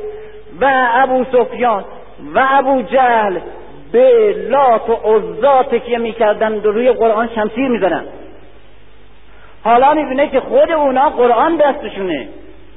و 0.61 0.71
ابو 0.93 1.25
سفیان 1.31 1.83
و 2.35 2.47
ابو 2.51 2.81
جهل 2.81 3.39
به 3.91 4.35
لات 4.49 4.89
و 4.89 4.93
عزا 4.93 5.63
تکیه 5.63 5.97
می‌کردن 5.97 6.53
و 6.53 6.71
روی 6.71 6.91
قرآن 6.91 7.29
شمسیر 7.35 7.67
می‌زنن 7.67 8.03
حالا 9.63 9.93
می‌بینه 9.93 10.27
که 10.27 10.39
خود 10.39 10.71
اونا 10.71 11.09
قرآن 11.09 11.55
دستشونه. 11.55 12.27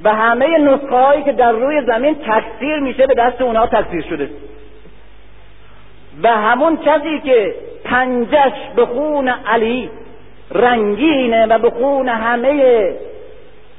و 0.04 0.14
همه 0.14 0.58
نسخه 0.58 1.22
که 1.22 1.32
در 1.32 1.52
روی 1.52 1.82
زمین 1.82 2.14
تکثیر 2.14 2.80
میشه 2.80 3.06
به 3.06 3.14
دست 3.14 3.42
اونا 3.42 3.66
تکثیر 3.66 4.02
شده. 4.02 4.30
و 6.22 6.28
همون 6.28 6.76
کسی 6.76 7.20
که 7.24 7.54
پنجش 7.84 8.52
به 8.76 8.86
خون 8.86 9.28
علی 9.28 9.90
رنگینه 10.50 11.46
و 11.46 11.58
به 11.58 11.70
خون 11.70 12.08
همه 12.08 12.94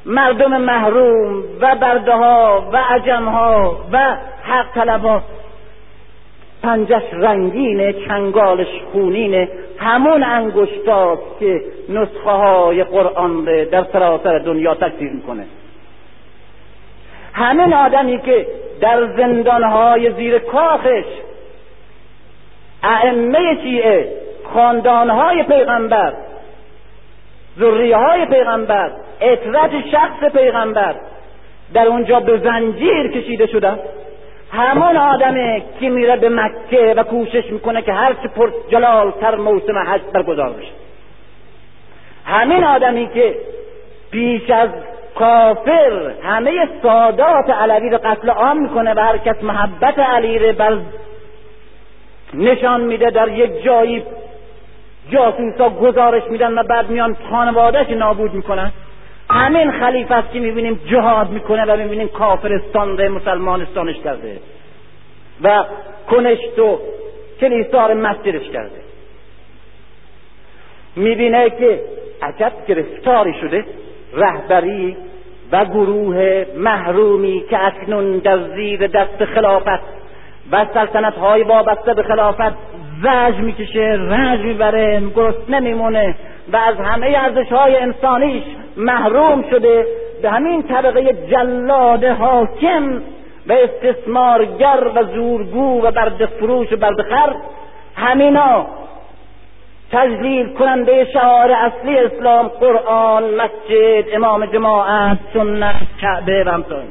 مردم 0.05 0.57
محروم 0.57 1.43
و 1.61 1.75
برده 1.75 2.13
ها 2.13 2.69
و 2.73 2.77
عجم 2.89 3.25
ها 3.25 3.77
و 3.91 4.17
حق 4.43 4.73
طلبا 4.75 5.21
پنجش 6.63 7.03
رنگینه 7.13 7.93
چنگالش 7.93 8.67
خونینه 8.91 9.49
همون 9.77 10.23
انگشتاست 10.23 11.39
که 11.39 11.61
نسخه 11.89 12.29
های 12.29 12.83
قرآن 12.83 13.43
در 13.43 13.83
سراسر 13.93 14.39
دنیا 14.39 14.75
تکثیر 14.75 15.11
می‌کنه. 15.11 15.45
همین 17.33 17.73
آدمی 17.73 18.21
که 18.21 18.47
در 18.81 19.07
زندانهای 19.17 20.13
زیر 20.13 20.39
کاخش 20.39 21.05
ائمه 22.83 23.57
شیعه 23.63 24.11
خاندانهای 24.53 25.43
پیغمبر 25.43 26.13
ذریه 27.59 27.97
های 27.97 28.25
پیغمبر 28.25 28.91
اطرت 29.21 29.71
شخص 29.91 30.31
پیغمبر 30.33 30.95
در 31.73 31.87
اونجا 31.87 32.19
به 32.19 32.37
زنجیر 32.37 33.11
کشیده 33.11 33.47
شده. 33.47 33.71
همون 34.51 34.97
آدمه 34.97 35.63
که 35.79 35.89
میره 35.89 36.17
به 36.17 36.29
مکه 36.29 36.93
و 36.97 37.03
کوشش 37.03 37.51
می‌کنه 37.51 37.81
که 37.81 37.93
هرچه 37.93 38.27
پر 38.35 38.51
تر 39.21 39.35
موسم 39.35 39.77
حج 39.77 40.01
برگزار 40.13 40.49
بشه. 40.49 40.71
همین 42.25 42.63
آدمی 42.63 43.09
که 43.13 43.35
پیش 44.11 44.49
از 44.49 44.69
کافر 45.15 46.11
همه 46.23 46.69
سادات 46.83 47.49
علوی 47.49 47.89
رو 47.89 47.97
قتل 47.97 48.29
عام 48.29 48.57
می‌کنه 48.61 48.93
و 48.93 48.99
هر 48.99 49.17
کس 49.17 49.43
محبت 49.43 49.99
علی 49.99 50.39
رو 50.39 50.53
بر 50.53 50.77
نشان 52.33 52.81
میده 52.81 53.09
در 53.09 53.27
یک 53.27 53.63
جایی 53.63 54.03
جاسوسا 55.11 55.69
گزارش 55.69 56.23
میدن 56.29 56.57
و 56.59 56.63
بعد 56.63 56.89
میان 56.89 57.17
خانوادهش 57.29 57.89
نابود 57.89 58.33
می‌کنن. 58.33 58.71
همین 59.29 59.71
خلیفه 59.71 60.15
است 60.15 60.31
که 60.31 60.39
می‌بینیم 60.39 60.79
جهاد 60.85 61.29
می‌کنه 61.29 61.65
و 61.65 61.77
می‌بینیم 61.77 62.07
کافرستان 62.07 62.97
رو 62.97 63.15
مسلمانستانش 63.15 63.95
کرده 64.03 64.39
و 65.43 65.65
کنشت 66.09 66.59
و 66.59 66.79
کلیسا 67.41 67.87
مسجدش 67.87 68.49
کرده. 68.49 68.81
می‌بینه 70.95 71.49
که 71.49 71.81
عجب 72.21 72.51
گرفتاری 72.67 73.33
شده. 73.33 73.65
رهبری 74.13 74.97
و 75.51 75.65
گروه 75.65 76.45
محرومی 76.57 77.43
که 77.49 77.65
اکنون 77.65 78.17
در 78.17 78.39
زیر 78.55 78.87
دست 78.87 79.25
خلافت 79.25 79.96
و 80.51 80.65
سلطنت 80.73 81.13
های 81.13 81.43
وابسته 81.43 81.93
به 81.93 82.03
خلافت 82.03 82.53
زج 83.03 83.39
می‌کشه 83.39 83.97
رنج 83.99 84.39
می‌بره 84.39 85.03
گرست 85.15 85.49
نمیمونه 85.49 86.15
و 86.53 86.57
از 86.57 86.75
همه 86.75 87.17
ارزش 87.17 87.51
های 87.51 87.77
انسانیش 87.77 88.43
محروم 88.77 89.49
شده. 89.49 89.85
به 90.21 90.29
همین 90.29 90.63
طبقه 90.63 91.13
جلاد 91.31 92.03
حاکم 92.03 93.01
و 93.47 93.53
استثمارگر 93.53 94.91
و 94.95 95.03
زورگو 95.03 95.81
و 95.81 95.91
برد 95.91 96.25
فروش 96.25 96.73
و 96.73 96.77
برد 96.77 97.01
خر 97.01 97.35
همینا 97.95 98.65
تجلیل 99.91 100.53
کننده 100.53 101.05
شعار 101.13 101.51
اصلی 101.51 101.97
اسلام 101.97 102.47
قرآن 102.47 103.23
مسجد 103.23 104.05
امام 104.13 104.45
جماعت 104.45 105.17
سنت 105.33 105.75
کعبه 106.01 106.43
و 106.43 106.49
همسا 106.49 106.81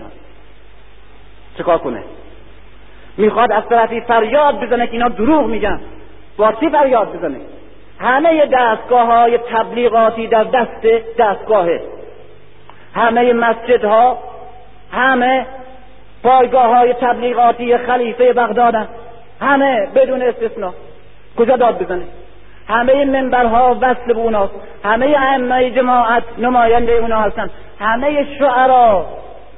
چکار 1.58 1.78
کنه؟ 1.78 2.02
می‌خواد 3.16 3.52
از 3.52 3.68
طرفی 3.68 4.01
فریاد 4.01 4.60
بزنه 4.60 4.86
که 4.86 4.93
اینا 4.93 5.09
دروغ 5.09 5.47
میگن. 5.47 5.80
با 6.36 6.52
چی 6.52 6.70
فریاد 6.70 7.16
بزنه؟ 7.16 7.36
همه 8.01 8.47
دستگاه 8.47 9.06
های 9.06 9.38
تبلیغاتی 9.38 10.26
در 10.26 10.44
دست 10.44 10.86
دستگاهه. 11.18 11.80
همه 12.94 13.32
مسجدها 13.32 14.18
همه 14.93 15.47
پایگاه 16.22 16.76
های 16.76 16.93
تبلیغاتی 16.93 17.76
خلیفه 17.76 18.32
بغدادن 18.32 18.88
همه 19.40 19.88
بدون 19.94 20.22
استثنا 20.22 20.74
کجا 21.38 21.56
داد 21.56 21.82
بزنه؟ 21.82 22.05
همه 22.68 23.05
منبرها 23.05 23.76
وصل 23.80 24.12
به 24.12 24.20
اوناست. 24.20 24.55
همه 24.84 25.06
ائمه 25.06 25.70
جماعت 25.70 26.22
نماینده 26.38 26.93
اونا 26.93 27.20
هستن. 27.20 27.51
همه 27.80 28.26
شعرا 28.38 29.06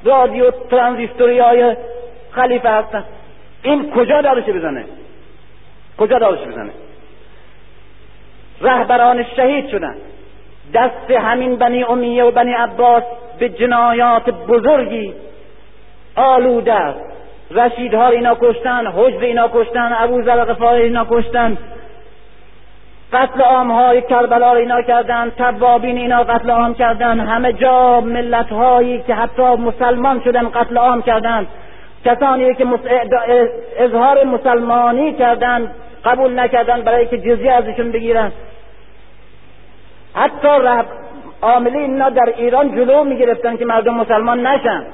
رادیو 0.04 0.50
ترانزیستوری 0.50 1.38
های 1.38 1.76
خلیفه 2.30 2.70
هستن. 2.70 3.04
این 3.62 3.90
کجا 3.90 4.20
دارش 4.20 4.44
بزنه؟ 4.44 4.84
کجا 5.98 6.18
دارش 6.18 6.40
بزنه؟ 6.40 6.70
رهبران 8.60 9.24
شهید 9.36 9.68
شدن. 9.68 9.94
دست 10.74 11.10
همین 11.10 11.56
بنی 11.56 11.84
امیه 11.84 12.24
و 12.24 12.30
بنی 12.30 12.52
عباس 12.52 13.02
به 13.38 13.48
جنایات 13.48 14.30
بزرگی 14.30 15.14
آلوده 16.16 16.74
است. 16.74 17.00
رشیدها 17.50 18.08
اینا 18.08 18.36
کشتن 18.40 18.86
حجب 18.86 19.22
اینا 19.22 19.50
کشتن 19.54 19.96
ابو 19.98 20.22
ذر 20.22 20.64
اینا 20.64 21.06
کشتن. 21.10 21.58
قتل 23.12 23.40
عام 23.40 23.70
های 23.70 24.02
کربلا 24.02 24.52
رو 24.52 24.58
اینا 24.58 24.82
کردن 24.82 25.30
توابین 25.30 25.98
اینا 25.98 26.24
قتل 26.24 26.50
عام 26.50 26.74
کردن. 26.74 27.20
همه 27.20 27.52
جا 27.52 28.00
ملت 28.00 28.52
هایی 28.52 29.02
که 29.02 29.14
حتی 29.14 29.42
مسلمان 29.42 30.20
شدن 30.24 30.48
قتل 30.48 30.78
عام 30.78 31.02
کردن. 31.02 31.46
کسانی 32.04 32.54
که 32.54 32.66
اظهار 33.78 34.24
مسلمانی 34.24 35.12
کردن 35.12 35.70
قبول 36.04 36.38
نکردن 36.38 36.82
برای 36.82 37.06
که 37.06 37.18
جزیه 37.18 37.52
ازشون 37.52 37.90
بگیرن. 37.90 38.32
حتی 40.14 40.48
عاملی 41.42 41.78
اینا 41.78 42.10
در 42.10 42.34
ایران 42.36 42.76
جلو 42.76 43.04
می‌گرفتن 43.04 43.56
که 43.56 43.64
مردم 43.64 43.94
مسلمان 43.94 44.46
نشن. 44.46 44.86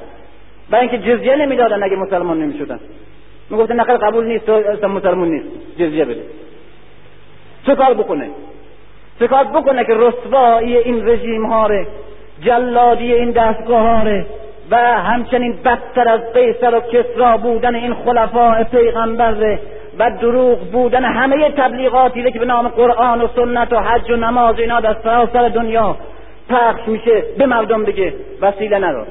برای 0.70 0.89
اینکه 0.89 1.10
جزیه 1.10 1.36
نمی‌دادن 1.36 1.82
اگه 1.82 1.97
مسلمان 1.97 2.43
نمی‌شدن. 2.43 2.81
می‌گفتن 3.51 3.81
نخیر 3.81 3.97
قبول 3.97 4.26
نیست 4.26 4.47
تو 4.81 4.89
مسلمان 4.89 5.28
نیست. 5.28 5.47
جزیه 5.78 6.05
بده. 6.05 6.22
چه 7.66 7.74
کار 7.74 7.94
بکنه؟ 7.94 8.31
چه 9.18 9.28
کار 9.28 9.44
بکنه 9.44 9.85
که 9.85 9.94
رسوایی 9.94 10.76
این 10.76 11.09
رژیم 11.09 11.47
ها 11.47 11.68
جلادی 12.40 13.14
این 13.14 13.31
دستگاه 13.31 13.81
ها 13.81 14.02
و 14.70 14.77
همچنین 14.77 15.59
بدتر 15.65 16.09
از 16.09 16.20
قیصر 16.32 16.74
و 16.74 16.81
کسرا 16.81 17.36
بودن 17.36 17.74
این 17.74 17.95
خلفاء 17.95 18.62
پیغمبر 18.62 19.59
و 19.99 20.11
دروغ 20.11 20.59
بودن 20.59 21.05
همه 21.05 21.51
تبلیغاتی 21.51 22.32
که 22.32 22.39
به 22.39 22.45
نام 22.45 22.69
قرآن 22.69 23.20
و 23.20 23.28
سنت 23.36 23.73
و 23.73 23.81
حج 23.81 24.11
و 24.11 24.16
نماز 24.16 24.59
اینا 24.59 24.81
در 24.81 24.97
سراسر 25.05 25.49
دنیا 25.49 25.97
پخش 26.49 26.89
میشه 26.89 27.23
به 27.39 27.47
مردم 27.47 27.85
بگه 27.85 28.15
وسیله 28.41 28.78
نداره 28.78 29.07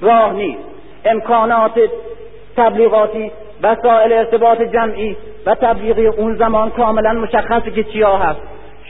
راه 0.00 0.32
نیست. 0.32 0.60
امکانات 1.04 1.80
تبلیغاتی 2.56 3.32
وسایل 3.62 4.12
ارتباط 4.12 4.62
جمعی 4.62 5.16
و 5.46 5.54
تبلیغی 5.54 6.06
اون 6.06 6.36
زمان 6.36 6.70
کاملا 6.70 7.12
مشخصه 7.12 7.70
که 7.70 7.84
چیا 7.84 8.16
هست. 8.16 8.40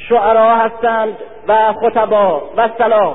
شعرا 0.08 0.56
هستند 0.56 1.16
و 1.48 1.72
خطبا 1.72 2.42
و 2.56 2.68
سلام 2.78 3.14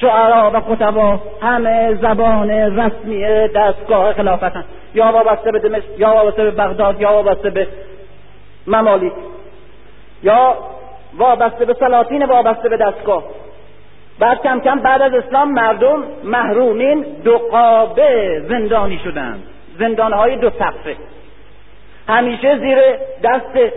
شعرا 0.00 0.50
و 0.54 0.60
خطبا 0.60 1.20
همه 1.42 1.94
زبان 1.94 2.50
رسمی 2.50 3.48
دستگاه 3.48 4.12
خلافتن 4.12 4.64
یا 4.94 5.12
وابسته 5.12 5.52
به 5.52 5.58
دمشق 5.58 5.84
یا 5.98 6.14
وابسته 6.14 6.44
به 6.44 6.50
بغداد 6.50 7.00
یا 7.00 7.12
وابسته 7.12 7.50
به 7.50 7.68
ممالیک 8.66 9.12
یا 10.22 10.56
وابسته 11.18 11.64
به 11.64 11.74
سلاطین 11.74 12.24
وابسته 12.24 12.68
به 12.68 12.76
دستگاه. 12.76 13.24
بعد 14.18 14.42
کم 14.42 14.60
کم 14.60 14.78
بعد 14.80 15.02
از 15.02 15.14
اسلام 15.14 15.52
مردم 15.52 16.04
محرومین 16.24 17.02
دو 17.24 17.38
قابه 17.38 18.42
زندانی 18.48 19.00
شدند. 19.04 19.42
زندانهای 19.78 20.36
دو 20.36 20.50
سقفه 20.50 20.96
همیشه 22.08 22.58
زیر 22.58 22.78
دست 23.22 23.72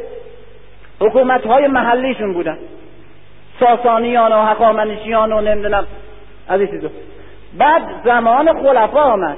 حکومت 1.00 1.46
های 1.46 1.68
محلیشون 1.68 2.34
بودن. 2.34 2.58
ساسانیان 3.60 4.34
و 4.34 4.46
حقامنشیان 4.46 5.34
و 5.34 5.42
نمی‌دونم 5.42 5.88
از 6.50 6.62
این 6.62 6.90
بعد 7.58 7.82
زمان 8.06 8.54
خلفا 8.64 9.02
آمد. 9.02 9.38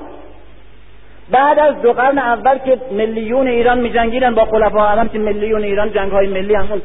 بعد 1.32 1.60
از 1.60 1.82
دو 1.82 1.94
قرن 1.94 2.18
اول 2.18 2.58
که 2.58 2.80
ملیون 2.92 3.48
ایران 3.48 3.80
می 3.80 3.90
جنگیدن 3.90 4.36
با 4.36 4.46
خلفا 4.46 4.86
اعظم 4.86 5.08
که 5.08 5.20
ملیون 5.20 5.64
ایران 5.64 5.92
جنگ 5.92 6.12
های 6.12 6.28
ملی 6.28 6.56
همون 6.56 6.82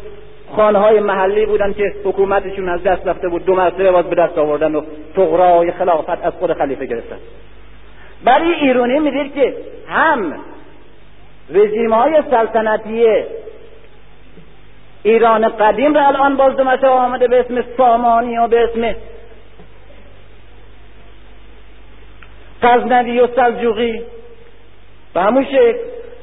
خانه 0.57 0.79
های 0.79 1.01
محلی 1.01 1.47
بودن 1.47 1.73
که 1.73 1.95
حکومتشون 2.05 2.69
از 2.69 2.83
دست 2.83 3.07
رفته 3.07 3.29
بود 3.29 3.45
دو 3.45 3.55
مرتبه 3.55 3.91
باز 3.91 4.05
به 4.05 4.17
دست 4.17 4.39
آوردن 4.39 4.75
و 4.75 4.83
تغرای 5.17 5.73
خلافت 5.73 6.25
از 6.25 6.33
خود 6.33 6.53
خلیفه 6.53 6.87
گرفتن. 6.87 7.17
برای 8.25 8.53
ایرانی 8.53 8.99
می‌دید 8.99 9.35
که 9.35 9.55
هم 9.89 10.35
رژیم 11.51 11.93
های 11.93 12.23
سلطنتی 12.31 13.07
ایران 15.03 15.49
قدیم 15.49 15.95
را 15.95 16.07
الان 16.07 16.37
باز 16.37 16.57
دو 16.57 16.89
آمده 16.89 17.29
به 17.29 17.41
اسم 17.41 17.65
سامانی 17.77 18.39
و 18.39 18.47
به 18.47 18.65
اسم 18.65 18.95
غزنوی 22.67 23.21
و 23.21 23.27
سلجوقی. 23.37 24.03
به 25.15 25.23
همون 25.23 25.45
شکل. 25.45 25.79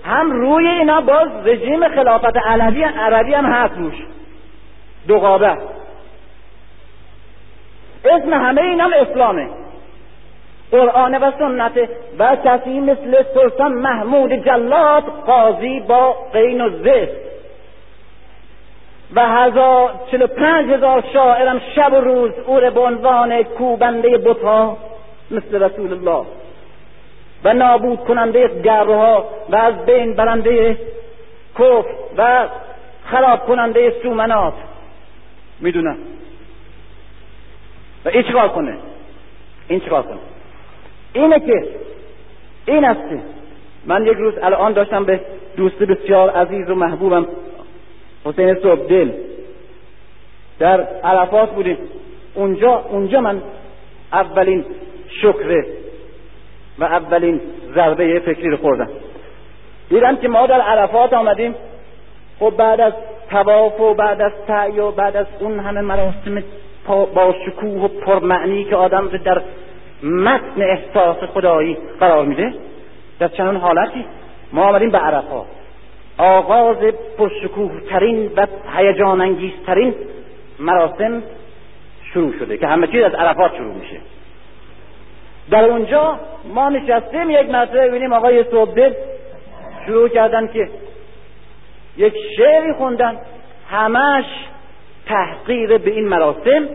هم 0.05 0.31
روی 0.31 0.67
اینا 0.67 1.01
باز 1.01 1.27
رژیم 1.45 1.87
خلافت 1.87 2.37
علوی 2.37 2.83
عربی 2.83 3.33
هم 3.33 3.45
هست 3.45 3.73
روش 3.77 5.19
قابه. 5.19 5.57
اسم 8.05 8.33
همه 8.33 8.61
این 8.61 8.79
هم 8.79 8.91
اسلامه. 8.93 9.49
قرآن 10.71 11.15
و 11.15 11.31
سنت. 11.39 11.89
و 12.19 12.35
کسی 12.35 12.79
مثل 12.79 13.23
سلطان 13.33 13.73
محمود 13.73 14.33
جلاد 14.33 15.03
قاضی 15.03 15.79
با 15.79 16.15
قین 16.33 16.61
و 16.61 16.69
زفت 16.69 17.23
و 19.15 19.27
هزار 19.27 19.93
چلو 20.11 20.27
پنج 20.27 20.71
هزار 20.71 21.03
شاعرم 21.13 21.61
شب 21.75 21.93
و 21.93 21.95
روز 21.95 22.31
او 22.47 22.59
به 22.59 22.79
عنوان 22.79 23.43
کوبنده 23.43 24.17
بطها 24.17 24.77
مثل 25.33 25.63
رسول 25.63 25.93
الله 25.93 26.25
و 27.43 27.53
نابود 27.53 27.99
کننده 27.99 28.61
گرها 28.63 29.29
و 29.49 29.55
از 29.55 29.85
بین 29.85 30.13
برنده 30.13 30.77
کف 31.59 31.85
و 32.17 32.47
خراب 33.05 33.45
کننده 33.45 33.93
سومنات. 34.03 34.53
می‌دونم. 35.59 35.97
و 38.05 38.09
این 38.09 38.23
چیکار 38.23 38.49
کنه؟ 38.49 38.77
این 39.67 39.79
چیکار 39.79 40.01
کنه؟ 40.03 40.19
اینه 41.13 41.39
که 41.39 41.67
این 42.65 42.85
است 42.85 43.23
من 43.85 44.05
یک 44.05 44.17
روز 44.17 44.33
الان 44.41 44.73
داشتم 44.73 45.05
به 45.05 45.19
دوست 45.57 45.75
بسیار 45.75 46.29
عزیز 46.29 46.69
و 46.69 46.75
محبوبم 46.75 47.27
حسین 48.25 48.55
صبح 48.55 48.87
دل 48.87 49.11
در 50.59 50.81
عرفات 51.03 51.49
بودیم. 51.51 51.77
اونجا 52.33 52.85
اونجا 52.89 53.21
من 53.21 53.41
اولین 54.13 54.65
شکر 55.21 55.63
و 56.79 56.83
اولین 56.83 57.41
ضربه 57.75 58.19
فکری 58.19 58.49
رو 58.49 58.57
خوردم. 58.57 58.89
دیدم 59.89 60.15
که 60.15 60.27
ما 60.27 60.47
در 60.47 60.61
عرفات 60.61 61.13
آمدیم. 61.13 61.55
خب 62.39 62.53
بعد 62.57 62.81
از 62.81 62.93
تواف 63.29 63.79
و 63.79 63.93
بعد 63.93 64.21
از 64.21 64.31
سعی 64.47 64.79
و 64.79 64.91
بعد 64.91 65.17
از 65.17 65.25
اون 65.39 65.59
همه 65.59 65.81
مراسم 65.81 66.43
با 66.87 67.35
شکوه 67.45 67.81
و 67.81 67.87
پرمعنی 67.87 68.63
که 68.63 68.75
آدم 68.75 69.07
در 69.07 69.41
متن 70.03 70.61
احساس 70.61 71.17
خدایی 71.17 71.77
قرار 71.99 72.25
میده 72.25 72.53
در 73.19 73.27
چنان 73.27 73.55
حالتی 73.55 74.05
ما 74.53 74.63
آمدیم 74.63 74.89
به 74.89 74.97
عرفات. 74.97 75.45
آغاز 76.17 76.77
پرشکوه 77.17 77.81
ترین 77.89 78.31
و 78.35 78.47
هیجان 78.77 79.21
انگیزترین 79.21 79.93
مراسم 80.59 81.23
شروع 82.13 82.39
شده 82.39 82.57
که 82.57 82.67
همه 82.67 82.87
چیز 82.87 83.03
از 83.03 83.13
عرفات 83.13 83.55
شروع 83.55 83.73
میشه. 83.73 83.97
در 85.49 85.65
اونجا 85.65 86.19
ما 86.45 86.69
نشستیم 86.69 87.29
یک 87.29 87.49
مرتبه 87.49 87.87
ببینیم 87.87 88.13
آقای 88.13 88.43
صبح 88.51 88.89
شروع 89.85 90.09
کردن 90.09 90.47
که 90.47 90.69
یک 91.97 92.13
شعری 92.37 92.73
خوندن. 92.73 93.17
همش 93.69 94.25
تحقیر 95.05 95.77
به 95.77 95.91
این 95.91 96.07
مراسم 96.07 96.69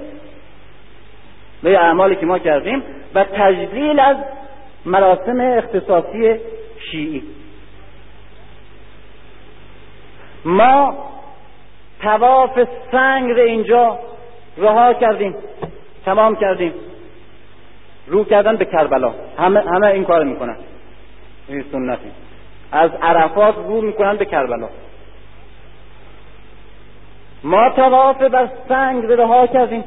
به 1.62 1.78
اعمالی 1.78 2.16
که 2.16 2.26
ما 2.26 2.38
کردیم 2.38 2.82
و 3.14 3.24
تجلیل 3.24 4.00
از 4.00 4.16
مراسم 4.86 5.40
اختصاصی 5.40 6.36
شیعی. 6.90 7.22
ما 10.44 10.94
تواف 12.02 12.60
سنگ 12.92 13.30
رو 13.30 13.40
اینجا 13.40 13.98
رها 14.58 14.94
کردیم 14.94 15.34
تمام 16.04 16.36
کردیم. 16.36 16.74
رو 18.08 18.24
کردن 18.24 18.56
به 18.56 18.64
کربلا. 18.64 19.14
همه, 19.38 19.60
همه 19.60 19.86
این 19.86 20.04
کار 20.04 20.24
می‌کنن. 20.24 20.56
این 21.48 21.64
سنتی. 21.72 22.10
از 22.72 22.90
عرفات 23.02 23.54
رو 23.56 23.80
می‌کنن 23.80 24.16
به 24.16 24.24
کربلا. 24.24 24.68
ما 27.44 27.70
تواف 27.70 28.22
بر 28.22 28.48
سنگ 28.68 29.04
رها 29.06 29.46
کردیم. 29.46 29.84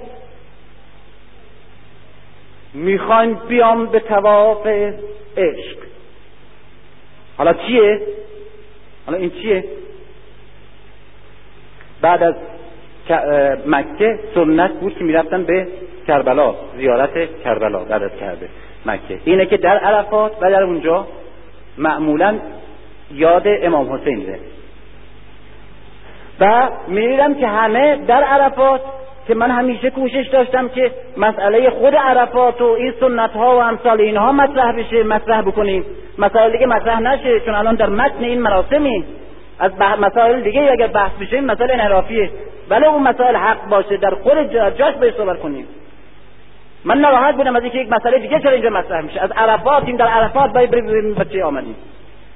می‌خوایم 2.74 3.34
بیام 3.34 3.86
به 3.86 4.00
تواف 4.00 4.68
عشق. 5.38 5.78
حالا 7.38 7.54
چیه؟ 7.54 8.02
حالا 9.06 9.18
این 9.18 9.30
چیه؟ 9.30 9.64
بعد 12.02 12.24
از 12.24 12.36
مکه 13.66 14.20
سنت 14.36 14.72
بود 14.72 14.98
که 14.98 15.04
می‌رفتن 15.04 15.44
به 15.44 15.68
کربلا 16.08 16.56
زیارت 16.78 17.42
کربلا 17.44 17.80
از 17.80 18.12
کرده 18.20 18.50
مکه. 18.86 19.20
اینه 19.26 19.46
که 19.46 19.58
در 19.58 19.78
عرفات 19.78 20.32
و 20.42 20.52
در 20.52 20.64
اونجا 20.64 21.08
معمولا 21.78 22.40
یاد 23.12 23.44
امام 23.46 23.94
حسین 23.94 24.20
ده 24.20 24.40
و 26.40 26.70
می‌دیدم 26.88 27.34
که 27.34 27.48
همه 27.48 27.96
در 28.08 28.24
عرفات 28.24 28.82
که 29.28 29.36
من 29.36 29.52
همیشه 29.52 29.90
کوشش 29.90 30.28
داشتم 30.32 30.68
که 30.68 30.92
مسئله 31.18 31.70
خود 31.70 31.96
عرفات 31.96 32.62
و 32.62 32.66
این 32.66 32.94
سنت 33.00 33.32
ها 33.32 33.56
و 33.56 33.62
امثال 33.62 34.02
اینها 34.02 34.32
مطرح 34.32 34.72
بشه 34.72 35.04
مطرح 35.04 35.42
بکنیم. 35.42 35.86
مسائل 36.18 36.52
دیگه 36.52 36.66
مطرح 36.66 37.00
نشه 37.00 37.40
چون 37.40 37.56
الان 37.56 37.76
در 37.76 37.90
متن 37.90 38.24
این 38.24 38.42
مراسمیم 38.42 39.06
از 39.60 39.72
مسائل 40.00 40.42
دیگه 40.42 40.72
اگر 40.72 40.88
بحث 40.88 41.12
بشه 41.22 41.36
این 41.36 41.46
مسائل 41.46 41.72
انحرافیه. 41.72 42.30
ولی 42.70 42.86
اون 42.86 43.04
مسائل 43.04 43.36
حق 43.36 43.70
باشه 43.70 43.98
در 43.98 44.10
خود 44.10 44.54
جاش 44.78 44.94
به 44.96 45.14
صحبت 45.18 45.40
کنیم. 45.40 45.68
من 46.86 46.98
ناراحت 46.98 47.36
بودم 47.36 47.56
از 47.56 47.64
اینکه 47.64 47.78
یک 47.78 47.92
مسئله 47.92 48.20
دیگه 48.20 48.40
چرا 48.40 48.52
اینجا 48.52 48.70
مطرح 48.70 49.02
میشه. 49.02 49.22
از 49.22 49.32
عرفات 49.32 49.84
این 49.84 49.96
در 49.96 50.08
عرفات 50.08 50.54
باید 50.54 50.72
بریم 50.72 51.14
بچه 51.14 51.44
آمدیم. 51.44 51.76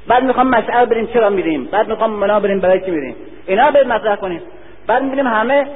بعد 0.08 0.24
می‌خوام 0.24 0.48
مشعر 0.48 0.86
بریم 0.86 1.06
چرا 1.08 1.30
میریم. 1.30 1.66
بعد 1.66 1.88
می‌خوام 1.90 2.12
منا 2.12 2.40
بریم 2.40 2.60
برای 2.60 2.80
چی 2.80 2.92
میریم. 2.92 3.16
اینا 3.48 3.72
باید 3.72 3.88
مطرح 3.88 4.16
کنیم. 4.16 4.42
بعد 4.88 5.04
می‌بینیم 5.04 5.28
همه 5.28 5.68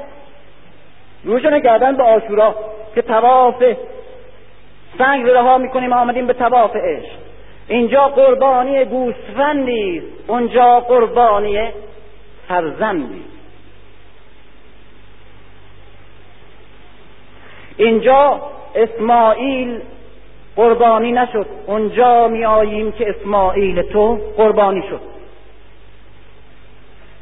روشون 1.23 1.59
کردن 1.59 1.95
به 1.95 2.03
آشورا 2.03 2.55
که 2.95 3.01
تواف 3.01 3.63
سنگ 4.97 5.29
رها 5.29 5.57
می‌کنیم 5.57 5.93
آمدیم 5.93 6.27
به 6.27 6.33
تواف 6.33 6.75
عشق. 6.75 7.11
اینجا 7.67 8.07
قربانی 8.07 8.85
گوسفندی 8.85 10.03
اونجا 10.27 10.79
قربانی 10.79 11.69
فرزندی. 12.47 13.23
اینجا 17.77 18.41
اسماعیل 18.75 19.81
قربانی 20.55 21.11
نشد. 21.11 21.45
اونجا 21.67 22.27
می 22.27 22.45
آییم 22.45 22.91
که 22.91 23.09
اسماعیل 23.09 23.81
تو 23.81 24.19
قربانی 24.37 24.83
شد. 24.89 25.01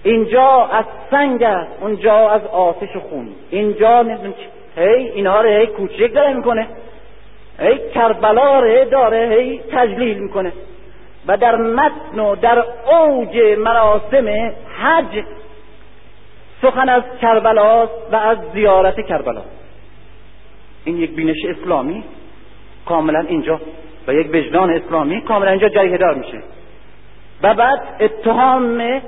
اینجا 0.04 0.70
از 0.72 0.86
سنگ 1.12 1.44
است 1.44 1.72
اونجا 1.82 2.30
از 2.30 2.46
آتش 2.46 2.96
و 2.96 3.00
خون. 3.00 3.30
اینجا 3.50 4.02
نمی‌دونم 4.02 4.34
هی 4.76 5.10
اینها 5.10 5.42
رو 5.42 5.50
هی 5.50 5.68
کوچک 5.68 6.14
داره 6.14 6.34
می‌کنه. 6.34 6.68
هی 7.60 7.80
کربلا 7.94 8.60
رو 8.60 8.86
داره 8.86 9.38
هی 9.40 9.62
تجلیل 9.72 10.18
می‌کنه. 10.18 10.54
و 11.28 11.38
در 11.38 11.56
متن 11.56 12.20
و 12.20 12.36
در 12.36 12.64
اوج 12.92 13.38
مراسم 13.58 14.54
حج 14.80 15.24
سخن 16.62 16.90
از 16.90 17.04
کربلاست 17.22 17.94
و 18.12 18.16
از 18.16 18.38
زیارت 18.54 19.08
کربلا. 19.08 19.42
این 20.88 20.98
یک 20.98 21.12
بینش 21.12 21.46
اسلامی 21.46 22.04
کاملا 22.86 23.20
اینجا 23.20 23.62
و 24.08 24.14
یک 24.14 24.28
وجدان 24.34 24.70
اسلامی 24.70 25.22
کاملا 25.22 25.52
اینجا 25.52 25.70
جریه 25.70 25.98
دار 25.98 26.14
میشه. 26.14 26.42
و 27.44 27.54
بعد 27.54 27.80
اتهام 28.00 29.02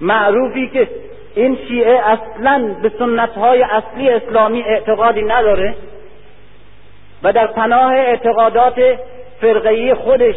معروفی 0.00 0.68
که 0.68 0.88
این 1.34 1.58
شیعه 1.68 2.00
اصلا 2.04 2.74
به 2.82 2.92
سنت 2.98 3.30
های 3.30 3.62
اصلی 3.62 4.10
اسلامی 4.10 4.62
اعتقادی 4.62 5.22
نداره 5.22 5.74
و 7.22 7.32
در 7.32 7.46
پناه 7.46 7.92
اعتقادات 7.92 8.80
فرقهی 9.40 9.94
خودش 9.94 10.36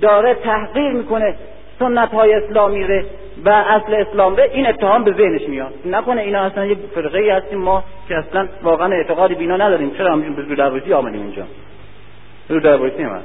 داره 0.00 0.34
تحقیر 0.34 0.92
می‌کنه 0.92 1.36
سنت 1.78 2.10
های 2.10 2.34
اسلامی 2.34 2.84
ره 2.84 3.04
و 3.44 3.48
اصل 3.48 3.94
اسلام 3.94 4.36
ره 4.36 4.50
این 4.52 4.66
اتهام 4.66 5.04
به 5.04 5.12
ذهنش 5.12 5.48
میاد. 5.48 5.72
نکنه 5.84 6.20
اینا 6.20 6.40
اصلا 6.40 6.66
یک 6.66 6.78
فرقه 6.94 7.32
هستیم 7.32 7.58
ما 7.58 7.84
که 8.08 8.16
اصلا 8.16 8.48
واقعا 8.62 8.92
اعتقادی 8.92 9.34
بینا 9.34 9.56
نداریم. 9.56 9.90
چرا 9.90 10.12
همچین 10.12 10.34
به 10.34 10.54
درویسی 10.54 10.92
آمدیم 10.92 11.22
اینجا؟ 11.22 11.42
رو 12.48 12.60
درویسی 12.60 13.02
هم 13.02 13.20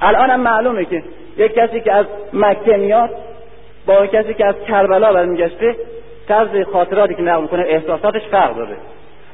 الان 0.00 0.30
هم 0.30 0.40
معلومه 0.40 0.84
که 0.84 1.02
یک 1.36 1.54
کسی 1.54 1.80
که 1.80 1.92
از 1.92 2.06
مکه 2.32 2.76
میاد 2.76 3.10
با 3.86 4.06
کسی 4.06 4.34
که 4.34 4.46
از 4.46 4.54
کربلا 4.68 5.12
برمیگشته 5.12 5.76
طرز 6.28 6.48
خاطراتی 6.72 7.14
که 7.14 7.22
نقل 7.22 7.42
می‌کنه 7.42 7.62
احساساتش 7.62 8.22
فرق 8.30 8.56
داره. 8.56 8.76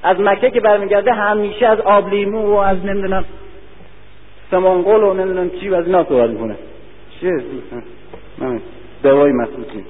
از 0.03 0.21
مکه 0.21 0.51
که 0.51 0.61
برمیگرده 0.61 1.13
همیشه 1.13 1.67
از 1.67 1.81
آبلیمو 1.81 2.43
و 2.43 2.55
از 2.55 2.85
نمی‌دونم 2.85 3.25
سمانقل 4.51 5.03
و 5.03 5.15
نمی‌دونم 5.15 5.51
چی 5.51 5.69
و 5.69 5.75
از 5.75 5.87
اینا 5.87 6.05
صحبت 6.05 6.31
می‌کنه. 6.31 6.55
چیه؟ 7.21 7.33
دوای 9.03 9.33
مسئولی 9.33 9.85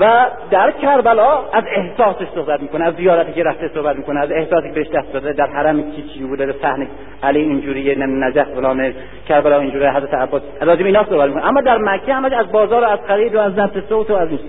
و 0.00 0.26
در 0.50 0.70
کربلا 0.70 1.38
از 1.52 1.64
احساسش 1.76 2.26
صحبت 2.34 2.62
می‌کنه 2.62 2.84
از 2.84 2.94
زیارتی 2.94 3.32
که 3.32 3.42
رفته 3.42 3.70
صحبت 3.74 3.96
می‌کنه 3.96 4.20
از 4.20 4.30
احساسی 4.30 4.68
که 4.68 4.74
بهش 4.74 4.88
دست 4.88 5.12
داده 5.12 5.32
در 5.32 5.46
حرم 5.46 5.92
چی 5.92 6.02
چی 6.02 6.24
بوده 6.24 6.46
در 6.46 6.54
صحنه 6.62 6.88
علی 7.22 7.40
اینجوریه 7.40 7.94
نجف 7.98 8.48
فلان 8.54 8.94
کربلا 9.28 9.60
اینجوری 9.60 9.86
حضرت 9.86 10.14
عباس. 10.14 10.42
از 10.60 10.68
اینا 10.68 11.04
صحبت 11.04 11.28
می‌کنه. 11.28 11.46
اما 11.46 11.60
در 11.60 11.78
مکه 11.78 12.14
همش 12.14 12.32
از 12.32 12.52
بازار 12.52 12.84
و 12.84 12.86
از 12.86 12.98
خرید 13.08 13.34
و 13.34 13.40
از 13.40 13.52
ضبط 13.52 13.88
صوت 13.88 14.10
و 14.10 14.14
از 14.14 14.28
این 14.28 14.40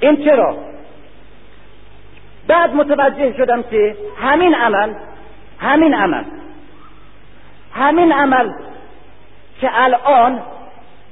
این 0.00 0.24
چرا؟ 0.24 0.56
بعد 2.46 2.74
متوجه 2.74 3.36
شدم 3.36 3.62
که 3.62 3.96
همین 4.16 4.54
عمل 4.54 4.92
همین 5.58 5.94
عمل 5.94 6.24
همین 7.72 8.12
عمل 8.12 8.50
که 9.62 9.70
الان 9.72 10.42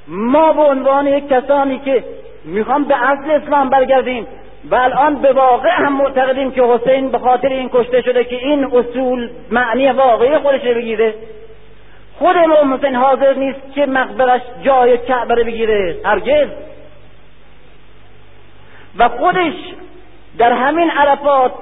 ما 0.09 0.53
به 0.53 0.63
عنوان 0.63 1.07
یک 1.07 1.29
کسانی 1.29 1.79
که 1.79 2.05
می‌خوام 2.45 2.85
به 2.85 3.11
اصل 3.11 3.31
اسلام 3.31 3.69
برگردیم 3.69 4.27
و 4.71 4.75
الان 4.75 5.15
به 5.15 5.33
واقع 5.33 5.71
هم 5.71 5.93
معتقدیم 5.93 6.51
که 6.51 6.63
حسین 6.63 7.11
به 7.11 7.19
خاطر 7.19 7.49
این 7.49 7.71
کشته 7.73 8.03
شده 8.03 8.25
که 8.25 8.37
این 8.37 8.65
اصول 8.65 9.31
معنی 9.51 9.91
واقعی 9.91 10.39
خودش 10.39 10.61
بگیره 10.61 11.15
خود 12.19 12.37
امام 12.37 12.75
حسین 12.75 12.95
حاضر 12.95 13.35
نیست 13.35 13.61
که 13.75 13.87
مقبرش 13.87 14.41
جای 14.63 14.99
کعبه 14.99 15.45
بگیره 15.45 15.97
هرگز. 16.05 16.49
و 18.99 19.09
خودش 19.09 19.55
در 20.39 20.53
همین 20.53 20.91
عرفات 20.91 21.53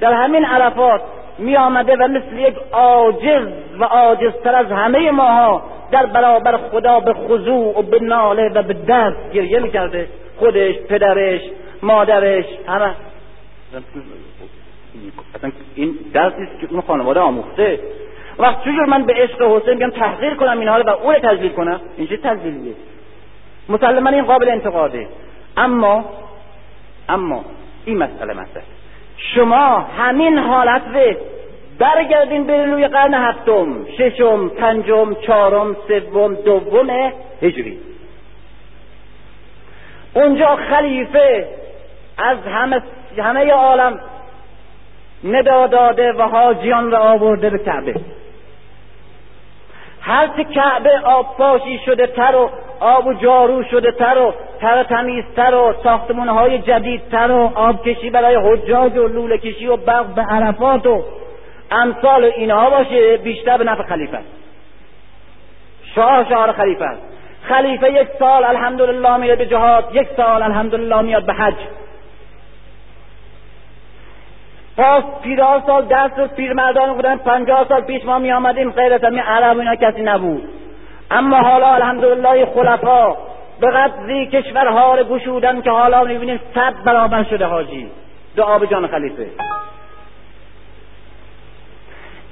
در 0.00 0.12
همین 0.12 0.44
عرفات 0.44 1.02
می 1.38 1.56
آمده 1.56 1.96
و 1.96 2.08
مثل 2.08 2.38
یک 2.38 2.54
عاجز 2.72 3.48
و 3.78 3.84
عاجزتر 3.84 4.54
از 4.54 4.66
همه 4.66 5.10
ماها 5.10 5.62
در 5.90 6.06
برابر 6.06 6.56
خدا 6.56 7.00
به 7.00 7.14
خضوع 7.14 7.78
و 7.78 7.82
به 7.82 7.98
ناله 7.98 8.48
و 8.48 8.62
به 8.62 8.74
دست 8.74 9.32
گریه 9.32 9.60
می‌کرده. 9.60 10.08
خودش 10.38 10.74
پدرش 10.74 11.40
مادرش 11.82 12.44
همه. 12.68 12.94
این 15.74 15.98
درسی 16.12 16.42
است 16.42 16.60
که 16.60 16.66
اون 16.70 16.80
خانواده 16.80 17.20
آموخته. 17.20 17.80
وقت 18.38 18.60
چجور 18.60 18.84
من 18.84 19.04
به 19.04 19.14
عشق 19.14 19.42
حسین 19.42 19.78
بیام 19.78 19.90
تحقیر 19.90 20.34
کنم 20.34 20.60
اینها 20.60 20.76
رو 20.76 20.84
و 20.86 20.90
اون 20.90 21.18
تجلیل 21.18 21.52
کنم؟ 21.52 21.80
این 21.96 22.06
چه 22.06 22.16
تجلیلیه؟ 22.16 22.74
مسلما 23.68 24.10
این 24.10 24.24
قابل 24.24 24.48
انتقاده. 24.48 25.08
اما 25.56 26.04
اما 27.08 27.44
این 27.84 27.98
مسئله 27.98 28.32
مسئله 28.32 28.62
شما 29.34 29.78
همین 29.78 30.38
حالت 30.38 30.82
رو 30.94 31.16
برگردین 31.78 32.46
به 32.46 32.66
روی 32.66 32.88
قرن 32.88 33.14
هفتم 33.14 33.86
ششم 33.98 34.48
پنجم 34.48 35.14
چهارم 35.14 35.76
سوم 35.88 36.34
دوم 36.34 36.90
هجری. 37.42 37.78
اونجا 40.14 40.56
خلیفه 40.56 41.48
از 42.18 42.38
همه 42.38 42.82
همه 43.18 43.50
عالم 43.50 44.00
ندا 45.24 45.66
داده 45.66 46.12
و 46.12 46.22
حاجیان 46.22 46.90
را 46.90 46.98
آورده 46.98 47.50
به 47.50 47.58
کعبه. 47.58 47.94
هر 50.00 50.42
کعبه 50.42 51.00
آب 51.04 51.36
شده 51.86 52.06
تر 52.06 52.36
و 52.36 52.50
آب 52.82 53.06
و 53.06 53.12
جارو 53.14 53.62
شده 53.62 53.92
تر 53.92 54.18
و 54.18 54.34
تر 54.60 54.82
تمیزتر 54.82 55.54
و 55.54 55.74
ساختمون 55.82 56.28
های 56.28 56.58
جدیدتر 56.58 57.30
و 57.30 57.52
آب 57.54 57.88
کشی 57.88 58.10
برای 58.10 58.36
حجاج 58.36 58.96
و 58.96 59.08
لوله 59.08 59.38
کشی 59.38 59.66
و 59.66 59.76
بغ 59.76 60.06
به 60.06 60.22
عرفات 60.22 60.86
و 60.86 61.04
امثال 61.70 62.24
اینها 62.24 62.70
باشه 62.70 63.16
بیشتر 63.16 63.56
به 63.56 63.64
نفع 63.64 63.82
خلیفه 63.82 64.18
شاه 65.94 66.28
شعار 66.28 66.52
خلیفه 66.52 66.88
خلیفه 67.42 67.92
یک 67.92 68.08
سال 68.18 68.44
الحمدلله 68.44 69.16
میاد 69.16 69.38
به 69.38 69.46
جهاد 69.46 69.88
یک 69.92 70.08
سال 70.16 70.42
الحمدلله 70.42 71.02
میاد 71.02 71.26
به 71.26 71.32
حج. 71.32 71.54
پاس 74.76 75.04
پیرها 75.22 75.62
سال 75.66 75.86
دست 75.90 76.18
و 76.18 76.26
پیرمردان 76.26 76.94
بودن 76.94 77.16
پنجاه 77.16 77.68
سال 77.68 77.80
پیش 77.80 78.04
ما 78.04 78.18
می 78.18 78.32
آمدیم 78.32 78.70
غیر 78.70 78.92
از 78.92 79.04
عرب 79.04 79.58
اینا 79.58 79.74
کسی 79.74 80.02
نبود. 80.02 80.61
اما 81.12 81.36
حالا 81.36 81.74
الحمدلله 81.74 82.46
خلفا 82.46 83.16
به 83.60 83.70
قدری 83.70 84.26
کشورها 84.26 84.94
رو 84.94 85.04
گشودن 85.04 85.62
که 85.62 85.70
حالا 85.70 86.04
می‌بینیم 86.04 86.40
صد 86.54 86.74
برابر 86.84 87.24
شده 87.24 87.44
حاجی. 87.44 87.90
دعا 88.36 88.58
به 88.58 88.66
جان 88.66 88.86
خلیفه. 88.86 89.26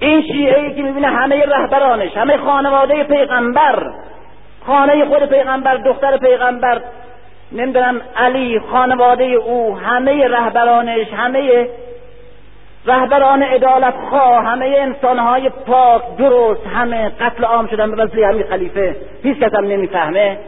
این 0.01 0.23
شیعه 0.23 0.61
ای 0.61 0.74
که 0.74 0.82
می‌بینه 0.82 1.09
همه 1.09 1.44
رهبرانش 1.47 2.16
همه 2.16 2.36
خانواده 2.36 3.05
پیغمبر 3.05 3.90
خانه 4.66 5.05
خود 5.05 5.24
پیغمبر 5.24 5.77
دختر 5.77 6.16
پیغمبر 6.16 6.81
نمی‌دونم 7.52 8.01
علی 8.16 8.61
خانواده 8.73 9.24
او 9.24 9.78
همه 9.78 10.28
رهبرانش 10.28 11.07
همه 11.12 11.69
رهبران 12.86 13.43
عدالت 13.43 13.94
خواه 14.11 14.44
همه 14.44 14.66
انسانهای 14.78 15.48
پاک 15.48 16.02
درست 16.19 16.66
همه 16.66 17.09
قتل 17.09 17.44
عام 17.44 17.66
شدن 17.66 17.90
به 17.90 18.05
وسیله 18.05 18.27
همین 18.27 18.43
خلیفه. 18.43 18.97
هیچ 19.23 19.39
کس 19.39 19.55
هم 19.55 19.65
نمی‌فهمه. 19.65 20.39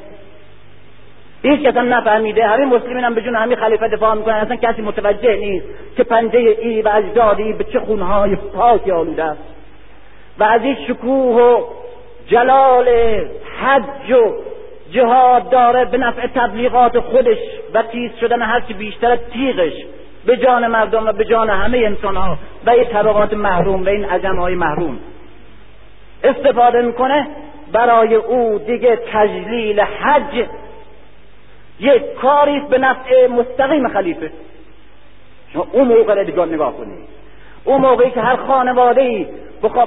هیچ 1.43 1.61
کس 1.61 1.77
هم 1.77 1.95
نفهمیده. 1.95 2.47
همین 2.47 2.69
مسلمین 2.69 3.05
هم 3.05 3.15
به 3.15 3.23
جون 3.23 3.35
همین 3.35 3.57
خلیفه 3.57 3.89
دفاع 3.89 4.15
می‌کنن. 4.15 4.35
اصلا 4.35 4.57
کسی 4.57 4.83
متوجه 4.83 5.37
نیست 5.37 5.67
که 5.97 6.05
پنجه 6.05 6.39
ای 6.39 6.83
و 6.83 6.89
اجدادی 6.89 7.53
به 7.53 7.65
چه 7.65 7.81
خونهای 7.81 8.37
پاکی 8.37 8.91
آلوده 8.91 9.25
است. 9.25 9.43
و 10.39 10.45
از 10.45 10.63
این 10.63 10.77
شکوه 10.89 11.43
و 11.43 11.65
جلال 12.27 12.89
حج 13.61 14.13
و 14.13 14.33
جهاد 14.91 15.51
داره 15.51 15.85
به 15.85 15.99
نفع 15.99 16.27
تبلیغات 16.27 17.01
خودش 17.01 17.39
و 17.75 17.83
تیز 17.83 18.11
شدن 18.21 18.43
هرچی 18.43 18.75
بیشتر 18.75 19.17
تیغش. 19.17 19.73
به 20.27 20.37
جان 20.37 20.67
مردم 20.67 21.07
و 21.07 21.13
به 21.13 21.25
جان 21.25 21.51
همه 21.51 21.79
انسان 21.79 22.17
ها 22.17 22.39
و 22.67 22.71
این 22.71 22.85
طبقات 22.85 23.33
محروم 23.35 23.85
و 23.85 23.89
این 23.89 24.05
عجم 24.05 24.37
های 24.37 24.55
محروم. 24.55 24.99
استفاده 26.25 26.83
می‌کنه 26.83 27.27
برای 27.73 28.15
او 28.15 28.59
دیگه 28.59 28.99
تجلیل 29.13 29.81
حج 29.81 30.45
یک 31.81 32.15
کاری 32.15 32.61
به 32.61 32.79
نفع 32.79 33.27
مستقیم 33.27 33.89
خلیفه. 33.89 34.31
شما 35.53 35.67
اون 35.73 35.89
موقع 35.89 36.25
دیگه 36.25 36.45
نگاه 36.45 36.77
کنید. 36.77 37.09
اون 37.65 37.81
موقعی 37.81 38.11
که 38.11 38.21
هر 38.21 38.37
خانواده 38.37 39.01
ای 39.01 39.27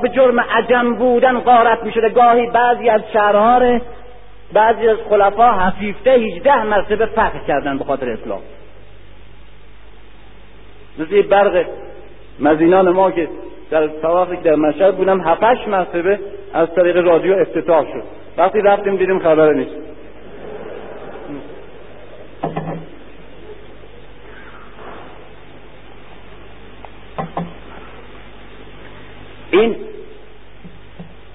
به 0.01 0.09
جرم 0.09 0.39
عجم 0.39 0.95
بودن 0.95 1.39
غارت 1.39 1.83
می 1.83 1.91
شده 1.91 2.09
گاهی 2.09 2.47
بعضی 2.47 2.89
از 2.89 3.01
شهرها 3.13 3.79
بعضی 4.53 4.87
از 4.87 4.97
خلفا 5.09 5.51
حفیفته 5.51 6.11
هیچده 6.11 6.63
مرتبه 6.63 7.05
فتح 7.05 7.45
کردن 7.47 7.77
به 7.77 7.83
خاطر 7.83 8.09
اسلام 8.09 8.41
مثل 10.99 11.21
برق 11.21 11.65
مزینان 12.39 12.89
ما 12.89 13.11
که 13.11 13.27
در 13.71 13.87
که 13.87 14.41
در 14.43 14.55
مشهد 14.55 14.95
بودم 14.97 15.21
هفتش 15.21 15.67
مرتبه 15.67 16.19
از 16.53 16.75
طریق 16.75 16.97
رادیو 16.97 17.33
افتتاح 17.33 17.83
شد. 17.83 18.03
وقتی 18.37 18.61
رفتیم 18.61 18.95
دیدیم 18.95 19.19
خبر 19.19 19.53
نیست. 19.53 19.75
این 29.51 29.75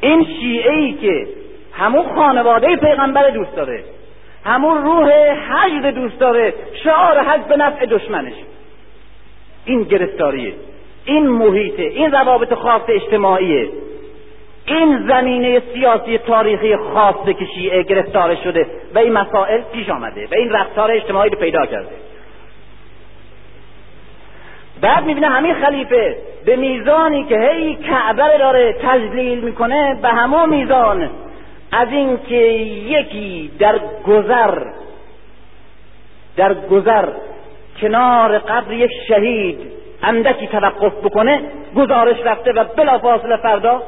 این 0.01 0.25
شیعه 0.25 0.73
ای 0.73 0.93
که 0.93 1.27
همون 1.73 2.15
خانواده 2.15 2.77
پیغمبر 2.77 3.31
دوست 3.31 3.57
داره 3.57 3.85
همون 4.45 4.85
روح 4.85 5.11
حجد 5.33 5.95
دوست 5.95 6.19
داره 6.19 6.55
شعار 6.85 7.19
حج 7.19 7.41
به 7.41 7.57
نفع 7.57 7.87
دشمنش. 7.87 8.35
این 9.71 9.83
گرفتاریه 9.83 10.53
این 11.05 11.29
محیطه 11.29 11.83
این 11.83 12.13
روابط 12.13 12.55
خاص 12.55 12.83
اجتماعیه. 12.89 13.69
این 14.67 15.07
زمینه 15.09 15.63
سیاسی 15.75 16.19
تاریخی 16.19 16.77
خاصه 16.77 17.35
که 17.35 17.45
شیعه 17.55 17.83
گرفتار 17.83 18.35
شده 18.35 18.67
و 18.95 18.99
این 18.99 19.13
مسائل 19.13 19.61
پیش 19.73 19.89
آمده 19.89 20.27
و 20.31 20.35
این 20.35 20.51
رفتار 20.51 20.91
اجتماعی 20.91 21.31
رو 21.31 21.39
پیدا 21.39 21.67
کرده. 21.67 21.95
بعد 24.81 25.05
می‌بینه 25.05 25.27
همین 25.27 25.55
خلیفه 25.55 26.17
به 26.45 26.57
میزانی 26.57 27.25
که 27.25 27.39
هی 27.39 27.75
کعبه 27.75 28.39
داره 28.39 28.77
تجلیل 28.83 29.41
می‌کنه 29.41 29.99
به 30.03 30.09
همون 30.09 30.49
میزان 30.49 31.11
از 31.73 31.89
اینکه 31.91 32.37
یکی 32.37 33.51
در 33.59 33.79
گذر 34.07 34.59
در 36.37 36.55
گذر 36.55 37.09
کنار 37.81 38.39
قبر 38.39 38.73
یک 38.73 38.91
شهید 39.09 39.59
اندکی 40.03 40.47
توقف 40.47 40.93
بکنه 40.93 41.43
گزارش 41.77 42.17
رفته 42.25 42.53
و 42.53 42.65
بلافاصله 42.65 43.37
فردا 43.37 43.83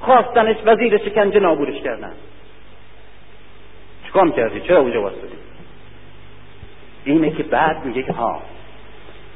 خواستنش 0.00 0.56
وزیر 0.66 0.98
شکنجه 0.98 1.40
نابودش 1.40 1.80
کردن. 1.80 2.12
چیکار 4.06 4.30
کردی 4.30 4.60
چرا 4.60 4.78
اونجا 4.78 5.02
واسطی 5.02 5.36
اینه 7.04 7.30
که 7.30 7.42
بعد 7.42 7.84
میگه 7.84 8.02
که 8.02 8.12
ها 8.12 8.42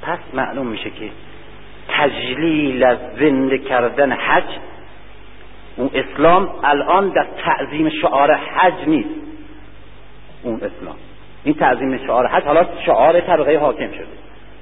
پس 0.03 0.19
معلوم 0.35 0.67
میشه 0.67 0.91
که 0.91 1.11
تجلیل 1.89 2.85
از 2.85 2.99
زنده 3.19 3.59
کردن 3.59 4.13
حج 4.13 4.45
اون 5.77 5.91
اسلام 5.95 6.55
الان 6.65 7.09
در 7.09 7.27
تعظیم 7.45 7.89
شعار 7.89 8.35
حج 8.35 8.75
نیست. 8.87 9.09
اون 10.43 10.57
اسلام. 10.57 10.97
این 11.45 11.55
تعظیم 11.55 11.99
شعار 12.07 12.27
حج 12.27 12.45
حالا 12.45 12.67
شعار 12.87 13.21
طبقه 13.21 13.59
حاکم 13.59 13.93
شده. 13.93 14.07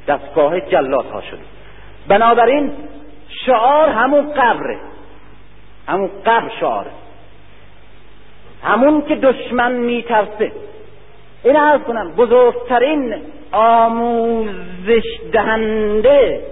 دستگاه 0.09 0.61
جلات 0.61 1.11
ها 1.11 1.21
شده. 1.21 1.41
بنابراین 2.09 2.73
شعار 3.47 3.89
همون 3.89 4.33
قبره. 4.33 4.79
همون 5.89 6.11
قبر 6.27 6.51
شعاره. 6.61 6.91
همون 8.63 9.03
که 9.03 9.17
دشمن 9.17 9.73
میترسه. 9.73 10.53
این 11.45 11.57
عرض 11.57 11.81
کنم 11.81 12.13
بزرگترین 12.17 13.15
آموزش 13.53 15.21
دهنده 15.33 16.43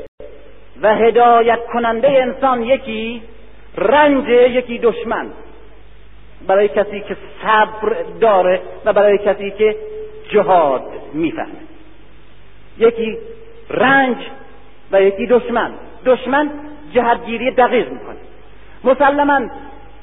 و 0.83 0.95
هدایت 0.95 1.67
کننده 1.73 2.09
انسان 2.09 2.63
یکی 2.63 3.23
رنج 3.77 4.29
یکی 4.29 4.79
دشمن. 4.79 5.27
برای 6.47 6.69
کسی 6.69 7.01
که 7.01 7.17
صبر 7.43 7.97
داره 8.21 8.61
و 8.85 8.93
برای 8.93 9.19
کسی 9.19 9.51
که 9.51 9.77
جهاد 10.29 10.83
می‌فهمه. 11.13 11.47
یکی 12.79 13.19
رنج 13.71 14.17
و 14.93 15.03
یکی 15.03 15.27
دشمن. 15.27 15.71
دشمن 16.05 16.51
جهتگیری 16.93 17.51
دقیق 17.51 17.89
می‌کنه. 17.93 18.17
مسلما 18.85 19.41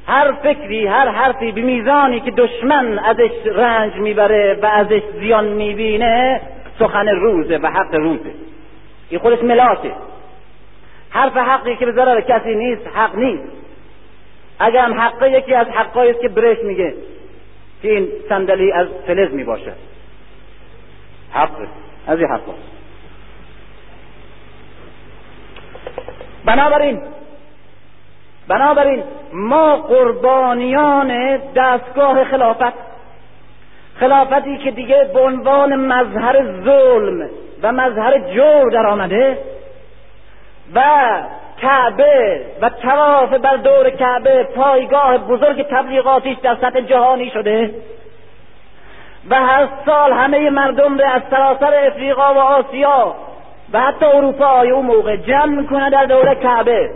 هر 0.07 0.31
فکری 0.31 0.87
هر 0.87 1.07
حرفی 1.09 1.51
به 1.51 1.61
میزانی 1.61 2.19
که 2.19 2.31
دشمن 2.31 2.99
ازش 2.99 3.31
رنج 3.45 3.95
می‌بره 3.95 4.59
و 4.61 4.65
ازش 4.65 5.01
زیان 5.19 5.45
می‌بینه 5.45 6.41
سخن 6.79 7.07
روزه 7.07 7.57
و 7.57 7.67
حق 7.67 7.95
روزه. 7.95 8.31
این 9.09 9.19
خودش 9.19 9.43
ملاکه 9.43 9.91
حرف 11.09 11.37
حقی 11.37 11.75
که 11.75 11.85
به 11.85 11.91
ضرر 11.91 12.21
کسی 12.21 12.55
نیست 12.55 12.87
حق 12.93 13.15
نیست. 13.15 13.43
اگر 14.59 14.85
هم 14.85 14.93
حقه 14.93 15.31
یکی 15.31 15.53
از 15.53 15.67
حقایی 15.67 16.13
که 16.13 16.29
برش 16.29 16.57
میگه 16.63 16.93
که 17.81 17.91
این 17.91 18.07
صندلی 18.29 18.71
از 18.71 18.87
فلز 19.07 19.33
می‌باشه 19.33 19.73
حق. 21.33 21.49
از 22.07 22.19
این 22.19 22.27
حقا 22.27 22.53
بنابراین 26.45 27.01
بنابراین 28.47 29.03
ما 29.33 29.75
قربانیان 29.75 31.37
دستگاه 31.55 32.23
خلافت. 32.23 32.73
خلافتی 33.99 34.57
که 34.57 34.71
دیگه 34.71 35.09
به 35.13 35.19
عنوان 35.19 35.75
مظهر 35.75 36.61
ظلم 36.63 37.29
و 37.63 37.71
مظهر 37.71 38.19
جور 38.19 38.71
در 38.71 38.85
آمده 38.87 39.37
و 40.75 40.81
کعبه 41.61 42.41
و 42.61 42.69
تواف 42.69 43.33
بر 43.33 43.55
دور 43.55 43.89
کعبه 43.89 44.43
پایگاه 44.43 45.17
بزرگ 45.17 45.61
تبلیغاتیش 45.61 46.37
در 46.37 46.55
سطح 46.55 46.81
جهانی 46.81 47.29
شده. 47.29 47.71
و 49.29 49.35
هر 49.35 49.67
سال 49.85 50.13
همه 50.13 50.49
مردم 50.49 50.97
به 50.97 51.07
از 51.07 51.21
سراسر 51.29 51.73
افریقا 51.87 52.33
و 52.33 52.37
آسیا 52.37 53.15
و 53.73 53.79
حتی 53.79 54.05
اروپا 54.05 54.61
اون 54.61 54.85
موقع 54.85 55.15
جمع 55.15 55.61
می‌کنه 55.61 55.89
در 55.89 56.05
دور 56.05 56.35
کعبه 56.35 56.89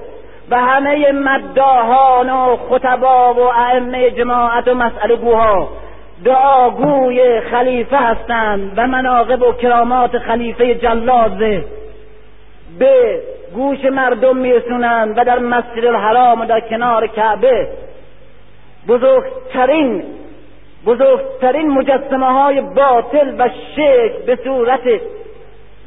و 0.50 0.60
همه 0.60 1.12
مداهان 1.12 2.30
و 2.30 2.56
خطبا 2.56 3.34
و 3.34 3.40
ائمه 3.40 4.12
جماعت 4.12 4.68
و 4.68 4.74
مسئله 4.74 5.16
گوها 5.16 5.70
دعاگوی 6.26 7.42
خلیفه 7.42 7.98
هستند 7.98 8.74
و 8.78 8.88
مناقب 8.88 9.42
و 9.42 9.54
کرامات 9.54 10.18
خلیفه 10.18 10.76
جلازه 10.76 11.66
به 12.80 13.22
گوش 13.54 13.86
مردم 13.86 14.38
میرسونند 14.38 15.18
و 15.18 15.24
در 15.24 15.40
مسجد 15.40 15.86
الحرام 15.86 16.42
و 16.42 16.46
در 16.46 16.60
کنار 16.60 17.08
کعبه 17.08 17.68
بزرگترین 18.88 20.04
بزرگترین 20.88 21.70
مجسمه 21.70 22.34
های 22.34 22.62
باطل 22.62 23.36
و 23.40 23.50
شک 23.76 24.26
به 24.26 24.40
صورت 24.44 24.82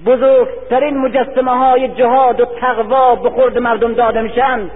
بزرگترین 0.07 0.99
مجسمه 0.99 1.59
های 1.59 1.89
جهاد 1.89 2.41
و 2.41 2.45
تقوا 2.45 3.15
به 3.15 3.31
خورد 3.31 3.59
مردم 3.59 3.95
داده 3.95 4.21
میشن 4.21 4.71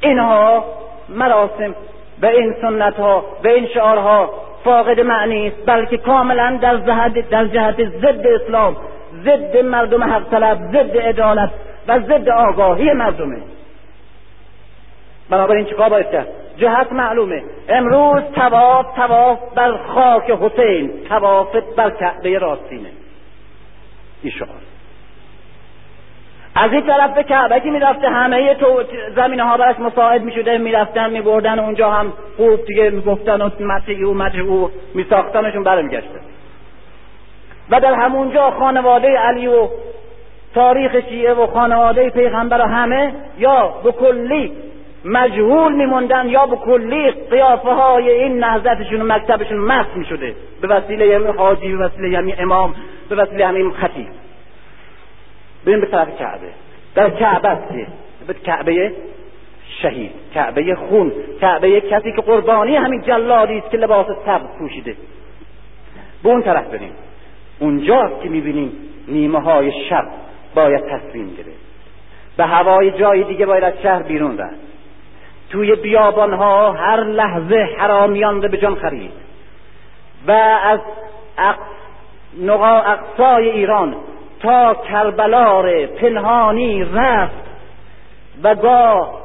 اینها 0.00 0.64
مراسم 1.08 1.74
و 2.22 2.26
این 2.26 2.54
سنت 2.62 2.96
ها 2.96 3.24
و 3.44 3.48
این 3.48 3.66
شعارها 3.66 4.30
فاقد 4.64 5.00
معنی 5.00 5.48
است 5.48 5.66
بلکه 5.66 5.96
کاملا 5.96 6.58
در 6.62 6.76
جهت 6.76 7.30
در 7.30 7.44
جهت 7.44 7.84
ضد 7.84 8.26
اسلام 8.26 8.76
ضد 9.24 9.56
مردم 9.56 10.04
حق 10.04 10.30
طلب 10.30 10.58
ضد 10.72 10.96
عدالت 10.96 11.50
و 11.88 11.98
ضد 11.98 12.28
آگاهی 12.28 12.92
مردمه. 12.92 13.36
بنابراین 15.30 15.64
چیکار 15.64 15.88
باید 15.88 16.10
کرد 16.10 16.28
جهت 16.56 16.92
معلومه. 16.92 17.42
امروز 17.68 18.22
تواف 18.34 18.86
تواف 18.96 19.38
بر 19.54 19.76
خاک 19.76 20.30
حسین 20.30 20.90
تواف 21.08 21.56
بر 21.76 21.90
کعبه 21.90 22.38
راستینه. 22.38 22.88
این 24.22 24.32
شعار. 24.32 24.48
از 26.54 26.72
این 26.72 26.86
طرف 26.86 27.14
به 27.14 27.22
کعبه 27.22 27.60
که 27.60 27.70
می‌رفته 27.70 28.08
همه 28.08 28.54
تو 28.54 28.82
زمینه 29.16 29.44
ها 29.44 29.56
براش 29.56 29.78
مساعد 29.78 30.22
می‌شده 30.22 30.58
می‌رفتن 30.58 31.10
میبردن 31.10 31.58
اونجا 31.58 31.90
هم 31.90 32.12
خوب 32.36 32.64
دیگه 32.64 32.90
می‌گفتن 32.90 33.42
و 33.42 33.50
مته 33.60 33.92
او 33.92 34.14
مته 34.14 34.38
او 34.38 34.70
میساختنشون 34.94 35.62
برمیگشته. 35.62 36.20
و 37.70 37.80
در 37.80 37.94
همونجا 37.94 38.50
خانواده 38.50 39.08
علی 39.08 39.46
و 39.46 39.68
تاریخ 40.54 41.00
شیعه 41.08 41.34
و 41.34 41.46
خانواده 41.46 42.10
پیغمبر 42.10 42.60
همه 42.60 43.14
یا 43.38 43.74
به 43.84 43.92
کلی 43.92 44.52
مجهول 45.04 45.72
میموندن 45.72 46.28
یا 46.28 46.46
به 46.46 46.56
کلی 46.56 47.10
قیافه 47.10 47.70
های 47.70 48.10
این 48.10 48.38
نهضتشون 48.38 49.02
و 49.02 49.14
مکتبشون 49.14 49.58
مست 49.58 49.96
می‌شده. 49.96 50.34
به 50.60 50.68
وسیله 50.68 51.06
یمی 51.06 51.26
حاجی 51.26 51.72
به 51.72 51.84
وسیله 51.84 52.10
یمی 52.10 52.32
امام 52.32 52.74
به 53.08 53.16
وسیله 53.16 53.46
همین 53.46 53.72
خطیب. 53.72 54.08
بریم 55.66 55.80
به 55.80 55.86
طرف 55.86 56.18
کعبه. 56.18 56.48
در 56.94 57.10
کعبه 57.10 57.48
است 57.48 57.74
به 58.26 58.34
کعبه 58.34 58.92
شهید 59.82 60.10
کعبه 60.34 60.74
خون 60.74 61.12
کعبه 61.40 61.80
کسی 61.80 62.12
که 62.12 62.22
قربانی 62.22 62.76
همین 62.76 63.02
جلادی 63.02 63.58
است 63.58 63.70
که 63.70 63.76
لباس 63.76 64.06
سبز 64.26 64.58
پوشیده. 64.58 64.96
به 66.22 66.28
اون 66.28 66.42
طرف 66.42 66.66
بریم. 66.66 66.92
اونجاست 67.58 68.22
که 68.22 68.28
می‌بینیم 68.28 68.72
نیمه 69.08 69.40
های 69.40 69.72
شب 69.88 70.06
باید 70.54 70.84
تصمیم 70.84 71.34
گرفت. 71.36 71.68
به 72.36 72.44
هوای 72.44 72.90
جای 72.90 73.24
دیگه 73.24 73.46
باید 73.46 73.64
از 73.64 73.74
شهر 73.82 74.02
بیرون 74.02 74.38
رفت. 74.38 74.56
توی 75.50 75.74
بیابان 75.74 76.32
ها 76.32 76.72
هر 76.72 77.04
لحظه 77.04 77.68
حرامیان 77.78 78.42
رو 78.42 78.48
به 78.48 78.56
جان 78.56 78.74
خرید. 78.74 79.12
و 80.26 80.32
از 80.64 80.80
نقا 82.42 82.82
اقصای 82.82 83.50
ایران 83.50 83.96
تا 84.42 84.74
کربلار 84.74 85.86
پنهانی 85.86 86.84
رفت 86.94 87.48
و 88.42 88.54
گاه 88.54 89.20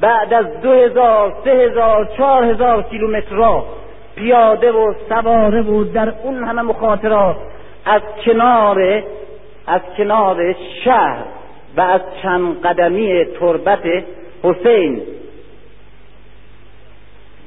بعد 0.00 0.32
از 0.32 0.60
دو 0.60 0.72
هزار 0.72 1.36
سه 1.44 1.50
هزار 1.50 2.08
چهار 2.16 2.44
هزار 2.44 2.82
کیلومتر 2.82 3.34
راه 3.34 3.64
پیاده 4.16 4.72
و 4.72 4.94
سواره 5.08 5.62
بود 5.62 5.92
در 5.92 6.12
اون 6.22 6.44
همه 6.44 6.62
مخاطرات 6.62 7.36
از 7.84 8.02
کنار 8.24 9.02
از 9.66 9.80
کنار 9.96 10.54
شهر 10.84 11.24
و 11.76 11.80
از 11.80 12.00
چند 12.22 12.62
قدمی 12.62 13.24
تربت 13.24 13.82
حسین 14.42 15.02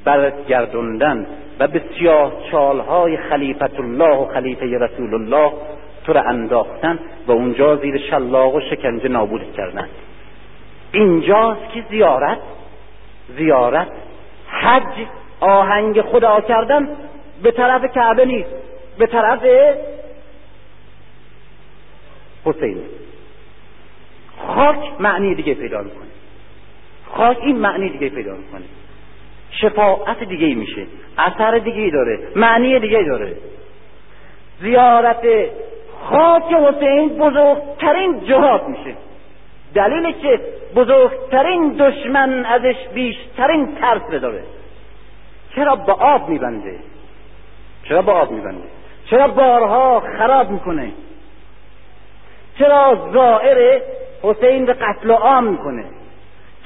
برگردوندن 0.04 1.26
و 1.58 1.68
به 1.68 1.82
سیاه 1.98 2.32
چالهای 2.50 3.16
خلیفت 3.16 3.80
الله 3.80 4.16
و 4.16 4.26
خلیفه 4.26 4.78
رسول 4.78 5.14
الله 5.14 5.52
تو 6.04 6.12
را 6.12 6.22
انداختن 6.22 6.98
و 7.26 7.32
اونجا 7.32 7.76
زیر 7.76 7.98
شلاق 7.98 8.54
و 8.54 8.60
شکنجه 8.60 9.08
نابود 9.08 9.54
کردن. 9.56 9.88
اینجاست 10.92 11.72
که 11.74 11.84
زیارت 11.90 12.38
زیارت 13.36 13.88
حج 14.48 15.06
آهنگ 15.40 16.02
خدا 16.02 16.40
کردن 16.40 16.88
به 17.42 17.50
طرف 17.50 17.84
کعبه 17.94 18.24
نیست 18.24 18.50
به 18.98 19.06
طرف 19.06 19.42
حسین. 22.44 22.78
خاک 24.46 24.78
معنی 25.00 25.34
دیگه 25.34 25.54
پیدا 25.54 25.82
می‌کنه. 25.82 26.08
خاک 27.10 27.38
این 27.42 27.56
معنی 27.56 27.88
دیگه 27.88 28.08
پیدا 28.08 28.32
می‌کنه. 28.32 28.64
شفاعت 29.50 30.22
دیگه 30.22 30.46
ای 30.46 30.54
میشه 30.54 30.86
اثر 31.18 31.58
دیگه 31.58 31.82
ای 31.82 31.90
داره 31.90 32.18
معنی 32.36 32.80
دیگه 32.80 32.98
ای 32.98 33.04
داره. 33.04 33.36
زیارت 34.60 35.26
خاک 36.02 36.52
حسین 36.52 37.08
بزرگترین 37.08 38.20
جهاد 38.24 38.68
میشه. 38.68 38.94
دلیل 39.74 40.12
که 40.12 40.40
بزرگترین 40.76 41.68
دشمن 41.68 42.44
ازش 42.44 42.76
بیشترین 42.94 43.74
ترس 43.74 44.20
داره 44.20 44.42
چرا 45.54 45.76
با 45.76 45.92
آب 45.92 46.28
میبنده؟ 46.28 46.78
چرا 47.88 48.02
با 48.02 48.12
آب 48.12 48.30
میبنده؟ 48.30 48.68
چرا 49.10 49.28
بارها 49.28 50.00
خراب 50.00 50.50
می‌کنه؟ 50.50 50.92
چرا 52.58 53.10
زائر 53.12 53.80
حسین 54.22 54.66
به 54.66 54.72
قتل 54.72 55.10
عام 55.10 55.44
می‌کنه؟ 55.44 55.84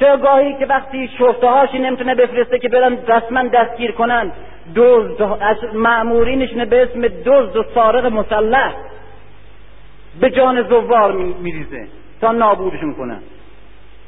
چرا 0.01 0.17
گاهی 0.17 0.55
که 0.55 0.67
وقتی 0.67 1.11
شفته 1.19 1.47
هاشی 1.47 1.79
نمی‌تونه 1.79 2.15
بفرسته 2.15 2.59
که 2.59 2.69
برن 2.69 2.99
رسما 3.09 3.43
دستگیر 3.43 3.93
کنن 3.93 4.33
دزد 4.75 5.23
از 5.41 5.57
معمورینشونه 5.75 6.65
به 6.65 6.83
اسم 6.83 7.09
دزد 7.09 7.57
و 7.57 7.65
سارق 7.75 8.07
مسلح 8.07 8.75
به 10.21 10.31
جان 10.31 10.63
زوار 10.63 11.13
میریزه 11.13 11.87
تا 12.21 12.33
نابودشون 12.33 12.95
کنن. 12.95 13.21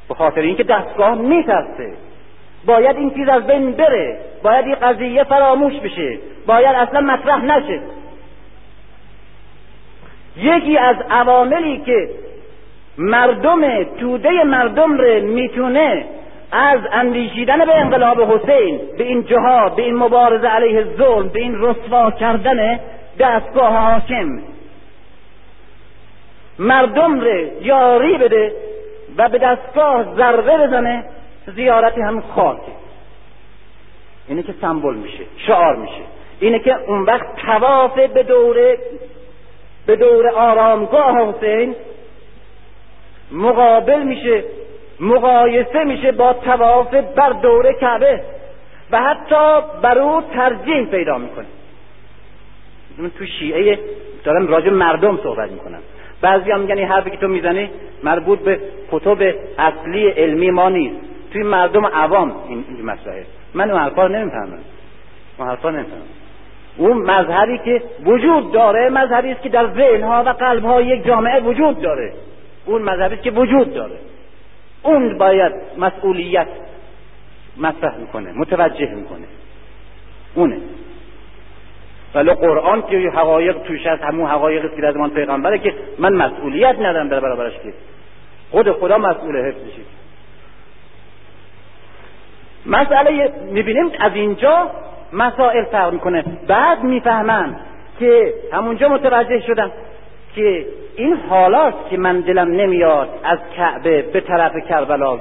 به 0.09 0.15
خاطر 0.15 0.41
اینکه 0.41 0.65
دستگاه 0.65 1.15
میترسه. 1.15 1.93
باید 2.67 2.97
این 2.97 3.11
چیز 3.11 3.29
از 3.29 3.47
بین 3.47 3.73
بره. 3.73 4.19
باید 4.43 4.67
این 4.67 4.75
قضیه 4.75 5.25
فراموش 5.25 5.75
بشه. 5.75 6.19
باید 6.47 6.77
اصلا 6.77 7.01
مطرح 7.01 7.45
نشه. 7.45 7.81
یکی 10.37 10.79
از 10.79 10.97
عواملی 11.11 11.79
که 11.79 12.09
مردم 12.99 13.85
توده 13.85 14.45
مردم 14.45 14.99
رو 14.99 15.23
می‌تونه 15.23 16.05
از 16.53 16.81
اندیشیدن 16.93 17.65
به 17.65 17.75
انقلاب 17.75 18.21
حسین 18.21 18.81
به 18.99 19.05
این 19.05 19.25
جهاد 19.25 19.75
به 19.75 19.83
این 19.83 19.97
مبارزه 19.97 20.49
علیه 20.49 20.87
ظلم 20.99 21.29
به 21.29 21.41
این 21.41 21.63
رسوا 21.63 22.11
کردن 22.11 22.81
دستگاه 23.19 23.77
حاکم. 23.77 24.39
مردم 26.59 27.21
رو 27.21 27.63
یاری 27.63 28.19
بده 28.19 28.53
و 29.17 29.29
به 29.29 29.39
دستگاه 29.39 30.15
ضربه 30.17 30.67
بزنه 30.67 31.05
زیارت 31.47 31.99
هم 31.99 32.21
خاک 32.21 32.61
اینه 34.29 34.43
که 34.43 34.55
سمبل 34.61 34.95
میشه 34.95 35.25
شعار 35.47 35.77
میشه. 35.77 36.03
اینه 36.41 36.59
که 36.59 36.77
اون 36.87 37.03
وقت 37.03 37.37
تواف 37.47 37.99
به 37.99 38.23
دوره 38.23 38.79
به 39.87 39.97
دور 39.97 40.29
آرامگاه 40.29 41.29
حسین 41.29 41.75
مقابل 43.33 44.03
میشه 44.03 44.45
مقایسه 45.01 45.85
میشه 45.85 46.13
با 46.13 46.33
تواف 46.33 46.95
بر 46.95 47.31
دور 47.31 47.73
کعبه 47.73 48.21
و 48.91 49.03
حتی 49.03 49.67
بر 49.83 49.99
او 49.99 50.23
ترجیح 50.35 50.85
پیدا 50.85 51.19
می‌کنه. 51.19 51.47
تو 53.19 53.27
شیعه 53.27 53.79
دارم 54.25 54.47
راجع 54.47 54.71
مردم 54.71 55.19
صحبت 55.23 55.51
می‌کنم. 55.51 55.79
بعضی 56.21 56.51
هم 56.51 56.61
میگن 56.61 56.79
این 56.79 56.89
حرفی 56.89 57.11
که 57.11 57.17
تو 57.17 57.29
می‌زنی 57.29 57.71
مربوط 58.03 58.39
به 58.39 58.61
کتب 58.93 59.35
اصلی 59.59 60.09
علمی 60.09 60.51
ما 60.51 60.69
نیست. 60.69 60.97
توی 61.33 61.43
مردم 61.43 61.87
عوام 61.87 62.33
این, 62.49 62.65
مسائل 62.85 63.23
من 63.55 63.71
اون 63.71 63.81
حرفا 63.81 64.09
نمی‌فهمم. 64.09 64.59
اون 65.39 65.49
حرفا 65.49 65.71
نمی‌فهمم. 65.71 66.03
اون 66.77 66.97
مذهبی 66.97 67.59
که 67.59 67.83
وجود 68.05 68.53
داره 68.53 68.89
مذهبی 68.89 69.33
است 69.33 69.43
که 69.43 69.49
در 69.49 69.67
ذهنها 69.67 70.23
و 70.27 70.29
قلبها 70.29 70.81
یک 70.81 71.05
جامعه 71.07 71.41
وجود 71.41 71.81
داره. 71.81 72.13
اون 72.67 72.83
مذهبی 72.83 73.17
که 73.17 73.31
وجود 73.31 73.75
داره. 73.75 73.97
اون 74.83 75.19
باید 75.19 75.53
مسئولیت 75.79 76.49
مطرح 77.57 77.97
می‌کنه 77.97 78.33
متوجه 78.33 78.95
می‌کنه. 78.95 79.27
اونه. 80.35 80.57
ولی 82.15 82.31
قرآن 82.31 82.83
که 82.83 82.97
حقایق 83.15 83.59
توش 83.59 83.87
هست 83.87 84.03
همون 84.03 84.31
حقایق 84.31 84.75
که 84.77 84.87
از 84.87 85.13
پیغمبره 85.15 85.59
که 85.59 85.75
من 85.99 86.13
مسئولیت 86.13 86.77
ندارم 86.79 87.09
در 87.09 87.21
برابرش 87.21 87.53
که. 87.53 87.73
خود 88.51 88.73
خدا 88.73 88.99
مسئول 88.99 89.49
حفظشی 89.49 89.85
مسئله 92.67 93.33
می‌بینیم 93.51 93.93
از 93.99 94.13
اینجا 94.15 94.71
مسائل 95.13 95.65
فرق 95.65 95.93
می‌کنه. 95.93 96.25
بعد 96.47 96.85
می‌فهمن 96.85 97.57
که 97.99 98.35
همونجا 98.53 98.89
متوجه 98.89 99.41
شدم 99.41 99.71
که 100.35 100.67
این 100.97 101.17
حالات 101.29 101.75
که 101.91 101.97
من 101.97 102.21
دلم 102.21 102.51
نمیاد 102.51 103.09
از 103.25 103.39
کعبه 103.57 104.03
به 104.03 104.21
طرف 104.21 104.53
کربلا 104.69 105.19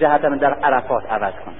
جهتم 0.00 0.36
در 0.36 0.54
عرفات 0.54 1.12
عوض 1.12 1.32
کنم. 1.32 1.54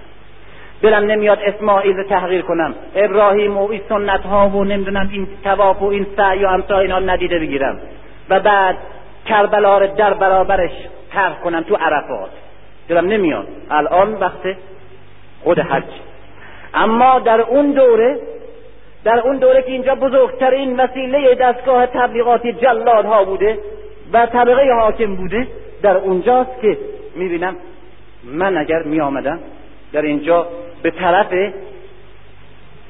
دلم 0.83 1.11
نمیاد 1.11 1.39
اسماعیل 1.43 1.97
رو 1.97 2.03
تحقیر 2.03 2.43
کنم. 2.43 2.75
ابراهیم 2.95 3.59
و 3.59 3.71
این 3.71 3.81
سنت 3.89 4.21
ها 4.21 4.49
و 4.49 4.65
نمی‌دونم 4.65 5.09
این 5.13 5.29
تواف 5.45 5.83
و 5.83 5.87
این 5.87 6.07
سعی 6.17 6.45
و 6.45 6.49
امثال 6.49 6.81
اینا 6.81 6.99
ندیده 6.99 7.39
بگیرم. 7.39 7.81
و 8.29 8.41
بعد 8.41 8.77
کربلا 9.27 9.79
رو 9.79 9.87
در 9.87 10.15
برابرش 10.15 10.73
ترک 11.13 11.41
کنم 11.41 11.63
تو 11.63 11.77
عرفات. 11.77 12.31
دلم 12.89 13.07
نمیاد. 13.07 13.47
الان 13.71 14.15
وقت 14.15 14.57
خود 15.45 15.59
حج. 15.59 15.85
اما 16.75 17.19
در 17.19 17.41
اون 17.41 17.71
دوره 17.71 18.19
در 19.05 19.21
اون 19.21 19.37
دوره 19.37 19.63
که 19.63 19.73
اینجا 19.73 19.95
بزرگترین 19.95 20.81
وسیله 20.81 21.35
دستگاه 21.35 21.87
تبلیغاتی 21.87 22.53
جلادها 22.53 23.25
بوده 23.25 23.59
و 24.13 24.27
طبقه 24.27 24.73
حاکم 24.73 25.17
بوده 25.17 25.47
در 25.83 25.97
اونجاست 25.97 26.61
که 26.63 26.79
می‌بینم 27.17 27.57
من 28.25 28.57
اگر 28.57 28.83
می 28.83 29.01
آمدم 29.01 29.39
در 29.93 30.03
اینجا 30.03 30.47
به 30.83 30.91
طرف 30.91 31.33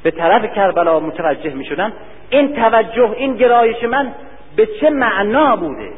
به 0.03 0.11
طرف 0.11 0.55
کربلا 0.55 1.01
متوجه 1.01 1.55
می 1.55 1.65
شدم 1.65 1.93
این 2.31 2.55
توجه 2.55 3.15
این 3.17 3.37
گرایش 3.37 3.85
من 3.85 4.13
به 4.57 4.69
چه 4.81 4.91
معنا 4.91 5.57
بوده؟ 5.57 5.89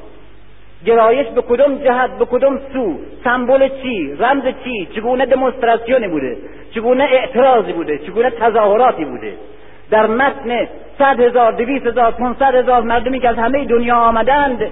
گرایش 0.87 1.27
به 1.27 1.43
کدوم 1.43 1.75
جهت 1.75 2.11
به 2.19 2.25
کدوم 2.25 2.61
سو؟ 2.73 2.99
سمبل 3.25 3.69
چی؟ 3.83 4.15
رمز 4.19 4.45
چی؟ 4.65 4.89
چگونه 4.95 5.27
دمونستراسیونی 5.27 6.09
بوده؟ 6.09 6.37
چگونه 6.75 7.05
اعتراضی 7.05 7.73
بوده؟ 7.73 7.99
چگونه 7.99 8.31
تظاهراتی 8.31 9.05
بوده؟ 9.05 9.33
در 9.91 10.07
متن 10.07 10.69
صد 10.99 11.21
هزار 11.21 11.53
دویست 11.53 11.87
هزار 11.87 12.11
پونصد 12.11 12.55
هزار 12.55 12.83
مردمی 12.83 13.21
که 13.21 13.29
از 13.29 13.37
همه 13.37 13.65
دنیا 13.65 13.97
آمدند 13.97 14.63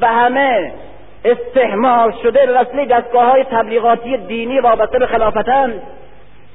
و 0.00 0.06
همه 0.06 0.72
استحمار 1.24 2.14
شده 2.22 2.46
به 2.46 2.52
وسیله 2.52 2.84
دستگاه 2.84 3.24
های 3.24 3.44
تبلیغاتی 3.44 4.16
دینی 4.16 4.60
وابسته 4.60 4.98
به 4.98 5.06
خلافتند. 5.06 5.82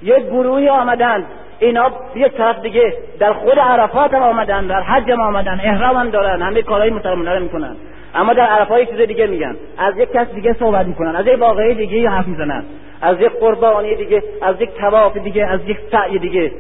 یک 0.04 0.26
گروهی 0.26 0.70
آمدند. 0.70 1.26
اینا 1.60 1.92
یک 2.16 2.32
طرف 2.32 2.62
دیگه 2.62 2.94
در 3.20 3.34
خود 3.34 3.60
عرفات 3.60 4.14
هم 4.14 4.22
آمدن 4.22 4.68
در 4.68 4.82
حج 4.82 5.12
هم 5.12 5.22
آمدن 5.22 5.60
احرام 5.64 5.98
هم 5.98 6.10
دارن 6.10 6.42
همه 6.42 6.62
کارهای 6.62 6.90
مسلمانه 6.90 7.34
رو 7.34 7.44
می‌کنن 7.44 7.76
اما 8.16 8.34
در 8.34 8.46
عرفات 8.46 8.90
چیز 8.90 9.02
دیگه 9.02 9.28
میگن. 9.28 9.56
از 9.78 9.98
یک 9.98 10.12
کس 10.12 10.28
دیگه 10.28 10.54
صحبت 10.54 10.86
می‌کنن 10.86 11.16
از 11.16 11.28
یک 11.28 11.40
واقعه 11.40 11.74
دیگه 11.74 12.10
حرف 12.10 12.28
می‌زنن 12.28 12.64
از 13.02 13.22
یک 13.22 13.32
قربانی 13.40 13.96
دیگه 13.96 14.24
از 14.42 14.62
یک 14.62 14.70
تواف 14.70 15.18
دیگه 15.18 15.46
از 15.46 15.60
یک 15.66 15.78
سعی 15.92 16.20
دیگه. 16.20 16.52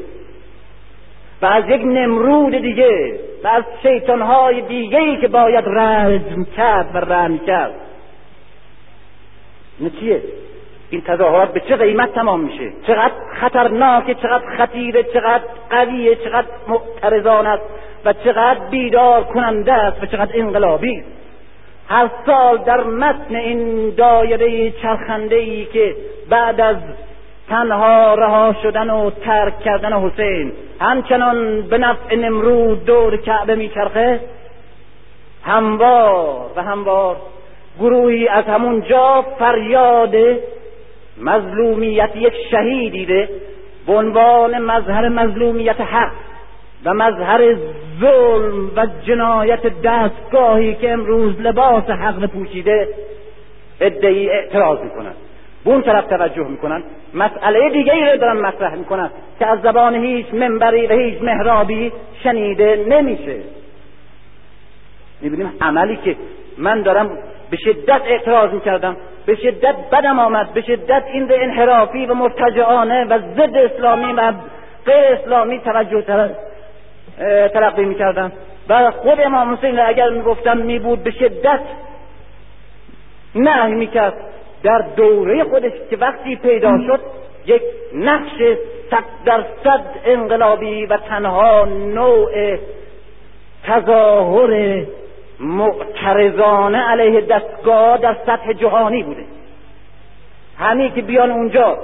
و 1.41 1.45
از 1.45 1.63
یک 1.69 1.81
نمرود 1.81 2.57
دیگه 2.57 3.19
و 3.43 3.47
از 3.47 3.63
شیطانهای 3.81 4.61
دیگه 4.61 4.97
ای 4.97 5.17
که 5.17 5.27
باید 5.27 5.65
رجم 5.67 6.43
کرد 6.57 6.95
و 6.95 6.97
رحم 6.97 7.39
کرد. 7.39 7.73
این 9.79 9.91
چیه؟ 9.99 10.21
این 10.89 11.01
تظاهرات 11.01 11.53
به 11.53 11.59
چه 11.59 11.75
قیمت 11.75 12.13
تمام 12.13 12.39
میشه؟ 12.39 12.71
چقدر 12.87 13.13
خطرناکه 13.41 14.15
چقدر 14.15 14.57
خطیره 14.57 15.03
چقدر 15.03 15.43
قویه 15.69 16.15
چقدر 16.15 16.47
معترضان 16.67 17.47
است 17.47 17.63
و 18.05 18.13
چقدر 18.13 18.59
بیدار 18.71 19.23
کننده 19.23 19.73
است 19.73 20.03
و 20.03 20.05
چقدر 20.05 20.31
انقلابی. 20.33 20.97
است 20.97 21.15
هر 21.87 22.09
سال 22.25 22.57
در 22.57 22.83
متن 22.83 23.35
این 23.35 23.89
دایره 23.89 24.71
چرخنده 24.71 25.35
ای 25.35 25.65
که 25.65 25.95
بعد 26.29 26.61
از 26.61 26.77
تنها 27.49 28.15
رها 28.15 28.55
شدن 28.63 28.89
و 28.89 29.09
ترک 29.09 29.59
کردن 29.59 29.93
حسین. 29.93 30.51
همچنان 30.81 31.61
به 31.61 31.77
نفع 31.77 32.15
نمرود 32.15 32.85
دور 32.85 33.17
کعبه 33.17 33.55
میچرخه. 33.55 34.19
هموار 35.43 36.51
و 36.55 36.63
هموار 36.63 37.15
گروهی 37.79 38.27
از 38.27 38.45
همون 38.45 38.81
جا 38.81 39.25
فریاد 39.39 40.15
مظلومیت 41.21 42.09
یک 42.15 42.33
شهیدی 42.51 43.05
به 43.87 43.93
عنوان 43.93 44.57
مظهر 44.57 45.09
مظلومیت 45.09 45.81
حق 45.81 46.11
و 46.85 46.93
مظهر 46.93 47.55
ظلم 47.99 48.71
و 48.75 48.87
جنایت 49.05 49.81
دستگاهی 49.81 50.75
که 50.75 50.91
امروز 50.91 51.41
لباس 51.41 51.83
حق 51.83 52.25
پوشیده 52.25 52.87
ادعی 53.81 54.29
اعتراض 54.29 54.79
می‌کنند 54.79 55.15
به 55.65 55.71
اون 55.71 55.81
طرف 55.81 56.07
توجه 56.07 56.47
می‌کنن. 56.47 56.83
مسئله 57.13 57.69
دیگه 57.69 57.93
ای 57.93 58.11
رو 58.11 58.17
دارن 58.17 58.37
مطرح 58.37 58.75
می‌کنن 58.75 59.09
که 59.39 59.47
از 59.47 59.61
زبان 59.61 59.95
هیچ 59.95 60.33
منبری 60.33 60.87
و 60.87 60.93
هیچ 60.93 61.21
محرابی 61.21 61.91
شنیده 62.23 62.85
نمیشه. 62.87 63.35
می‌بینیم 65.21 65.53
عملی 65.61 65.95
که 65.95 66.15
من 66.57 66.81
دارم 66.81 67.17
به 67.49 67.57
شدت 67.57 68.01
اعتراض 68.05 68.51
می‌کردم 68.51 68.97
به 69.25 69.35
شدت 69.35 69.75
بدم 69.91 70.19
آمد 70.19 70.53
به 70.53 70.61
شدت 70.61 71.03
این 71.13 71.27
به 71.27 71.43
انحرافی 71.43 72.05
و 72.05 72.13
مرتجعانه 72.13 73.05
و 73.05 73.19
ضد 73.19 73.57
اسلامی 73.57 74.13
و 74.13 74.33
غیر 74.85 75.03
اسلامی 75.05 75.59
توجه 75.59 76.31
تلقی 77.53 77.85
می‌کردم 77.85 78.31
و 78.69 78.91
خود 78.91 79.21
امام 79.21 79.53
حسین 79.53 79.79
اگر 79.79 80.09
می‌گفتم 80.09 80.57
میبود 80.57 81.03
به 81.03 81.11
شدت 81.11 81.59
نهی 83.35 83.73
می‌کرد. 83.73 84.13
در 84.65 84.83
دوره 84.95 85.43
خودش 85.43 85.71
که 85.89 85.97
وقتی 85.97 86.35
پیدا 86.35 86.77
شد 86.87 86.99
یک 87.45 87.61
نقش 87.95 88.57
صد 88.91 89.03
درصد 89.25 89.85
انقلابی 90.05 90.85
و 90.85 90.97
تنها 90.97 91.65
نوع 91.65 92.57
تظاهر 93.63 94.83
معترضانه 95.39 96.77
علیه 96.77 97.21
دستگاه 97.21 97.97
در 97.97 98.17
سطح 98.25 98.53
جهانی 98.53 99.03
بوده. 99.03 99.23
همین 100.57 100.93
که 100.93 101.01
بیان 101.01 101.31
اونجا 101.31 101.77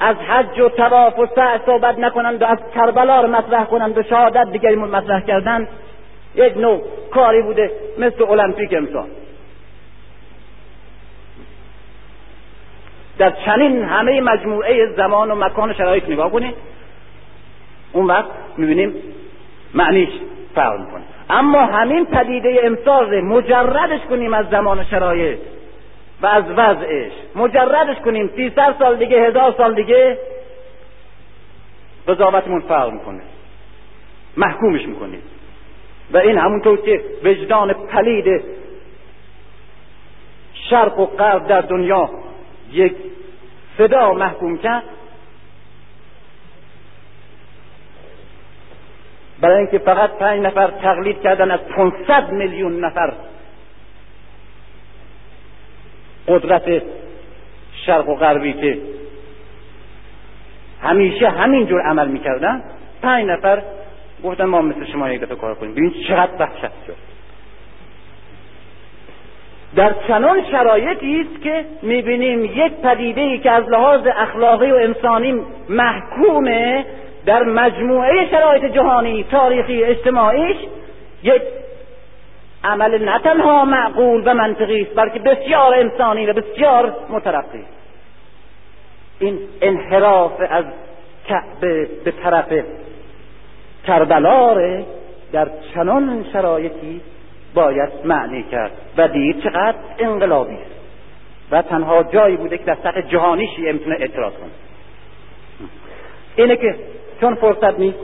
از 0.00 0.16
حج 0.16 0.60
و 0.60 0.68
تواف 0.68 1.18
و 1.18 1.26
سعی 1.34 1.58
صحبت 1.66 1.98
نکنند 1.98 2.42
و 2.42 2.44
از 2.44 2.58
کربلا 2.74 3.20
رو 3.20 3.28
مطرح 3.28 3.64
کنند 3.64 3.98
و 3.98 4.02
شهادت 4.02 4.52
دیگری 4.52 4.76
مطرح 4.76 5.20
کردن 5.20 5.68
یک 6.34 6.56
نوع 6.56 6.82
کاری 7.10 7.42
بوده 7.42 7.70
مثل 7.98 8.24
المپیک 8.30 8.74
امسال. 8.74 9.06
در 13.18 13.30
چنین 13.30 13.84
همه 13.84 14.20
مجموعه 14.20 14.86
زمان 14.96 15.30
و 15.30 15.34
مکان 15.34 15.70
و 15.70 15.74
شرایط 15.74 16.08
نگاه 16.08 16.30
کنید 16.30 16.54
اون 17.92 18.06
وقت 18.06 18.30
می‌بینیم 18.56 18.94
معنیش 19.74 20.10
فرق 20.54 20.80
می‌کنه. 20.80 21.02
اما 21.30 21.66
همین 21.66 22.06
پدیده 22.06 22.60
امسال 22.62 23.20
مجردش 23.20 24.00
کنیم 24.00 24.34
از 24.34 24.46
زمان 24.50 24.80
و 24.80 24.84
شرایط 24.84 25.38
و 26.22 26.26
از 26.26 26.44
وضعش. 26.56 27.12
مجردش 27.36 27.96
کنیم 27.96 28.30
سیصد 28.36 28.74
سال 28.78 28.96
دیگه 28.96 29.20
هزار 29.20 29.54
سال 29.56 29.74
دیگه 29.74 30.18
قضاوتمون 32.08 32.60
فرق 32.60 32.92
می‌کنه. 32.92 33.20
محکومش 34.36 34.86
می‌کنیم. 34.86 35.22
و 36.12 36.16
این 36.18 36.38
همونطور 36.38 36.80
که 36.80 37.04
وجدان 37.24 37.72
پلید 37.72 38.42
شرق 40.70 40.98
و 40.98 41.06
غرب 41.06 41.46
در 41.46 41.60
دنیا 41.60 42.10
یک 42.74 42.94
صدا 43.78 44.12
محکوم 44.12 44.58
کرد. 44.58 44.82
برای 49.40 49.58
اینکه 49.58 49.78
فقط 49.78 50.10
پنج 50.10 50.40
نفر 50.40 50.70
تقلید 50.70 51.20
کردن 51.20 51.50
از 51.50 51.60
500 51.60 52.30
میلیون 52.30 52.84
نفر 52.84 53.12
قدرت 56.28 56.82
شرق 57.86 58.08
و 58.08 58.14
غربی 58.14 58.52
که 58.52 58.78
همیشه 60.82 61.30
همین 61.30 61.66
جور 61.66 61.82
عمل 61.82 62.08
می‌کردن 62.08 62.62
پنج 63.02 63.26
نفر 63.26 63.62
گفتن 64.24 64.44
ما 64.44 64.62
مثل 64.62 64.84
شما 64.92 65.10
یک 65.10 65.20
دفعه 65.20 65.36
کار 65.36 65.54
کنیم. 65.54 65.72
ببین 65.72 65.94
چقدر 66.08 66.32
وحشت 66.38 66.72
شد. 66.86 67.13
در 69.76 69.94
چنان 70.08 70.44
شرایطی 70.50 71.20
است 71.20 71.42
که 71.42 71.64
می‌بینیم 71.82 72.44
یک 72.44 72.72
پدیده 72.82 73.20
ای 73.20 73.38
که 73.38 73.50
از 73.50 73.68
لحاظ 73.68 74.00
اخلاقی 74.16 74.70
و 74.70 74.74
انسانی 74.74 75.40
محکومه 75.68 76.84
در 77.26 77.42
مجموعه 77.42 78.30
شرایط 78.30 78.64
جهانی 78.64 79.24
تاریخی 79.30 79.84
اجتماعیش 79.84 80.56
یک 81.22 81.42
عمل 82.64 83.04
نه 83.04 83.18
تنها 83.18 83.64
معقول 83.64 84.22
و 84.24 84.34
منطقی 84.34 84.82
است 84.82 84.94
بلکه 84.94 85.18
بسیار 85.18 85.74
انسانی 85.74 86.26
و 86.26 86.32
بسیار 86.32 86.96
مترقی. 87.10 87.64
این 89.18 89.38
انحراف 89.62 90.32
از 90.50 90.64
کعبه 91.28 91.88
به 92.04 92.10
طرف 92.10 92.52
کربلا 93.86 94.54
در 95.32 95.48
چنان 95.74 96.26
شرایطی 96.32 97.00
باید 97.54 97.90
معنی 98.04 98.42
کرد. 98.42 98.72
و 98.96 99.08
دید 99.08 99.40
چقدر 99.40 99.74
انقلابی 99.98 100.54
است. 100.54 100.74
و 101.50 101.62
تنها 101.62 102.02
جایی 102.02 102.36
بوده 102.36 102.58
که 102.58 102.64
در 102.64 102.76
سطح 102.82 103.00
جهانی 103.00 103.48
شیعه 103.56 103.72
می‌تونه 103.72 103.96
اعتراض 104.00 104.32
کنه. 104.32 104.50
اینه 106.36 106.56
که 106.56 106.74
چون 107.20 107.34
فرصت 107.34 107.78
نیست 107.78 107.98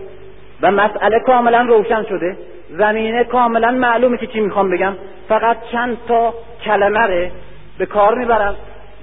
و 0.63 0.71
مسئله 0.71 1.21
کاملا 1.21 1.61
روشن 1.61 2.05
شده 2.05 2.37
زمینه 2.71 3.25
کاملا 3.25 3.71
معلومه 3.71 4.17
که 4.17 4.27
چی 4.27 4.41
می‌خوام 4.41 4.71
بگم. 4.71 4.95
فقط 5.29 5.57
چند 5.73 5.99
تا 6.09 6.35
کلمه 6.65 7.31
به 7.79 7.87
کار 7.87 8.15
می‌برم 8.15 8.57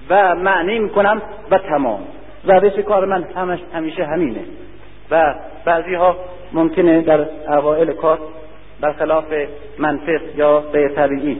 و 0.10 0.36
معنی 0.36 0.80
می‌کنم 0.80 1.22
و 1.52 1.58
تمام. 1.58 2.00
روش 2.44 2.80
کار 2.80 3.06
من 3.06 3.24
همش 3.36 3.60
همیشه 3.74 4.06
همینه. 4.06 4.42
و 5.12 5.36
بعضی 5.66 5.94
ها 5.94 6.16
ممکنه 6.54 7.02
در 7.02 7.26
اوائل 7.48 7.94
کار 7.94 8.20
برخلاف 8.82 9.26
منطق 9.78 10.22
یا 10.36 10.60
غیر 10.60 10.88
طبیعی 10.88 11.38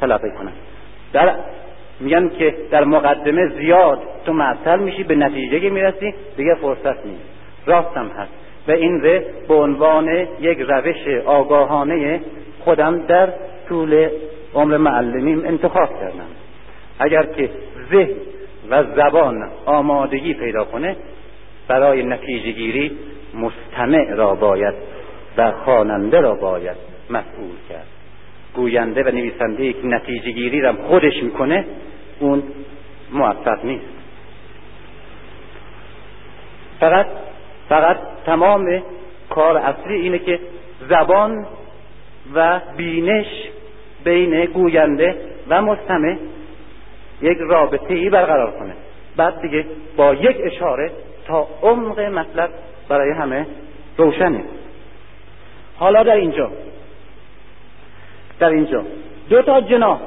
تلقی 0.00 0.30
کنن 0.30 0.52
در 1.12 1.34
میگن 2.00 2.28
که 2.28 2.54
در 2.70 2.84
مقدمه 2.84 3.48
زیاد 3.48 3.98
تو 4.26 4.32
معطل 4.32 4.78
میشی 4.78 5.02
به 5.02 5.14
نتیجه 5.14 5.60
که 5.60 5.70
می‌رسی 5.70 6.14
دیگه 6.36 6.54
فرصت 6.54 7.06
نیست. 7.06 7.24
راستم 7.66 8.06
هست. 8.06 8.30
و 8.68 8.72
این 8.72 9.00
ره 9.00 9.24
به 9.48 9.54
عنوان 9.54 10.08
یک 10.40 10.58
روش 10.58 11.08
آگاهانه 11.26 12.20
خودم 12.64 12.98
در 13.06 13.28
طول 13.68 14.08
عمر 14.54 14.76
معلمیم 14.76 15.44
انتخاب 15.44 16.00
کردم. 16.00 16.26
اگر 16.98 17.22
که 17.22 17.50
ذهن 17.90 18.14
و 18.70 18.84
زبان 18.84 19.50
آمادگی 19.66 20.34
پیدا 20.34 20.64
کنه 20.64 20.96
برای 21.68 22.02
نتیجه 22.02 22.50
گیری 22.50 22.98
مستمع 23.34 24.14
را 24.14 24.34
باید 24.34 24.74
و 25.36 25.52
خواننده 25.52 26.20
را 26.20 26.34
باید 26.34 26.76
مسئول 27.10 27.56
کرد. 27.68 27.86
گوینده 28.54 29.02
و 29.02 29.08
نویسنده 29.08 29.72
که 29.72 29.86
نتیجه 29.86 30.30
گیری 30.30 30.60
را 30.60 30.72
خودش 30.72 31.22
می‌کنه 31.22 31.64
اون 32.20 32.42
موفق 33.12 33.64
نیست. 33.64 33.84
فقط 36.80 37.06
فقط 37.68 37.96
تمام 38.26 38.82
کار 39.30 39.56
اصلی 39.56 39.94
اینه 39.94 40.18
که 40.18 40.40
زبان 40.88 41.46
و 42.34 42.60
بینش 42.76 43.26
بین 44.04 44.44
گوینده 44.44 45.16
و 45.48 45.62
مستمع 45.62 46.16
یک 47.22 47.38
رابطه 47.40 47.94
ای 47.94 48.10
برقرار 48.10 48.50
کنه. 48.50 48.72
بعد 49.16 49.40
دیگه 49.42 49.64
با 49.96 50.14
یک 50.14 50.36
اشاره 50.44 50.90
تا 51.26 51.48
عمق 51.62 52.00
مطلب 52.00 52.50
برای 52.88 53.12
همه 53.12 53.46
روشنه. 53.96 54.44
حالا 55.80 56.02
در 56.02 56.14
اینجا. 56.14 56.50
در 58.38 58.48
اینجا. 58.48 58.84
دو 59.30 59.42
تا 59.42 59.60
جناح. 59.60 60.00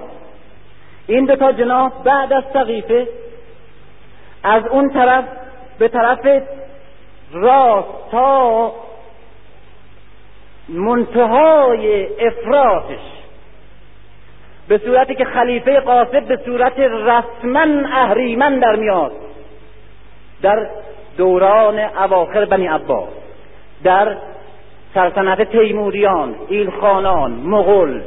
این 1.07 1.25
دو 1.25 1.35
تا 1.35 1.51
جناح 1.51 1.91
بعد 2.03 2.33
از 2.33 2.43
سقیفه 2.53 3.07
از 4.43 4.67
اون 4.67 4.89
طرف 4.89 5.25
به 5.79 5.87
طرف 5.87 6.43
راست 7.31 8.11
تا 8.11 8.71
منتهای 10.69 12.07
افراتش 12.27 12.99
به 14.67 14.77
صورتی 14.77 15.15
که 15.15 15.25
خلیفه 15.25 15.79
قاصد 15.79 16.23
به 16.27 16.39
صورت 16.45 16.79
رسما 16.79 17.89
اهریمن 17.93 18.59
در 18.59 18.75
میاد. 18.75 19.11
در 20.41 20.67
دوران 21.17 21.79
اواخر 21.79 22.45
بنی 22.45 22.67
عباس. 22.67 23.09
در 23.83 24.17
سلطنت 24.93 25.41
تیموریان 25.41 26.35
ایلخانان 26.47 27.31
مغول 27.31 28.01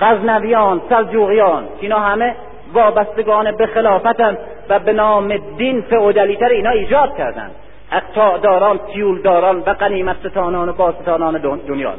غزنویان 0.00 0.80
سلجوقیان 0.88 1.68
اینا 1.80 1.98
همه 1.98 2.34
وابستگان 2.74 3.56
به 3.56 3.66
خلافتن 3.66 4.38
و 4.68 4.78
به 4.78 4.92
نام 4.92 5.36
دین 5.36 5.80
فئودالیتر 5.80 6.48
اینا 6.48 6.70
ایجاد 6.70 7.16
کردند 7.16 7.50
اقتاداران 7.92 8.78
تیولداران 8.78 9.58
و 9.58 9.70
قنیمت 9.70 10.28
ستانان 10.28 10.68
و 10.68 10.72
باستانان 10.72 11.38
دنیا. 11.68 11.94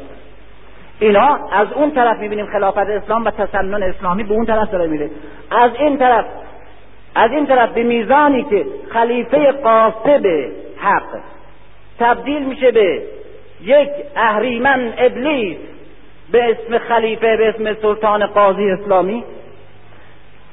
اینا 1.00 1.38
از 1.52 1.72
اون 1.72 1.90
طرف 1.90 2.18
می‌بینیم 2.18 2.46
خلافت 2.46 2.78
اسلام 2.78 3.24
و 3.24 3.30
تسنن 3.30 3.82
اسلامی 3.82 4.22
به 4.24 4.34
اون 4.34 4.46
طرف 4.46 4.70
داره 4.70 4.86
میره. 4.86 5.10
از 5.50 5.70
این 5.78 5.98
طرف 5.98 6.24
از 7.14 7.30
این 7.30 7.46
طرف 7.46 7.70
به 7.70 7.82
میزانی 7.82 8.42
که 8.42 8.66
خلیفه 8.90 9.52
قاسب 9.52 10.26
حق 10.76 11.18
تبدیل 11.98 12.42
میشه 12.42 12.70
به 12.70 13.02
یک 13.62 13.88
اهریمن 14.16 14.92
ابلیس 14.98 15.56
به 16.32 16.44
اسم 16.50 16.78
خلیفه 16.78 17.36
به 17.36 17.48
اسم 17.48 17.74
سلطان 17.82 18.26
قاضی 18.26 18.70
اسلامی. 18.70 19.24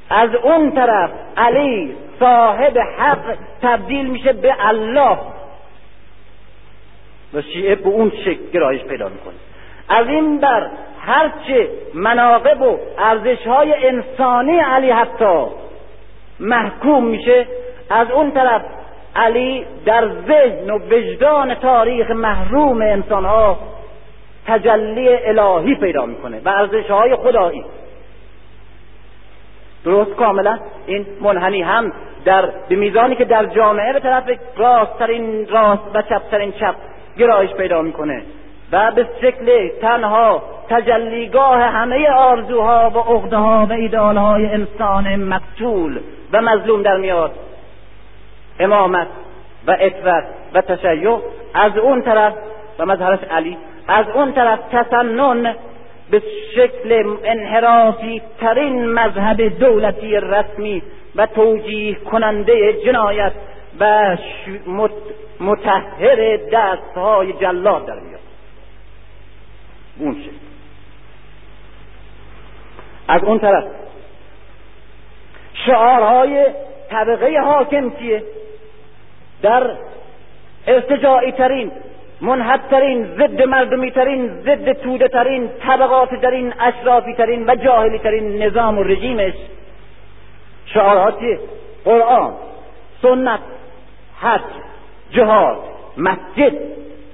از 0.10 0.36
اون 0.36 0.72
طرف 0.72 1.10
علی 1.38 1.96
صاحب 2.20 2.78
حق 2.78 3.36
تبدیل 3.62 4.08
میشه 4.08 4.34
به 4.34 4.56
الله. 4.60 5.18
و 7.34 7.42
شیعه 7.42 7.76
به 7.76 7.90
اون 7.90 8.12
شکل 8.26 8.52
گرایش 8.54 8.82
پیدا 8.84 9.10
می‌کنه. 9.10 9.34
از 9.90 10.08
این 10.08 10.40
بر 10.40 10.70
هرچه 11.02 11.70
مناقب 11.94 12.62
و 12.62 12.78
ارزش 12.98 13.48
های 13.48 13.88
انسانی 13.88 14.60
علی 14.60 14.92
حتی 14.92 15.46
محکوم 16.40 17.04
میشه 17.04 17.46
از 17.90 18.12
اون 18.12 18.32
طرف 18.32 18.62
علی 19.18 19.66
در 19.86 20.10
ذهن 20.28 20.70
و 20.70 20.78
وجدان 20.78 21.56
تاریخ 21.56 22.12
محروم 22.12 22.82
انسان 22.82 23.26
ها 23.26 23.58
تجلی 24.48 25.10
الهی 25.10 25.76
پیدا 25.76 26.06
می‌کنه 26.06 26.42
و 26.46 26.50
ارزش 26.50 26.92
های 26.92 27.16
خدایی 27.16 27.64
درست 29.86 30.12
کاملا. 30.12 30.60
این 30.86 31.06
منحنی 31.22 31.62
هم 31.62 31.94
در 32.26 32.50
به 32.70 32.76
میزانی 32.76 33.16
که 33.16 33.26
در 33.26 33.46
جامعه 33.46 33.94
به 33.94 34.00
طرف 34.00 34.24
راستترین 34.58 35.48
راست 35.48 35.82
و 35.94 36.02
چپترین 36.02 36.52
چپ 36.52 36.76
گرایش 37.18 37.52
پیدا 37.52 37.82
می‌کنه 37.82 38.22
و 38.72 38.92
به 38.92 39.08
شکل 39.22 39.70
تنها 39.82 40.44
تجلیگاه 40.70 41.62
همه 41.62 42.10
آرزوها 42.10 42.92
و 42.96 42.98
عقدهها 42.98 43.68
و 43.70 43.74
ایدالهای 43.74 44.46
انسان 44.46 45.16
مقتول 45.16 46.00
و 46.34 46.42
مظلوم 46.42 46.82
در 46.82 46.98
میاد. 46.98 47.32
امامت 48.60 49.08
و 49.68 49.78
اطرت 49.80 50.24
و 50.54 50.62
تشیع. 50.62 51.18
از 51.54 51.78
اون 51.78 52.02
طرف 52.02 52.34
و 52.80 52.86
مظهرش 52.86 53.20
علی. 53.32 53.58
از 53.88 54.06
اون 54.14 54.34
طرف 54.34 54.60
تسنن 54.72 55.56
به 56.12 56.22
شکل 56.56 57.18
انحرافی 57.24 58.22
ترین 58.40 58.86
مذهب 58.86 59.42
دولتی 59.60 60.16
رسمی 60.16 60.82
و 61.16 61.26
توجیه 61.26 61.96
کننده 61.96 62.74
جنایت 62.86 63.32
و 63.80 64.18
متحر 65.40 66.40
دستهای 66.54 67.34
جلاد 67.34 67.86
در 67.86 68.00
میاد. 68.00 68.20
اون 70.00 70.14
شکل. 70.14 70.48
از 73.08 73.24
اون 73.24 73.40
طرف 73.40 73.64
شعارهای 75.66 76.46
طبقه 76.90 77.40
حاکم 77.40 77.90
چیه؟ 77.90 78.24
در 79.42 79.72
ارتجاعی 80.68 81.32
ترین 81.32 81.72
منحدترین 82.22 83.06
ضد 83.06 83.42
مردمی 83.42 83.92
ترین 83.92 84.28
ضد 84.28 84.74
توده 84.74 85.08
ترین 85.08 85.50
طبقات 85.68 86.22
ترین 86.22 86.54
اشرافی 86.60 87.14
ترین 87.14 87.50
و 87.50 87.56
جاهلی 87.56 88.00
ترین 88.00 88.44
نظام 88.44 88.78
و 88.78 88.84
رژیمش 88.84 89.34
شعارات 90.66 91.20
قرآن 91.86 92.34
سنت 93.02 93.40
حج 94.22 94.42
جهاد 95.12 95.58
مسجد 95.98 96.54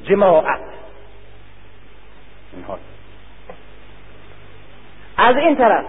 جماعت. 0.03 0.59
از 5.17 5.37
این 5.37 5.55
طرف 5.55 5.85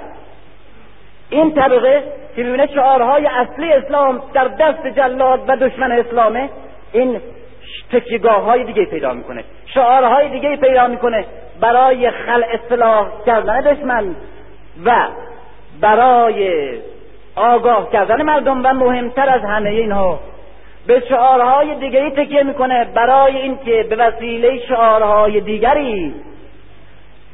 این 1.35 1.55
طبقه 1.55 2.03
که 2.37 2.43
می‌بینه 2.43 2.67
شعارهای 2.67 3.27
اصلی 3.27 3.73
اسلام 3.73 4.23
در 4.35 4.49
دست 4.49 4.87
جلاد 4.87 5.41
و 5.49 5.57
دشمن 5.57 5.93
اسلامه 5.93 6.49
این 6.93 7.21
تکیگاه 7.93 8.43
های 8.43 8.65
دیگه 8.65 8.85
پیدا 8.85 9.13
می‌کنه. 9.13 9.45
شعارهای 9.67 10.29
دیگه 10.29 10.57
پیدا 10.57 10.87
می‌کنه 10.87 11.25
برای 11.61 12.11
خل 12.11 12.43
اصلاح 12.53 13.07
کردن 13.27 13.61
دشمن 13.61 14.17
و 14.85 15.07
برای 15.81 16.51
آگاه 17.37 17.91
کردن 17.93 18.23
مردم 18.23 18.67
و 18.67 18.73
مهمتر 18.73 19.29
از 19.29 19.41
همه 19.41 19.71
اینها 19.71 20.21
به 20.87 21.03
شعارهای 21.09 21.75
دیگری 21.75 22.11
تکیه 22.11 22.43
می‌کنه 22.43 22.85
برای 22.95 23.37
اینکه 23.37 23.87
به 23.91 23.97
وسیله 23.97 24.59
شعارهای 24.69 25.41
دیگری 25.41 26.15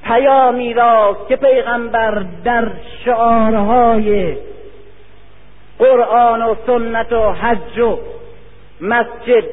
پیامی 0.05 0.75
را 0.75 1.17
که 1.29 1.37
پیغمبر 1.37 2.25
در 2.45 2.71
شعارهای 3.05 4.37
قرآن 5.79 6.43
و 6.43 6.55
سنت 6.67 7.13
و 7.13 7.33
حج 7.33 7.79
و 7.79 7.99
مسجد 8.81 9.45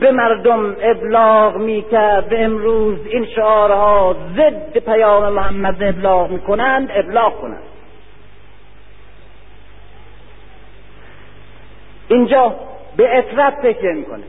به 0.00 0.10
مردم 0.10 0.76
ابلاغ 0.80 1.56
می‌کرد. 1.56 2.28
به 2.28 2.44
امروز 2.44 2.98
این 3.06 3.26
شعارها 3.26 4.16
ضد 4.36 4.78
پیام 4.78 5.32
محمد 5.32 5.82
ابلاغ 5.82 6.30
می‌کنند 6.30 6.90
ابلاغ 6.94 7.40
کنند. 7.40 7.62
اینجا 12.08 12.54
به 12.96 13.18
اطرت 13.18 13.66
تکیه 13.66 13.92
می‌کنه. 13.92 14.24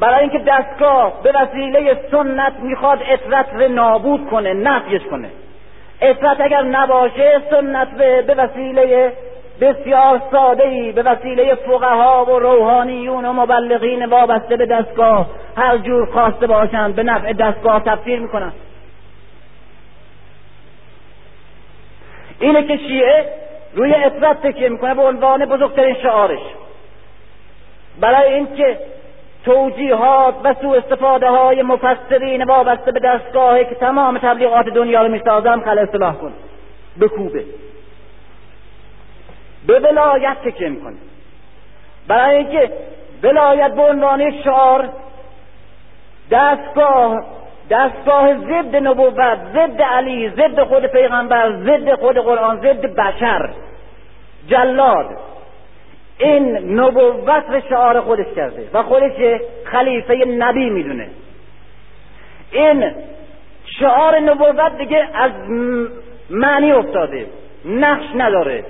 برای 0.00 0.20
اینکه 0.20 0.38
دستگاه 0.38 1.22
به 1.22 1.32
وسیله 1.34 1.98
سنت 2.10 2.52
می‌خواد 2.62 2.98
اطرت 3.08 3.46
رو 3.52 3.68
نابود 3.68 4.30
کنه 4.30 4.52
نفیش 4.52 5.02
کنه. 5.02 5.28
اطرت 6.00 6.40
اگر 6.40 6.62
نباشه 6.62 7.40
سنت 7.50 7.90
به 8.26 8.34
وسیله 8.34 9.12
بسیار 9.60 10.22
ساده 10.30 10.68
ای 10.68 10.92
به 10.92 11.02
وسیله 11.02 11.54
فقها 11.54 12.24
و 12.24 12.38
روحانیون 12.38 13.24
و 13.24 13.32
مبلغین 13.32 14.06
وابسته 14.06 14.56
به 14.56 14.66
دستگاه 14.66 15.26
هر 15.56 15.78
جور 15.78 16.06
خواسته 16.06 16.46
باشند 16.46 16.94
به 16.94 17.02
نفع 17.02 17.32
دستگاه 17.32 17.84
تفسیر 17.84 18.20
می‌کنند 18.20 18.52
اینه 22.40 22.62
که 22.62 22.76
شیعه 22.76 23.24
روی 23.74 23.94
اطرت 23.94 24.46
تکیه 24.46 24.68
می‌کنه 24.68 24.94
به 24.94 25.02
عنوان 25.02 25.44
بزرگترین 25.44 25.94
شعارش. 26.02 26.40
برای 28.00 28.34
اینکه 28.34 28.78
توجیهات 29.46 30.34
و 30.44 30.54
سوء 30.62 30.76
استفاده 30.76 31.28
های 31.28 31.62
مفسرین 31.62 32.44
وابسته 32.44 32.92
به 32.92 33.00
دستگاهی 33.00 33.64
که 33.64 33.74
تمام 33.74 34.18
تبلیغات 34.18 34.68
دنیا 34.68 35.02
رو 35.02 35.08
می‌سازن 35.08 35.60
خل 35.60 35.78
اصلاح 35.78 36.14
کن. 36.14 36.32
بکوبه 37.00 37.44
به 39.66 39.80
ولایت 39.80 40.36
تکیه 40.44 40.68
می‌کنه 40.68 40.96
برای 42.08 42.36
اینکه 42.36 42.72
ولایت 43.22 43.74
به 43.74 43.82
عنوان 43.82 44.42
شعار 44.42 44.88
دستگاه 46.30 47.24
دستگاه 47.70 48.34
ضد 48.34 48.76
نبوت 48.76 49.14
ضد 49.54 49.82
علی 49.82 50.30
ضد 50.30 50.62
خود 50.62 50.86
پیغمبر 50.86 51.52
ضد 51.52 51.94
خود 51.94 52.18
قرآن 52.18 52.56
ضد 52.56 52.86
بشر 52.86 53.50
جلاد. 54.48 55.06
این 56.18 56.56
نبوت 56.80 57.44
رو 57.50 57.60
شعار 57.68 58.00
خودش 58.00 58.26
کرده 58.36 58.68
و 58.72 58.82
خودش 58.82 59.12
خلیفه 59.64 60.14
نبی 60.14 60.70
می‌دونه. 60.70 61.08
این 62.52 62.92
شعار 63.80 64.18
نبوت 64.18 64.78
دیگه 64.78 65.08
از 65.14 65.30
معنی 66.30 66.72
افتاده 66.72 67.26
نقش 67.64 68.04
نداره. 68.14 68.64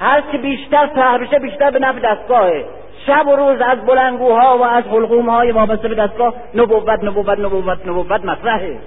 هر 0.00 0.20
که 0.32 0.38
بیشتر 0.38 0.90
سهر 0.94 1.18
بشه 1.18 1.38
بیشتر 1.38 1.70
به 1.70 1.78
نفع 1.78 1.98
دستگاهه. 1.98 2.64
شب 3.06 3.26
و 3.26 3.36
روز 3.36 3.60
از 3.60 3.86
بلنگوها 3.86 4.58
و 4.58 4.64
از 4.64 4.84
حلقومهای 4.84 5.52
وابسته 5.52 5.88
به 5.88 5.94
دستگاه 5.94 6.34
نبوت 6.54 7.04
نبوت 7.04 7.38
نبوت 7.38 7.86
نبوت 7.86 8.24
مطرحه. 8.24 8.78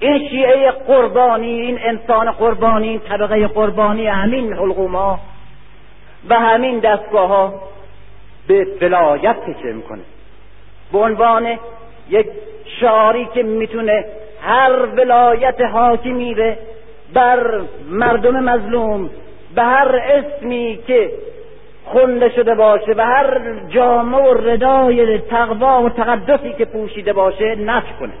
این 0.00 0.28
شیعه 0.28 0.70
قربانی 0.70 1.60
این 1.60 1.78
انسان 1.82 2.30
قربانی 2.30 2.88
این 2.88 3.00
طبقه 3.00 3.46
قربانی 3.46 4.06
همین 4.06 4.52
حلقوم 4.52 5.18
و 6.28 6.34
همین 6.34 6.78
دستگاه 6.78 7.28
ها 7.28 7.54
به 8.46 8.66
ولایت 8.80 9.36
تکیه 9.40 9.72
می‌کنه. 9.72 10.02
به 10.92 10.98
عنوان 10.98 11.58
یک 12.10 12.26
شعاری 12.80 13.28
که 13.34 13.42
می‌تونه 13.42 14.04
هر 14.42 14.86
ولایت 14.86 15.60
حاکمی 15.60 16.34
ره 16.34 16.58
بر 17.14 17.60
مردم 17.90 18.40
مظلوم 18.40 19.10
به 19.54 19.62
هر 19.62 19.96
اسمی 19.96 20.78
که 20.86 21.10
خونده 21.84 22.28
شده 22.28 22.54
باشه 22.54 22.94
به 22.94 23.04
هر 23.04 23.60
جامعه 23.68 24.22
و 24.22 24.34
ردای 24.34 25.18
تقوا 25.18 25.82
و 25.82 25.88
تقدسی 25.88 26.52
که 26.52 26.64
پوشیده 26.64 27.12
باشه 27.12 27.54
نفی 27.54 27.92
کنه. 28.00 28.12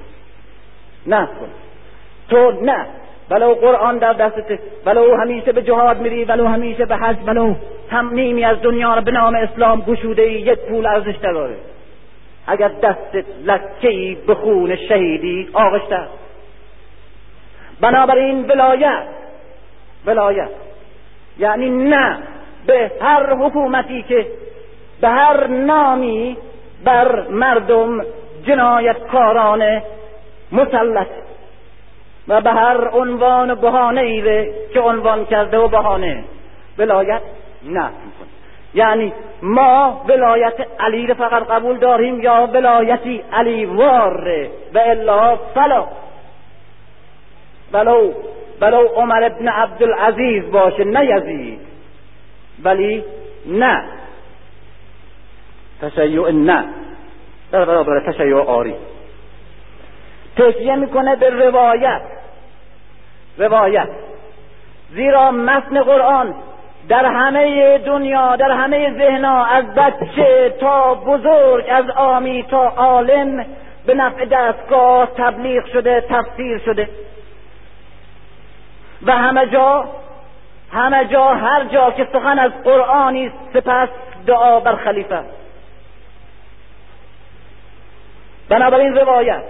نفی 1.06 1.32
کنه. 1.40 1.50
تو 2.30 2.50
نه. 2.62 2.86
ولو 3.30 3.54
قرآن 3.54 3.98
در 3.98 4.12
دستت 4.12 4.58
ولو 4.86 5.16
همیشه 5.16 5.52
به 5.52 5.62
جهاد 5.62 6.00
میری 6.00 6.24
ولو 6.24 6.46
همیشه 6.46 6.84
به 6.84 6.96
حج 6.96 7.16
ولو 7.26 7.54
هم 7.90 8.14
نیمی 8.14 8.44
از 8.44 8.62
دنیا 8.62 8.94
رو 8.94 9.00
به 9.00 9.10
نام 9.10 9.34
اسلام 9.34 9.80
گشوده 9.80 10.22
ای 10.22 10.32
یک 10.32 10.58
پول 10.58 10.86
ارزش 10.86 11.16
داره 11.16 11.56
اگر 12.46 12.68
دستت 12.68 13.24
لکه 13.44 14.16
به 14.26 14.34
خون 14.34 14.76
شهیدی 14.76 15.48
آغشته 15.52 15.98
بنابراین 17.80 18.44
ولایت 18.44 19.02
ولایت 20.06 20.50
یعنی 21.38 21.70
نه 21.70 22.18
به 22.66 22.90
هر 23.00 23.34
حکومتی 23.34 24.02
که 24.02 24.26
به 25.00 25.08
هر 25.08 25.46
نامی 25.46 26.36
بر 26.84 27.28
مردم 27.28 28.04
جنایتکارانه 28.46 29.82
مسلط 30.52 31.06
و 32.28 32.40
به 32.40 32.50
هر 32.50 32.88
عنوان 32.88 33.50
و 33.50 33.54
بهانه 33.54 34.00
ای 34.00 34.52
که 34.74 34.80
عنوان 34.80 35.24
کرده 35.24 35.58
و 35.58 35.68
بهانه. 35.68 36.24
ولایت 36.78 37.22
نه 37.62 37.90
یعنی 38.74 39.12
ما 39.42 40.02
ولایت 40.08 40.66
علی 40.80 41.06
رو 41.06 41.14
فقط 41.14 41.46
قبول 41.46 41.78
داریم 41.78 42.20
یا 42.20 42.48
ولایتی 42.52 43.24
علی 43.32 43.64
وار 43.64 44.48
و 44.74 44.78
الا 44.78 45.36
فلا. 45.36 45.86
ولو 47.72 48.12
ولو 48.60 48.86
عمر 48.86 49.24
ابن 49.24 49.48
عبدالعزیز 49.48 50.50
باشه 50.50 50.84
نه 50.84 51.06
یزید. 51.06 51.60
ولی 52.64 53.04
نه. 53.46 53.84
تشیع 55.82 56.30
نه. 56.30 56.64
در 57.52 57.64
برابر 57.64 58.00
تشیع 58.00 58.36
آری. 58.36 58.74
تکیه 60.36 60.76
می‌کنه 60.76 61.16
به 61.16 61.30
روایت. 61.30 62.02
روایت. 63.38 63.88
زیرا 64.90 65.30
متن 65.30 65.82
قرآن 65.82 66.34
در 66.90 67.04
همه 67.04 67.78
دنیا 67.78 68.36
در 68.36 68.50
همه 68.50 68.98
ذهنا 68.98 69.44
از 69.44 69.74
بچه 69.74 70.54
تا 70.60 70.94
بزرگ 70.94 71.64
از 71.70 71.90
آمی 71.90 72.42
تا 72.42 72.68
عالم 72.68 73.46
به 73.86 73.94
نفع 73.94 74.24
دستگاه 74.24 75.06
تبلیغ 75.16 75.66
شده 75.66 76.00
تفسیر 76.00 76.58
شده. 76.58 76.88
و 79.06 79.12
همه 79.12 79.46
جا 79.46 79.84
همه 80.72 81.04
جا 81.04 81.24
هر 81.24 81.64
جا 81.64 81.90
که 81.90 82.08
سخن 82.12 82.38
از 82.38 82.52
قرآنی 82.64 83.32
سپس 83.52 83.88
دعا 84.26 84.60
بر 84.60 84.76
خلیفه. 84.76 85.20
بنابراین 88.48 88.94
روایت 88.94 89.42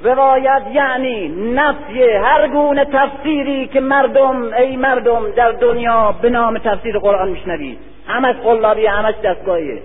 روایت 0.00 0.62
یعنی 0.72 1.28
نفی 1.28 2.02
هر 2.02 2.48
گونه 2.48 2.84
تفسیری 2.84 3.66
که 3.66 3.80
مردم 3.80 4.52
ای 4.52 4.76
مردم 4.76 5.30
در 5.30 5.52
دنیا 5.52 6.12
به 6.22 6.30
نام 6.30 6.58
تفسیر 6.58 6.98
قرآن 6.98 7.28
میشنوید. 7.28 7.78
همش 8.06 8.36
قلابی 8.36 8.86
همش 8.86 9.14
دستگاهیه 9.24 9.82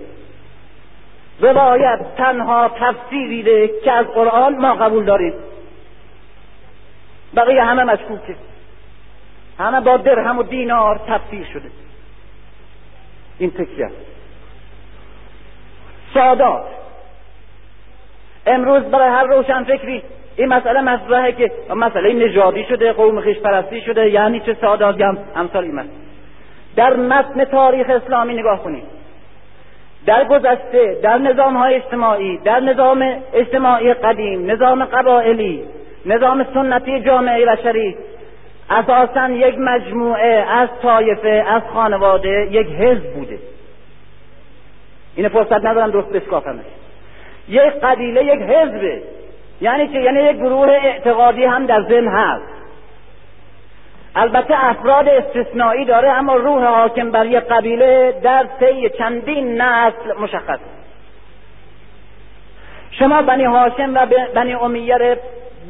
روایت 1.40 2.00
تنها 2.16 2.68
تفسیری 2.68 3.70
که 3.84 3.92
از 3.92 4.06
قرآن 4.06 4.56
ما 4.56 4.74
قبول 4.74 5.04
داریم. 5.04 5.34
بقیه 7.36 7.64
همه 7.64 7.84
مشکوکه. 7.84 8.36
همه 9.58 9.80
با 9.80 9.96
درهم 9.96 10.38
و 10.38 10.42
دینار 10.42 11.00
تفسیر 11.08 11.46
شده. 11.52 11.70
این 13.38 13.50
تکیه. 13.50 13.90
سادات. 16.14 16.81
امروز 18.46 18.82
برای 18.82 19.08
هر 19.08 19.24
روشن 19.24 19.64
فکری 19.64 20.02
این 20.36 20.48
مسئله 20.48 20.80
مطرحه 20.80 21.32
که 21.32 21.50
مسئله 21.74 22.12
نژادی 22.12 22.64
شده 22.64 22.92
قوم 22.92 23.20
خیش 23.20 23.38
پرستی 23.38 23.80
شده 23.80 24.10
یعنی 24.10 24.40
چه 24.40 24.56
ساداتی 24.60 25.02
هم 25.02 25.18
امثال 25.36 25.64
این 25.64 25.84
در 26.76 26.96
متن 26.96 27.44
تاریخ 27.44 27.90
اسلامی 27.90 28.34
نگاه 28.34 28.62
کنید. 28.62 28.84
در 30.06 30.24
گذشته 30.24 30.98
در 31.02 31.18
نظام 31.18 31.56
های 31.56 31.74
اجتماعی 31.74 32.38
در 32.38 32.60
نظام 32.60 33.16
اجتماعی 33.34 33.94
قدیم 33.94 34.50
نظام 34.50 34.84
قبائلی 34.84 35.64
نظام 36.06 36.46
سنتی 36.54 37.00
جامعه 37.00 37.46
بشری 37.46 37.96
اساسا 38.70 39.28
یک 39.28 39.58
مجموعه 39.58 40.44
از 40.50 40.68
طایفه 40.82 41.44
از 41.48 41.62
خانواده 41.72 42.48
یک 42.50 42.66
حزب 42.66 43.14
بوده. 43.14 43.38
این 45.16 45.28
فرصت 45.28 45.64
ندارم 45.64 45.90
درست 45.90 46.08
بشکافمش. 46.08 46.64
یک 47.48 47.72
قبیله 47.82 48.24
یک 48.24 48.40
حزبه 48.40 49.02
یعنی 49.60 49.88
چه 49.88 50.02
یعنی 50.02 50.22
یک 50.22 50.36
گروه 50.36 50.68
اعتقادی 50.68 51.44
هم 51.44 51.66
در 51.66 51.82
ذهن 51.82 52.08
هست. 52.08 52.44
البته 54.14 54.64
افراد 54.64 55.08
استثنایی 55.08 55.84
داره 55.84 56.10
اما 56.10 56.36
روح 56.36 56.64
حاکم 56.64 57.10
بر 57.10 57.26
یک 57.26 57.44
قبیله 57.44 58.14
در 58.22 58.46
طی 58.60 58.90
چندین 58.98 59.60
نسل 59.60 60.12
مشخص. 60.20 60.58
شما 62.90 63.22
بنی 63.22 63.44
هاشم 63.44 63.94
و 63.94 64.06
بنی 64.34 64.54
امیه 64.54 65.18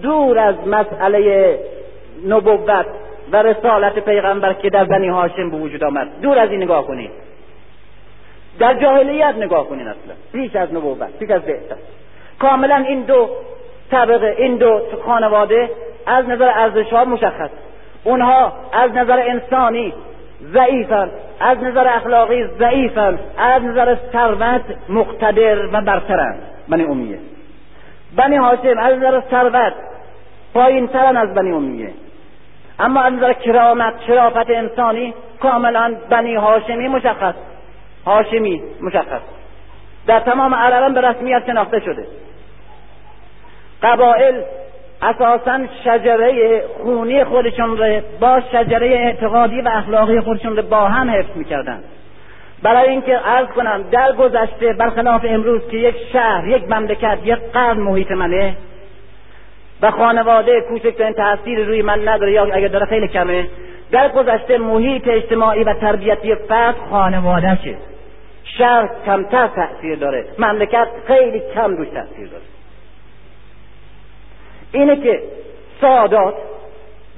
دور 0.02 0.38
از 0.38 0.54
مسئله 0.66 1.58
نبوت 2.28 2.86
و 3.32 3.42
رسالت 3.42 3.98
پیغمبر 3.98 4.52
که 4.52 4.70
در 4.70 4.84
بنی 4.84 5.08
هاشم 5.08 5.50
به 5.50 5.56
وجود 5.56 5.84
آمد. 5.84 6.08
دور 6.22 6.38
از 6.38 6.50
این 6.50 6.62
نگاه 6.62 6.86
کنید. 6.86 7.10
در 8.58 8.74
جاهلیت 8.74 9.34
نگاه 9.36 9.68
کنید 9.68 9.86
اصلا. 9.86 10.14
پیش 10.32 10.56
از 10.56 10.74
نبوت 10.74 11.18
پیش 11.18 11.30
از 11.30 11.42
بعثت 11.42 11.78
کاملا 12.38 12.76
این 12.76 13.02
دو 13.02 13.28
طبقه 13.90 14.34
این 14.38 14.56
دو 14.56 14.80
خانواده 15.06 15.70
از 16.06 16.28
نظر 16.28 16.48
ارزش 16.54 16.92
ها 16.92 17.04
مشخص. 17.04 17.50
اونها 18.04 18.52
از 18.72 18.90
نظر 18.90 19.22
انسانی 19.28 19.94
ضعیفن 20.52 21.10
از 21.40 21.58
نظر 21.58 21.88
اخلاقی 21.88 22.44
ضعیفن 22.58 23.18
از 23.38 23.62
نظر 23.62 23.96
ثروت 24.12 24.62
مقتدر 24.88 25.66
و 25.66 25.80
برترن. 25.80 26.36
بنی 26.68 26.84
امیه. 26.84 27.18
بنی 28.16 28.36
هاشم 28.36 28.78
از 28.78 28.98
نظر 28.98 29.20
ثروت 29.30 29.72
پایین 30.54 30.88
ترن 30.88 31.16
از 31.16 31.34
بنی 31.34 31.50
امیه. 31.52 31.90
اما 32.78 33.00
از 33.00 33.12
نظر 33.12 33.32
کرامت 33.32 33.94
شرافت 34.06 34.50
انسانی 34.50 35.14
کاملا 35.40 35.94
بنی 36.10 36.34
هاشمی 36.34 36.88
مشخص. 36.88 37.34
هاشمی 38.06 38.62
مشخص. 38.80 39.20
در 40.06 40.20
تمام 40.20 40.54
عربان 40.54 40.94
به 40.94 41.00
رسمیت 41.00 41.42
شناخته 41.46 41.80
شده. 41.80 42.06
قبائل 43.82 44.42
اساسا 45.02 45.58
شجره 45.84 46.62
خونی 46.82 47.24
خودشون 47.24 47.78
رو 47.78 48.00
با 48.20 48.40
شجره 48.52 48.86
اعتقادی 48.86 49.60
و 49.60 49.68
اخلاقی 49.68 50.20
خودشون 50.20 50.56
رو 50.56 50.62
با 50.62 50.88
هم 50.88 51.10
حفظ 51.10 51.36
می‌کردن 51.36 51.80
برای 52.62 52.88
اینکه 52.88 53.16
عرض 53.16 53.46
کنم 53.46 53.82
در 53.90 54.12
گذشته 54.12 54.72
برخلاف 54.72 55.24
امروز 55.28 55.68
که 55.70 55.76
یک 55.76 55.96
شهر 56.12 56.48
یک 56.48 56.70
مملکت 56.70 57.18
یک 57.24 57.38
قرن 57.52 57.78
محیط 57.78 58.10
منه 58.10 58.56
و 59.82 59.90
خانواده 59.90 60.60
کوچکترین 60.60 61.12
تاثیر 61.12 61.64
روی 61.64 61.82
من 61.82 62.08
نداره 62.08 62.32
یا 62.32 62.44
اگر 62.44 62.68
داره 62.68 62.86
خیلی 62.86 63.08
کمه 63.08 63.48
در 63.90 64.08
گذشته 64.08 64.58
محیط 64.58 65.08
اجتماعی 65.08 65.64
و 65.64 65.74
تربیتی 65.74 66.34
فرد 66.34 66.74
خانوادهشه 66.90 67.76
شهر 68.44 68.90
کمتر 69.06 69.46
تاثیر 69.46 69.98
داره. 69.98 70.24
مملکت 70.38 70.88
خیلی 71.06 71.42
کم 71.54 71.76
روش 71.76 71.88
تاثیر 71.88 72.28
داره. 72.28 72.42
اینه 74.72 74.96
که 74.96 75.22
سادات 75.80 76.34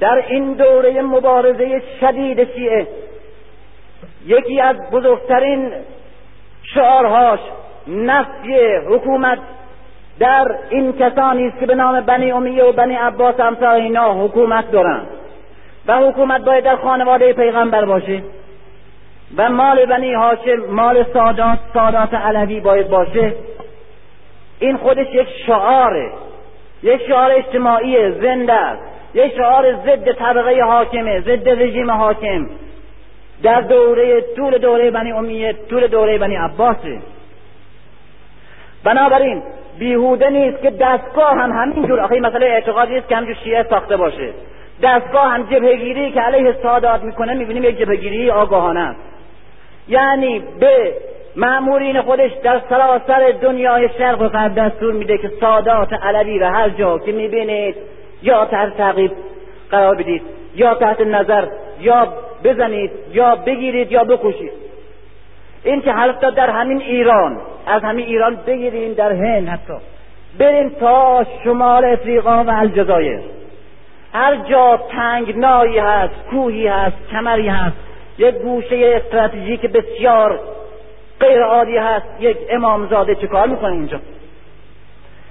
در 0.01 0.25
این 0.29 0.53
دوره 0.53 1.03
مبارزه 1.03 1.83
شدید 2.01 2.55
شیعه 2.55 2.87
یکی 4.27 4.61
از 4.61 4.77
بزرگترین 4.93 5.73
شعارهاش 6.63 7.41
نفی 7.87 8.57
حکومت 8.89 9.39
در 10.19 10.55
این 10.71 10.93
کسانی 10.93 11.47
است 11.49 11.61
که 11.61 11.67
به 11.67 11.75
نام 11.75 12.01
بنی 12.01 12.33
امیه 12.33 12.65
و 12.65 12.73
بنی 12.73 12.95
عباس 12.95 13.41
امثال 13.41 13.81
اینا 13.81 14.25
حکومت 14.25 14.71
دارند. 14.71 15.07
و 15.87 15.99
حکومت 15.99 16.45
باید 16.45 16.65
در 16.65 16.77
خانواده 16.77 17.33
پیغمبر 17.33 17.85
باشه. 17.85 18.23
و 19.37 19.51
مال 19.51 19.87
بنی 19.87 20.15
هاشم 20.15 20.67
مال 20.71 21.05
سادات 21.13 21.59
سادات 21.75 22.15
علوی 22.15 22.61
باید 22.61 22.89
باشه. 22.89 23.33
این 24.59 24.77
خودش 24.77 25.07
یک 25.13 25.29
شعاره. 25.47 26.11
یک 26.83 27.03
شعار 27.09 27.31
اجتماعی 27.33 28.11
زنده 28.11 28.53
است. 28.53 28.83
یک 29.15 29.37
شعار 29.37 29.73
ضد 29.73 30.13
طبقه 30.13 30.63
حاکمه 30.63 31.21
ضد 31.21 31.49
رژیم 31.49 31.91
حاکم. 31.91 32.47
در 33.43 33.61
دوره 33.61 34.21
طول 34.37 34.59
دوره 34.59 34.91
بنی 34.91 35.13
امیه 35.13 35.55
طول 35.71 35.87
دوره 35.87 36.19
بنی 36.19 36.37
عباسه. 36.37 36.99
بنابراین 38.85 39.43
بیهوده 39.79 40.31
نیست 40.31 40.63
که 40.63 40.71
دستگاه 40.71 41.35
هم 41.35 41.53
همینجور. 41.53 42.01
آخه 42.01 42.21
مسئله 42.21 42.47
اعتقادی 42.47 42.97
است 42.97 43.09
که 43.09 43.17
همجور 43.17 43.35
شیعه 43.35 43.63
ساخته 43.63 43.97
باشه. 43.97 44.33
دستگاه 44.83 45.33
هم 45.33 45.43
جبهگیری 45.43 46.13
که 46.13 46.21
علیه 46.21 46.57
سادات 46.63 47.03
می‌کنه 47.03 47.35
می‌بینیم 47.35 47.65
یک 47.65 47.79
جبهگیری 47.79 48.31
آگاهانه 48.31 48.81
است. 48.81 49.14
یعنی 49.89 50.43
به 50.61 50.95
معمورین 51.37 52.03
خودش 52.03 52.31
در 52.43 52.61
سراسر 52.69 53.33
دنیای 53.43 53.89
شرق 53.99 54.21
و 54.21 54.29
غرب 54.29 54.55
دستور 54.55 54.93
میده 54.93 55.19
که 55.19 55.31
سادات 55.41 55.93
علوی 55.93 56.39
و 56.39 56.45
هر 56.45 56.69
جا 56.69 56.99
که 56.99 57.13
می‌بینید 57.13 57.77
یا 58.23 58.45
تحت 58.45 58.77
تعقیب 58.77 59.11
قرار 59.71 59.95
بدید 59.95 60.23
یا 60.55 60.75
تحت 60.75 61.01
نظر 61.01 61.47
یا 61.81 62.09
بزنید 62.45 62.91
یا 63.13 63.37
بگیرید 63.37 63.93
یا 63.93 64.05
بکشید 64.05 64.53
این 65.65 65.83
که 65.83 65.93
حتی 65.93 66.31
در 66.31 66.51
همین 66.51 66.81
ایران 66.81 67.37
از 67.67 67.83
همین 67.83 68.07
ایران 68.07 68.37
بگیریم 68.47 68.95
در 68.95 69.13
هند 69.13 69.49
حتی. 69.49 69.75
بریم 70.39 70.69
تا 70.69 71.27
شمال 71.45 71.85
افریقا 71.85 72.45
و 72.45 72.51
الجزایر. 72.51 73.21
هر 74.13 74.37
جا 74.37 74.81
تنگنایی 74.91 75.79
هست 75.79 76.15
کوهی 76.31 76.67
هست 76.67 76.97
کمری 77.11 77.49
هست 77.49 77.77
یک 78.19 78.35
گوشه 78.35 79.03
استراتژیک 79.05 79.67
بسیار 79.67 80.41
غیر 81.21 81.43
عادی 81.43 81.77
هست. 81.77 82.07
یک 82.21 82.37
امامزاده 82.51 83.15
چه 83.15 83.27
کار 83.27 83.49
می‌کنه 83.49 83.73
اینجا؟ 83.73 84.01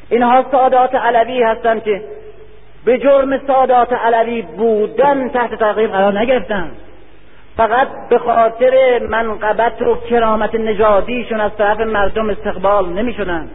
اینها 0.10 0.46
سادات 0.52 0.96
علوی 0.96 1.44
هستند 1.44 1.84
که 1.84 2.02
به 2.86 2.98
جرم 2.98 3.48
سادات 3.48 3.94
علوی 3.94 4.42
بودن 4.42 5.30
تحت 5.30 5.56
تعقیب 5.56 5.92
قرار 5.92 6.20
نگرفتن. 6.20 6.72
فقط 7.58 7.88
به 8.10 8.18
خاطر 8.18 9.00
منقبت 9.10 9.82
و 9.82 9.96
کرامت 9.96 10.56
نژادیشون 10.56 11.40
از 11.40 11.52
طرف 11.58 11.80
مردم 11.80 12.30
استقبال 12.30 12.90
نمی 12.90 13.14
شدن 13.14 13.50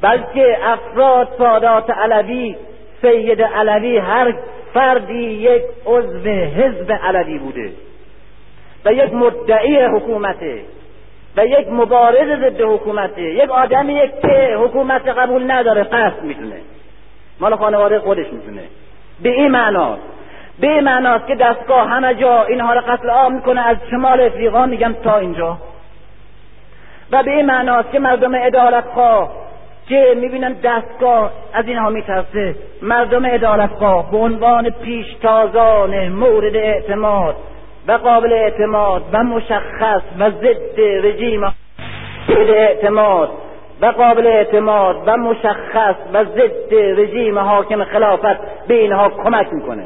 بلکه 0.00 0.58
افراد 0.64 1.28
سادات 1.38 1.90
علوی 1.90 2.56
سید 3.02 3.42
علوی 3.42 3.98
هر 3.98 4.34
فردی 4.74 5.24
یک 5.24 5.62
عضو 5.86 6.28
حزب 6.30 6.92
علوی 7.04 7.38
بوده. 7.38 7.70
و 8.84 8.92
یک 8.92 9.14
مدعی 9.14 9.84
حکومته 9.84 10.60
و 11.36 11.46
یک 11.46 11.68
مبارز 11.70 12.40
ضد 12.40 12.60
حکومته 12.60 13.22
یک 13.22 13.50
آدمی 13.50 14.00
که 14.22 14.56
حکومت 14.60 15.08
قبول 15.08 15.50
نداره 15.50 15.82
قصد 15.82 16.22
می‌دونه 16.22 16.56
مال 17.40 17.56
خانواده 17.56 17.98
خودش 17.98 18.26
می‌دونه 18.32 18.62
به 19.22 19.28
این 19.28 19.48
معناست 19.48 20.02
به 20.60 20.66
این 20.66 20.80
معناست 20.80 21.26
که 21.26 21.34
دستگاه 21.34 21.88
همه 21.88 22.14
جا 22.14 22.44
اینها 22.44 22.74
رو 22.74 22.80
قتل 22.80 23.10
عام 23.10 23.34
می‌کنه 23.34 23.60
از 23.60 23.76
شمال 23.90 24.20
افریقا 24.20 24.66
میگم 24.66 24.92
تا 24.92 25.18
اینجا. 25.18 25.58
و 27.12 27.22
به 27.22 27.30
این 27.30 27.46
معناست 27.46 27.90
که 27.90 27.98
مردم 27.98 28.36
عدالت 28.36 28.84
خواه 28.84 29.32
که 29.88 30.14
می‌بینن 30.16 30.52
دستگاه 30.52 31.32
از 31.52 31.68
اینها 31.68 31.90
میترسه. 31.90 32.54
مردم 32.82 33.26
عدالت 33.26 33.70
خواه 33.70 34.10
به 34.10 34.16
عنوان 34.16 34.70
پیشتازان 34.70 36.08
مورد 36.08 36.56
اعتماد 36.56 37.36
و 37.88 37.92
قابل 37.92 38.32
اعتماد 38.32 39.02
و 39.12 39.24
مشخص 39.24 40.02
و 40.18 40.30
ضد 40.30 40.80
رژیم. 40.80 41.40
مورد 42.28 42.50
اعتماد 42.50 43.30
و 43.80 43.86
قابل 43.86 44.26
اعتماد 44.26 44.96
و 45.06 45.16
مشخص 45.16 45.94
و 46.12 46.24
ضد 46.24 46.74
رژیم 46.74 47.38
حاکم 47.38 47.84
خلافت 47.84 48.66
به 48.68 48.74
اینها 48.74 49.08
کمک 49.08 49.52
می‌کنه. 49.52 49.84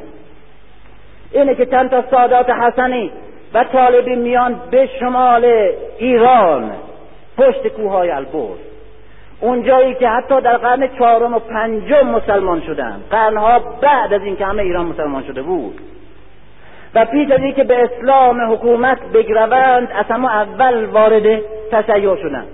اینه 1.33 1.55
که 1.55 1.67
چند 1.67 1.91
تا 1.91 2.05
سادات 2.11 2.51
حسنی 2.51 3.11
و 3.55 3.65
طالبی 3.65 4.17
میان 4.17 4.61
به 4.71 4.89
شمال 5.01 5.71
ایران 5.99 6.73
پشت 7.39 7.69
کوههای 7.69 8.11
البرز. 8.11 8.59
اونجایی 9.41 9.95
که 9.95 10.09
حتی 10.09 10.41
در 10.41 10.57
قرن 10.57 10.89
چهارم 10.99 11.35
و 11.35 11.39
پنجم 11.39 12.07
مسلمان 12.07 12.61
شدن. 12.61 13.01
قرنها 13.11 13.59
بعد 13.59 14.13
از 14.13 14.23
اینکه 14.23 14.47
همه 14.47 14.63
ایران 14.63 14.87
مسلمان 14.87 15.23
شده 15.23 15.43
بود. 15.43 15.81
و 16.95 17.05
پیش 17.05 17.31
از 17.31 17.41
اینکه 17.41 17.65
به 17.65 17.85
اسلام 17.85 18.53
حکومت 18.53 18.99
بگروند 19.13 19.89
از 19.95 20.05
همه 20.05 20.35
اول 20.35 20.85
وارد 20.85 21.41
تشیع 21.71 22.17
شدند 22.17 22.49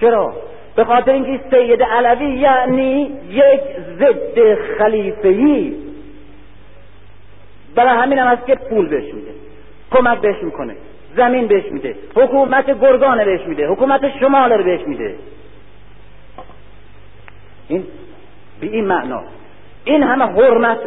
چرا؟ 0.00 0.32
به 0.76 0.84
خاطر 0.84 1.12
اینکه 1.12 1.40
سید 1.50 1.82
علوی 1.82 2.26
یعنی 2.26 3.18
یک 3.30 3.60
ضد 3.98 4.54
خلیفهی 4.78 5.76
برای 7.74 7.98
همین 7.98 8.18
هم 8.18 8.26
هست 8.26 8.46
که 8.46 8.54
پول 8.54 8.88
بهش 8.88 9.14
میده 9.14 9.30
کمک 9.90 10.18
بهش 10.18 10.42
می‌کنه 10.42 10.76
زمین 11.16 11.46
بهش 11.46 11.64
میده 11.70 11.96
حکومت 12.16 12.80
گرگان 12.80 13.24
بهش 13.24 13.40
میده 13.46 13.68
حکومت 13.68 14.18
شمال 14.20 14.52
رو 14.52 14.64
بهش 14.64 14.80
میده. 14.86 15.14
این 17.68 17.84
به 18.60 18.66
این 18.66 18.84
معنا. 18.84 19.22
این 19.84 20.02
همه 20.02 20.24
حرمت 20.24 20.78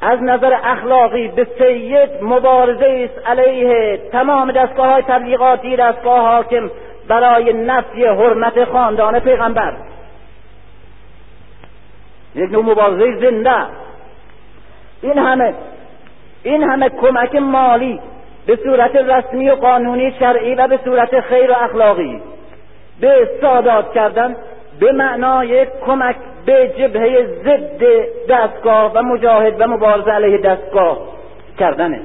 از 0.00 0.22
نظر 0.22 0.58
اخلاقی 0.64 1.28
به 1.28 1.46
سید 1.58 2.22
مبارزه 2.22 3.10
است 3.10 3.28
علیه 3.28 3.96
تمام 4.12 4.52
دستگاه 4.52 4.86
های 4.86 5.02
تبلیغاتی 5.02 5.76
دستگاه 5.76 6.20
حاکم 6.20 6.70
برای 7.08 7.52
نفی 7.52 8.04
حرمت 8.04 8.64
خاندان 8.64 9.20
پیغمبر. 9.20 9.76
یک 12.34 12.50
نوع 12.50 12.64
مبارزه 12.64 13.16
زنده. 13.20 13.66
این 15.02 15.18
همه 15.18 15.54
این 16.42 16.62
همه 16.62 16.88
کمک 16.88 17.36
مالی 17.36 18.00
به 18.46 18.58
صورت 18.64 18.96
رسمی 18.96 19.50
و 19.50 19.54
قانونی 19.54 20.14
شرعی 20.18 20.54
و 20.54 20.68
به 20.68 20.78
صورت 20.84 21.20
خیر 21.20 21.50
و 21.50 21.54
اخلاقی 21.54 22.22
به 23.00 23.30
سادات 23.40 23.92
کردن 23.92 24.36
به 24.80 24.92
معنای 24.92 25.66
کمک 25.86 26.16
به 26.46 26.68
جبهه 26.78 27.26
ضد 27.44 27.84
دستگاه 28.28 28.92
و 28.92 29.02
مجاهد 29.02 29.60
و 29.60 29.66
مبارزه 29.66 30.10
علیه 30.10 30.38
دستگاه 30.38 30.98
کردنه. 31.58 32.00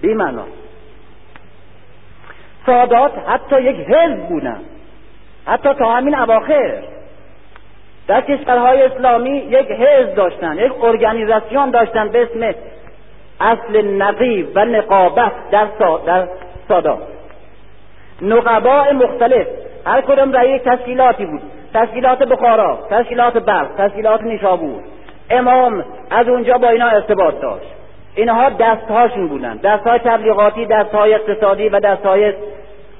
بی 0.00 0.14
معنا 0.14 0.44
سادات 2.66 3.12
حتی 3.26 3.62
یک 3.62 3.76
حزب 3.76 4.28
بودن 4.28 4.60
حتی 5.46 5.74
تا 5.74 5.92
همین 5.92 6.14
اواخر. 6.14 6.82
در 8.06 8.20
کشورهای 8.20 8.82
اسلامی 8.82 9.30
یک 9.30 9.70
حزب 9.70 10.14
داشتن 10.14 10.58
یک 10.58 10.72
ارگانیزاسیون 10.84 11.70
داشتن 11.70 12.08
به 12.08 12.22
اسم 12.22 12.54
اصل 13.40 13.82
نقیب 13.82 14.48
و 14.54 14.64
نقابت 14.64 15.32
در, 15.50 15.66
در 16.06 16.28
سادات. 16.68 16.98
نقباء 18.22 18.92
مختلف. 18.92 19.46
هر 19.86 20.00
کدام 20.00 20.30
در 20.30 20.48
یک 20.48 20.62
تشکیلاتی 20.62 21.26
بود. 21.26 21.42
تشکیلات 21.74 22.18
بخارا 22.18 22.78
تشکیلات 22.90 23.38
بلخ 23.38 23.68
تشکیلات 23.78 24.22
نیشابور. 24.22 24.80
امام 25.30 25.84
از 26.10 26.28
اونجا 26.28 26.58
با 26.58 26.68
اینا 26.68 26.86
ارتباط 26.86 27.40
داشت. 27.40 27.74
اینها 28.14 28.50
دستهاشون 28.50 29.28
بودن. 29.28 29.56
دستهای 29.56 29.98
تبلیغاتی 29.98 30.66
دستهای 30.66 31.14
اقتصادی 31.14 31.68
و 31.68 31.80
دستهای 31.80 32.32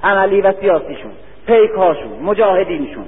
عملی 0.03 0.41
و 0.41 0.53
سیاسیشون. 0.61 1.11
پیکهاشون 1.47 2.19
مجاهدینشون. 2.23 3.05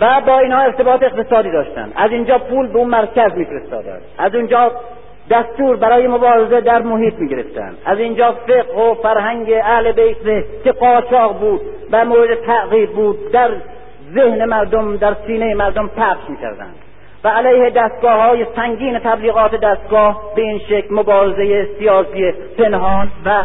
و 0.00 0.20
با 0.26 0.38
اینها 0.38 0.60
ارتباط 0.60 1.02
اقتصادی 1.02 1.50
داشتن. 1.50 1.92
از 1.96 2.10
اینجا 2.10 2.38
پول 2.38 2.66
به 2.66 2.78
اون 2.78 2.88
مرکز 2.88 3.32
میفرستادن. 3.36 3.98
از 4.18 4.34
اونجا 4.34 4.72
دستور 5.30 5.76
برای 5.76 6.08
مبارزه 6.08 6.60
در 6.60 6.82
محیط 6.82 7.14
می‌گرفتن. 7.18 7.74
از 7.84 7.98
اینجا 7.98 8.32
فقه 8.32 8.80
و 8.80 8.94
فرهنگ 8.94 9.52
اهل 9.64 9.92
بیت 9.92 10.44
که 10.64 10.72
قاچاق 10.72 11.38
بود 11.38 11.60
و 11.92 12.04
مورد 12.04 12.34
تعقیب 12.34 12.90
بود 12.90 13.32
در 13.32 13.50
ذهن 14.14 14.44
مردم 14.44 14.96
در 14.96 15.16
سینه 15.26 15.54
مردم 15.54 15.88
پخش 15.88 16.30
می‌کردند. 16.30 16.74
و 17.24 17.28
علیه 17.28 17.70
دستگاه 17.70 18.20
های 18.20 18.46
سنگین 18.56 18.98
تبلیغات 18.98 19.54
دستگاه 19.54 20.34
به 20.36 20.42
این 20.42 20.58
شکل 20.58 20.94
مبارزه 20.94 21.68
سیاسی 21.78 22.32
پنهان 22.58 23.10
و 23.24 23.44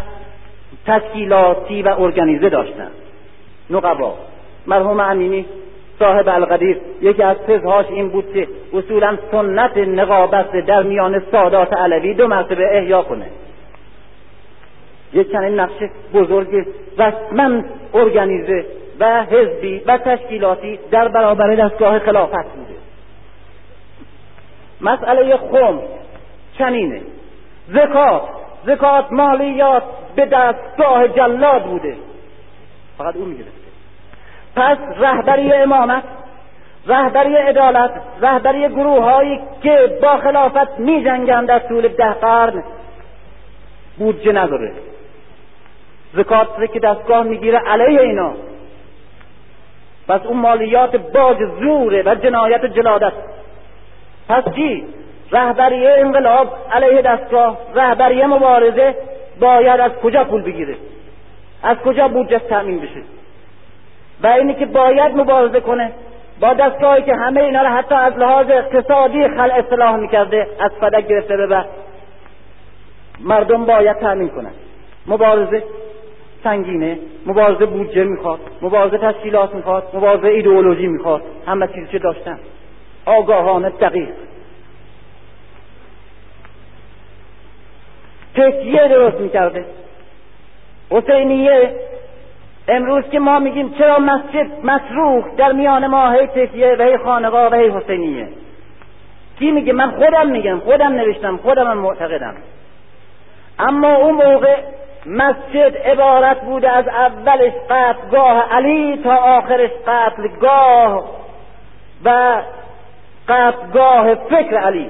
تشکیلاتی 0.88 1.82
و 1.82 1.88
ارگانیزه 1.88 2.50
داشتند. 2.50 2.92
نقبا 3.70 4.14
مرحوم 4.68 5.00
امینی 5.00 5.46
صاحب 6.00 6.30
القدیر 6.30 6.78
یکی 7.02 7.24
از 7.24 7.38
فضهاش 7.38 7.86
این 7.90 8.10
بود 8.10 8.34
که 8.34 8.48
اصولا 8.74 9.18
سنت 9.32 9.78
نقابت 9.78 10.52
در 10.52 10.84
میان 10.84 11.24
سادات 11.32 11.74
علوی 11.74 12.14
دو 12.14 12.28
مرتبه 12.28 12.78
احیا 12.78 13.02
کنه. 13.02 13.26
یک 15.14 15.32
چنین 15.32 15.60
نقش 15.60 15.84
بزرگ 16.14 16.68
رسما 16.98 17.62
ارگانیزه 17.94 18.66
و 19.00 19.24
حزبی 19.24 19.80
و 19.80 19.98
تشکیلاتی 19.98 20.80
در 20.92 21.08
برابر 21.08 21.56
دستگاه 21.56 22.00
خلافت 22.00 22.54
بوده. 22.56 22.76
مسئله 24.82 25.38
خم 25.38 25.80
چنینه. 26.58 27.02
زکات 27.68 28.22
زکات 28.66 29.12
مالیات 29.12 29.84
به 30.16 30.26
دستگاه 30.26 31.08
جلاد 31.08 31.64
بوده. 31.64 31.96
فقط 32.98 33.16
او 33.16 33.26
می‌گرفته. 33.26 33.52
پس 34.56 34.78
رهبری 35.00 35.54
امامت 35.54 36.04
رهبری 36.88 37.36
عدالت 37.36 37.92
رهبری 38.22 38.70
گروه 38.70 39.04
هایی 39.04 39.40
که 39.64 40.00
با 40.02 40.18
خلافت 40.18 40.80
می 40.80 41.04
جنگن 41.04 41.46
در 41.46 41.60
طول 41.60 41.88
ده 41.88 42.14
قرن 42.14 42.64
بودجه 43.98 44.32
نداره. 44.32 44.72
زکات 46.14 46.72
که 46.74 46.80
دستگاه 46.80 47.24
می‌گیره 47.24 47.58
علیه 47.58 48.02
اینا. 48.02 48.34
پس 50.08 50.22
اون 50.26 50.38
مالیات 50.38 50.96
باج 50.96 51.38
زوره 51.60 52.04
و 52.06 52.16
جنایت 52.16 52.66
جلادت. 52.66 53.14
پس 54.30 54.44
چی 54.56 54.86
رهبری 55.32 55.88
انقلاب 55.88 56.56
علیه 56.72 57.02
دستگاه 57.02 57.58
رهبری 57.76 58.26
مبارزه 58.26 58.96
باید 59.40 59.80
از 59.80 59.92
کجا 59.92 60.24
پول 60.24 60.42
بگیره؟ 60.42 60.76
از 61.64 61.78
کجا 61.78 62.08
بودجه 62.08 62.40
تامین 62.40 62.80
بشه؟ 62.80 63.02
و 64.24 64.28
اینی 64.28 64.54
که 64.54 64.66
باید 64.66 65.18
مبارزه 65.18 65.60
کنه 65.60 65.92
با 66.40 66.54
دستگاهی 66.54 67.04
که 67.04 67.16
همه 67.16 67.42
اینا 67.42 67.62
رو 67.62 67.68
حتی 67.68 67.96
از 67.96 68.18
لحاظ 68.18 68.50
اقتصادی 68.50 69.28
خل 69.28 69.52
اصلاح 69.52 69.96
می‌کرده 69.96 70.48
از 70.60 70.72
فدک 70.82 71.08
گرفته 71.08 71.38
به 71.38 71.66
مردم 73.20 73.66
باید 73.66 73.98
تأمین 73.98 74.30
کنن. 74.30 74.52
مبارزه 75.08 75.64
سنگینه 76.48 77.00
مبارزه 77.26 77.66
بودجه 77.66 78.04
می‌خواد 78.04 78.40
مبارزه 78.62 78.98
تشکیلات 78.98 79.56
می‌خواد 79.56 79.84
مبارزه 79.94 80.28
ایدئولوژی 80.28 80.88
می‌خواد 80.88 81.22
همه 81.48 81.68
چیزی 81.68 81.88
که 81.88 82.00
داشتن. 82.00 82.40
آگاهانه 83.06 83.70
دقیق. 83.70 84.10
تکیه 88.36 88.88
درست 88.88 89.20
می‌کرده. 89.20 89.66
حسینیه 90.92 91.76
امروز 92.68 93.04
که 93.12 93.20
ما 93.20 93.40
میگیم 93.40 93.74
چرا 93.78 94.00
مسجد 94.00 94.48
مسروخ 94.64 95.26
در 95.38 95.52
میان 95.52 95.88
ما 95.88 96.12
هی 96.12 96.28
تکیه 96.28 96.76
و 96.80 96.82
هی 96.82 96.98
خانقاه 96.98 97.52
و 97.52 97.56
هی 97.56 97.70
حسینیه. 97.70 98.28
کی 99.40 99.52
میگه؟ 99.52 99.74
من 99.74 99.92
خودم 99.92 100.28
میگم 100.28 100.60
خودم 100.60 100.94
نوشتم 100.94 101.38
خودم 101.38 101.78
معتقدم. 101.78 102.36
اما 103.60 103.96
اون 103.96 104.16
موقع 104.16 104.56
مسجد 105.08 105.78
عبارت 105.86 106.42
بوده 106.42 106.70
از 106.70 106.88
اولش 106.88 107.54
قتلگاه 107.70 108.52
علی 108.52 109.02
تا 109.04 109.16
آخرش 109.16 109.72
قتلگاه 109.88 111.10
و 112.06 112.42
قتلگاه 113.30 114.16
فکر 114.16 114.58
علی. 114.58 114.90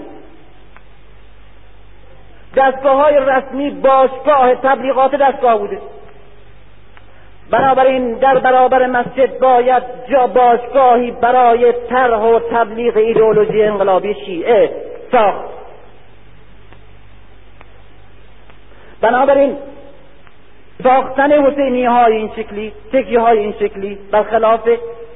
دستگاه 2.56 2.96
های 2.96 3.16
رسمی 3.20 3.70
باشگاه 3.70 4.56
تبلیغات 4.56 5.16
دستگاه 5.16 5.58
بوده. 5.58 5.80
بنابراین 7.52 8.14
در 8.14 8.40
برابر 8.40 8.88
مسجد 8.88 9.40
باید 9.40 9.84
جا 10.10 10.28
باشگاهی 10.28 11.12
برای 11.12 11.74
طرح 11.90 12.20
و 12.20 12.40
تبلیغ 12.40 12.98
ایدئولوژی 12.98 13.64
انقلابی 13.64 14.14
شیعه 14.26 14.72
ساخت. 15.12 15.46
بنابراین 19.02 19.58
ساختن 20.84 21.32
حسینی 21.32 21.86
های 21.86 22.14
این 22.16 22.32
شکلی 22.36 22.74
تکی 22.94 23.16
های 23.16 23.40
این 23.40 23.54
شکلی 23.60 23.98
برخلاف 24.12 24.70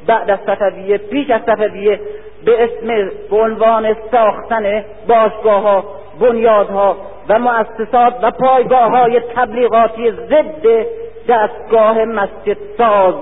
بعد 0.08 0.32
از 0.32 0.40
صفویه 0.46 0.98
پیش 0.98 1.30
از 1.30 1.42
صفویه 1.46 2.00
به 2.46 2.64
اسم 2.64 3.12
به 3.30 3.36
عنوان 3.36 3.96
ساختن 4.12 4.86
باشگاه 5.08 5.62
ها 5.62 5.84
بنیادها 6.20 6.98
و 7.30 7.40
مؤسسات 7.40 8.14
و 8.22 8.32
پایگاه 8.32 8.92
های 8.92 9.20
تبلیغاتی 9.20 10.12
ضد 10.12 10.86
دستگاه 11.30 12.06
مسجد 12.06 12.58
ساز 12.78 13.16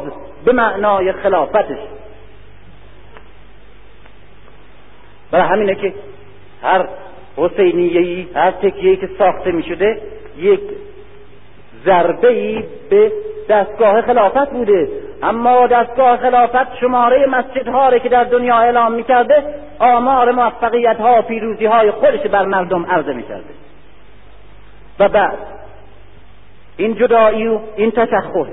به 0.45 0.51
معنای 0.51 1.11
خلافتش. 1.11 1.77
برای 5.31 5.47
همینه 5.47 5.75
که 5.75 5.93
هر 6.61 6.87
حسینیهی 7.37 8.27
هر 8.35 8.51
تکیهی 8.51 8.97
که 8.97 9.09
ساخته 9.17 9.51
می 9.51 9.63
شده 9.63 10.01
یک 10.37 10.61
ضربه 11.85 12.27
ای 12.27 12.63
به 12.89 13.11
دستگاه 13.49 14.01
خلافت 14.01 14.49
بوده. 14.49 14.89
اما 15.23 15.67
دستگاه 15.67 16.17
خلافت 16.17 16.75
شماره 16.75 17.25
مسجدها 17.25 17.99
که 17.99 18.09
در 18.09 18.23
دنیا 18.23 18.57
اعلام 18.57 18.91
می‌کرده 18.91 19.43
آمار 19.79 20.31
موفقیت 20.31 20.97
ها 20.97 21.19
و 21.19 21.21
پیروزی 21.21 21.65
های 21.65 21.91
خودش 21.91 22.19
بر 22.19 22.45
مردم 22.45 22.85
عرضه 22.85 23.13
می‌کرده. 23.13 23.53
و 24.99 25.09
بعد 25.09 25.37
این 26.77 26.95
جدایی 26.95 27.47
و 27.47 27.59
این 27.75 27.91
تشخص 27.91 28.47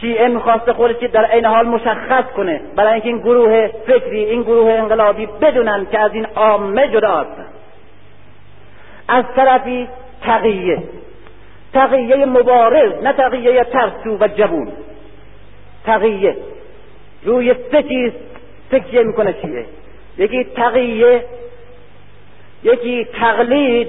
شیعه 0.00 0.28
می‌خواسته 0.28 0.72
خودش 0.72 0.96
در 1.12 1.24
عین 1.24 1.44
حال 1.44 1.66
مشخص 1.66 2.24
کنه. 2.36 2.60
برای 2.76 2.92
اینکه 2.92 3.08
این 3.08 3.18
گروه 3.18 3.68
فکری 3.86 4.24
این 4.24 4.42
گروه 4.42 4.72
انقلابی 4.72 5.26
بدونن 5.26 5.86
که 5.90 5.98
از 5.98 6.14
این 6.14 6.26
عامه 6.36 6.88
جدا 6.88 7.16
هستن. 7.16 7.46
از 9.08 9.24
طرفی 9.36 9.88
تقیه. 10.22 10.82
تقیه 11.72 12.24
مبارز 12.24 12.92
نه 13.02 13.12
تقیه 13.12 13.64
ترسو 13.64 14.16
و 14.20 14.28
جبون. 14.28 14.72
تقیه 15.84 16.36
روی 17.24 17.54
سه 17.70 17.82
چیز 17.82 18.12
تکیه 18.70 19.02
می‌کنه 19.02 19.34
شیعه 19.42 19.66
یکی 20.18 20.44
تقیه 20.44 21.24
یکی 22.62 23.04
تقلید 23.04 23.88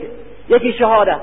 یکی 0.49 0.73
شهادت. 0.73 1.19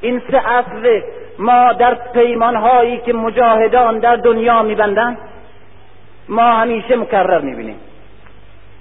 این 0.00 0.22
سه 0.30 0.48
اصل 0.48 1.00
ما 1.38 1.72
در 1.72 1.94
پیمان 1.94 2.56
هایی 2.56 2.98
که 2.98 3.12
مجاهدان 3.12 3.98
در 3.98 4.16
دنیا 4.16 4.62
میبندن 4.62 5.18
ما 6.28 6.52
همیشه 6.52 6.96
مکرر 6.96 7.40
می‌بینیم. 7.40 7.76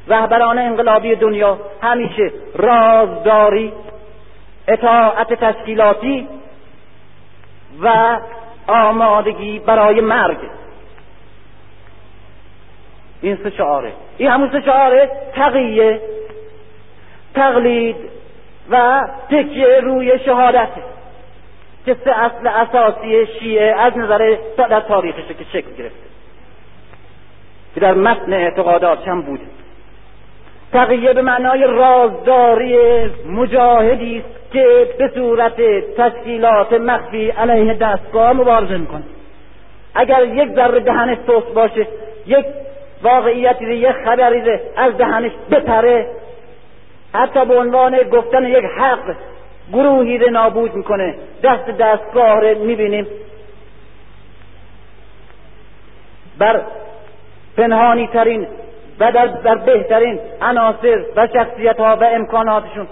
رهبران 0.08 0.60
انقلابی 0.60 1.16
دنیا 1.16 1.58
همیشه 1.82 2.32
رازداری 2.56 3.74
اطاعت 4.68 5.34
تشکیلاتی 5.34 6.28
و 7.82 8.20
آمادگی 8.68 9.60
برای 9.60 10.02
مرگ. 10.02 10.38
این 13.22 13.38
سه 13.44 13.50
شعاره. 13.50 13.94
این 14.18 14.30
همون 14.30 14.50
سه 14.52 14.62
شعاره 14.62 15.12
تقیه 15.36 16.02
تقلید 17.36 17.96
و 18.70 19.08
تکیه 19.30 19.80
روی 19.80 20.20
شهادت 20.26 20.70
که 21.86 21.96
سه 22.04 22.12
اصل 22.12 22.48
اساسی 22.48 23.28
شیعه 23.40 23.76
از 23.80 23.98
نظر 23.98 24.38
در 24.58 24.80
تاریخش 24.80 25.28
که 25.28 25.44
شکل 25.54 25.74
گرفته. 25.78 26.14
که 27.74 27.80
در 27.80 27.94
متن 27.94 28.34
اعتقادات 28.34 29.08
هم 29.08 29.22
بوده. 29.22 29.44
تقیه 30.74 31.14
به 31.14 31.22
معنای 31.22 31.64
رازداری 31.64 32.78
مجاهدی 33.30 34.18
است 34.18 34.52
که 34.54 34.88
به 34.98 35.12
صورت 35.16 35.56
تشکیلات 35.98 36.74
مخفی 36.74 37.30
علیه 37.30 37.74
دستگاه 37.74 38.34
مبارزه 38.34 38.78
می‌کنه. 38.78 39.04
اگر 39.96 40.26
یک 40.26 40.50
ذره 40.56 40.80
دهنش 40.80 41.18
توست 41.28 41.54
باشه 41.54 41.88
یک 42.28 42.46
واقعیتی 43.04 43.66
یک 43.66 43.92
خبری 44.06 44.42
از 44.76 44.98
دهنش 44.98 45.32
بپره 45.52 46.08
حتی 47.14 47.46
به 47.46 47.58
عنوان 47.58 47.98
گفتن 47.98 48.46
یک 48.46 48.66
حق 48.78 49.16
گروهی 49.74 50.18
رو 50.18 50.30
نابود 50.30 50.76
می‌کنه 50.76 51.16
دست 51.44 51.66
دستگاه 51.66 52.40
رو 52.40 52.60
می‌بینیم. 52.60 53.08
بر 56.38 56.62
پنهانی 57.58 58.08
ترین 58.08 58.48
و 59.00 59.12
در, 59.12 59.26
در 59.26 59.56
بهترین 59.56 60.20
عناصر 60.42 61.06
و 61.16 61.28
شخصیت 61.34 61.80
ها 61.80 61.98
و 62.02 62.04
امکاناتشون 62.04 62.88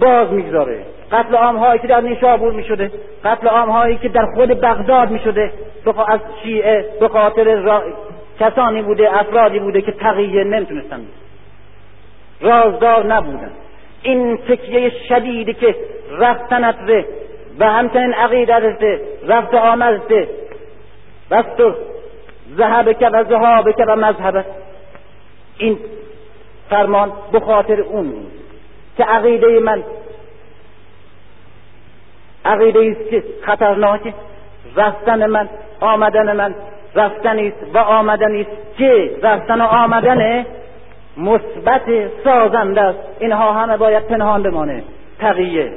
باز 0.00 0.32
می‌گذاره. 0.32 0.84
قتل 1.12 1.34
عام 1.34 1.56
هایی 1.56 1.78
که 1.78 1.86
در 1.86 2.00
نیشابور 2.00 2.52
می‌شده 2.52 2.90
قتل 3.24 3.48
عام 3.48 3.68
هایی 3.68 3.96
که 3.96 4.08
در 4.08 4.26
خود 4.34 4.48
بغداد 4.48 5.10
می‌شده 5.10 5.52
از 6.08 6.20
شیعه 6.42 6.84
به 7.00 7.08
خاطر 7.08 7.80
کسانی 8.40 8.82
بوده 8.82 9.20
افرادی 9.20 9.58
بوده 9.58 9.82
که 9.82 9.92
تقیه 9.92 10.44
نمی‌تونستن 10.44 11.00
رازدار 12.40 13.06
نبودن. 13.06 13.50
این 14.02 14.36
تکیه 14.36 14.92
شدیدی 15.08 15.54
که 15.54 15.76
رفتنت 16.18 16.76
ره 16.86 17.04
و 17.58 17.70
همچنین 17.70 18.12
عقیدت 18.12 19.00
رفت 19.28 19.54
آمد 19.54 20.00
ده 20.08 20.28
بستر 21.30 21.72
که 22.92 23.08
و 23.08 23.72
که 23.72 23.84
و 23.84 23.96
مذهبه 23.96 24.44
این 25.60 25.78
فرمان 26.70 27.12
به 27.32 27.40
خاطر 27.40 27.80
اون 27.80 28.10
بود 28.10 28.32
که 28.96 29.04
عقیده 29.04 29.60
من 29.60 29.82
عقیده 32.44 32.80
است 32.80 33.10
که 33.10 33.24
خطرناکه 33.42 34.14
رفتن 34.76 35.26
من 35.26 35.48
آمدن 35.80 36.36
من 36.36 36.54
رفتنی 36.94 37.48
است 37.48 37.74
و 37.74 37.78
آمدنی 37.78 38.40
است 38.40 38.50
که 38.78 39.10
رفتن 39.22 39.60
و 39.60 39.64
آمدن 39.64 40.46
مثبت 41.16 41.82
سازنده 42.24 42.80
است. 42.80 42.98
اینها 43.20 43.52
همه 43.52 43.76
باید 43.76 44.06
پنهان 44.06 44.42
بمانه. 44.42 44.82
تقیه. 45.18 45.72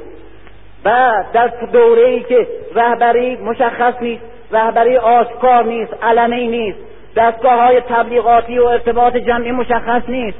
و 0.84 1.12
در 1.32 1.52
دوره 1.72 2.02
ای 2.02 2.22
که 2.22 2.46
رهبری 2.74 3.36
مشخص 3.36 3.94
نیست 4.00 4.22
رهبری 4.52 4.96
آشکار 4.96 5.64
نیست 5.64 5.92
علنی 6.02 6.48
نیست. 6.48 6.78
دستگاه 7.16 7.60
های 7.60 7.80
تبلیغاتی 7.80 8.58
و 8.58 8.64
ارتباط 8.64 9.16
جمعی 9.16 9.52
مشخص 9.52 10.02
نیست. 10.08 10.38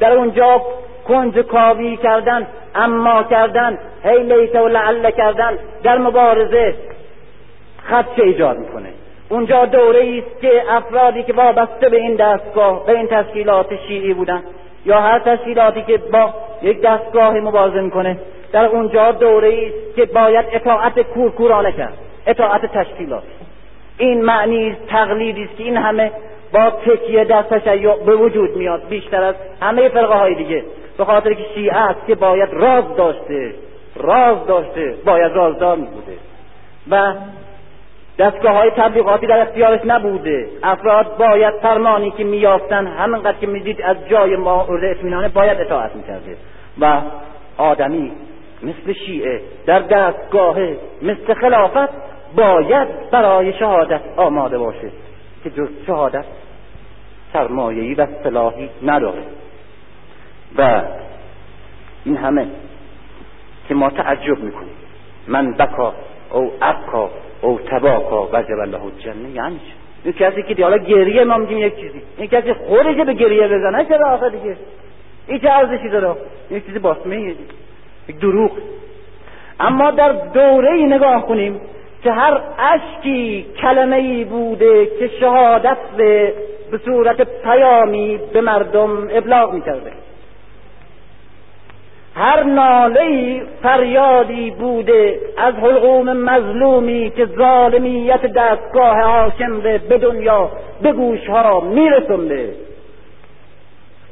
در 0.00 0.12
اونجا 0.12 0.62
کنج 1.08 1.38
کاوی 1.38 1.96
کردن 1.96 2.46
اما 2.74 3.22
کردن 3.22 3.78
هی 4.04 4.22
لیت 4.22 4.54
و 4.54 4.68
لعله 4.68 5.12
کردن 5.12 5.58
در 5.82 5.98
مبارزه 5.98 6.74
خدشه 7.90 8.22
ایجاد 8.22 8.58
می‌کنه. 8.58 8.88
اونجا 9.28 9.64
دوره 9.64 10.22
است 10.26 10.40
که 10.40 10.62
افرادی 10.68 11.22
که 11.22 11.32
وابسته 11.32 11.88
به 11.88 11.96
این 11.96 12.14
دستگاه 12.16 12.86
به 12.86 12.92
این 12.92 13.06
تشکیلات 13.06 13.66
شیعی 13.88 14.14
بودن 14.14 14.42
یا 14.86 15.00
هر 15.00 15.18
تشکیلاتی 15.18 15.82
که 15.82 15.98
با 15.98 16.34
یک 16.62 16.80
دستگاه 16.82 17.34
مبارزه 17.34 17.80
می‌کنه 17.80 18.18
در 18.52 18.64
اونجا 18.64 19.12
دوره 19.12 19.66
است 19.66 19.96
که 19.96 20.04
باید 20.04 20.46
اطاعت 20.52 21.00
کورکورانه 21.00 21.72
کرد 21.72 21.98
اطاعت 22.26 22.66
تشکیلات. 22.66 23.22
این 23.98 24.24
معنی 24.24 24.76
تقلیدی 24.88 25.44
است 25.44 25.56
که 25.56 25.64
این 25.64 25.76
همه 25.76 26.10
با 26.52 26.70
تکیه 26.70 27.24
در 27.24 27.42
تشیع 27.42 27.96
به 27.96 28.16
وجود 28.16 28.56
میاد 28.56 28.88
بیشتر 28.88 29.22
از 29.22 29.34
همه 29.60 29.88
فرقه 29.88 30.14
های 30.14 30.34
دیگه. 30.34 30.64
به 30.98 31.04
خاطر 31.04 31.34
که 31.34 31.44
شیعه 31.54 31.76
است 31.76 32.06
که 32.06 32.14
باید 32.14 32.48
راز 32.52 32.84
داشته 32.96 33.54
راز 33.96 34.46
داشته 34.46 34.94
باید 35.04 35.32
رازدار 35.32 35.76
بوده 35.76 36.16
و 36.90 37.14
دستگاه 38.18 38.52
های 38.52 38.70
تبلیغاتی 38.70 39.26
در 39.26 39.40
اختیارش 39.40 39.80
نبوده. 39.84 40.48
افراد 40.62 41.16
باید 41.16 41.54
فرمانی 41.62 42.10
که 42.10 42.24
میافتن 42.24 42.86
همینقدر 42.86 43.38
که 43.38 43.46
می‌دید 43.46 43.82
از 43.82 43.96
جای 44.10 44.36
ما 44.36 44.66
اطمینانه 44.90 45.28
باید 45.28 45.60
اطاعت 45.60 45.96
می‌کرده. 45.96 46.36
و 46.80 47.00
آدمی 47.58 48.12
مثل 48.62 48.92
شیعه 48.92 49.40
در 49.66 49.78
دستگاه 49.78 50.56
مثل 51.02 51.34
خلافت 51.34 52.13
باید 52.36 53.10
برای 53.10 53.52
شهادت 53.52 54.00
آماده 54.16 54.58
باشه 54.58 54.90
که 55.44 55.50
جز 55.50 55.68
شهادت 55.86 56.24
سرمایهی 57.32 57.94
و 57.94 58.06
صلاحی 58.22 58.70
نداره. 58.82 59.22
و 60.58 60.82
این 62.04 62.16
همه 62.16 62.46
که 63.68 63.74
ما 63.74 63.90
تعجب 63.90 64.38
می‌کنیم. 64.38 64.74
من 65.28 65.52
بکا 65.52 65.94
او 66.30 66.52
ابکا 66.62 67.10
او 67.40 67.60
تباکا 67.70 68.28
وجب 68.32 68.58
الله 68.62 68.84
الجنه. 68.84 69.30
یعنی 69.34 69.58
چه 69.58 69.84
این 70.04 70.12
کسی 70.12 70.54
که 70.54 70.62
حالا 70.62 70.78
گریه 70.78 71.24
ما 71.24 71.36
میگیم 71.36 71.58
یک 71.58 71.76
چیزی. 71.76 72.02
این 72.18 72.26
کسی 72.26 72.52
خودش 72.52 72.96
به 72.96 73.14
گریه 73.14 73.48
بزنه 73.48 73.84
چرا 73.84 74.10
آخه 74.10 74.30
دیگه؟ 74.30 74.56
این 75.26 75.38
چه 75.38 75.50
ارزشی 75.50 75.88
داره؟ 75.88 76.14
یک 76.50 76.66
چیزی 76.66 76.78
باسمه 76.78 77.20
یک 78.08 78.18
دروغ. 78.20 78.50
اما 79.60 79.90
در 79.90 80.12
دوره 80.12 80.72
ای 80.72 80.86
نگاه 80.86 81.26
کنیم 81.26 81.60
که 82.04 82.12
هر 82.12 82.40
اشکی 82.58 83.46
کلمه 83.62 83.96
ای 83.96 84.24
بوده 84.24 84.86
که 84.86 85.10
شهادت 85.20 85.78
به 85.96 86.32
به 86.70 86.78
صورت 86.84 87.42
پیامی 87.42 88.20
به 88.32 88.40
مردم 88.40 89.08
ابلاغ 89.10 89.52
می‌کرده. 89.52 89.92
هر 92.14 92.42
ناله 92.42 93.42
فریادی 93.62 94.50
بوده 94.50 95.20
از 95.36 95.54
حلقوم 95.54 96.12
مظلومی 96.12 97.12
که 97.16 97.26
ظالمیت 97.26 98.26
دستگاه 98.26 99.00
حاکم 99.00 99.60
به 99.60 99.98
دنیا 99.98 100.50
به 100.82 100.92
گوشها 100.92 101.60
میرسونده. 101.60 102.54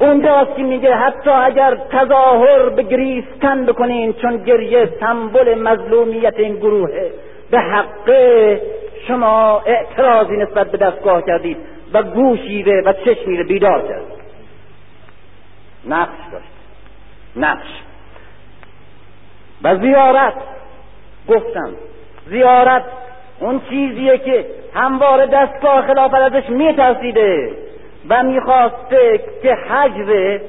اونجاست 0.00 0.56
که 0.56 0.62
میگه 0.62 0.94
حتی 0.94 1.30
اگر 1.30 1.78
تظاهر 1.90 2.68
به 2.68 2.82
گریستن 2.82 3.66
بکنین 3.66 4.12
چون 4.12 4.36
گریه 4.36 4.88
سمبل 5.00 5.54
مظلومیت 5.54 6.34
این 6.38 6.56
گروهه. 6.56 7.10
به 7.52 7.60
حق 7.60 8.10
شما 9.08 9.62
اعتراضی 9.66 10.36
نسبت 10.36 10.70
به 10.70 10.78
دستگاه 10.78 11.22
کردید 11.26 11.56
و 11.92 12.02
گوشیره 12.02 12.82
و 12.82 12.92
چشمیره 12.92 13.44
بیدار 13.44 13.88
کرد 13.88 14.02
نقش 15.86 16.18
داشت. 16.32 16.46
نقش. 17.36 17.68
و 19.62 19.76
زیارت. 19.76 20.34
گفتم 21.28 21.70
زیارت 22.26 22.84
اون 23.40 23.60
چیزیه 23.70 24.18
که 24.18 24.46
همواره 24.74 25.26
دستگاه 25.26 25.86
خلافت 25.86 26.14
ازش 26.14 26.50
میترسیده 26.50 27.50
و 28.08 28.22
می‌خواسته 28.22 29.20
که 29.42 29.54
حجر 29.54 30.40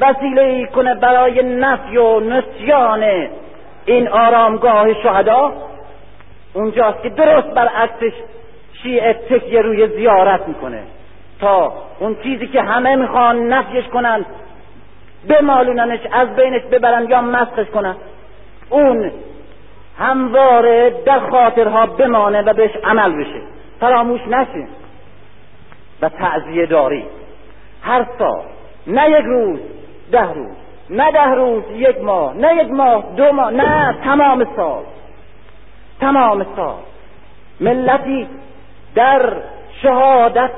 وسیله 0.00 0.42
ای 0.42 0.66
کنه 0.66 0.94
برای 0.94 1.42
نفی 1.42 1.96
و 1.96 2.20
نسیان 2.20 3.28
این 3.86 4.08
آرامگاه 4.08 5.02
شهدا 5.02 5.52
اونجاست 6.56 7.02
که 7.02 7.08
درست 7.08 7.46
برعکسش 7.46 8.12
شیعه 8.82 9.12
تکیه 9.12 9.60
روی 9.60 9.88
زیارت 9.88 10.48
می‌کنه. 10.48 10.82
تا 11.40 11.72
اون 11.98 12.16
چیزی 12.22 12.46
که 12.46 12.62
همه 12.62 12.96
می‌خوان 12.96 13.48
نفیش 13.48 13.84
کنن 13.84 14.24
بمالوننش 15.28 16.00
از 16.12 16.36
بینش 16.36 16.62
ببرن 16.62 17.10
یا 17.10 17.22
مسخش 17.22 17.66
کنن 17.74 17.96
اون 18.70 19.12
همواره 19.98 20.94
در 21.06 21.18
خاطرها 21.18 21.86
بمانه 21.86 22.42
و 22.42 22.52
بهش 22.52 22.76
عمل 22.84 23.20
بشه. 23.20 23.40
فراموش 23.80 24.20
نشه. 24.28 24.66
و 26.02 26.08
تعذیه 26.08 26.66
داری. 26.66 27.04
هر 27.82 28.06
سال 28.18 28.42
نه 28.86 29.10
یک 29.10 29.24
روز 29.24 29.58
ده 30.12 30.32
روز 30.32 30.56
نه 30.90 31.12
ده 31.12 31.30
روز 31.30 31.62
یک 31.74 32.00
ماه 32.00 32.34
نه 32.34 32.56
یک 32.56 32.70
ماه 32.70 33.04
دو 33.16 33.32
ماه 33.32 33.50
نه 33.50 33.96
تمام 34.04 34.46
سال. 34.56 34.82
تمام 36.00 36.46
سال. 36.56 36.74
ملتی 37.60 38.28
در 38.94 39.32
شهادت 39.82 40.50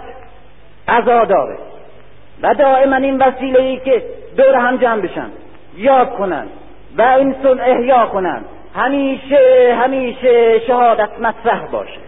عزا 0.88 1.24
داره. 1.24 1.58
و 2.42 2.54
دائما 2.54 2.96
این 2.96 3.18
وسیله 3.22 3.60
ای 3.62 3.76
که 3.76 4.02
دور 4.36 4.54
هم 4.54 4.76
جمع 4.76 5.00
بشن 5.00 5.30
یاد 5.76 6.16
کنن 6.16 6.46
و 6.96 7.02
این 7.02 7.34
سن 7.42 7.60
احیا 7.60 8.06
کنن. 8.06 8.44
همیشه 8.74 9.74
همیشه 9.82 10.60
شهادت 10.66 11.20
مطرح 11.20 11.66
باشه. 11.66 12.00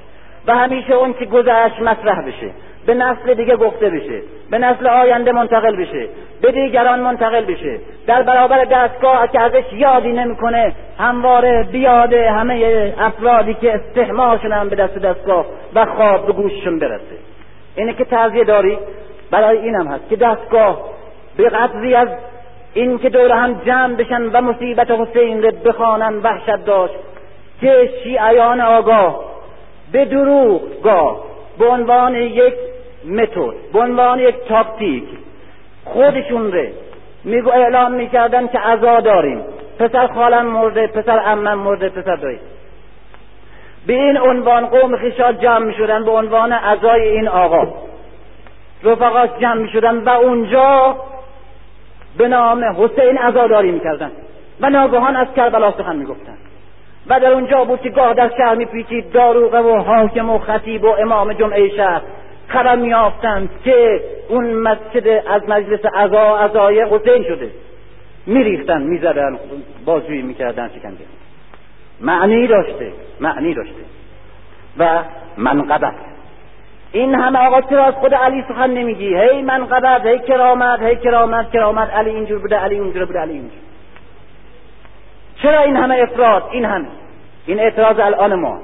و 0.46 0.56
همیشه 0.56 0.92
اون 0.92 1.12
که 1.12 1.24
گذشت 1.24 1.80
مطرح 1.80 2.22
بشه. 2.26 2.50
به 2.86 2.94
نسل 2.94 3.34
دیگه 3.34 3.56
گفته 3.56 3.90
بشه 3.90 4.22
به 4.50 4.58
نسل 4.58 4.86
آینده 4.86 5.32
منتقل 5.32 5.76
بشه 5.76 6.08
به 6.42 6.52
دیگران 6.52 7.00
منتقل 7.00 7.44
بشه. 7.44 7.78
در 8.06 8.22
برابر 8.22 8.64
دستگاه 8.64 9.28
که 9.28 9.40
ازش 9.40 9.72
یادی 9.72 10.12
نمی‌کنه 10.12 10.72
همواره 10.98 11.68
بیاده 11.72 12.30
همه 12.30 12.94
افرادی 12.98 13.54
که 13.54 13.74
استحمال 13.74 14.38
شدن 14.38 14.68
به 14.68 14.76
دست 14.76 14.98
دستگاه 14.98 15.46
و 15.74 15.86
خواب 15.86 16.26
به 16.26 16.32
گوششون 16.32 16.78
برسه. 16.78 17.16
اینه 17.76 17.92
که 17.92 18.04
تعذیه 18.04 18.44
داری؟ 18.44 18.78
برای 19.30 19.58
اینم 19.58 19.86
هست 19.86 20.08
که 20.08 20.16
دستگاه 20.16 20.80
به 21.36 21.48
قدری 21.48 21.94
از 21.94 22.08
این 22.74 22.98
که 22.98 23.08
دور 23.08 23.32
هم 23.32 23.60
جمع 23.66 23.94
بشن 23.94 24.22
و 24.22 24.40
مصیبت 24.40 24.90
حسین 24.90 25.42
رو 25.42 25.50
بخوانن 25.50 26.16
وحشت 26.16 26.64
داشت 26.64 26.94
که 27.60 27.90
شیعیان 28.02 28.60
آگاه 28.60 29.24
به 29.92 30.04
دروغ 30.04 30.82
گاه 30.82 31.29
به 31.60 31.66
عنوان 31.66 32.14
یک 32.14 32.54
متد 33.04 33.72
به 33.72 33.78
عنوان 33.80 34.18
یک 34.18 34.34
تاکتیک 34.48 35.04
خودشون 35.84 36.52
ره 36.52 36.72
میگو 37.24 37.50
اعلام 37.50 37.92
می‌کردن 37.92 38.48
که 38.48 38.58
عزا 38.58 39.00
داریم. 39.00 39.44
پسر 39.78 40.06
خالم 40.06 40.46
مرده 40.46 40.86
پسر 40.86 41.20
امم 41.26 41.54
مرده 41.54 41.88
پسر 41.88 42.16
دایی. 42.16 42.38
به 43.86 43.92
این 43.92 44.18
عنوان 44.18 44.66
قوم 44.66 44.96
خیشات 44.96 45.40
جمع 45.40 45.64
می‌شدن 45.64 46.04
به 46.04 46.10
عنوان 46.10 46.52
عزای 46.52 47.08
این 47.08 47.28
آقا. 47.28 47.66
رفقاش 48.82 49.30
جمع 49.40 49.60
می‌شدن 49.60 49.98
و 49.98 50.08
اونجا 50.08 50.96
به 52.18 52.28
نام 52.28 52.64
حسین 52.64 53.18
عزاداری 53.18 53.70
می‌کردن. 53.70 54.10
و 54.60 54.70
ناگهان 54.70 55.16
از 55.16 55.26
کربلا 55.36 55.72
سخن 55.72 55.96
می‌گفتن. 55.96 56.36
و 57.06 57.20
در 57.20 57.32
اونجا 57.32 57.64
بود 57.64 57.80
که 57.80 57.90
گاه 57.90 58.14
در 58.14 58.30
شهر 58.36 58.54
میپیچید 58.54 59.12
داروغه 59.12 59.58
و 59.58 59.76
حاکم 59.76 60.30
و 60.30 60.38
خطیب 60.38 60.84
و 60.84 60.88
امام 60.88 61.32
جمعه 61.32 61.68
شهر 61.68 62.02
خبر 62.48 62.76
میافتند 62.76 63.50
که 63.64 64.00
اون 64.28 64.54
مسجد 64.54 65.22
از 65.30 65.42
مجلس 65.48 65.80
عزا 65.94 66.36
عزای 66.36 66.82
حسین 66.82 67.24
شده. 67.24 67.50
میریختن 68.26 68.82
می‌زدن 68.82 69.38
بازجویی 69.84 70.22
می‌کردن 70.22 70.68
شکنجه 70.68 71.04
معنی 72.00 72.46
داشته 72.46 72.92
معنی 73.20 73.54
داشته. 73.54 73.74
و 74.78 74.98
منقبت. 75.36 75.94
این 76.92 77.14
همه 77.14 77.38
آقا 77.38 77.60
چرا 77.60 77.84
از 77.84 77.94
خود 77.94 78.14
علی 78.14 78.44
سخن 78.48 78.70
نمیگی؟ 78.70 79.16
هی 79.16 79.42
منقبت 79.42 80.06
هی 80.06 80.18
کرامت 80.18 80.82
هی 80.82 80.96
کرامت 80.96 81.50
کرامت 81.52 81.90
علی 81.90 82.10
اینجور 82.10 82.38
بوده 82.38 82.56
علی 82.56 82.78
اونجور 82.78 83.04
بوده 83.04 83.18
علی 83.18 83.32
اینجور 83.32 83.69
چرا 85.42 85.60
این 85.60 85.76
همه 85.76 85.94
افراد؟ 86.02 86.42
این 86.52 86.64
همه. 86.64 86.86
این 87.46 87.60
اعتراض 87.60 87.98
الان 87.98 88.34
ما. 88.34 88.58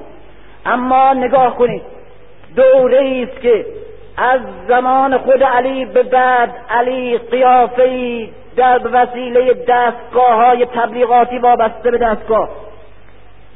اما 0.65 1.13
نگاه 1.13 1.55
کنید. 1.55 1.81
دوره 2.55 3.27
است 3.27 3.41
که 3.41 3.65
از 4.17 4.39
زمان 4.67 5.17
خود 5.17 5.43
علی 5.43 5.85
به 5.85 6.03
بعد 6.03 6.49
علی 6.69 7.17
قیافه 7.17 8.27
در 8.55 8.81
وسیله 8.93 9.53
دستگاه 9.53 10.45
های 10.45 10.65
تبلیغاتی 10.65 11.37
وابسته 11.37 11.91
به 11.91 11.97
دستگاه. 11.97 12.49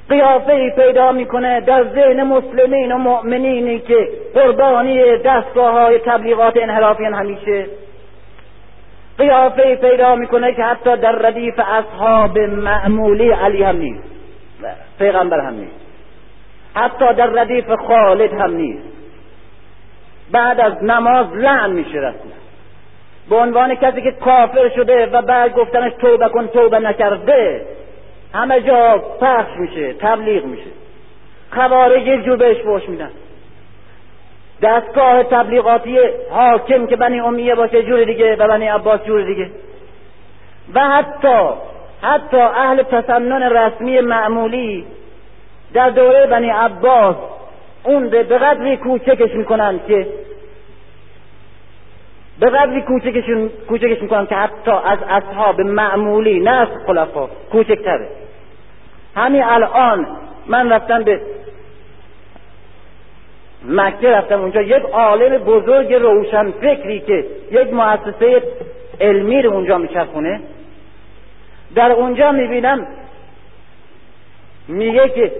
قیافه 0.10 0.70
پیدا 0.70 1.12
می‌کنه 1.12 1.62
در 1.62 1.84
ذهن 1.84 2.24
مسلمین 2.24 2.92
و 2.92 2.98
مؤمنینی 2.98 3.80
که 3.80 4.10
قربانی 4.34 5.18
دستگاه 5.18 5.72
های 5.72 6.00
تبلیغات 6.00 6.58
انحرافیان 6.58 7.14
همیشه. 7.14 7.66
قیافه 9.18 9.76
پیدا 9.76 10.16
می‌کنه 10.16 10.54
که 10.54 10.64
حتی 10.64 10.98
در 10.98 11.12
ردیف 11.12 11.60
اصحاب 11.60 12.40
معمولی 12.40 13.32
علی 13.32 13.64
هم 13.64 13.78
نیست. 13.78 14.04
پیغمبر 15.00 15.40
هم 15.40 15.54
نیست. 15.54 15.82
حتی 16.76 17.14
در 17.14 17.28
ردیف 17.28 17.72
خالد 17.88 18.34
هم 18.34 18.54
نیست. 18.54 18.84
بعد 20.32 20.60
از 20.60 20.84
نماز 20.84 21.34
لعن 21.34 21.72
میشه 21.72 21.98
رسما 21.98 22.32
به 23.30 23.36
عنوان 23.36 23.76
کسی 23.76 24.02
که 24.02 24.12
کافر 24.12 24.70
شده 24.76 25.06
و 25.06 25.22
بعد 25.22 25.54
گفتنش 25.54 25.94
توبه 26.02 26.30
کن 26.30 26.48
توبه 26.48 26.80
نکرده 26.80 27.66
همه 28.34 28.62
جا 28.62 29.04
پخش 29.22 29.58
میشه 29.58 29.94
تبلیغ 29.94 30.46
میشه. 30.46 30.70
خوارج 31.52 32.08
یک 32.08 32.24
جور 32.24 32.38
بهش 32.38 32.58
فوش 32.58 32.90
میدن. 32.90 33.10
دستگاه 34.62 35.24
تبلیغاتی 35.24 36.00
حاکم 36.30 36.88
که 36.88 36.96
بنی 36.96 37.20
امیه 37.20 37.56
باشه 37.56 37.84
جور 37.84 38.04
دیگه 38.04 38.36
و 38.36 38.48
بنی 38.48 38.68
عباس 38.68 39.04
جور 39.04 39.24
دیگه. 39.24 39.50
و 40.74 40.80
حتی 40.80 41.50
حتی 42.02 42.38
اهل 42.38 42.84
تسنن 42.84 43.44
رسمی 43.44 44.02
معمولی 44.02 44.86
در 45.74 45.90
دوره 45.90 46.28
بنی 46.28 46.50
عباس 46.50 47.16
اون 47.84 48.10
به 48.10 48.24
قدری 48.24 48.78
کوچکش 48.78 49.36
می‌کنن 49.36 49.80
که 49.88 50.08
به 52.40 52.50
قدری 52.50 52.82
کوچکشون 52.82 53.50
کوچکش 53.70 54.02
می‌کنن 54.02 54.28
که 54.28 54.36
حتی 54.36 54.72
از 54.72 55.00
اصحاب 55.10 55.62
معمولی 55.62 56.40
نه 56.40 56.52
از 56.52 56.68
خلفا 56.88 57.28
کوچکتره. 57.52 58.08
همین 59.16 59.44
الان 59.44 60.08
من 60.48 60.72
رفتم 60.72 61.04
به 61.04 61.22
مکه 63.66 64.12
رفتم 64.12 64.42
اونجا. 64.42 64.62
یک 64.62 64.84
عالم 64.94 65.38
بزرگ 65.38 65.94
روشن 65.94 66.52
فکری 66.52 67.00
که 67.00 67.26
یک 67.52 67.74
مؤسسه 67.74 68.44
علمی 69.02 69.42
رو 69.42 69.54
اونجا 69.54 69.78
میچرخونه. 69.78 70.42
در 71.76 71.92
اونجا 71.92 72.32
می‌بینم 72.32 72.88
میگه 74.68 75.10
که 75.10 75.32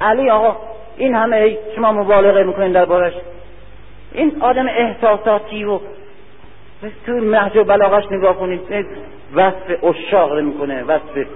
علی 0.00 0.30
آقا 0.30 0.56
این 0.96 1.14
همه 1.14 1.58
شما 1.76 1.92
مبالغه 1.92 2.42
می‌کنین 2.42 2.72
دربارش. 2.72 3.12
این 4.12 4.36
آدم 4.40 4.66
احساساتی 4.68 5.64
و 5.64 5.78
تو 7.06 7.12
نهج 7.12 7.56
و 7.56 7.64
بلاغش 7.64 8.04
نگاه 8.10 8.36
کنید 8.36 8.60
وصف 9.34 9.84
اشاق 9.84 10.38
می‌کنه 10.38 10.82
وصف 10.82 11.26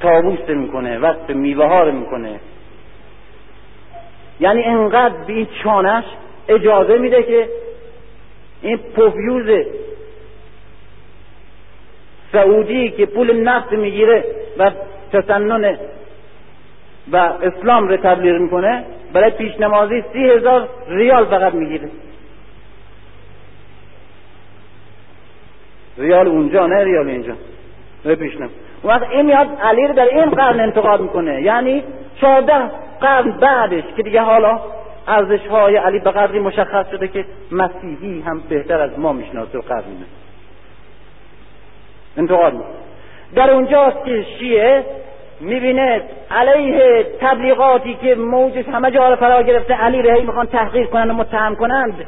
تابوس 0.00 0.48
می‌کنه 0.48 0.98
وصف 0.98 1.30
میوه 1.30 1.66
ها 1.66 1.84
می‌کنه. 1.84 2.40
یعنی 4.40 4.62
انقدر 4.62 5.14
به 5.26 5.32
این 5.32 5.46
چانش 5.64 6.04
اجازه 6.48 6.98
میده 6.98 7.22
که 7.22 7.48
این 8.62 8.76
پوفیوز 8.76 9.66
سعودی 12.32 12.90
که 12.90 13.06
پول 13.06 13.42
نفت 13.42 13.72
می‌گیره 13.72 14.24
و 14.58 14.70
تسنن 15.12 15.78
و 17.12 17.16
اسلام 17.16 17.88
رو 17.88 17.96
تبلیغ 17.96 18.34
می‌کنه 18.34 18.84
برای 19.12 19.30
پیشنمازی 19.30 20.04
سی 20.12 20.30
هزار 20.30 20.68
ریال 20.88 21.24
فقط 21.24 21.54
می‌گیره. 21.54 21.88
ریال 25.98 26.28
اونجا 26.28 26.66
نه 26.66 26.84
ریال 26.84 27.08
اینجا. 27.08 27.34
برای 28.04 28.16
پیشنم 28.16 28.50
اون 28.82 28.94
وقت 28.94 29.10
این 29.10 29.26
میاد 29.26 29.48
علی 29.62 29.86
رو 29.86 29.94
در 29.94 30.04
این 30.04 30.30
قرن 30.30 30.60
انتقاد 30.60 31.00
می‌کنه. 31.00 31.42
یعنی 31.42 31.82
چهارده 32.20 32.70
قرن 33.00 33.30
بعدش 33.30 33.84
که 33.96 34.02
دیگه 34.02 34.20
حالا 34.20 34.60
ارزش 35.08 35.46
های 35.46 35.76
علی 35.76 35.98
به 35.98 36.10
قدری 36.10 36.40
مشخص 36.40 36.90
شده 36.90 37.08
که 37.08 37.24
مسیحی 37.52 38.20
هم 38.20 38.42
بهتر 38.48 38.80
از 38.80 38.98
ما 38.98 39.12
می‌شناسه 39.12 39.58
و 39.58 39.60
قرن 39.60 39.82
انتقاد 42.16 42.52
می‌کنه. 42.52 42.68
در 43.34 43.50
اونجاست 43.50 44.04
که 44.04 44.26
شیعه 44.38 44.84
می‌بینه 45.40 46.02
علیه 46.30 47.06
تبلیغاتی 47.20 47.94
که 47.94 48.14
موجش 48.14 48.64
همه 48.68 48.90
جا 48.90 49.08
رو 49.08 49.16
فرا 49.16 49.42
گرفته 49.42 49.74
علی 49.74 50.02
رو 50.02 50.10
هی 50.10 50.22
می‌خوان 50.22 50.46
تحقیر 50.46 50.86
کنن 50.86 51.10
و 51.10 51.14
متهم 51.14 51.54
کنند. 51.54 52.06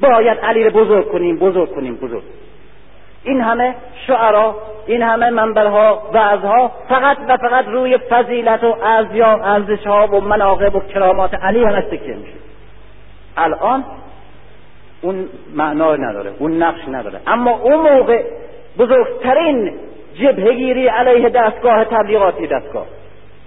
باید 0.00 0.38
علی 0.38 0.64
رو 0.64 0.70
بزرگ 0.70 1.08
کنیم 1.12 1.36
بزرگ 1.36 1.74
کنیم 1.74 1.96
بزرگ. 1.96 2.22
این 3.24 3.40
همه 3.40 3.74
شعرا 4.06 4.56
این 4.86 5.02
همه 5.02 5.30
منبرها 5.30 6.02
وعظها 6.14 6.72
فقط 6.88 7.16
و 7.28 7.36
فقط 7.36 7.68
روی 7.68 7.98
فضیلت 7.98 8.64
و 8.64 8.76
ارزش 9.42 9.86
ها 9.86 10.06
و 10.06 10.20
مناقب 10.20 10.76
و 10.76 10.80
کرامات 10.80 11.34
علی 11.34 11.64
هم 11.64 11.80
تکیه 11.80 12.14
میشه. 12.14 12.32
الان 13.36 13.84
اون 15.02 15.28
معنا 15.54 15.96
نداره 15.96 16.32
اون 16.38 16.62
نقش 16.62 16.80
نداره. 16.88 17.20
اما 17.26 17.50
اون 17.50 17.92
موقع 17.92 18.22
بزرگترین 18.78 19.72
جبهگیری 20.14 20.86
علیه 20.86 21.28
دستگاه 21.28 21.84
تبلیغاتی 21.84 22.46
دستگاه 22.46 22.86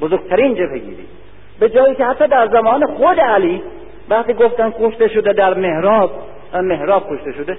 بزرگترین 0.02 0.56
جبهگیری 0.56 1.06
به 1.60 1.70
جایی 1.70 1.96
که 1.96 2.06
حتی 2.06 2.28
در 2.28 2.48
زمان 2.48 2.86
خود 2.86 3.20
علی 3.20 3.64
وقتی 4.10 4.34
گفتن 4.34 4.74
کشته 4.80 5.08
شده 5.08 5.34
در 5.34 5.54
محراب 5.54 6.12
محراب 6.54 7.04
کشته 7.12 7.32
شده 7.32 7.58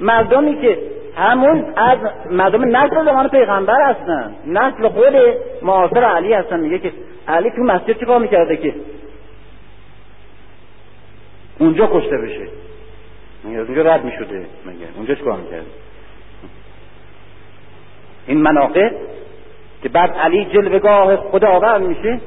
مردمی 0.00 0.60
که 0.60 0.78
همون 1.16 1.64
از 1.76 1.98
مردم 2.30 2.76
نسل 2.76 3.04
زمان 3.04 3.28
پیغمبر 3.28 3.82
هستن. 3.82 4.34
نسل 4.46 4.88
خود 4.88 5.14
معاصر 5.62 6.04
علی 6.04 6.32
هستن. 6.32 6.60
میگه 6.60 6.78
که 6.78 6.92
علی 7.28 7.50
تو 7.50 7.62
مسجد 7.62 7.98
چیکار 7.98 8.18
می‌کرده 8.18 8.56
که؟ 8.56 8.74
اونجا 11.58 11.86
کشته 11.92 12.16
بشه. 12.18 12.48
میگه 13.44 13.58
اونجا 13.58 13.82
رد 13.82 14.04
می‌شده. 14.04 14.46
میگه 14.64 14.86
اونجا 14.96 15.14
چیکار 15.14 15.36
می‌کرده؟ 15.36 15.66
این 18.26 18.38
مناقع 18.42 18.90
که 19.82 19.88
بعد 19.88 20.10
علی 20.10 20.44
جلوگاه 20.44 21.16
خداوند 21.16 21.82
میشه 21.82 22.20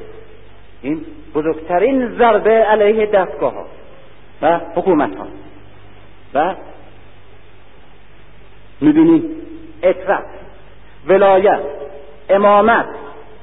این 0.82 1.06
بزرگترین 1.36 2.10
ضربه 2.18 2.52
علیه 2.52 3.06
دستگاه 3.06 3.54
ها 3.54 3.66
و 4.42 4.60
حکومت 4.76 5.16
ها 5.16 5.28
و 6.34 6.56
می‌بینید 8.84 9.24
اطرت 9.84 10.26
ولایت 11.08 11.60
امامت 12.30 12.86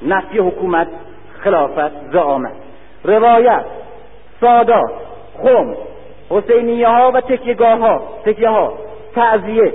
نفی 0.02 0.39
حکومت 0.39 0.89
خلافت 1.44 2.10
زعامت. 2.12 2.52
روایت 3.05 3.65
سادات 4.41 4.93
خم 5.43 5.75
حسینیه 6.31 6.89
ها 6.89 7.10
و 7.15 7.20
تکیگاه 7.20 7.78
ها 7.78 8.02
تکیه 8.25 8.49
ها 8.49 8.78
تعذیه 9.15 9.73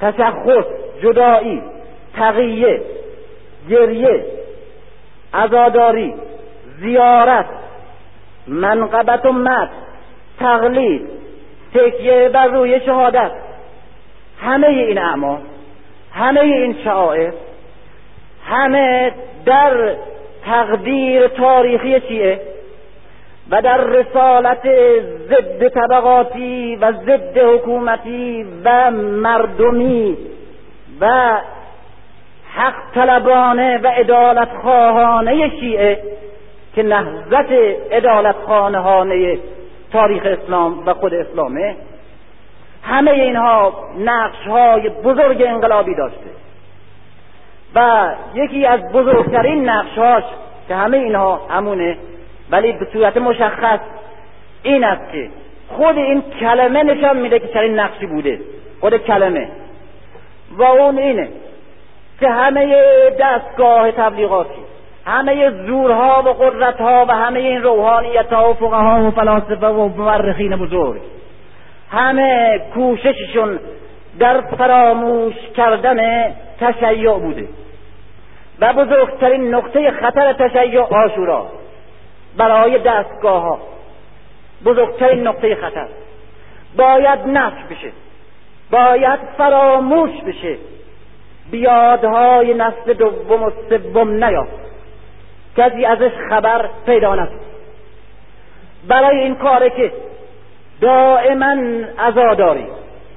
تشخص 0.00 0.64
جدایی 1.02 1.62
تقیه 2.16 2.82
گریه 3.70 4.24
عزاداری 5.34 6.14
زیارت 6.80 7.46
منقبت 8.46 9.26
و 9.26 9.32
مد 9.32 9.70
تقلید 10.40 11.08
تکیه 11.74 12.28
بر 12.28 12.46
روی 12.46 12.80
شهادت. 12.80 13.30
همه 14.40 14.66
این 14.66 14.98
اعمال 14.98 15.40
همه 16.12 16.40
این 16.40 16.76
شعائر 16.84 17.32
همه 18.46 19.12
در 19.46 19.94
تقدیر 20.44 21.28
تاریخی 21.28 22.00
شیعه 22.00 22.40
و 23.50 23.62
در 23.62 23.84
رسالت 23.84 24.68
ضد 25.28 25.68
طبقاتی 25.68 26.76
و 26.76 26.92
ضد 26.92 27.38
حکومتی 27.38 28.46
و 28.64 28.90
مردمی 28.90 30.16
و 31.00 31.38
حق 32.54 32.74
طلبانه 32.94 33.78
و 33.78 33.90
ادالت 33.96 34.48
خواهانه 34.62 35.50
شیعه 35.60 36.02
که 36.74 36.82
نهزت 36.82 37.46
ادالت 37.90 38.36
خانهانه 38.46 39.38
تاریخ 39.92 40.22
اسلام 40.26 40.86
و 40.86 40.94
خود 40.94 41.14
اسلامه. 41.14 41.76
همه 42.84 43.10
اینها 43.10 43.72
نقش 43.98 44.46
های 44.46 44.88
بزرگ 44.88 45.42
انقلابی 45.42 45.94
داشته. 45.94 46.30
و 47.74 48.10
یکی 48.34 48.66
از 48.66 48.80
بزرگترین 48.92 49.68
نقش 49.68 50.24
که 50.68 50.74
همه 50.74 50.96
اینها 50.96 51.40
همونه 51.50 51.98
ولی 52.50 52.72
به 52.72 52.86
صورت 52.92 53.16
مشخص 53.16 53.80
این 54.62 54.84
است 54.84 55.12
که 55.12 55.30
خود 55.68 55.96
این 55.96 56.22
کلمه 56.40 56.82
نشان 56.82 57.16
میده 57.16 57.38
که 57.38 57.48
چنین 57.48 57.80
نقشی 57.80 58.06
بوده. 58.06 58.40
خود 58.80 58.96
کلمه. 58.96 59.48
و 60.58 60.62
اون 60.62 60.98
اینه 60.98 61.28
که 62.20 62.28
همه 62.28 62.76
دستگاه 63.20 63.92
تبلیغاتی 63.92 64.60
همه 65.06 65.50
زورها 65.66 66.22
و 66.26 66.28
قدرتها 66.28 67.04
و 67.08 67.12
همه 67.12 67.40
این 67.40 67.62
روحانیت 67.62 68.32
ها 68.32 68.50
و 68.50 68.54
فقها 68.54 69.04
و 69.04 69.10
فلاسفه 69.10 69.66
و 69.66 69.88
مورخین 69.88 70.56
بزرگ 70.56 71.00
همه 71.94 72.60
کوشششون 72.74 73.58
در 74.18 74.40
فراموش 74.40 75.34
کردن 75.56 76.30
تشیع 76.60 77.18
بوده 77.18 77.48
و 78.60 78.72
بزرگترین 78.72 79.54
نقطه 79.54 79.90
خطر 79.90 80.32
تشیع 80.32 80.80
آشورا 80.80 81.46
برای 82.36 82.78
دستگاه 82.78 83.42
ها 83.42 83.58
بزرگترین 84.64 85.26
نقطه 85.26 85.54
خطر. 85.54 85.86
باید 86.76 87.18
نفش 87.26 87.62
بشه. 87.70 87.92
باید 88.70 89.20
فراموش 89.38 90.10
بشه. 90.26 90.56
بیادهای 91.50 92.54
نسل 92.54 92.92
دوم 92.92 93.42
و 93.42 93.50
سوم 93.68 94.24
نیافت. 94.24 94.64
کسی 95.56 95.84
ازش 95.84 96.10
خبر 96.30 96.68
پیدا 96.86 97.14
نشد 97.14 97.40
برای 98.88 99.18
این 99.18 99.34
کاره 99.34 99.70
که 99.70 99.92
دائما 100.80 101.56
عزاداری 101.98 102.66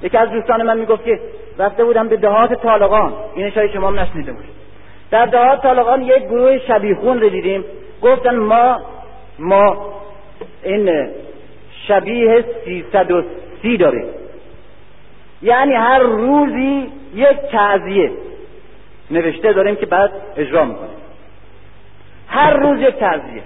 یکی 0.02 0.16
از 0.16 0.30
دوستان 0.30 0.62
من 0.62 0.78
می‌گفت 0.78 1.04
که 1.04 1.20
رفته 1.58 1.84
بودم 1.84 2.08
به 2.08 2.16
دهات 2.16 2.54
طالقان. 2.54 3.12
این 3.34 3.50
شاید 3.50 3.72
شما 3.72 3.90
نشنیده 3.90 4.32
بود 4.32 4.44
در 5.10 5.26
دهات 5.26 5.62
طالقان 5.62 6.02
یک 6.02 6.24
گروه 6.24 6.58
شبیخون 6.58 7.20
رو 7.20 7.28
دیدیم. 7.28 7.64
گفتن 8.02 8.36
ما 8.36 8.80
ما 9.38 9.94
این 10.62 11.08
شبیه 11.86 12.44
سیصد 12.64 13.10
و 13.10 13.22
سی 13.62 13.76
داریم. 13.76 14.04
یعنی 15.42 15.74
هر 15.74 15.98
روزی 15.98 16.92
یک 17.14 17.36
تعذیه 17.52 18.10
نوشته 19.10 19.52
داریم 19.52 19.76
که 19.76 19.86
بعد 19.86 20.10
اجرا 20.36 20.64
می‌کنیم. 20.64 20.98
هر 22.28 22.52
روز 22.52 22.80
یک 22.80 22.94
تعذیه 22.94 23.42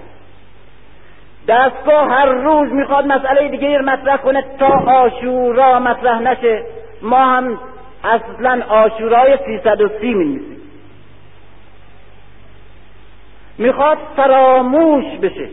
دستگاه 1.47 2.09
هر 2.09 2.25
روز 2.25 2.73
می‌خواد 2.73 3.07
مسئله 3.07 3.47
دیگه 3.49 3.79
مطرح 3.79 4.17
کنه 4.17 4.43
تا 4.59 4.67
آشورا 4.91 5.79
مطرح 5.79 6.19
نشه. 6.19 6.63
ما 7.01 7.25
هم 7.25 7.59
اصلا 8.03 8.63
آشورای 8.69 9.37
سیصد 9.45 9.81
و 9.81 9.89
سی 10.01 10.13
می‌نویسیم. 10.13 10.61
می‌خواد 13.57 13.97
فراموش 14.15 15.05
بشه. 15.21 15.49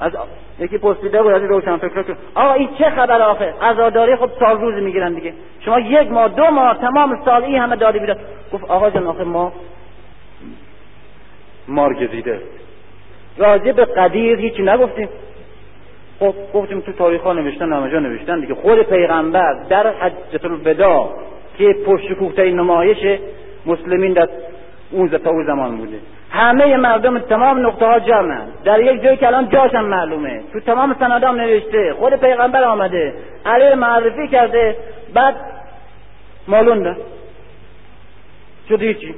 از 0.00 0.12
یکی 0.58 0.78
پرسیده 0.78 1.22
بود 1.22 1.32
از 1.32 1.42
روشن 1.42 1.76
فکر 1.76 2.02
که 2.02 2.16
آقا 2.34 2.52
این 2.52 2.68
چه 2.78 2.90
خبر 2.90 3.22
آخه؟ 3.22 3.54
عزاداری 3.62 4.16
خب 4.16 4.30
سال 4.40 4.60
روز 4.60 4.82
می‌گیرن 4.82 5.12
دیگه. 5.12 5.34
شما 5.60 5.80
یک 5.80 6.12
ماه 6.12 6.28
دو 6.28 6.50
ماه 6.50 6.78
تمام 6.78 7.24
سال 7.24 7.44
این 7.44 7.58
همه 7.58 7.76
داده 7.76 7.98
بیداد 7.98 8.18
گفت 8.52 8.64
آقا 8.64 8.90
جان 8.90 9.06
آخه 9.06 9.24
ما 9.24 9.52
مارگزیده 11.68 12.40
راجع 13.38 13.72
به 13.72 13.84
قدیر 13.84 14.38
هیچی 14.38 14.62
نگفتیم. 14.62 15.08
خب 16.20 16.34
گفتیم 16.54 16.80
تو 16.80 16.92
تاریخ 16.92 17.20
ها 17.20 17.32
نوشتن 17.32 17.72
همه 17.72 17.90
جا 17.90 17.98
نوشتن 17.98 18.40
دیگه. 18.40 18.54
خود 18.54 18.82
پیغمبر 18.82 19.54
در 19.68 19.86
حجت 19.86 20.44
الوداع 20.44 21.08
که 21.58 21.76
پرشکوه 21.86 22.44
نمایش 22.44 23.20
مسلمین 23.66 24.12
در 24.12 24.28
اون 24.90 25.08
تا 25.08 25.30
اون 25.30 25.46
زمان 25.46 25.76
بوده. 25.76 25.98
همه 26.30 26.76
مردم 26.76 27.18
تمام 27.18 27.66
نقطه 27.66 27.86
ها 27.86 27.98
جمعن. 27.98 28.46
در 28.64 28.80
یک 28.80 29.02
جایی 29.02 29.16
که 29.16 29.26
الان 29.26 29.48
جاشم 29.48 29.84
معلومه. 29.84 30.42
تو 30.52 30.60
تمام 30.60 30.96
سندام 31.00 31.40
نوشته. 31.40 31.94
خود 31.98 32.14
پیغمبر 32.14 32.64
آمده. 32.64 33.14
علی 33.46 33.74
معرفی 33.74 34.28
کرده. 34.28 34.76
بعد 35.14 35.34
مالون 36.48 36.96
شده 38.68 38.86
هیچی. 38.86 39.14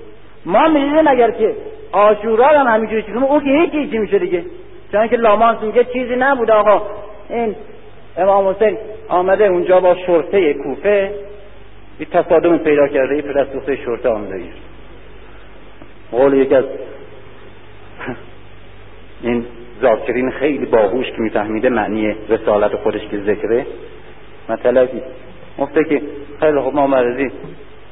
ما 0.46 0.68
می‌دیدیم 0.68 1.08
اگر 1.08 1.30
که 1.30 1.54
آشورا 1.94 2.48
هم 2.48 2.66
همینجوری 2.66 3.02
چیزی 3.02 3.18
او 3.18 3.40
که 3.40 3.50
هیچ 3.50 3.70
چیزی 3.70 3.98
میشه 3.98 4.18
دیگه. 4.18 4.44
چون 4.92 5.08
که 5.08 5.16
لامانس 5.16 5.62
میگه 5.62 5.84
چیزی 5.84 6.16
نبود 6.16 6.50
آقا. 6.50 6.82
این 7.30 7.56
امام 8.16 8.48
حسین 8.48 8.78
آمده 9.08 9.44
اونجا 9.44 9.80
با 9.80 9.96
شرطه 10.06 10.54
کوفه. 10.54 11.14
این 11.98 12.08
تصادم 12.12 12.58
پیدا 12.58 12.88
کرده. 12.88 13.14
این 13.14 13.22
پدر 13.22 13.76
شرطه 13.84 14.08
آمده. 14.08 14.42
قول 16.12 16.34
یکی 16.34 16.54
از 16.54 16.64
این 19.22 19.46
ذاکرین 19.82 20.30
خیلی 20.30 20.66
باهوش 20.66 21.06
که 21.06 21.18
میفهمیده 21.18 21.68
معنی 21.68 22.16
رسالت 22.28 22.76
خودش 22.76 23.08
که 23.08 23.18
ذکره. 23.18 23.66
مطلبی. 24.48 25.02
مفته 25.58 25.84
که 25.84 26.02
خیلی 26.40 26.60
خوب 26.60 26.74
ما 26.74 26.86
مرزی 26.86 27.30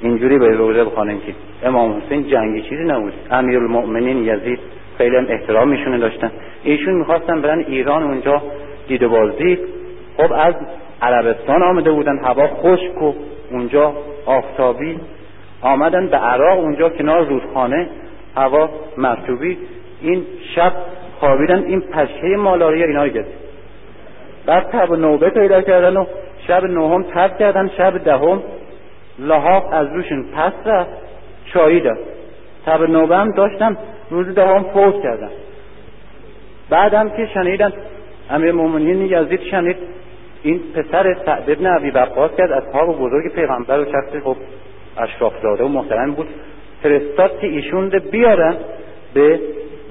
اینجوری 0.02 0.38
به 0.38 0.48
روزه 0.48 0.84
بخوانیم 0.84 1.20
که 1.20 1.34
امام 1.68 1.96
حسین 1.96 2.28
جنگی 2.28 2.62
چیزی 2.62 2.84
نبود. 2.84 3.12
امیر 3.30 3.58
المؤمنین 3.58 4.24
یزید 4.24 4.58
خیلی 4.98 5.16
هم 5.16 5.26
احترام 5.28 5.98
داشتن. 5.98 6.30
ایشون 6.64 6.94
می‌خواستن 6.94 7.40
برن 7.40 7.58
ایران 7.58 8.02
اونجا 8.02 8.42
دیده 8.88 9.08
بازی. 9.08 9.58
خب 10.16 10.32
از 10.32 10.54
عربستان 11.02 11.62
آمده 11.62 11.92
بودن 11.92 12.18
هوا 12.18 12.46
خشک 12.46 13.02
و 13.02 13.12
اونجا 13.50 13.92
آفتابی. 14.26 14.98
آمدن 15.62 16.06
به 16.06 16.16
عراق 16.16 16.58
اونجا 16.58 16.88
کنار 16.88 17.26
رودخانه 17.26 17.88
هوا 18.36 18.70
مرتوبی 18.96 19.58
این 20.02 20.22
شب 20.54 20.72
خوابیدن 21.20 21.62
این 21.62 21.80
پشه 21.80 22.36
مالاریا 22.36 22.86
اینا 22.86 23.04
رو 23.04 23.22
بعد 24.46 24.70
تب 24.70 24.92
نوبه 24.92 25.30
پیدا 25.30 25.62
کردن 25.62 25.96
و 25.96 26.04
شب 26.46 26.64
نهم 26.64 27.02
تب 27.02 27.38
کردن 27.38 27.70
شب 27.78 28.04
دهم 28.04 28.42
لحاف 29.18 29.64
از 29.72 29.88
روشون 29.88 30.24
پس 30.36 30.52
رفت 30.66 30.90
چایی 31.44 31.80
داد. 31.80 31.98
تب 32.66 32.82
نوبه 32.82 33.16
هم 33.16 33.32
داشتم 33.32 33.76
روز 34.10 34.34
دهم 34.34 34.62
فوت 34.62 35.02
کردن 35.02 35.30
بعدم 36.70 37.08
که 37.08 37.26
شنیدن 37.26 37.72
امیر 38.30 38.52
مومنین 38.52 39.00
یزید 39.00 39.40
شنید 39.40 39.76
این 40.42 40.60
پسر 40.74 41.16
سعد 41.26 41.50
ابن 41.50 41.66
عبی 41.66 41.90
وقاص 41.90 42.30
کرد 42.38 42.52
از 42.52 42.64
اصحاب 42.64 42.98
بزرگ 42.98 43.32
پیغمبر 43.32 43.80
و 43.80 43.84
شخصی 43.84 44.20
خب 44.20 44.36
اشراف 44.98 45.32
زاده 45.42 45.64
و 45.64 45.68
محترم 45.68 46.14
بود. 46.14 46.28
فرستاد 46.82 47.38
که 47.40 47.46
ایشون 47.46 47.88
بیارن 47.88 48.56
به 49.14 49.40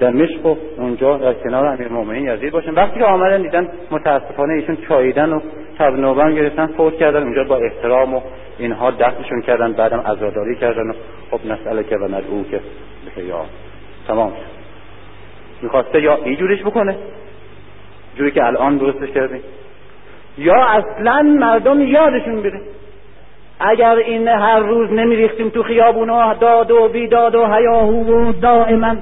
دمشق 0.00 0.46
و 0.46 0.56
اونجا 0.76 1.16
در 1.16 1.34
کنار 1.34 1.66
امیر 1.66 1.88
مومنین 1.88 2.26
یزید 2.26 2.52
باشن. 2.52 2.74
وقتی 2.74 2.98
که 2.98 3.04
آمدن 3.04 3.42
دیدن 3.42 3.68
متاسفانه 3.90 4.54
ایشون 4.54 4.76
چاییدن 4.88 5.32
و 5.32 5.40
شب 5.78 5.92
نوبان 5.92 6.34
گرفتن 6.34 6.66
فوت 6.66 6.98
کردن 6.98 7.22
اونجا 7.22 7.44
با 7.44 7.56
احترام 7.56 8.14
و 8.14 8.20
اینها 8.58 8.90
دستشون 8.90 9.42
کردن 9.42 9.72
بعدم 9.72 10.00
عزاداری 10.00 10.56
کردن 10.56 10.90
و 10.90 10.92
خب 11.30 11.46
مسئله 11.46 11.84
که 11.84 11.96
و 11.96 12.04
ندعو 12.04 12.44
که 12.44 12.60
یا 13.22 13.44
تمام 14.08 14.32
می‌خواسته 15.62 16.02
یا 16.02 16.18
اینجورش 16.24 16.62
بکنه؟ 16.62 16.96
جوری 18.16 18.30
که 18.30 18.44
الان 18.44 18.76
درستش 18.76 19.08
کردیم 19.08 19.40
یا 20.38 20.64
اصلا 20.64 21.22
مردم 21.22 21.80
یادشون 21.80 22.42
بره. 22.42 22.60
اگر 23.60 23.96
این 23.96 24.28
هر 24.28 24.58
روز 24.58 24.90
نمیریختیم 24.92 25.48
تو 25.48 25.62
خیابونا 25.62 26.34
داد 26.34 26.70
و 26.70 26.88
بیداد 26.88 27.34
و 27.34 27.46
هیاهو 27.46 28.28
و 28.28 28.32
دائما 28.32 28.96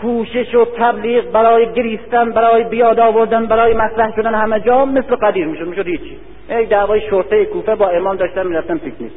کوشش 0.00 0.54
و 0.54 0.64
تبلیغ 0.64 1.30
برای 1.30 1.72
گریستن 1.72 2.30
برای 2.30 2.64
بیاد 2.64 3.00
آوردن 3.00 3.46
برای 3.46 3.74
مطرح 3.74 4.16
شدن 4.16 4.34
همه 4.34 4.60
جا 4.60 4.84
مثل 4.84 5.16
قدیر 5.16 5.46
می‌شد 5.46 5.66
می‌شد 5.66 5.86
هیچی. 5.86 6.18
یک 6.50 6.68
دعوای 6.68 7.00
شرطه 7.10 7.44
کوفه 7.44 7.74
با 7.74 7.88
امام 7.88 8.16
داشتن 8.16 8.46
می‌رفتن 8.46 8.78
پیکنیک. 8.78 9.12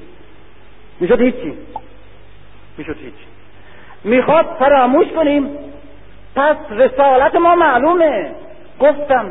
می‌شد 1.00 1.22
هیچی. 1.22 1.54
می‌شد 2.78 2.96
هیچی. 2.98 3.26
می‌خواد 4.04 4.46
فراموش 4.60 5.08
کنیم 5.08 5.50
پس 6.36 6.56
رسالت 6.72 7.36
ما 7.36 7.56
معلومه. 7.56 8.32
گفتم 8.80 9.26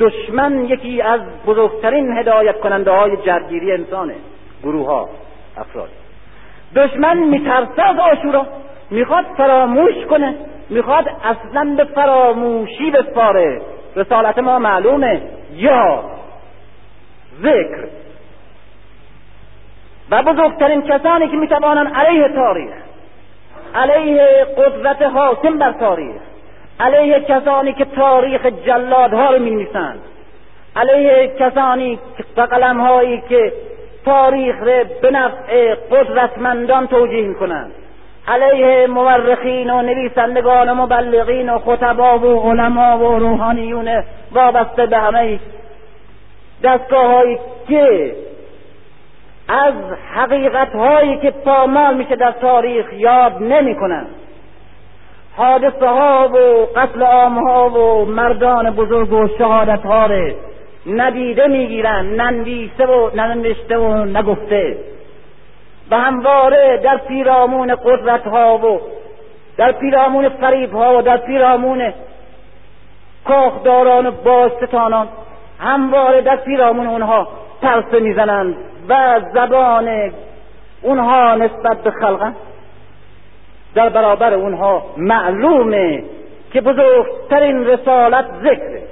دشمن 0.00 0.64
یکی 0.64 1.02
از 1.02 1.20
بزرگترین 1.46 2.18
هدایت 2.18 2.60
کننده 2.60 2.90
های 2.90 3.16
جرگیری 3.16 3.72
انسانه 3.72 4.14
گروه 4.62 4.86
ها 4.86 5.08
افراد. 5.56 5.88
دشمن 6.76 7.18
میترسه 7.18 7.82
از 7.82 7.96
آشورا. 7.98 8.46
می‌خواد 8.90 9.24
فراموش 9.36 9.94
کنه 10.10 10.34
می‌خواد 10.70 11.08
اصلا 11.24 11.74
به 11.76 11.84
فراموشی 11.84 12.90
بسپاره. 12.90 13.60
رسالت 13.96 14.38
ما 14.38 14.58
معلومه. 14.58 15.22
یا 15.52 16.04
ذکر. 17.42 17.84
و 20.10 20.22
بزرگترین 20.22 20.82
کسانی 20.82 21.28
که 21.28 21.36
می‌توانند 21.36 21.94
علیه 21.94 22.28
تاریخ 22.28 22.72
علیه 23.74 24.46
قدرت 24.56 25.02
حاکم 25.02 25.58
بر 25.58 25.72
تاریخ 25.72 26.20
علیه 26.80 27.20
کسانی 27.20 27.72
که 27.72 27.84
تاریخ 27.84 28.46
جلادها 28.46 29.30
رو 29.30 29.38
می‌نویسند 29.42 30.00
علیه 30.76 31.32
کسانی 31.38 31.98
که 32.16 32.42
قلم 32.42 32.80
هایی 32.80 33.22
که 33.28 33.52
تاریخ 34.04 34.56
را 34.62 34.84
به 35.02 35.10
نفع 35.10 35.74
قدرتمندان 35.74 36.86
توجیه 36.86 37.26
می‌کنند. 37.26 37.72
علیه 38.28 38.86
مورخین 38.86 39.70
و 39.70 39.82
نویسندگان 39.82 40.68
و 40.68 40.74
مبلغین 40.74 41.50
و 41.50 41.58
خطبا 41.58 42.18
و 42.18 42.50
علما 42.50 42.98
و 42.98 43.18
روحانیون 43.18 44.04
وابسته 44.32 44.86
به 44.86 44.98
همه 44.98 45.38
دستگاه 46.62 47.06
هایی 47.06 47.38
که 47.68 48.12
از 49.48 49.74
حقیقت 50.14 50.72
هایی 50.74 51.16
که 51.16 51.30
پامال 51.30 51.96
میشه 51.96 52.16
در 52.16 52.32
تاریخ 52.32 52.86
یاد 52.92 53.42
نمی 53.42 53.74
کنند 53.74 54.06
حادثه 55.36 55.88
ها 55.88 56.28
و 56.28 56.66
قتل 56.78 57.02
عام 57.02 57.48
ها 57.48 57.70
و 57.70 58.04
مردان 58.04 58.70
بزرگ 58.70 59.12
و 59.12 59.28
شهادت 59.38 59.86
ها 59.86 60.08
ندیده 60.86 61.46
می‌گیرن 61.46 62.06
ننویسه 62.06 62.86
و 62.86 63.10
ننوشته 63.16 63.78
و 63.78 64.04
نگفته 64.04 64.76
و 65.90 65.96
همواره 65.96 66.80
در 66.84 66.96
پیرامون 66.96 67.74
قدرت 67.74 68.26
ها 68.26 68.58
و 68.58 68.80
در 69.56 69.72
پیرامون 69.72 70.28
فریب 70.28 70.72
ها 70.72 70.98
و 70.98 71.02
در 71.02 71.16
پیرامون 71.16 71.92
کاخداران 73.24 74.06
و 74.06 74.10
باستانان 74.10 75.08
همواره 75.60 76.20
در 76.20 76.36
پیرامون 76.36 76.86
اونها 76.86 77.28
پرسه 77.62 78.00
می‌زنند 78.00 78.56
و 78.88 79.20
زبان 79.34 80.12
اونها 80.82 81.34
نسبت 81.34 81.82
به 81.82 81.90
خلقن 81.90 82.34
در 83.74 83.88
برابر 83.88 84.34
اونها 84.34 84.82
معلومه 84.96 86.04
که 86.52 86.60
بزرگترین 86.60 87.66
رسالت 87.66 88.26
ذکره 88.42 88.82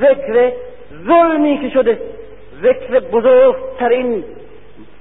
ذکر 0.00 0.52
ظلمی 1.06 1.58
که 1.58 1.68
شده 1.68 1.98
ذکر 2.62 3.00
بزرگترین 3.00 4.24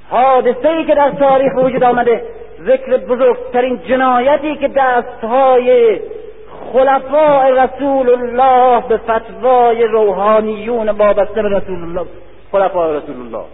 حادثه 0.10 0.70
ای 0.70 0.86
که 0.86 0.96
در 0.96 1.10
تاریخ 1.10 1.54
وجود 1.58 1.84
آمده 1.84 2.22
ذکر 2.62 2.98
بزرگترین 2.98 3.80
جنایتی 3.88 4.56
که 4.56 4.68
دستهای 4.68 6.00
خلفاء 6.74 7.50
رسول 7.50 8.10
الله 8.10 8.84
به 8.88 8.98
فتوای 8.98 9.84
روحانیون 9.84 10.90
وابسته 10.90 11.42
به 11.42 11.50
رسول 11.50 11.84
الله 11.84 12.06
خلفاء 12.52 12.98
رسول 12.98 13.16
الله 13.16 13.46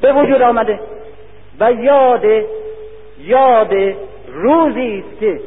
به 0.00 0.12
وجود 0.12 0.42
آمده 0.42 0.80
و 1.60 1.72
یاد 1.72 2.24
یاد 3.18 3.72
روزی 4.32 5.04
است 5.08 5.20
که 5.20 5.40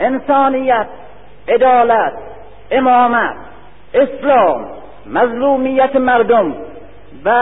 انسانیت 0.00 0.86
عدالت 1.48 2.12
امامت 2.70 3.36
اسلام 3.94 4.66
مظلومیت 5.06 5.96
مردم 5.96 6.54
و 7.24 7.32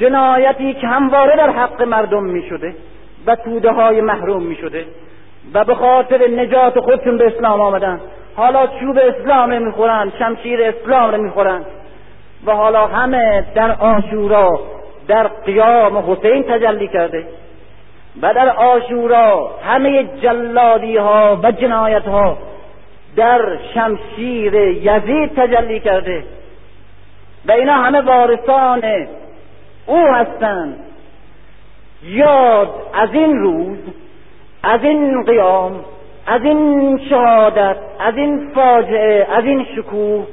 جنایتی 0.00 0.74
که 0.74 0.86
همواره 0.86 1.36
در 1.36 1.50
حق 1.50 1.82
مردم 1.82 2.24
می 2.24 2.48
شده 2.48 2.74
و 3.26 3.36
توده 3.36 3.72
های 3.72 4.00
محروم 4.00 4.42
می 4.42 4.56
شده 4.56 4.84
و 5.54 5.64
به 5.64 5.74
خاطر 5.74 6.30
نجات 6.30 6.80
خودشون 6.80 7.18
به 7.18 7.26
اسلام 7.26 7.60
آمدن. 7.60 8.00
حالا 8.36 8.66
چوب 8.66 8.98
اسلام 8.98 9.62
می‌خورن 9.62 10.12
شمشیر 10.18 10.62
اسلام 10.62 11.10
رو 11.10 11.22
می‌خورن. 11.22 11.60
و 12.46 12.52
حالا 12.52 12.86
همه 12.86 13.44
در 13.54 13.72
آشورا 13.72 14.60
در 15.08 15.26
قیام 15.26 15.98
حسین 15.98 16.42
تجلی 16.42 16.88
کرده. 16.88 17.26
و 18.22 18.34
در 18.34 18.48
آشورا 18.48 19.50
همه 19.64 20.04
جلادی 20.22 20.96
ها 20.96 21.38
و 21.42 21.52
جنایت 21.52 22.04
ها 22.04 22.38
در 23.16 23.40
شمشیر 23.74 24.54
یزید 24.54 25.34
تجلی 25.36 25.80
کرده. 25.80 26.24
و 27.46 27.52
اینا 27.52 27.72
همه 27.72 28.00
وارثان 28.00 28.82
او 29.88 30.06
هستند. 30.06 30.76
یاد 32.02 32.74
از 32.94 33.08
این 33.12 33.36
روز 33.36 33.78
از 34.62 34.84
این 34.84 35.24
قیام 35.24 35.84
از 36.26 36.44
این 36.44 37.00
شهادت 37.10 37.76
از 38.00 38.16
این 38.16 38.50
فاجعه 38.54 39.26
از 39.30 39.44
این 39.44 39.66
شکوه 39.76 40.26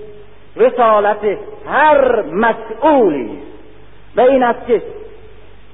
رسالت 0.55 1.17
هر 1.67 2.21
مسئولی 2.21 3.39
و 4.15 4.21
این 4.21 4.43
است 4.43 4.67
که 4.67 4.81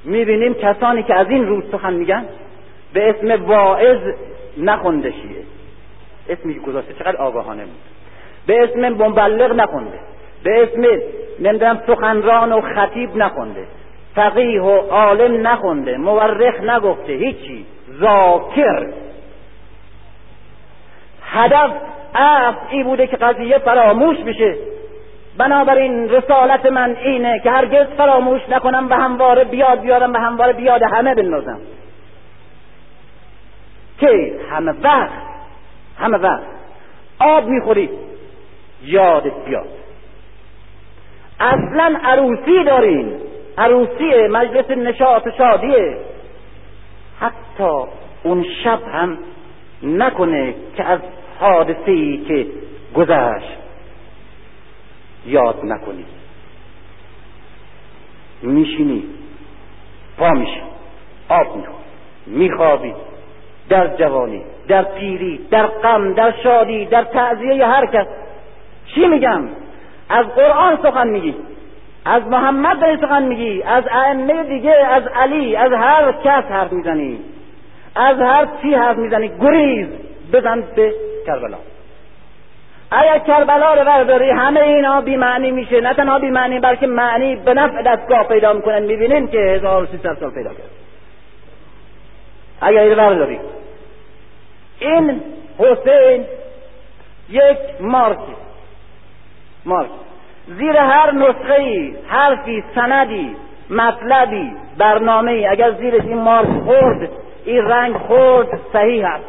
می‌بینیم 0.06 0.53
کسانی 0.53 1.03
که 1.03 1.16
از 1.16 1.30
این 1.30 1.48
روز 1.48 1.64
سخن 1.72 1.93
میگن 1.93 2.26
به 2.93 3.10
اسم 3.10 3.45
واعظ 3.45 4.00
نخونده 4.58 5.11
شیه 5.11 5.43
اسمی 6.30 6.60
گذاشته 6.60 6.93
چقدر 6.93 7.18
آگاهانه 7.18 7.64
بود. 7.64 7.82
به 8.48 8.64
اسم 8.64 8.90
مبلغ 8.90 9.51
نخونده. 9.51 10.00
به 10.44 10.64
اسم 10.64 11.02
نمی‌دونم 11.40 11.82
سخنران 11.88 12.52
و 12.52 12.61
خطیب 12.76 13.16
نخونده 13.16 13.68
فقیه 14.16 14.61
و 14.61 14.78
عالم 14.78 15.48
نخونده 15.48 15.98
مورخ 15.98 16.61
نگفته 16.61 17.14
هیچی 17.14 17.66
ذاکر. 18.00 18.88
هدف 21.24 21.72
ای 22.70 22.84
بوده 22.84 23.08
که 23.08 23.18
قضیه 23.18 23.58
فراموش 23.58 24.18
بشه. 24.18 24.56
بنابراین 25.38 26.10
رسالت 26.10 26.66
من 26.66 26.95
اینه 26.95 27.40
که 27.40 27.52
هرگز 27.52 27.88
فراموش 27.98 28.42
نکنم 28.50 28.90
و 28.90 28.94
همواره 28.94 29.44
بیاد 29.44 29.82
بیارم 29.82 30.14
و 30.14 30.18
همواره 30.18 30.53
بیاد 30.53 30.84
همه 30.84 31.16
بندازم. 31.16 31.60
که 34.00 34.40
همه 34.52 34.74
وقت 34.84 35.22
همه 36.00 36.18
وقت 36.18 36.44
آب 37.20 37.48
می‌خوری 37.48 37.90
یادت 38.84 39.45
بیاد. 39.45 39.81
اصلا 41.42 42.00
عروسی 42.03 42.64
داریم. 42.64 43.14
عروسی 43.58 44.28
مجلس 44.30 44.70
نشاط 44.70 45.28
شادیه. 45.38 45.98
حتی 47.20 47.88
اون 48.24 48.45
شب 48.64 48.80
هم 48.94 49.18
نکنه 49.84 50.53
که 50.78 50.84
از 50.84 51.00
حادثه 51.40 52.18
که 52.18 52.48
گذشت 52.95 53.58
یاد 55.26 55.60
نکنی. 55.64 56.06
میشینی 58.42 59.03
پا 60.18 60.30
میشی 60.30 60.61
آب 61.30 61.56
می‌خوری 61.56 61.82
میخوابی 62.28 62.94
در 63.70 63.88
جوانی 63.88 64.42
در 64.68 64.84
پیری 64.84 65.40
در 65.52 65.68
غم 65.68 66.14
در 66.14 66.34
شادی 66.44 66.86
در 66.86 67.03
تعذیه 67.03 67.66
هر 67.66 67.86
کس. 67.86 68.08
چی 68.95 69.06
میگم؟ 69.06 69.50
از 70.11 70.25
قرآن 70.35 70.80
سخن 70.83 71.07
میگی. 71.07 71.35
از 72.06 72.23
محمد 72.23 72.81
داری 72.81 72.98
سخن 72.98 73.23
میگی. 73.23 73.64
از 73.64 73.83
ائمه 73.91 74.43
دیگه 74.43 74.72
از 74.72 75.03
علی 75.15 75.56
از 75.56 75.72
هر 75.72 76.11
کس 76.11 76.43
حرف 76.43 76.72
می‌زنی. 76.72 77.19
از 77.95 78.19
هر 78.19 78.48
چی 78.61 78.73
حرف 78.73 78.98
می‌زنی 78.98 79.31
گریز. 79.41 79.88
بزن 80.33 80.64
به 80.75 80.93
کربلا. 81.27 81.57
اگر 82.91 83.19
کربلا 83.19 83.73
رو 83.73 83.85
برداری 83.85 84.30
همه 84.30 84.59
اینا 84.59 85.01
بی 85.01 85.15
معنی 85.15 85.51
میشه. 85.51 85.81
نه 85.81 85.93
تنها 85.93 86.19
بی 86.19 86.30
معنی 86.30 86.59
بلکه 86.59 86.88
معنی 86.88 87.35
به 87.35 87.53
نفع 87.53 87.81
دستگاه 87.81 88.23
پیدا 88.23 88.53
می‌کنن. 88.53 88.81
می‌بینین 88.81 89.27
که 89.27 89.38
1300 89.38 90.17
سال 90.19 90.31
پیدا 90.31 90.49
کرد. 90.49 90.72
اگر 92.61 92.81
این 92.81 92.95
برداری. 92.95 93.40
این 94.80 95.22
حسین 95.59 96.25
یک 97.30 97.57
مارک 97.80 98.17
مارک 99.65 99.90
زیر 100.48 100.77
هر 100.77 101.11
نسخه 101.11 101.53
ای 101.53 101.95
حرفی 102.07 102.64
سندی 102.75 103.35
مطلبی 103.69 104.51
برنامه 104.77 105.31
ای 105.31 105.48
اگر 105.48 105.72
زیر 105.72 105.95
این 105.95 106.17
مارک 106.17 106.48
خورد 106.65 107.09
این 107.45 107.65
رنگ 107.65 107.95
خورد 107.98 108.48
صحیح 108.73 109.07
هست 109.07 109.23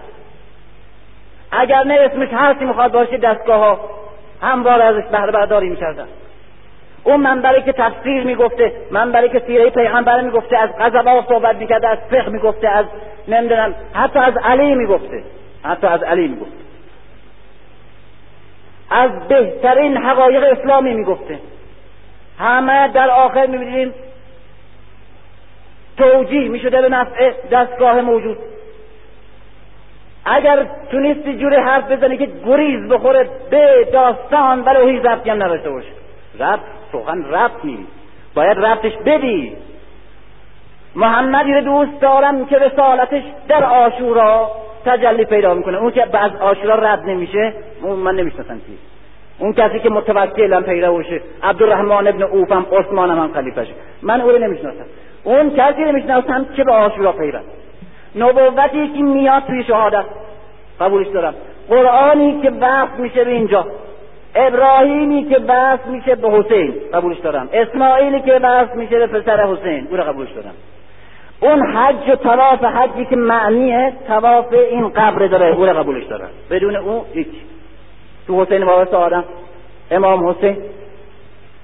اگر 1.52 1.84
نه 1.84 1.94
اسمش 1.94 2.28
هرچی 2.32 2.64
می‌خواد 2.64 2.92
باشه 2.92 3.16
دستگاه 3.16 3.58
ها 3.58 3.80
هموار 4.42 4.82
ازش 4.82 5.04
بهره 5.12 5.32
برداری 5.32 5.68
می‌کردن. 5.68 6.06
اون 7.04 7.20
منبری 7.20 7.62
که 7.62 7.72
تفسیر 7.72 8.24
می‌گفته 8.24 8.72
منبری 8.90 9.28
که 9.28 9.42
سیره 9.46 9.70
پیغمبر 9.70 10.20
می‌گفته 10.20 10.58
از 10.58 10.70
غضبا 10.80 11.24
صحبت 11.28 11.56
می‌کرده 11.56 11.88
از 11.88 11.98
فقه 12.10 12.30
می‌گفته 12.30 12.68
از 12.68 12.86
نمی‌دونم 13.28 13.74
حتی 13.94 14.18
از 14.18 14.36
علی 14.36 14.74
می‌گفته. 14.74 15.22
حتی 15.64 15.86
از 15.86 16.02
علی 16.02 16.28
می‌گفته. 16.28 16.61
از 18.92 19.28
بهترین 19.28 19.96
حقایق 19.96 20.58
اسلامی 20.58 20.94
می‌گفته. 20.94 21.38
همه 22.38 22.88
در 22.88 23.10
آخر 23.10 23.46
می‌بینیم 23.46 23.94
توجیه 25.96 26.48
می‌شده 26.48 26.82
به 26.82 26.88
نفع 26.88 27.32
دستگاه 27.52 28.00
موجود. 28.00 28.38
اگر 30.24 30.66
تونستی 30.90 31.38
جوری 31.38 31.56
حرف 31.56 31.90
بزنی 31.90 32.16
که 32.18 32.28
گریز 32.46 32.88
بخوره 32.88 33.30
به 33.50 33.88
داستان 33.92 34.60
ولی 34.60 34.90
هیچ 34.90 35.04
ربطی 35.04 35.30
هم 35.30 35.42
نداشته 35.42 35.70
باشه. 35.70 35.92
ربط 36.40 36.60
سخن 36.92 37.24
ربط 37.24 37.64
نیست. 37.64 37.92
باید 38.34 38.58
ربطش 38.58 38.92
بدی. 39.06 39.56
محمدی 40.94 41.52
رو 41.52 41.60
دوست 41.60 42.00
دارم 42.00 42.46
که 42.46 42.58
رسالتش 42.58 43.22
در 43.48 43.64
آشورا 43.64 44.50
تجلی 44.84 45.24
پیدا 45.24 45.54
می‌کنه. 45.54 45.78
اون 45.78 45.90
که 45.90 46.06
بعد 46.12 46.36
آشورا 46.36 46.74
رد 46.74 47.04
نمیشه 47.06 47.52
اون 47.82 47.98
من 47.98 48.14
نمی‌شناسم 48.14 48.54
کی 48.54 48.78
اون 49.38 49.52
کسی 49.52 49.78
که 49.78 49.90
متوکل 49.90 50.52
هم 50.52 50.92
باشه 50.92 51.20
عبدالرحمن 51.42 52.06
ابن 52.06 52.22
اوفم 52.22 52.66
عثمان 52.72 53.10
هم, 53.10 53.18
هم 53.18 53.32
خلیفشه 53.34 53.72
من 54.02 54.20
او 54.20 54.30
رو 54.30 54.38
نمی‌شناسم. 54.38 54.84
اون 55.24 55.50
کسی 55.50 55.84
رو 55.84 55.92
می‌شناسم 55.92 56.46
که 56.56 56.64
به 56.64 56.72
آشورا 56.72 57.12
پیوست 57.12 57.44
نبوتی 58.16 58.88
که 58.88 59.02
میاد 59.02 59.42
توی 59.42 59.64
شهادت. 59.64 60.04
قبولش 60.80 61.06
دارم. 61.06 61.34
قرآنی 61.68 62.40
که 62.42 62.50
وقت 62.50 62.98
میشه 62.98 63.24
به 63.24 63.30
اینجا. 63.30 63.66
ابراهیمی 64.34 65.24
که 65.24 65.38
بس 65.38 65.78
میشه 65.86 66.14
به 66.14 66.30
حسین. 66.30 66.74
قبولش 66.94 67.18
دارم. 67.18 67.48
اسماعیلی 67.52 68.20
که 68.20 68.32
بس 68.32 68.74
میشه 68.74 68.98
به 68.98 69.06
پسر 69.06 69.46
حسین. 69.46 69.88
او 69.90 69.96
رو 69.96 70.02
قبولش 70.02 70.30
دارم. 70.30 70.54
اون 71.42 71.66
حج 71.66 72.08
و 72.10 72.16
تواف 72.16 72.64
حجی 72.64 73.04
که 73.04 73.16
معنیه 73.16 73.92
تواف 74.06 74.52
این 74.52 74.88
قبر 74.88 75.26
داره 75.26 75.56
او 75.56 75.62
قبولش 75.62 76.04
دارم 76.04 76.30
بدون 76.50 76.76
او 76.76 77.04
هیچ. 77.14 77.28
تو 78.26 78.42
حسین 78.42 78.62
وارث 78.62 78.88
آدم. 78.88 79.24
امام 79.90 80.28
حسین. 80.28 80.56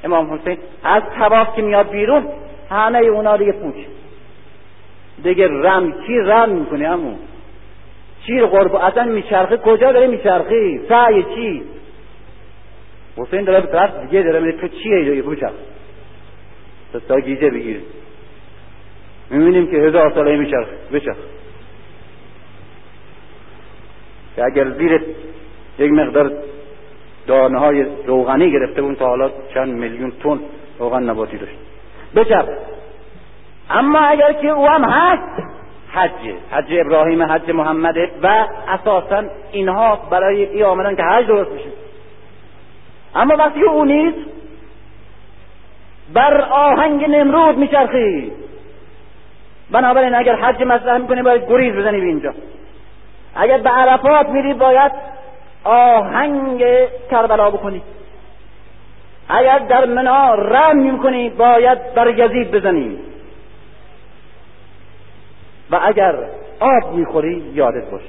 امام 0.04 0.34
حسین. 0.34 0.58
از 0.84 1.02
تواف 1.18 1.56
که 1.56 1.62
میاد 1.62 1.90
بیرون 1.90 2.26
همه 2.70 2.98
اونا 2.98 3.36
دیگه 3.36 3.52
پوچ. 3.52 3.74
دیگه 5.22 5.48
رم 5.48 5.92
چی 6.06 6.18
رم 6.18 6.48
می‌کنی 6.48 6.84
همون 6.84 7.16
چی 8.26 8.40
قرب؟ 8.40 8.74
اصلا 8.74 9.04
میچرخه؟ 9.04 9.56
کجا 9.56 9.92
داره 9.92 10.06
میچرخی؟ 10.06 10.80
سعی 10.88 11.22
چی؟ 11.34 11.62
حسین 13.16 13.44
داره 13.44 13.60
به 13.60 13.66
طرف 13.66 13.90
دیگه 14.00 14.22
داره 14.22 14.40
میگه 14.40 14.58
تو 14.58 14.68
چیه؟ 14.68 15.10
دیگه 15.10 15.22
بچرخ 15.22 15.52
تا 17.08 17.20
گیجه 17.20 17.50
بگیره 17.50 17.80
می‌بینیم 19.30 19.70
که 19.70 19.76
هزار 19.76 20.12
ساله 20.14 20.36
میچرخ 20.36 20.68
بچرخ 20.92 21.16
که 24.36 24.44
اگر 24.44 24.70
زیر 24.70 25.02
یک 25.78 25.92
مقدار 25.92 26.32
دانه 27.26 27.58
های 27.58 27.86
روغنی 28.06 28.50
گرفته 28.50 28.82
بود 28.82 28.96
تا 28.96 29.06
حالا 29.06 29.30
چند 29.54 29.68
میلیون 29.68 30.12
تن 30.22 30.40
روغن 30.78 31.02
نباتی 31.02 31.38
داشت. 31.38 31.56
بچپ 32.16 32.48
اما 33.70 33.98
اگر 33.98 34.32
که 34.32 34.48
او 34.48 34.68
هم 34.68 34.84
هست 34.84 35.42
حج. 35.92 36.34
حج 36.50 36.64
ابراهیم 36.70 37.22
حج 37.22 37.50
محمد 37.50 37.96
و 38.22 38.46
اساسا 38.68 39.24
اینها 39.52 39.96
برای 40.10 40.44
ای 40.44 40.62
آمدن 40.62 40.96
که 40.96 41.02
حج 41.02 41.26
درست 41.26 41.50
بشه 41.50 41.70
اما 43.14 43.36
وقتی 43.36 43.62
او 43.62 43.84
نیست 43.84 44.18
بر 46.14 46.40
آهنگ 46.40 47.04
نمرود 47.04 47.58
میچرخی. 47.58 48.32
بنابراین 49.70 50.14
اگر 50.14 50.34
حج 50.34 50.62
مصلح 50.62 50.96
می‌کنی 50.96 51.22
باید 51.22 51.48
گریز 51.48 51.74
بزنی 51.74 52.00
به 52.00 52.06
اینجا. 52.06 52.34
اگر 53.34 53.58
به 53.58 53.70
عرفات 53.70 54.28
میری 54.28 54.54
باید 54.54 54.92
آهنگ 55.64 56.64
کربلا 57.10 57.50
بکنی 57.50 57.82
اگر 59.28 59.58
در 59.58 59.84
منا 59.84 60.34
رم 60.34 60.76
می‌کنی 60.76 61.30
باید 61.30 61.94
بر 61.94 62.18
یزید 62.18 62.50
بزنی. 62.50 62.98
و 65.70 65.80
اگر 65.82 66.14
آب 66.60 66.94
می‌خوری 66.94 67.50
یادت 67.54 67.90
باشه. 67.90 68.04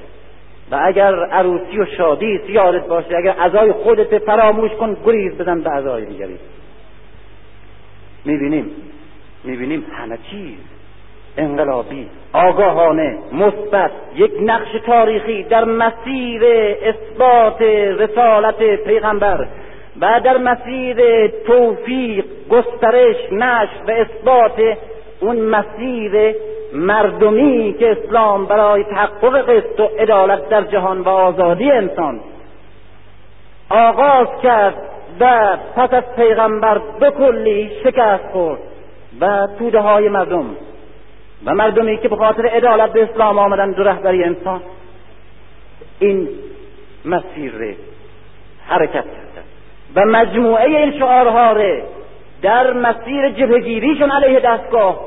و 0.71 0.79
اگر 0.83 1.25
عروسی 1.25 1.79
و 1.79 1.85
شادی 1.85 2.39
یادت 2.49 2.87
باشه. 2.87 3.17
اگر 3.17 3.35
ازای 3.39 3.71
خودت 3.71 4.17
فراموش 4.17 4.71
کن 4.71 4.97
گریز 5.05 5.37
بزن 5.37 5.61
به 5.61 5.69
ازای 5.69 6.05
دیگری. 6.05 6.39
می‌بینیم. 8.25 8.71
می‌بینیم 9.43 9.85
همه 9.93 10.17
چیز. 10.31 10.78
انقلابی 11.37 12.07
آگاهانه 12.33 13.17
مثبت 13.31 13.91
یک 14.15 14.31
نقش 14.41 14.67
تاریخی 14.85 15.43
در 15.43 15.65
مسیر 15.65 16.41
اثبات 16.83 17.61
رسالت 17.99 18.83
پیغمبر 18.83 19.47
و 20.01 20.21
در 20.23 20.37
مسیر 20.37 21.27
توفیق 21.27 22.25
گسترش 22.49 23.15
نشر 23.31 23.83
و 23.87 23.91
اثبات 23.91 24.77
اون 25.21 25.41
مسیر 25.41 26.35
مردمی 26.73 27.75
که 27.79 27.91
اسلام 27.91 28.45
برای 28.45 28.83
تحقق 28.83 29.49
قسط 29.49 29.79
و 29.79 29.83
عدالت 29.83 30.49
در 30.49 30.61
جهان 30.61 31.01
و 31.01 31.09
آزادی 31.09 31.71
انسان 31.71 32.19
آغاز 33.69 34.27
کرد 34.43 34.75
و 35.19 35.57
پس 35.75 35.93
از 35.93 36.03
پیغمبر 36.15 36.81
به 36.99 37.11
کلی 37.11 37.71
شکست 37.83 38.23
خورد 38.31 38.59
و 39.21 39.47
توده 39.59 39.79
های 39.79 40.09
مردم 40.09 40.45
و 41.45 41.55
مردمی 41.55 41.97
که 41.97 42.07
به 42.07 42.15
خاطر 42.15 42.45
عدالت 42.45 42.93
به 42.93 43.03
اسلام 43.03 43.39
آمدن 43.39 43.71
دو 43.71 43.83
رهبری 43.83 44.23
انسان 44.23 44.61
این 45.99 46.29
مسیر 47.05 47.75
حرکت 48.67 48.93
کرده 48.93 49.43
و 49.95 50.05
مجموعه 50.05 50.79
این 50.79 50.99
شعارها 50.99 51.53
در 52.41 52.73
مسیر 52.73 53.29
جبهگیریشون 53.29 54.11
علیه 54.11 54.39
دستگاه 54.39 54.99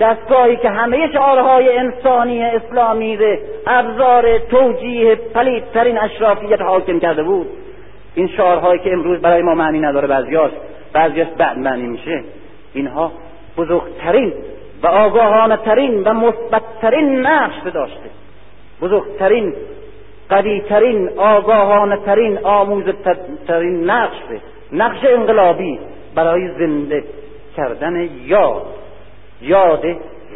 دستگاهی 0.00 0.56
که 0.56 0.70
همه 0.70 1.12
شعارهای 1.12 1.78
انسانی 1.78 2.44
اسلامی 2.44 3.16
ره 3.16 3.40
ابزار 3.66 4.38
توجیه 4.38 5.14
پلیدترین 5.14 5.98
اشرافیت 5.98 6.60
حاکم 6.60 7.00
کرده 7.00 7.22
بود. 7.22 7.46
این 8.14 8.28
شعارهایی 8.28 8.80
که 8.80 8.92
امروز 8.92 9.20
برای 9.20 9.42
ما 9.42 9.54
معنی 9.54 9.80
نداره 9.80 10.08
بعضیاش 10.08 10.50
بعضیاش 10.92 11.28
بعد 11.38 11.58
معنی 11.58 11.86
میشه. 11.86 12.24
اینها 12.74 13.12
بزرگترین 13.56 14.32
و 14.82 14.86
آگاهانه 14.86 15.56
ترین 15.56 16.02
و 16.02 16.12
مثبتترین 16.12 17.26
نقش 17.26 17.72
داشته. 17.74 18.10
بزرگترین 18.80 19.54
قویترین 20.28 21.08
آگاهانه 21.18 21.96
ترین 21.96 22.38
آموزترین 22.38 23.90
نقش 23.90 24.16
نقش 24.72 25.04
انقلابی 25.04 25.78
برای 26.14 26.48
زنده 26.58 27.04
کردن 27.56 28.08
یاد. 28.24 28.66
یاد 29.42 29.84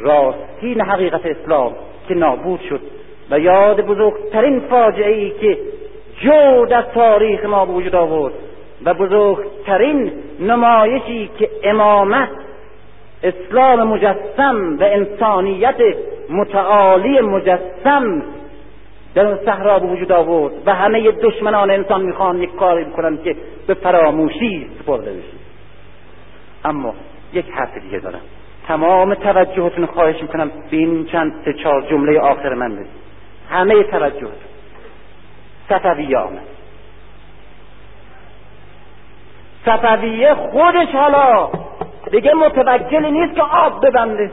راستین 0.02 0.80
حقیقت 0.80 1.26
اسلام 1.26 1.72
که 2.08 2.14
نابود 2.14 2.60
شد 2.68 2.80
و 3.30 3.38
یاد 3.38 3.80
بزرگترین 3.80 4.60
فاجعه 4.60 5.12
ای 5.12 5.30
که 5.30 5.58
جو 6.20 6.66
در 6.66 6.82
تاریخ 6.82 7.44
ما 7.44 7.66
به 7.66 7.72
وجود 7.72 7.94
آورد 7.94 8.34
و 8.84 8.94
بزرگترین 8.94 10.12
نمایشی 10.40 11.30
که 11.38 11.50
امامت 11.64 12.28
اسلام 13.22 13.82
مجسم 13.82 14.76
و 14.80 14.82
انسانیت 14.82 15.76
متعالی 16.30 17.20
مجسم. 17.20 18.22
در 19.14 19.36
صحرا 19.44 19.78
به 19.78 19.86
وجود 19.86 20.12
آورد 20.12 20.52
و 20.66 20.74
همه 20.74 21.10
دشمنان 21.10 21.70
انسان 21.70 22.02
می‌خوان 22.02 22.42
یک 22.42 22.56
کاری 22.56 22.84
بکنن 22.84 23.18
که 23.22 23.36
به 23.66 23.74
فراموشی 23.74 24.70
سپرده 24.78 25.12
بشه 25.12 25.36
اما 26.64 26.94
یک 27.32 27.46
حرف 27.50 27.78
دیگه 27.78 27.98
دارم. 27.98 28.20
تمام 28.68 29.14
توجهتون 29.14 29.86
خواهش 29.86 30.22
می‌کنم 30.22 30.50
به 30.70 30.76
این 30.76 31.06
چند 31.06 31.34
سه 31.44 31.52
چهار 31.52 31.82
جمله 31.90 32.20
آخر 32.20 32.54
من 32.54 32.76
بده 32.76 32.86
همه 33.50 33.82
توجهتون. 33.82 34.30
صفویه 35.68 36.18
آمد. 36.18 36.42
صفویه 39.66 40.34
خودش 40.34 40.88
حالا 40.94 41.48
دیگه 42.10 42.34
متوجه 42.34 43.00
نیست 43.00 43.34
که 43.34 43.42
آب 43.42 43.86
ببنده. 43.86 44.30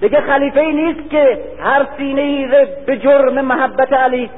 دیگه 0.00 0.20
خلیفه 0.20 0.62
نیست 0.62 1.10
که 1.10 1.38
هر 1.60 1.86
سینه 1.96 2.46
به 2.86 2.96
جرم 2.96 3.44
محبت 3.44 3.92
علی 3.92 4.30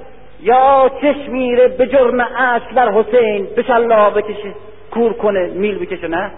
یا 0.42 0.90
چشمی 1.00 1.56
به 1.56 1.86
جرم 1.86 2.20
عشق 2.20 2.72
بر 2.74 2.92
حسین 2.92 3.48
به 3.56 3.62
بکشه 4.10 4.54
کور 4.90 5.12
کنه 5.12 5.46
میل 5.46 5.78
بکشه 5.78 6.08
نه؟ 6.08 6.30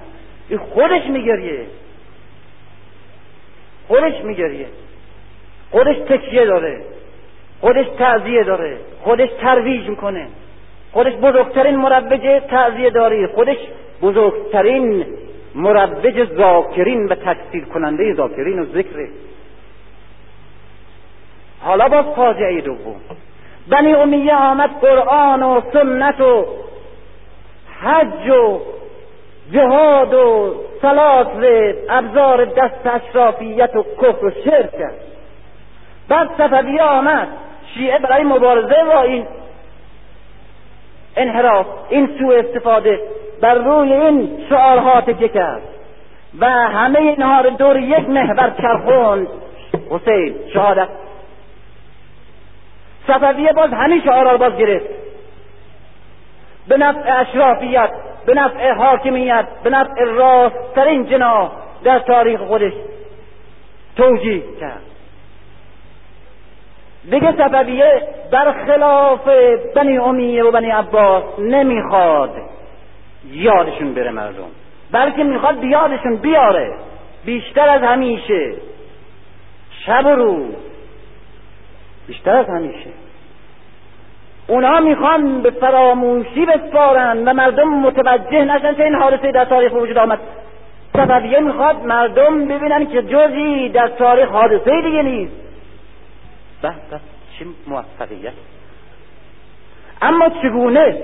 این 0.49 0.59
خودش 0.59 1.07
میگریه. 1.07 1.67
خودش 3.89 4.25
میگریه. 4.25 4.67
خودش 5.71 5.97
تکیه 5.97 6.45
داره. 6.45 6.81
خودش 7.61 7.87
تعذیه 7.99 8.45
داره. 8.45 8.77
خودش 9.03 9.29
ترویج 9.41 9.89
می‌کنه. 9.89 10.27
خودش 10.97 11.13
بزرگترین 11.13 11.77
مروج 11.77 12.43
تعذیه 12.51 12.91
داری 12.91 13.27
خودش 13.27 13.57
بزرگترین 14.03 15.07
مروج 15.55 16.25
ذاکرین 16.25 17.07
و 17.07 17.15
تکثیر 17.15 17.65
کننده 17.65 18.15
ذاکرین 18.15 18.59
و 18.59 18.65
ذکر. 18.65 19.09
حالا 21.61 21.89
باز 21.89 22.05
فاجعه 22.17 22.61
دوم. 22.61 23.01
بنی 23.69 23.95
امیه 23.95 24.37
آمد 24.37 24.71
قرآن 24.81 25.43
و 25.43 25.61
سنت 25.73 26.21
و 26.21 26.47
حج 27.81 28.29
و 28.29 28.61
جهاد 29.53 30.15
و 30.15 30.55
سلات 30.83 31.27
و 31.27 31.73
ابزار 31.89 32.45
دست 32.45 32.87
اشرافیت 32.87 33.77
و 33.77 33.83
کفر 34.03 34.27
و 34.27 34.31
شرک. 34.31 34.91
بعد 36.09 36.29
صفویه 36.39 36.83
آمد. 36.83 37.29
شیعه 37.75 37.99
برای 37.99 38.25
مبارزه 38.25 38.85
با 38.85 39.03
این 39.03 39.27
انحراف 41.17 41.67
این 41.89 42.19
سوء 42.19 42.39
استفاده 42.39 43.01
بر 43.41 43.55
روی 43.55 43.93
این 43.93 44.47
شعارها 44.49 45.01
تکیه 45.01 45.29
کرد. 45.29 45.63
و 46.41 46.47
همه 46.51 46.99
اینها 46.99 47.41
رو 47.41 47.51
دور 47.51 47.77
یک 47.77 48.09
محور 48.09 48.53
چرخوند. 48.63 49.29
حسین 49.91 50.35
شهادت. 50.53 50.89
صفویه 53.07 53.53
باز 53.53 53.71
همین 53.71 54.03
شعارها 54.05 54.33
رو 54.33 54.39
باز 54.39 54.57
گرفت. 54.57 54.87
به 56.69 56.77
نفع 56.77 57.21
اشرافیت 57.21 57.91
به 58.27 58.35
نفع 58.35 58.73
حاکمیت 58.73 59.47
به 59.63 59.71
نفع 59.71 60.05
راستترین 60.05 61.07
جناح 61.07 61.51
در 61.85 61.99
تاریخ 61.99 62.41
خودش 62.41 62.73
توجیه 63.97 64.43
کرد. 64.61 64.86
دیگه 67.11 67.33
صفویه 67.33 68.03
خلاف 68.67 69.29
بنی 69.75 69.99
امیه 69.99 70.45
و 70.45 70.51
بنی 70.51 70.71
عباس 70.71 71.25
نمی‌خواد 71.39 72.31
یادشون 73.31 73.95
بره 73.95 74.11
مردم. 74.11 74.49
بلکه 74.93 75.25
می‌خواد 75.25 75.61
بیادشون 75.61 76.17
بیاره. 76.17 76.75
بیشتر 77.25 77.69
از 77.69 77.83
همیشه. 77.83 78.55
شب 79.87 80.07
و 80.07 80.09
روز. 80.09 80.55
بیشتر 82.07 82.37
از 82.37 82.47
همیشه. 82.47 82.91
اونا 84.49 84.81
می‌خوان 84.81 85.43
به 85.43 85.51
فراموشی 85.51 86.47
بسپارن 86.47 87.29
و 87.29 87.33
مردم 87.33 87.69
متوجه 87.69 88.45
نشن 88.45 88.75
که 88.75 88.85
این 88.85 88.95
حادثه 88.95 89.33
در 89.33 89.45
تاریخ 89.45 89.73
وجود 89.73 89.99
آمد. 89.99 90.19
صفویه 90.97 91.41
می‌خواد 91.41 91.85
مردم 91.85 92.49
ببینن 92.49 92.87
که 92.87 93.03
جزی 93.03 93.69
در 93.69 93.89
تاریخ 93.89 94.29
حادثه 94.29 94.83
دیگه 94.83 95.03
نیست. 95.03 95.46
بس 96.63 97.01
چه 97.39 97.47
موفقیت. 97.67 98.33
اما 100.03 100.29
چگونه 100.43 101.03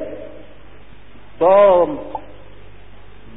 با 1.38 1.88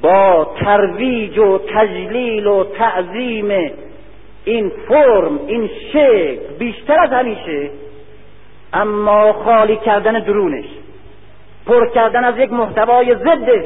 با 0.02 0.54
ترویج 0.60 1.38
و 1.38 1.58
تجلیل 1.58 2.48
و 2.48 2.64
تعظیم 2.64 3.72
این 4.46 4.72
فرم 4.88 5.40
این 5.48 5.70
شکل 5.94 6.54
بیشتر 6.60 7.00
از 7.00 7.12
همیشه 7.12 7.70
اما 8.74 9.34
خالی 9.34 9.76
کردن 9.76 10.20
درونش 10.20 10.66
پر 11.66 11.90
کردن 11.90 12.24
از 12.24 12.38
یک 12.38 12.52
محتوای 12.52 13.16
ضدش 13.16 13.66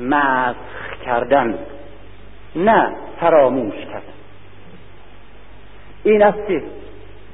مسخ 0.00 1.04
کردن 1.04 1.58
نه 2.56 2.92
فراموش 3.20 3.74
کردن. 3.74 4.07
این 6.10 6.22
است 6.22 6.38
که 6.48 6.62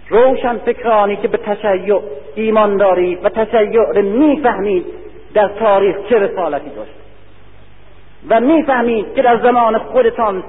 روشن 0.09 0.59
فکرانی 0.59 1.17
که 1.17 1.29
به 1.29 1.39
تشیع 1.39 2.01
ایمان 2.35 2.77
دارید 2.77 3.25
و 3.25 3.29
تشیع 3.29 3.83
رو 3.83 4.03
می‌فهمید 4.03 4.87
در 5.35 5.49
تاریخ 5.49 5.97
چه 6.09 6.19
رسالتی 6.19 6.71
داشت. 6.71 6.95
و 8.29 8.41
می‌فهمید 8.41 9.15
که 9.15 9.23
در 9.23 9.43
زمان 9.43 9.79
خودتان 9.79 10.45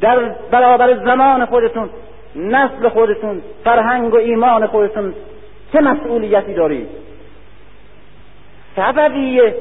در 0.00 0.18
برابر 0.50 1.04
زمان 1.04 1.46
خودتون 1.46 1.90
نسل 2.36 2.88
خودتون 2.88 3.42
فرهنگ 3.64 4.14
و 4.14 4.16
ایمان 4.16 4.66
خودتون 4.66 5.14
چه 5.72 5.80
مسئولیتی 5.80 6.54
دارید 6.54 6.88
صفویه 8.76 9.54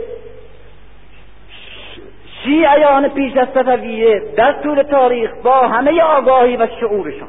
شیعیان 2.44 3.10
پیش 3.10 3.38
از 3.38 3.48
صفویه 3.54 4.22
در 4.36 4.52
طول 4.64 4.84
تاریخ 4.84 5.32
با 5.44 5.68
همه 5.68 6.02
آگاهی 6.02 6.58
و 6.58 6.68
شعورشان 6.80 7.28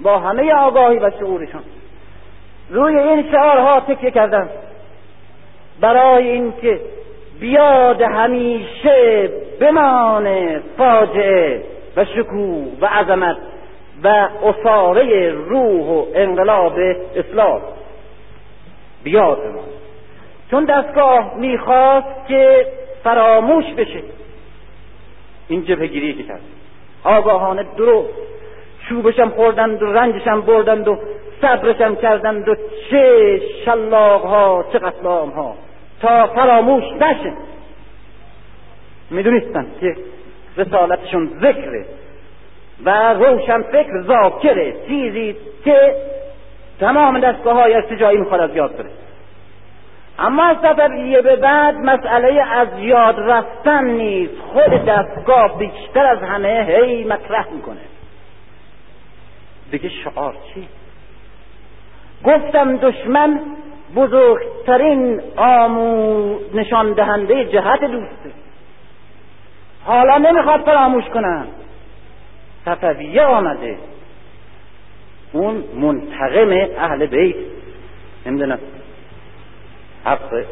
با 0.00 0.18
همه 0.18 0.52
آگاهی 0.52 0.98
و 0.98 1.10
شعورشان. 1.10 1.62
روی 2.70 2.98
این 2.98 3.30
شعارها 3.32 3.80
تکیه 3.80 4.10
کردن 4.10 4.48
برای 5.80 6.28
اینکه 6.28 6.80
بیاد 7.40 8.02
همیشه 8.02 9.30
بمانه 9.60 10.62
فاجعه 10.78 11.62
و 11.96 12.04
شکوه 12.04 12.72
و 12.80 12.86
عظمت 12.86 13.36
و 14.04 14.28
اصاره 14.44 15.30
روح 15.30 15.86
و 15.86 16.04
انقلاب 16.14 16.78
اسلام 17.16 17.60
بیاد 19.04 19.38
بمانه 19.38 19.68
چون 20.50 20.64
دستگاه 20.64 21.34
می‌خواست 21.36 22.28
که 22.28 22.66
فراموش 23.04 23.64
بشه. 23.64 24.02
این 25.48 25.64
جبهگیری 25.64 26.14
که 26.14 26.22
کرد. 26.22 26.40
آگاهانه 27.04 27.64
درست 27.76 28.08
چوبشم 28.88 29.28
خوردند 29.28 29.82
و 29.82 29.92
رنجشم 29.92 30.40
بردند 30.40 30.88
و 30.88 30.98
صبرشم 31.40 31.94
کردند 31.94 32.48
و 32.48 32.54
چه 32.90 33.40
شلاق 33.64 34.22
ها 34.22 34.64
چه 34.72 34.78
قتلام 34.78 35.30
ها 35.30 35.54
تا 36.00 36.26
فراموش 36.26 36.84
نشه. 37.00 37.32
می‌دونستن 39.10 39.66
که 39.80 39.96
رسالتشون 40.56 41.30
ذکره 41.40 41.86
و 42.84 43.14
روشن 43.14 43.62
فکر 43.62 44.02
ذاکره. 44.02 44.74
چیزی 44.88 45.36
که 45.64 45.94
تمام 46.80 47.20
دستگاه 47.20 47.54
های 47.54 47.74
ارتجاعی 47.74 48.16
می‌خواد 48.16 48.40
از 48.40 48.56
یاد 48.56 48.76
بره. 48.76 48.90
اما 50.18 50.44
از 50.44 50.56
صفویه 50.62 51.22
به 51.22 51.36
بعد 51.36 51.74
مسئله 51.74 52.42
از 52.52 52.68
یاد 52.78 53.16
رفتن 53.18 53.84
نیست. 53.84 54.34
خود 54.52 54.84
دستگاه 54.84 55.58
بیشتر 55.58 56.06
از 56.06 56.18
همه 56.18 56.66
هی 56.68 57.04
مطرح 57.04 57.46
می‌کنه. 57.52 57.80
دیگه 59.70 59.88
شعار 59.88 60.36
چی؟ 60.54 60.68
گفتم 62.24 62.76
دشمن 62.76 63.40
بزرگترین 63.96 65.20
آمو 65.36 66.38
نشان 66.54 66.92
دهنده 66.92 67.44
جهت 67.44 67.80
دوسته. 67.80 68.30
حالا 69.84 70.18
نمی‌خواد 70.18 70.60
فراموش 70.60 71.04
کنن 71.04 71.46
صفویه 72.64 73.22
آمده. 73.22 73.78
اون 75.32 75.64
منتقم 75.74 76.68
اهل 76.78 77.06
بیت. 77.06 77.36
نمی‌دونم. 78.26 78.58
حق 80.04 80.44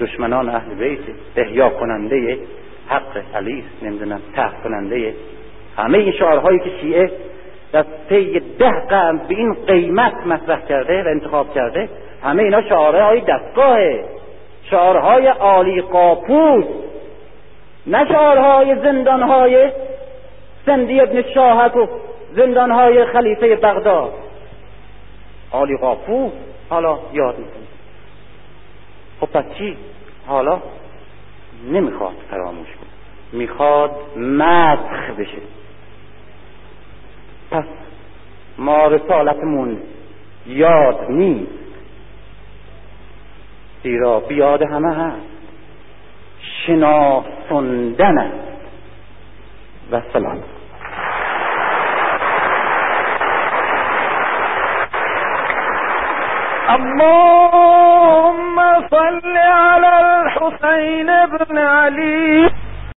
دشمنان 0.00 0.48
اهل 0.48 0.74
بیت. 0.74 1.00
احیا 1.36 1.68
کننده 1.68 2.38
حق 2.88 3.22
علی. 3.34 3.64
نمی‌دونم. 3.82 4.20
تحت 4.36 4.62
کننده. 4.62 5.14
همه 5.76 5.98
این 5.98 6.12
شعارهایی 6.12 6.58
که 6.58 6.70
شیعه 6.80 7.10
در 7.74 7.84
طی 8.08 8.40
ده 8.58 8.70
قرن 8.70 9.16
به 9.16 9.34
این 9.34 9.54
قیمت 9.66 10.26
مطرح 10.26 10.60
کرده 10.60 11.02
و 11.02 11.08
انتخاب 11.08 11.54
کرده 11.54 11.88
همه 12.22 12.42
اینا 12.42 12.62
شعارهای 12.62 13.20
دستگاهه. 13.20 14.04
شعارهای 14.70 15.26
عالی 15.26 15.80
قاپوس. 15.80 16.64
نه 17.86 18.08
شعارهای 18.08 18.76
زندانهای 18.82 19.70
سندی 20.66 21.00
ابن 21.00 21.22
شاهت 21.34 21.76
و 21.76 21.88
زندانهای 22.36 23.04
خلیفه 23.04 23.56
بغداد. 23.56 24.12
عالی 25.52 25.76
قاپوس. 25.76 26.32
حالا 26.70 26.98
یاد 27.12 27.38
می‌کنه 27.38 27.64
خب 29.20 29.26
پس 29.26 29.44
چی؟ 29.58 29.76
حالا 30.26 30.58
نمی‌خواد 31.70 32.14
فراموش 32.30 32.68
کنه. 32.68 33.38
می‌خواد 33.40 33.90
مسخ 34.16 35.10
بشه. 35.18 35.38
پس 37.50 37.64
ما 38.58 38.86
رسالتمون 38.86 39.78
یاد 40.46 41.06
نیست. 41.10 41.52
زیرا 43.82 44.20
بیاد 44.20 44.62
همه 44.62 44.94
هست. 44.94 45.26
شناسندن 46.66 48.18
است. 48.18 48.54
و 49.92 50.00
سلام. 50.12 50.42
اللهم 56.68 58.56
صل 58.90 59.36
على 59.36 59.86
الحسين 59.86 61.06
بن 61.26 61.58
علي 61.58 62.50